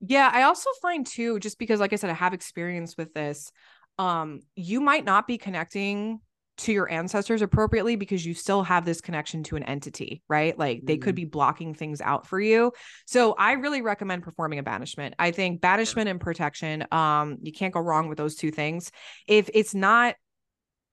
Yeah, 0.00 0.30
I 0.32 0.42
also 0.42 0.70
find 0.82 1.06
too, 1.06 1.38
just 1.38 1.58
because 1.58 1.80
like 1.80 1.92
I 1.92 1.96
said, 1.96 2.10
I 2.10 2.14
have 2.14 2.34
experience 2.34 2.96
with 2.96 3.14
this, 3.14 3.52
um, 3.98 4.40
you 4.56 4.80
might 4.80 5.04
not 5.04 5.26
be 5.26 5.38
connecting 5.38 6.20
to 6.56 6.72
your 6.72 6.90
ancestors 6.90 7.42
appropriately 7.42 7.96
because 7.96 8.24
you 8.24 8.34
still 8.34 8.62
have 8.62 8.84
this 8.84 9.00
connection 9.00 9.42
to 9.44 9.56
an 9.56 9.62
entity, 9.64 10.22
right? 10.28 10.56
Like 10.58 10.82
they 10.84 10.96
could 10.96 11.14
Mm. 11.14 11.16
be 11.16 11.24
blocking 11.24 11.74
things 11.74 12.00
out 12.00 12.26
for 12.26 12.40
you. 12.40 12.72
So 13.06 13.32
I 13.32 13.52
really 13.52 13.82
recommend 13.82 14.22
performing 14.22 14.58
a 14.58 14.62
banishment. 14.62 15.14
I 15.18 15.32
think 15.32 15.60
banishment 15.60 16.08
and 16.08 16.20
protection, 16.20 16.86
um, 16.92 17.38
you 17.42 17.52
can't 17.52 17.74
go 17.74 17.80
wrong 17.80 18.08
with 18.08 18.18
those 18.18 18.36
two 18.36 18.50
things. 18.50 18.92
If 19.26 19.50
it's 19.52 19.74
not 19.74 20.14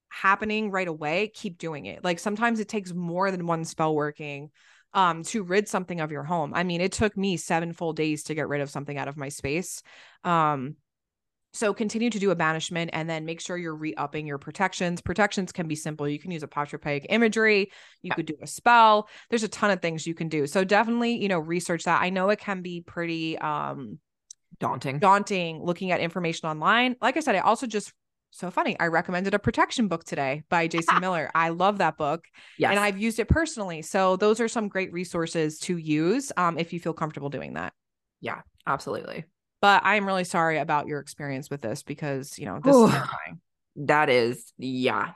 happening 0.10 0.72
right 0.72 0.88
away, 0.88 1.32
keep 1.34 1.58
doing 1.58 1.86
it. 1.86 2.04
Like 2.04 2.20
sometimes 2.20 2.60
it 2.60 2.68
takes 2.68 2.94
more 2.94 3.32
than 3.32 3.48
one 3.48 3.64
spell 3.66 3.96
working 3.96 4.52
um 4.94 5.24
to 5.24 5.42
rid 5.44 5.70
something 5.70 6.02
of 6.02 6.12
your 6.12 6.24
home. 6.24 6.54
I 6.54 6.64
mean, 6.64 6.82
it 6.82 6.92
took 6.92 7.16
me 7.16 7.38
7 7.38 7.72
full 7.72 7.94
days 7.94 8.24
to 8.24 8.36
get 8.36 8.50
rid 8.50 8.60
of 8.60 8.70
something 8.70 8.98
out 8.98 9.08
of 9.08 9.16
my 9.16 9.30
space. 9.30 9.84
Um 10.26 10.76
so 11.54 11.74
continue 11.74 12.10
to 12.10 12.20
do 12.20 12.32
a 12.32 12.36
banishment 12.36 12.92
and 12.94 13.10
then 13.10 13.26
make 13.26 13.42
sure 13.42 13.58
you're 13.58 13.76
re-upping 13.76 14.26
your 14.26 14.38
protections. 14.38 15.02
Protections 15.02 15.52
can 15.52 15.68
be 15.68 15.76
simple. 15.76 16.08
You 16.08 16.20
can 16.20 16.32
use 16.32 16.44
a 16.44 16.48
apotropaic 16.48 17.06
imagery, 17.10 17.72
you 18.02 18.10
Yeah. 18.10 18.16
could 18.16 18.26
do 18.26 18.38
a 18.42 18.48
spell. 18.48 19.10
There's 19.30 19.44
a 19.44 19.48
ton 19.50 19.72
of 19.72 19.82
things 19.82 20.08
you 20.08 20.14
can 20.14 20.30
do. 20.30 20.48
So 20.48 20.64
definitely, 20.64 21.22
you 21.22 21.28
know, 21.28 21.40
research 21.40 21.84
that. 21.84 22.02
I 22.02 22.10
know 22.10 22.30
it 22.30 22.40
can 22.40 22.62
be 22.62 22.82
pretty 22.82 23.38
um 23.40 24.00
Daunting. 24.60 25.00
daunting 25.00 25.64
looking 25.64 25.92
at 25.92 26.00
information 26.02 26.48
online. 26.48 26.96
Like 27.02 27.18
I 27.18 27.20
said, 27.22 27.36
I 27.36 27.40
also 27.40 27.66
just 27.66 27.94
so 28.30 28.52
funny. 28.52 28.80
I 28.80 28.88
recommended 28.88 29.34
a 29.34 29.40
protection 29.40 29.88
book 29.88 30.04
today 30.04 30.44
by 30.50 30.68
Jason 30.76 31.00
Miller. 31.02 31.32
I 31.34 31.50
love 31.50 31.80
that 31.80 31.98
book 31.98 32.26
Yes. 32.58 32.72
and 32.72 32.80
I've 32.80 32.98
used 33.00 33.20
it 33.20 33.28
personally. 33.28 33.82
So 33.82 34.16
those 34.18 34.40
are 34.40 34.48
some 34.48 34.68
great 34.68 34.94
resources 34.94 35.58
to 35.62 35.78
use 35.78 36.32
um, 36.38 36.58
if 36.60 36.72
you 36.74 36.80
feel 36.80 36.94
comfortable 36.94 37.30
doing 37.30 37.54
that. 37.56 37.74
yeah, 38.22 38.42
absolutely. 38.68 39.26
But 39.62 39.86
I 39.86 39.96
am 39.96 40.06
really 40.06 40.24
sorry 40.24 40.58
about 40.58 40.88
your 40.88 41.00
experience 41.00 41.50
with 41.50 41.62
this 41.62 41.84
because, 41.84 42.38
you 42.40 42.46
know, 42.46 42.60
this 42.64 42.76
Ooh. 42.76 42.86
is 42.86 42.92
terrifying. 42.92 43.42
That 43.76 44.10
is, 44.10 44.52
yeah. 44.58 45.12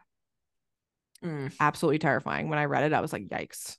Mm. 1.23 1.51
Absolutely 1.59 1.99
terrifying. 1.99 2.49
When 2.49 2.59
I 2.59 2.65
read 2.65 2.83
it, 2.83 2.93
I 2.93 3.01
was 3.01 3.11
like, 3.11 3.27
yikes. 3.27 3.77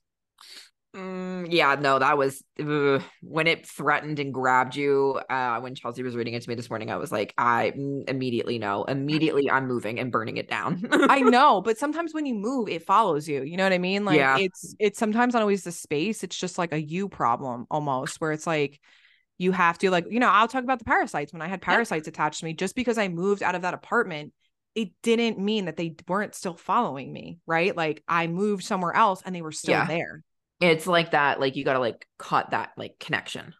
Mm, 0.94 1.48
yeah, 1.50 1.74
no, 1.78 1.98
that 1.98 2.16
was 2.16 2.42
ugh. 2.58 3.02
when 3.20 3.46
it 3.46 3.66
threatened 3.66 4.18
and 4.18 4.32
grabbed 4.32 4.76
you. 4.76 5.20
Uh, 5.28 5.60
when 5.60 5.74
Chelsea 5.74 6.02
was 6.02 6.16
reading 6.16 6.32
it 6.32 6.42
to 6.42 6.48
me 6.48 6.54
this 6.54 6.70
morning, 6.70 6.90
I 6.90 6.96
was 6.96 7.12
like, 7.12 7.34
I 7.36 7.72
mm, 7.76 8.08
immediately 8.08 8.58
know. 8.58 8.84
Immediately, 8.84 9.50
I'm 9.50 9.66
moving 9.68 10.00
and 10.00 10.10
burning 10.10 10.38
it 10.38 10.48
down. 10.48 10.82
I 11.06 11.20
know, 11.20 11.60
but 11.60 11.76
sometimes 11.76 12.14
when 12.14 12.24
you 12.24 12.34
move, 12.34 12.68
it 12.68 12.86
follows 12.86 13.28
you. 13.28 13.42
You 13.42 13.58
know 13.58 13.64
what 13.64 13.74
I 13.74 13.78
mean? 13.78 14.06
Like 14.06 14.16
Yeah. 14.16 14.36
it's 14.36 14.74
it's 14.78 14.98
sometimes 14.98 15.34
not 15.34 15.42
always 15.42 15.64
the 15.64 15.72
space. 15.72 16.24
It's 16.24 16.36
just 16.38 16.56
like 16.56 16.72
a 16.72 16.80
you 16.80 17.08
problem 17.10 17.66
almost, 17.70 18.20
where 18.20 18.32
it's 18.32 18.46
like 18.46 18.80
you 19.38 19.52
have 19.52 19.78
to 19.78 19.90
like, 19.90 20.06
you 20.10 20.20
know, 20.20 20.28
I'll 20.30 20.48
talk 20.48 20.64
about 20.64 20.78
the 20.78 20.84
parasites. 20.84 21.32
When 21.32 21.42
I 21.42 21.48
had 21.48 21.60
parasites 21.62 22.08
attached 22.08 22.40
to 22.40 22.44
me, 22.46 22.54
just 22.54 22.74
because 22.74 22.98
I 22.98 23.08
moved 23.08 23.42
out 23.42 23.54
of 23.54 23.62
that 23.62 23.74
apartment, 23.74 24.32
it 24.74 24.90
didn't 25.02 25.38
mean 25.38 25.66
that 25.66 25.76
they 25.76 25.94
weren't 26.08 26.34
still 26.34 26.54
following 26.56 27.12
me, 27.12 27.38
right? 27.46 27.76
Like 27.76 28.02
I 28.08 28.26
moved 28.26 28.64
somewhere 28.64 28.94
else 28.94 29.22
and 29.24 29.34
they 29.34 29.42
were 29.42 29.52
still 29.52 29.72
Yeah. 29.72 29.86
there. 29.86 30.22
it's 30.60 30.86
like 30.86 31.10
that. 31.10 31.38
Like 31.40 31.56
you 31.56 31.64
got 31.64 31.74
to 31.74 31.78
like 31.80 32.06
cut 32.18 32.50
that 32.50 32.70
like 32.76 32.98
connection. 32.98 33.54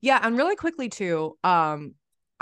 Yeah, 0.00 0.18
and 0.22 0.36
really 0.36 0.56
quickly 0.56 0.88
too, 0.88 1.36
um, 1.44 1.94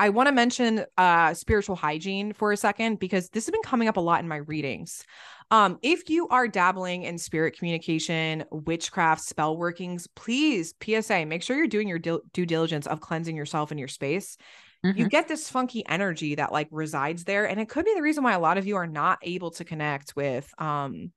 I 0.03 0.09
want 0.09 0.27
to 0.27 0.33
mention 0.33 0.85
uh 0.99 1.33
spiritual 1.33 1.77
hygiene 1.77 2.33
for 2.33 2.51
a 2.51 2.57
second 2.57 2.99
because 2.99 3.29
this 3.29 3.47
has 3.47 3.53
been 3.53 3.63
coming 3.63 3.87
up 3.87 3.97
a 3.97 4.01
lot 4.01 4.19
in 4.19 4.27
my 4.27 4.39
readings. 4.39 5.05
Um, 5.53 5.79
if 5.81 6.11
you 6.11 6.27
are 6.27 6.49
dabbling 6.49 7.05
in 7.05 7.19
spirit 7.19 7.57
communication, 7.57 8.43
witchcraft, 8.51 9.23
spell 9.23 9.57
workings, 9.57 10.09
please 10.09 10.75
PSA, 10.83 11.25
make 11.25 11.45
sure 11.45 11.57
you're 11.57 11.69
doing 11.69 11.87
your 11.87 12.01
dil- 12.01 12.23
due 12.33 12.47
diligence 12.47 12.89
of 12.89 13.01
cleansing 13.01 13.37
yourself 13.37 13.71
and 13.71 13.79
your 13.79 13.87
space. 13.87 14.37
You 14.83 15.05
Mhm. 15.05 15.11
get 15.11 15.29
this 15.29 15.49
funky 15.49 15.87
energy 15.87 16.35
that 16.35 16.51
like 16.51 16.67
resides 16.73 17.23
there, 17.23 17.49
and 17.49 17.61
it 17.61 17.69
could 17.69 17.85
be 17.85 17.95
the 17.95 18.03
reason 18.03 18.25
why 18.25 18.33
a 18.33 18.41
lot 18.41 18.59
of 18.59 18.67
you 18.67 18.75
are 18.75 18.89
not 18.89 19.21
able 19.23 19.53
to 19.53 19.65
connect 19.65 20.17
with 20.17 20.53
um 20.59 21.13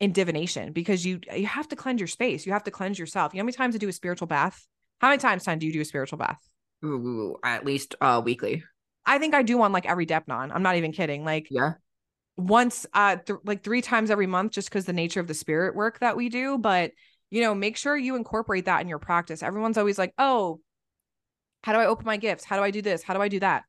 in 0.00 0.12
divination 0.12 0.74
because 0.74 1.06
you 1.06 1.20
you 1.34 1.46
have 1.46 1.68
to 1.68 1.76
cleanse 1.76 1.98
your 1.98 2.08
space. 2.08 2.44
You 2.44 2.52
have 2.52 2.64
to 2.64 2.70
cleanse 2.70 2.98
yourself. 2.98 3.32
You 3.32 3.38
know 3.38 3.44
how 3.44 3.46
many 3.46 3.56
times 3.56 3.74
I 3.74 3.78
do 3.78 3.88
a 3.88 3.92
spiritual 3.92 4.28
bath? 4.28 4.66
How 5.00 5.08
many 5.08 5.18
times 5.18 5.44
time 5.44 5.58
do 5.58 5.66
you 5.66 5.72
do 5.72 5.80
a 5.80 5.86
spiritual 5.86 6.18
bath? 6.18 6.46
Ooh, 6.84 7.36
at 7.44 7.64
least 7.64 7.94
uh 8.00 8.22
weekly. 8.24 8.64
I 9.04 9.18
think 9.18 9.34
I 9.34 9.42
do 9.42 9.58
one 9.58 9.72
like 9.72 9.86
every 9.86 10.06
Deipnon. 10.06 10.50
I'm 10.54 10.62
not 10.62 10.76
even 10.76 10.92
kidding. 10.92 11.24
Like 11.24 11.48
Yeah. 11.50 11.74
once, 12.36 12.86
uh, 12.92 13.16
th- 13.16 13.40
like 13.44 13.64
three 13.64 13.82
times 13.82 14.10
every 14.10 14.26
month, 14.26 14.52
just 14.52 14.68
because 14.68 14.84
the 14.84 14.92
nature 14.92 15.20
of 15.20 15.26
the 15.26 15.34
spirit 15.34 15.74
work 15.74 15.98
that 16.00 16.16
we 16.16 16.28
do. 16.28 16.58
But 16.58 16.92
you 17.30 17.40
know, 17.42 17.54
make 17.54 17.76
sure 17.76 17.96
you 17.96 18.16
incorporate 18.16 18.64
that 18.66 18.80
in 18.80 18.88
your 18.88 18.98
practice. 18.98 19.42
Everyone's 19.42 19.76
always 19.78 19.98
like, 19.98 20.14
"Oh, 20.18 20.60
How 21.64 21.72
do 21.72 21.78
I 21.80 21.86
open 21.86 22.06
my 22.06 22.16
gifts? 22.16 22.44
How 22.44 22.56
do 22.56 22.62
I 22.62 22.70
do 22.70 22.82
this? 22.82 23.02
How 23.02 23.14
do 23.14 23.20
I 23.20 23.28
do 23.28 23.40
that? 23.40 23.64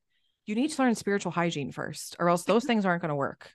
You 0.46 0.56
need 0.56 0.70
to 0.72 0.82
learn 0.82 0.96
spiritual 0.96 1.32
hygiene 1.32 1.72
first, 1.72 2.16
or 2.20 2.30
else 2.30 2.44
those 2.44 2.64
things 2.64 2.86
aren't 2.86 3.02
going 3.02 3.10
to 3.10 3.16
work. 3.16 3.52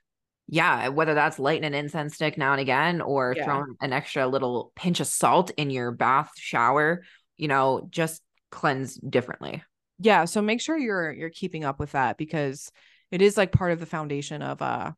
Yeah, 0.47 0.89
whether 0.89 1.13
that's 1.15 1.39
lighting 1.39 1.63
an 1.65 1.73
incense 1.73 2.15
stick 2.15 2.37
now 2.37 2.51
and 2.51 2.61
again 2.61 3.01
or 3.01 3.33
Yeah. 3.35 3.45
throwing 3.45 3.75
an 3.81 3.93
extra 3.93 4.27
little 4.27 4.71
pinch 4.75 4.99
of 4.99 5.07
salt 5.07 5.51
in 5.57 5.69
your 5.69 5.91
bath 5.91 6.31
shower, 6.37 7.03
you 7.37 7.47
know, 7.47 7.87
just 7.89 8.21
cleanse 8.55 8.95
differently. 8.95 9.63
Yeah, 9.99 10.25
so 10.25 10.41
make 10.41 10.61
sure 10.61 10.77
you're 10.77 11.11
you're 11.11 11.29
keeping 11.29 11.63
up 11.63 11.79
with 11.79 11.91
that 11.91 12.17
because 12.17 12.71
it 13.11 13.21
is 13.21 13.37
like 13.37 13.51
part 13.51 13.71
of 13.71 13.79
the 13.79 13.85
foundation 13.85 14.41
of 14.41 14.61
uh 14.61 14.91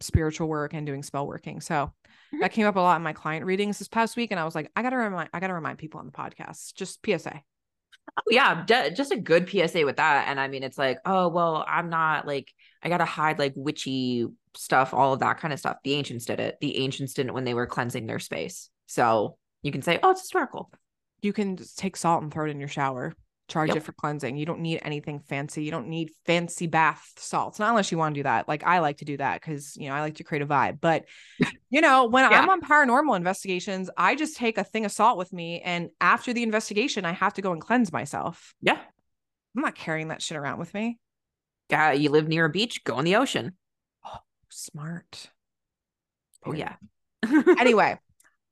spiritual 0.00 0.48
work 0.48 0.74
and 0.74 0.86
doing 0.86 1.02
spell 1.02 1.26
working. 1.26 1.60
So 1.60 1.92
Mhm. 2.32 2.40
that 2.40 2.52
came 2.52 2.66
up 2.66 2.76
a 2.76 2.80
lot 2.80 2.96
in 2.96 3.02
my 3.02 3.12
client 3.12 3.46
readings 3.46 3.78
this 3.78 3.88
past 3.88 4.16
week 4.16 4.30
and 4.30 4.38
I 4.40 4.44
was 4.44 4.54
like 4.54 4.70
I 4.76 4.82
got 4.82 4.90
to 4.90 4.96
remind 4.96 5.30
I 5.32 5.40
got 5.40 5.46
to 5.48 5.54
remind 5.54 5.78
people 5.78 6.00
on 6.00 6.06
the 6.06 6.12
podcast. 6.12 6.74
Just 6.74 7.00
PSA. 7.04 7.40
Oh, 8.18 8.22
yeah, 8.30 8.64
ju- 8.64 8.90
just 8.94 9.10
a 9.12 9.16
good 9.20 9.48
PSA 9.48 9.84
with 9.84 9.96
that. 9.96 10.28
And 10.28 10.38
I 10.38 10.46
mean, 10.48 10.62
it's 10.62 10.78
like, 10.78 10.98
oh, 11.04 11.26
well, 11.28 11.64
I'm 11.66 11.90
not 11.90 12.24
like, 12.24 12.52
I 12.82 12.88
got 12.88 12.98
to 12.98 13.04
hide 13.04 13.38
like 13.40 13.52
witchy 13.56 14.26
stuff, 14.54 14.94
all 14.94 15.12
of 15.12 15.18
that 15.20 15.38
kind 15.38 15.52
of 15.52 15.58
stuff. 15.58 15.78
The 15.82 15.94
ancients 15.94 16.24
did 16.24 16.38
it. 16.38 16.56
The 16.60 16.78
ancients 16.78 17.14
didn't 17.14 17.34
when 17.34 17.42
they 17.44 17.52
were 17.52 17.66
cleansing 17.66 18.06
their 18.06 18.20
space. 18.20 18.70
So 18.86 19.38
you 19.62 19.72
can 19.72 19.82
say, 19.82 19.98
oh, 20.02 20.10
it's 20.10 20.20
historical. 20.20 20.70
You 21.26 21.32
can 21.32 21.58
take 21.76 21.96
salt 21.96 22.22
and 22.22 22.32
throw 22.32 22.46
it 22.46 22.50
in 22.50 22.60
your 22.60 22.68
shower. 22.68 23.12
Charge 23.48 23.68
Yep. 23.68 23.76
it 23.76 23.82
for 23.84 23.92
cleansing. 23.92 24.36
You 24.36 24.46
don't 24.46 24.60
need 24.60 24.80
anything 24.82 25.20
fancy. 25.20 25.62
You 25.64 25.70
don't 25.70 25.88
need 25.88 26.10
fancy 26.24 26.66
bath 26.66 27.12
salts. 27.16 27.58
Not 27.60 27.70
unless 27.70 27.92
you 27.92 27.98
want 27.98 28.14
to 28.14 28.18
do 28.20 28.22
that. 28.24 28.48
Like 28.48 28.64
I 28.64 28.78
like 28.80 28.98
to 28.98 29.04
do 29.04 29.16
that 29.18 29.40
because 29.40 29.76
you 29.76 29.88
know 29.88 29.94
I 29.94 30.00
like 30.00 30.16
to 30.16 30.24
create 30.24 30.42
a 30.42 30.46
vibe. 30.46 30.80
But 30.80 31.04
you 31.70 31.80
know, 31.80 32.06
when 32.06 32.28
Yeah. 32.30 32.40
I'm 32.40 32.48
on 32.48 32.60
paranormal 32.60 33.16
investigations, 33.16 33.88
I 33.96 34.14
just 34.16 34.36
take 34.36 34.58
a 34.58 34.64
thing 34.64 34.84
of 34.84 34.92
salt 34.92 35.16
with 35.18 35.32
me, 35.32 35.60
and 35.60 35.90
after 36.00 36.32
the 36.32 36.42
investigation, 36.42 37.04
I 37.04 37.12
have 37.12 37.34
to 37.34 37.42
go 37.42 37.52
and 37.52 37.60
cleanse 37.60 37.92
myself. 37.92 38.54
Yeah. 38.60 38.78
I'm 39.56 39.62
not 39.62 39.74
carrying 39.74 40.08
that 40.08 40.22
shit 40.22 40.36
around 40.36 40.58
with 40.58 40.74
me. 40.74 40.98
Yeah. 41.70 41.92
You 41.92 42.10
live 42.10 42.28
near 42.28 42.44
a 42.46 42.50
beach, 42.50 42.82
go 42.84 42.98
in 42.98 43.04
the 43.04 43.16
ocean. 43.16 43.52
Oh, 44.04 44.18
smart. 44.48 45.30
Oh, 46.44 46.52
yeah. 46.52 46.74
Anyway, 47.58 47.98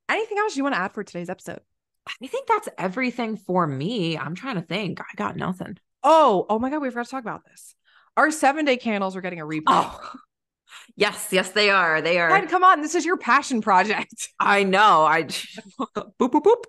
anything 0.09 0.37
else 0.37 0.57
you 0.57 0.63
want 0.63 0.75
to 0.75 0.79
add 0.81 0.93
for 0.93 1.03
today's 1.03 1.29
episode? 1.29 1.59
I 2.07 2.27
think 2.27 2.47
that's 2.47 2.69
everything 2.77 3.37
for 3.37 3.65
me. 3.65 4.17
I'm 4.17 4.35
trying 4.35 4.55
to 4.55 4.61
think. 4.61 4.99
I 5.01 5.15
got 5.15 5.35
nothing. 5.35 5.77
Oh, 6.03 6.45
oh 6.49 6.59
my 6.59 6.69
god, 6.69 6.81
we 6.81 6.89
forgot 6.89 7.05
to 7.05 7.11
talk 7.11 7.23
about 7.23 7.45
this. 7.45 7.75
Our 8.15 8.31
seven 8.31 8.65
day 8.65 8.77
candles 8.77 9.15
are 9.15 9.21
getting 9.21 9.39
a 9.39 9.45
reprint. 9.45 9.87
Oh, 9.87 10.11
yes, 10.95 11.29
yes, 11.31 11.51
they 11.51 11.69
are. 11.69 12.01
They 12.01 12.19
are. 12.19 12.29
God, 12.29 12.49
come 12.49 12.63
on, 12.63 12.81
this 12.81 12.95
is 12.95 13.05
your 13.05 13.17
passion 13.17 13.61
project. 13.61 14.29
I 14.39 14.63
know. 14.63 15.05
I 15.05 15.23
boop 15.79 16.13
boop 16.19 16.43
boop. 16.43 16.63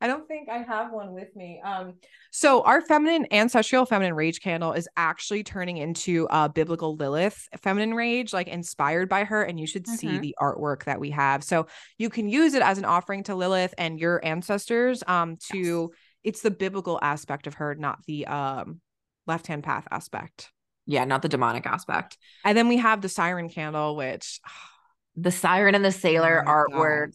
I 0.00 0.06
don't 0.06 0.28
think 0.28 0.48
I 0.48 0.58
have 0.58 0.92
one 0.92 1.12
with 1.12 1.34
me. 1.34 1.60
Um, 1.64 1.94
so 2.30 2.62
our 2.62 2.80
feminine 2.80 3.26
ancestral 3.32 3.84
feminine 3.84 4.14
rage 4.14 4.40
candle 4.40 4.72
is 4.72 4.88
actually 4.96 5.42
turning 5.42 5.76
into 5.78 6.28
a 6.30 6.48
biblical 6.48 6.94
Lilith 6.94 7.48
feminine 7.62 7.94
rage, 7.94 8.32
like 8.32 8.46
inspired 8.46 9.08
by 9.08 9.24
her. 9.24 9.42
And 9.42 9.58
you 9.58 9.66
should 9.66 9.86
see 9.88 10.06
Mhm. 10.06 10.20
the 10.20 10.36
artwork 10.40 10.84
that 10.84 11.00
we 11.00 11.10
have. 11.10 11.42
So 11.42 11.66
you 11.96 12.10
can 12.10 12.28
use 12.28 12.54
it 12.54 12.62
as 12.62 12.78
an 12.78 12.84
offering 12.84 13.24
to 13.24 13.34
Lilith 13.34 13.74
and 13.76 13.98
your 13.98 14.24
ancestors. 14.24 15.02
Um, 15.06 15.36
to 15.52 15.92
it's 16.22 16.42
the 16.42 16.50
biblical 16.50 16.98
aspect 17.02 17.46
of 17.46 17.54
her, 17.54 17.74
not 17.74 17.98
the 18.06 18.26
um 18.26 18.80
left 19.26 19.46
hand 19.48 19.64
path 19.64 19.88
aspect. 19.90 20.52
Yeah, 20.86 21.04
not 21.04 21.22
the 21.22 21.28
demonic 21.28 21.66
aspect. 21.66 22.16
And 22.44 22.56
then 22.56 22.68
we 22.68 22.76
have 22.78 23.00
the 23.00 23.08
siren 23.08 23.48
candle, 23.48 23.96
which 23.96 24.40
The 25.16 25.32
siren 25.32 25.74
and 25.74 25.84
the 25.84 25.90
sailor 25.90 26.44
Oh 26.46 26.50
artwork. 26.50 27.12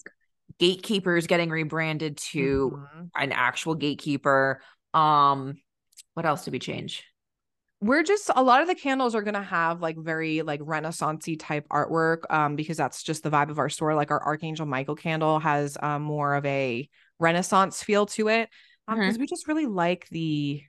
Gatekeepers 0.60 1.28
getting 1.28 1.50
rebranded 1.50 2.18
to 2.18 2.72
Mhm. 2.72 3.10
an 3.16 3.32
actual 3.32 3.76
gatekeeper. 3.76 4.62
Um, 4.94 5.56
what 6.14 6.26
else 6.26 6.46
did 6.46 6.52
we 6.54 6.60
change? 6.60 7.04
we're 7.82 8.04
just 8.04 8.30
a 8.34 8.42
lot 8.42 8.62
of 8.62 8.68
the 8.68 8.76
candles 8.76 9.14
are 9.14 9.22
gonna 9.22 9.44
have 9.44 9.82
like 9.82 9.98
very 9.98 10.42
like 10.42 10.62
renaissancey 10.62 11.38
type 11.38 11.68
artwork 11.70 12.20
um 12.30 12.56
because 12.56 12.78
that's 12.78 13.04
just 13.04 13.24
the 13.24 13.30
vibe 13.30 13.50
of 13.50 13.60
our 13.60 13.68
store 13.70 13.94
like 13.94 14.10
our 14.10 14.24
archangel 14.24 14.66
michael 14.66 14.96
candle 14.96 15.40
has 15.40 15.78
um 15.82 16.02
more 16.02 16.36
of 16.36 16.46
a 16.46 16.88
renaissance 17.20 17.84
feel 17.84 18.06
to 18.06 18.30
it 18.30 18.50
um 18.88 19.00
because 19.00 19.18
we 19.20 19.28
just 19.28 19.48
really 19.50 19.66
like 19.66 20.08
the, 20.10 20.62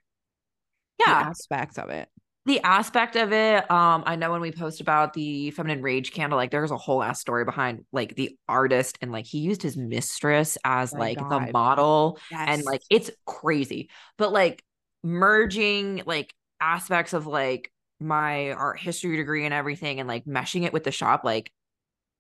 the 1.07 1.07
Yeah, 1.07 1.21
aspect 1.21 1.79
of 1.79 1.91
it 1.91 2.09
the 2.47 2.61
aspect 2.61 3.17
of 3.17 3.33
it 3.33 3.71
um 3.71 4.03
i 4.07 4.17
know 4.17 4.31
when 4.31 4.41
we 4.41 4.53
post 4.53 4.81
about 4.81 5.13
the 5.15 5.51
feminine 5.53 5.83
rage 5.83 6.13
candle 6.13 6.37
like 6.37 6.51
there's 6.51 6.71
a 6.71 6.77
whole 6.77 7.03
ass 7.03 7.21
story 7.21 7.45
behind 7.45 7.85
like 7.93 8.15
the 8.17 8.37
artist 8.49 8.99
and 9.01 9.13
like 9.13 9.27
he 9.27 9.39
used 9.39 9.63
his 9.63 9.77
mistress 9.77 10.59
as 10.65 10.93
My 10.93 11.01
like 11.01 11.19
the 11.19 11.51
model 11.53 12.19
yes. 12.31 12.47
and 12.49 12.65
like 12.65 12.83
it's 12.91 13.11
crazy. 13.27 13.91
But 14.19 14.33
like 14.33 14.65
merging 15.03 16.03
like 16.07 16.35
aspects 16.61 17.13
of 17.13 17.27
like 17.27 17.71
my 18.01 18.53
art 18.53 18.81
history 18.81 19.17
degree 19.17 19.45
and 19.45 19.55
everything 19.55 20.01
and 20.01 20.09
like 20.09 20.25
meshing 20.25 20.65
it 20.65 20.73
with 20.73 20.85
the 20.85 20.91
shop 20.91 21.23
like 21.25 21.53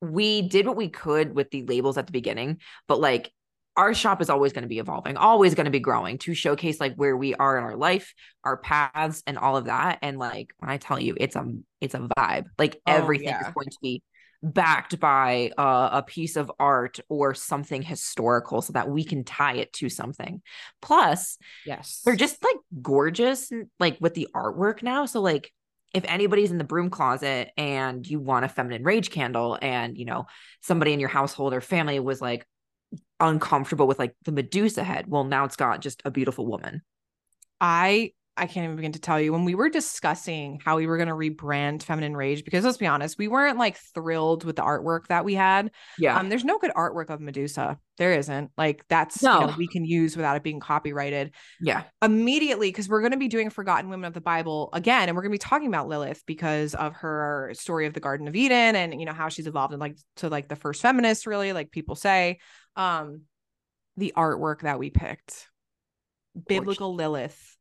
we 0.01 0.43
did 0.43 0.67
what 0.67 0.77
we 0.77 0.89
could 0.89 1.35
with 1.35 1.51
the 1.51 1.63
labels 1.63 1.97
at 1.97 2.07
the 2.07 2.13
beginning 2.13 2.59
but 2.87 3.01
like 3.01 3.33
our 3.77 3.93
shop 3.95 4.21
is 4.21 4.31
always 4.31 4.53
going 4.53 4.63
to 4.63 4.69
be 4.69 4.79
evolving 4.79 5.17
always 5.17 5.55
going 5.55 5.65
to 5.65 5.71
be 5.71 5.81
growing 5.81 6.19
to 6.19 6.35
showcase 6.35 6.79
like 6.81 6.95
where 6.95 7.17
we 7.17 7.35
are 7.35 7.59
in 7.59 7.65
our 7.65 7.77
life 7.77 8.15
our 8.45 8.57
paths 8.57 9.23
and 9.27 9.39
all 9.39 9.57
of 9.57 9.67
that. 9.67 9.99
And 10.03 10.19
like 10.19 10.53
when 10.59 10.71
i 10.71 10.77
tell 10.77 11.01
you 11.01 11.17
it's 11.19 11.37
a 11.37 11.45
it's 11.81 11.95
a 11.95 12.09
vibe. 12.17 12.45
Like 12.59 12.81
Oh, 12.87 12.93
everything 12.93 13.29
yeah. 13.29 13.49
is 13.49 13.55
going 13.55 13.69
to 13.69 13.79
be 13.83 14.03
backed 14.43 15.01
by 15.01 15.51
uh, 15.57 15.89
a 15.93 16.03
piece 16.03 16.37
of 16.37 16.53
art 16.59 17.01
or 17.09 17.35
something 17.35 17.81
historical 17.81 18.61
so 18.61 18.75
that 18.75 18.89
we 18.91 19.03
can 19.03 19.25
tie 19.25 19.55
it 19.55 19.73
to 19.73 19.89
something. 19.89 20.43
Plus 20.83 21.39
yes. 21.65 22.03
they're 22.05 22.17
just 22.17 22.43
like 22.45 22.57
gorgeous 22.83 23.51
like 23.81 23.97
with 24.01 24.15
the 24.15 24.29
artwork 24.35 24.83
now. 24.83 25.07
So 25.07 25.21
like 25.21 25.51
if 25.95 26.05
anybody's 26.07 26.51
in 26.51 26.59
the 26.59 26.65
broom 26.65 26.91
closet 26.91 27.53
and 27.57 28.07
you 28.07 28.19
want 28.19 28.45
a 28.45 28.49
feminine 28.49 28.83
rage 28.83 29.11
candle 29.11 29.57
and 29.63 29.97
you 29.97 30.05
know 30.05 30.27
somebody 30.61 30.93
in 30.93 31.01
your 31.01 31.09
household 31.09 31.55
or 31.55 31.61
family 31.61 32.01
was 32.01 32.21
like 32.21 32.47
uncomfortable 33.21 33.87
with 33.87 33.99
like 33.99 34.15
the 34.25 34.33
medusa 34.33 34.83
head 34.85 35.07
well 35.09 35.25
now 35.25 35.45
it's 35.45 35.57
got 35.57 35.81
just 35.81 36.03
a 36.05 36.11
beautiful 36.11 36.47
woman 36.47 36.83
I 37.61 38.13
I 38.37 38.47
can't 38.47 38.65
even 38.65 38.75
begin 38.75 38.91
to 38.93 38.99
tell 38.99 39.21
you 39.21 39.33
when 39.33 39.45
we 39.45 39.55
were 39.55 39.69
discussing 39.69 40.61
how 40.65 40.77
we 40.77 40.89
were 40.89 40.97
going 40.97 41.09
to 41.09 41.15
rebrand 41.15 41.85
Feminine 41.85 42.17
Rage 42.17 42.45
because 42.45 42.65
let's 42.65 42.77
be 42.79 42.87
honest, 42.87 43.17
we 43.17 43.29
weren't 43.29 43.59
like 43.61 43.77
thrilled 43.95 44.43
with 44.43 44.57
the 44.57 44.63
artwork 44.63 45.07
that 45.07 45.25
we 45.25 45.35
had. 45.35 45.71
yeah 46.01 46.19
Um, 46.19 46.31
there's 46.31 46.45
no 46.45 46.59
good 46.59 46.73
artwork 46.73 47.11
of 47.11 47.21
Medusa. 47.21 47.79
There 47.97 48.13
isn't. 48.13 48.51
Like 48.59 48.85
that's 48.89 49.23
you 49.23 49.29
know, 49.29 49.47
No. 49.47 49.55
we 49.57 49.69
can 49.69 49.85
use 49.85 50.17
without 50.17 50.37
it 50.37 50.43
being 50.43 50.59
copyrighted. 50.59 51.33
yeah 51.61 51.85
Immediately, 52.03 52.71
because 52.71 52.89
we're 52.89 53.03
going 53.03 53.13
to 53.13 53.19
be 53.19 53.29
doing 53.29 53.51
Forgotten 53.51 53.89
Women 53.89 54.09
of 54.09 54.15
the 54.15 54.21
Bible 54.21 54.69
again, 54.73 55.09
and 55.09 55.15
we're 55.15 55.23
going 55.23 55.31
to 55.31 55.35
be 55.35 55.39
talking 55.39 55.69
about 55.69 55.87
Lilith 55.87 56.25
because 56.27 56.75
of 56.75 56.93
her 56.95 57.53
story 57.55 57.87
of 57.87 57.95
the 57.95 58.01
Garden 58.01 58.27
of 58.27 58.35
Eden 58.35 58.75
and 58.75 58.99
you 58.99 59.07
know 59.07 59.13
how 59.13 59.29
she's 59.29 59.47
evolved 59.47 59.73
and 59.73 59.81
like 59.81 59.97
to 60.17 60.29
like 60.29 60.49
the 60.49 60.57
first 60.57 60.83
feminist, 60.83 61.29
really, 61.29 61.53
like 61.53 61.71
people 61.71 61.95
say. 61.95 62.41
Um, 62.77 63.23
the 63.97 64.13
artwork 64.17 64.63
that 64.63 64.79
we 64.79 64.91
picked, 64.91 65.49
biblical 66.49 66.95
Lilith. 66.95 67.57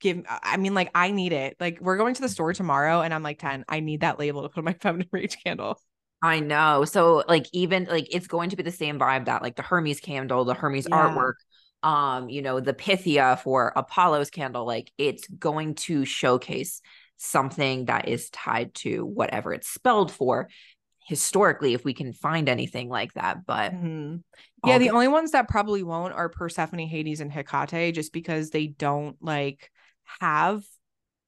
Give, 0.00 0.24
I 0.28 0.56
mean, 0.56 0.74
like 0.74 0.90
I 0.96 1.12
need 1.12 1.32
it. 1.32 1.56
Like 1.60 1.78
we're 1.80 1.96
going 1.96 2.14
to 2.14 2.22
the 2.22 2.28
store 2.28 2.52
tomorrow, 2.52 3.02
and 3.02 3.14
I'm 3.14 3.22
like 3.22 3.38
Tenn. 3.38 3.64
I 3.68 3.80
need 3.80 4.00
that 4.00 4.18
label 4.18 4.42
to 4.42 4.48
put 4.48 4.58
on 4.58 4.64
my 4.64 4.72
feminine 4.80 5.08
rage 5.12 5.36
candle. 5.44 5.80
i 6.22 6.38
know 6.40 6.84
so 6.84 7.24
like 7.28 7.46
even 7.52 7.84
like 7.90 8.06
it's 8.14 8.26
going 8.28 8.50
to 8.50 8.56
be 8.56 8.62
the 8.62 8.70
same 8.70 8.98
vibe 8.98 9.24
that 9.26 9.42
like 9.42 9.56
the 9.56 9.62
hermes 9.62 9.98
candle 10.00 10.44
the 10.44 10.54
hermes 10.54 10.86
Yeah. 10.88 10.96
artwork 10.96 11.34
um 11.82 12.28
you 12.28 12.42
know 12.42 12.60
the 12.60 12.72
pythia 12.74 13.36
for 13.42 13.72
apollo's 13.74 14.30
candle 14.30 14.64
like 14.64 14.92
it's 14.98 15.26
going 15.28 15.74
to 15.74 16.04
showcase 16.04 16.80
something 17.16 17.86
that 17.86 18.08
is 18.08 18.30
tied 18.30 18.72
to 18.74 19.04
whatever 19.04 19.52
it's 19.52 19.68
spelled 19.68 20.10
for 20.12 20.48
historically 21.04 21.74
if 21.74 21.84
we 21.84 21.94
can 21.94 22.12
find 22.12 22.48
anything 22.48 22.88
like 22.88 23.12
that 23.14 23.44
but 23.46 23.72
Mhm. 23.72 24.22
Yeah, 24.64 24.78
the 24.78 24.86
good- 24.86 24.94
only 24.94 25.08
ones 25.08 25.32
that 25.32 25.48
probably 25.48 25.82
won't 25.82 26.14
are 26.14 26.28
Persephone, 26.28 26.78
Hades, 26.86 27.20
and 27.20 27.32
Hecate, 27.32 27.92
just 27.94 28.12
because 28.12 28.50
they 28.50 28.68
don't 28.68 29.16
like 29.20 29.70
have 30.20 30.62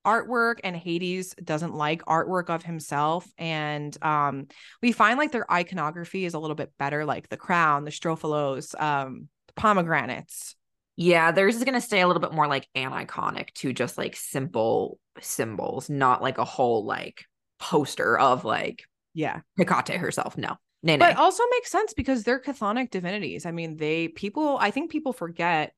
artwork 0.07 0.57
and 0.63 0.77
Hades 0.77 1.35
doesn't 1.43 1.75
like 1.75 2.05
artwork 2.05 2.51
of 2.51 2.63
himself. 2.63 3.27
And 3.39 3.97
um 4.03 4.47
we 4.83 4.93
find 4.93 5.19
like 5.19 5.33
their 5.33 5.51
iconography 5.51 6.25
is 6.27 6.35
a 6.35 6.39
little 6.39 6.55
bit 6.55 6.73
better, 6.79 7.05
like 7.05 7.29
the 7.29 7.37
crown, 7.37 7.85
the 7.85 7.91
strophalos, 7.91 8.81
um, 8.81 9.29
pomegranates. 9.57 10.57
yeah 10.97 11.33
theirs 11.33 11.57
is 11.57 11.65
going 11.65 11.75
to 11.75 11.81
stay 11.81 12.01
a 12.01 12.07
little 12.07 12.21
bit 12.21 12.33
more 12.33 12.47
like 12.47 12.69
an 12.77 12.91
iconic 12.93 13.53
to 13.55 13.73
just 13.73 13.97
like 13.99 14.15
simple 14.15 14.99
symbols 15.21 15.89
not 15.91 16.23
like 16.23 16.39
a 16.39 16.45
whole 16.45 16.85
like 16.85 17.25
poster 17.59 18.17
of 18.19 18.45
like 18.45 18.85
Yeah. 19.15 19.41
Hecate 19.57 19.97
herself 19.97 20.37
no 20.37 20.59
nay. 20.85 20.97
But 20.99 21.17
also 21.17 21.43
makes 21.51 21.71
sense 21.71 21.95
because 21.95 22.23
they're 22.23 22.41
chthonic 22.41 22.91
divinities. 22.91 23.47
I 23.47 23.51
mean, 23.51 23.77
they 23.77 24.09
people 24.09 24.59
I 24.61 24.71
think 24.71 24.91
people 24.91 25.13
forget 25.13 25.73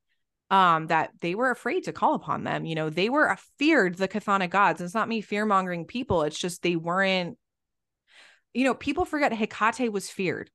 um 0.50 0.88
that 0.88 1.10
they 1.20 1.34
were 1.34 1.50
afraid 1.50 1.84
to 1.84 1.92
call 1.92 2.14
upon 2.14 2.44
them. 2.44 2.64
You 2.64 2.74
know, 2.74 2.90
they 2.90 3.08
were 3.08 3.36
feared 3.58 3.96
the 3.96 4.08
chthonic 4.08 4.50
gods. 4.50 4.80
It's 4.80 4.94
not 4.94 5.08
me 5.08 5.20
fear 5.20 5.46
mongering 5.46 5.86
people. 5.86 6.22
It's 6.22 6.38
just 6.38 6.62
they 6.62 6.76
weren't, 6.76 7.38
you 8.52 8.64
know, 8.64 8.74
people 8.74 9.04
forget 9.04 9.32
Hecate 9.32 9.92
was 9.92 10.10
feared. 10.10 10.50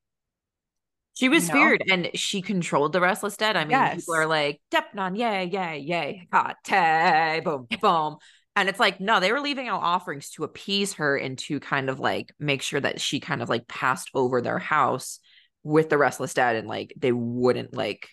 She 1.13 1.29
was 1.29 1.47
You 1.47 1.53
know? 1.53 1.59
feared 1.59 1.83
and 1.91 2.09
she 2.15 2.41
controlled 2.41 2.93
the 2.93 3.01
restless 3.01 3.37
dead. 3.37 3.57
I 3.57 3.65
mean, 3.65 3.95
people 3.95 4.15
are 4.15 4.27
like, 4.27 4.61
Deipnon, 4.71 5.17
yay, 5.17 5.45
yay, 5.45 5.79
yay, 5.79 6.27
Hecate, 6.31 7.43
boom, 7.43 7.67
boom. 7.81 8.17
And 8.55 8.67
it's 8.67 8.79
like, 8.79 8.99
no, 8.99 9.19
they 9.19 9.31
were 9.31 9.39
leaving 9.39 9.67
out 9.67 9.81
offerings 9.81 10.29
to 10.31 10.43
appease 10.43 10.93
her 10.93 11.15
and 11.15 11.37
to 11.39 11.59
kind 11.59 11.89
of 11.89 11.99
like 11.99 12.33
make 12.39 12.61
sure 12.61 12.79
that 12.79 12.99
she 12.99 13.19
kind 13.19 13.41
of 13.41 13.49
like 13.49 13.67
passed 13.67 14.09
over 14.13 14.41
their 14.41 14.59
house 14.59 15.19
with 15.63 15.89
the 15.89 15.97
restless 15.97 16.33
dead 16.33 16.57
and 16.57 16.67
like 16.67 16.93
they 16.97 17.11
wouldn't 17.11 17.73
like 17.73 18.09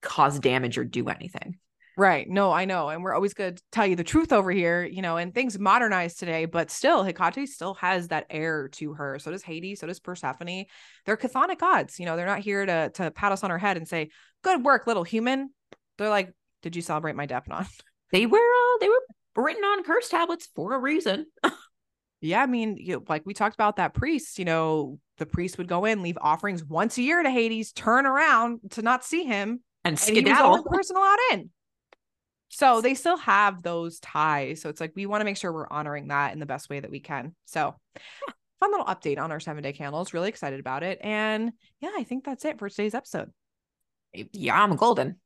cause 0.00 0.38
damage 0.38 0.78
or 0.78 0.84
do 0.84 1.08
anything. 1.08 1.58
Right. 1.98 2.28
No, 2.28 2.52
I 2.52 2.64
know. 2.64 2.88
And 2.88 3.02
we're 3.02 3.12
always 3.12 3.34
going 3.34 3.56
to 3.56 3.62
tell 3.72 3.84
you 3.84 3.96
the 3.96 4.04
truth 4.04 4.32
over 4.32 4.52
here, 4.52 4.84
you 4.84 5.02
know, 5.02 5.16
and 5.16 5.34
things 5.34 5.58
modernized 5.58 6.20
today, 6.20 6.44
but 6.44 6.70
still, 6.70 7.02
Hecate 7.02 7.48
still 7.48 7.74
has 7.74 8.08
that 8.08 8.26
air 8.30 8.68
to 8.74 8.94
her. 8.94 9.18
So 9.18 9.32
does 9.32 9.42
Hades. 9.42 9.80
So 9.80 9.88
does 9.88 9.98
Persephone. 9.98 10.66
They're 11.04 11.16
chthonic 11.16 11.58
gods. 11.58 11.98
You 11.98 12.06
know, 12.06 12.16
they're 12.16 12.24
not 12.24 12.38
here 12.38 12.64
to, 12.64 12.90
to 12.94 13.10
pat 13.10 13.32
us 13.32 13.42
on 13.42 13.50
our 13.50 13.58
head 13.58 13.76
and 13.76 13.88
say, 13.88 14.10
good 14.44 14.64
work, 14.64 14.86
little 14.86 15.02
human. 15.02 15.50
They're 15.98 16.08
like, 16.08 16.32
did 16.62 16.76
you 16.76 16.82
celebrate 16.82 17.16
my 17.16 17.26
Deipnon? 17.26 17.66
They 18.10 18.24
were 18.24 18.38
uh, 18.38 18.78
they 18.80 18.88
were 18.88 19.02
written 19.42 19.64
on 19.64 19.84
curse 19.84 20.08
tablets 20.08 20.48
for 20.54 20.74
a 20.74 20.78
reason. 20.78 21.26
yeah. 22.20 22.42
I 22.42 22.46
mean, 22.46 22.76
you, 22.78 23.02
like 23.08 23.22
we 23.24 23.34
talked 23.34 23.54
about 23.54 23.76
that 23.76 23.94
priest, 23.94 24.38
you 24.38 24.44
know, 24.44 24.98
the 25.18 25.26
priest 25.26 25.58
would 25.58 25.68
go 25.68 25.84
in, 25.84 26.02
leave 26.02 26.18
offerings 26.20 26.64
once 26.64 26.98
a 26.98 27.02
year 27.02 27.22
to 27.22 27.30
Hades, 27.30 27.72
turn 27.72 28.06
around 28.06 28.60
to 28.72 28.82
not 28.82 29.04
see 29.04 29.24
him, 29.24 29.60
And 29.84 29.92
and 29.92 29.98
he 29.98 30.22
was 30.22 30.34
the 30.34 30.34
skedaddle. 30.34 30.50
only 30.52 30.64
person 30.70 30.96
allowed 30.96 31.18
in. 31.32 31.50
So 32.50 32.80
they 32.80 32.94
still 32.94 33.18
have 33.18 33.62
those 33.62 33.98
ties. 34.00 34.62
So 34.62 34.68
it's 34.70 34.80
like 34.80 34.92
we 34.94 35.06
want 35.06 35.20
to 35.20 35.24
make 35.26 35.36
sure 35.36 35.52
we're 35.52 35.68
honoring 35.68 36.08
that 36.08 36.32
in 36.32 36.38
the 36.38 36.46
best 36.46 36.70
way 36.70 36.80
that 36.80 36.90
we 36.90 37.00
can. 37.00 37.34
So 37.44 37.74
fun 38.60 38.70
little 38.70 38.86
update 38.86 39.18
on 39.18 39.30
our 39.32 39.40
seven 39.40 39.62
day 39.62 39.72
candles. 39.72 40.14
Really 40.14 40.28
excited 40.28 40.58
about 40.60 40.82
it. 40.82 40.98
And 41.02 41.52
yeah, 41.80 41.90
I 41.96 42.04
think 42.04 42.24
that's 42.24 42.44
it 42.44 42.58
for 42.58 42.68
today's 42.68 42.94
episode. 42.94 43.30
Yeah, 44.32 44.60
I'm 44.60 44.76
golden. 44.76 45.16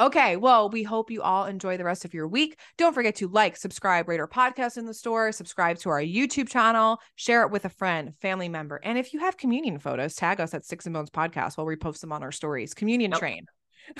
Okay, 0.00 0.36
well, 0.36 0.70
we 0.70 0.84
hope 0.84 1.10
you 1.10 1.22
all 1.22 1.46
enjoy 1.46 1.76
the 1.76 1.84
rest 1.84 2.04
of 2.04 2.14
your 2.14 2.28
week. 2.28 2.56
Don't 2.76 2.94
forget 2.94 3.16
to 3.16 3.26
like, 3.26 3.56
subscribe, 3.56 4.08
rate 4.08 4.20
our 4.20 4.28
podcast 4.28 4.78
in 4.78 4.86
the 4.86 4.94
store, 4.94 5.32
subscribe 5.32 5.78
to 5.78 5.90
our 5.90 6.00
YouTube 6.00 6.48
channel, 6.48 7.00
share 7.16 7.42
it 7.42 7.50
with 7.50 7.64
a 7.64 7.68
friend, 7.68 8.14
family 8.20 8.48
member. 8.48 8.80
And 8.84 8.96
if 8.96 9.12
you 9.12 9.18
have 9.18 9.36
communion 9.36 9.80
photos, 9.80 10.14
tag 10.14 10.40
us 10.40 10.54
at 10.54 10.64
Styx 10.64 10.86
and 10.86 10.94
Bones 10.94 11.10
Podcast 11.10 11.56
while 11.56 11.66
we 11.66 11.74
post 11.74 12.00
them 12.00 12.12
on 12.12 12.22
our 12.22 12.30
stories. 12.30 12.74
Communion 12.74 13.10
Nope. 13.10 13.18
train. 13.18 13.46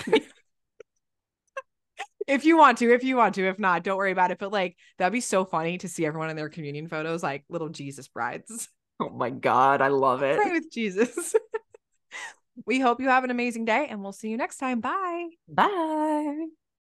if 2.29 2.45
you 2.45 2.57
want 2.57 2.79
to, 2.79 2.95
if 2.95 3.03
you 3.03 3.17
want 3.17 3.35
to, 3.35 3.49
if 3.49 3.59
not, 3.59 3.83
don't 3.83 3.97
worry 3.97 4.13
about 4.13 4.31
it. 4.31 4.39
But 4.39 4.53
like 4.53 4.77
that'd 4.99 5.13
be 5.13 5.21
so 5.21 5.45
funny 5.45 5.79
to 5.79 5.89
see 5.89 6.07
everyone 6.07 6.31
in 6.31 6.37
their 6.37 6.49
communion 6.49 6.87
photos, 6.87 7.25
like 7.25 7.45
little 7.49 7.71
Jesus 7.71 8.07
brides. 8.07 8.69
Oh 9.01 9.11
my 9.11 9.31
god, 9.31 9.81
I 9.81 9.89
love 9.89 10.23
it. 10.23 10.41
Pray 10.41 10.53
with 10.53 10.71
Jesus. 10.73 11.35
we 12.67 12.81
hope 12.81 13.01
you 13.01 13.09
have 13.09 13.25
an 13.25 13.31
amazing 13.31 13.65
day 13.65 13.87
and 13.89 14.03
we'll 14.03 14.13
see 14.13 14.29
you 14.29 14.37
next 14.37 14.59
time. 14.59 14.81
Bye. 14.81 15.29
Bye. 15.49 16.49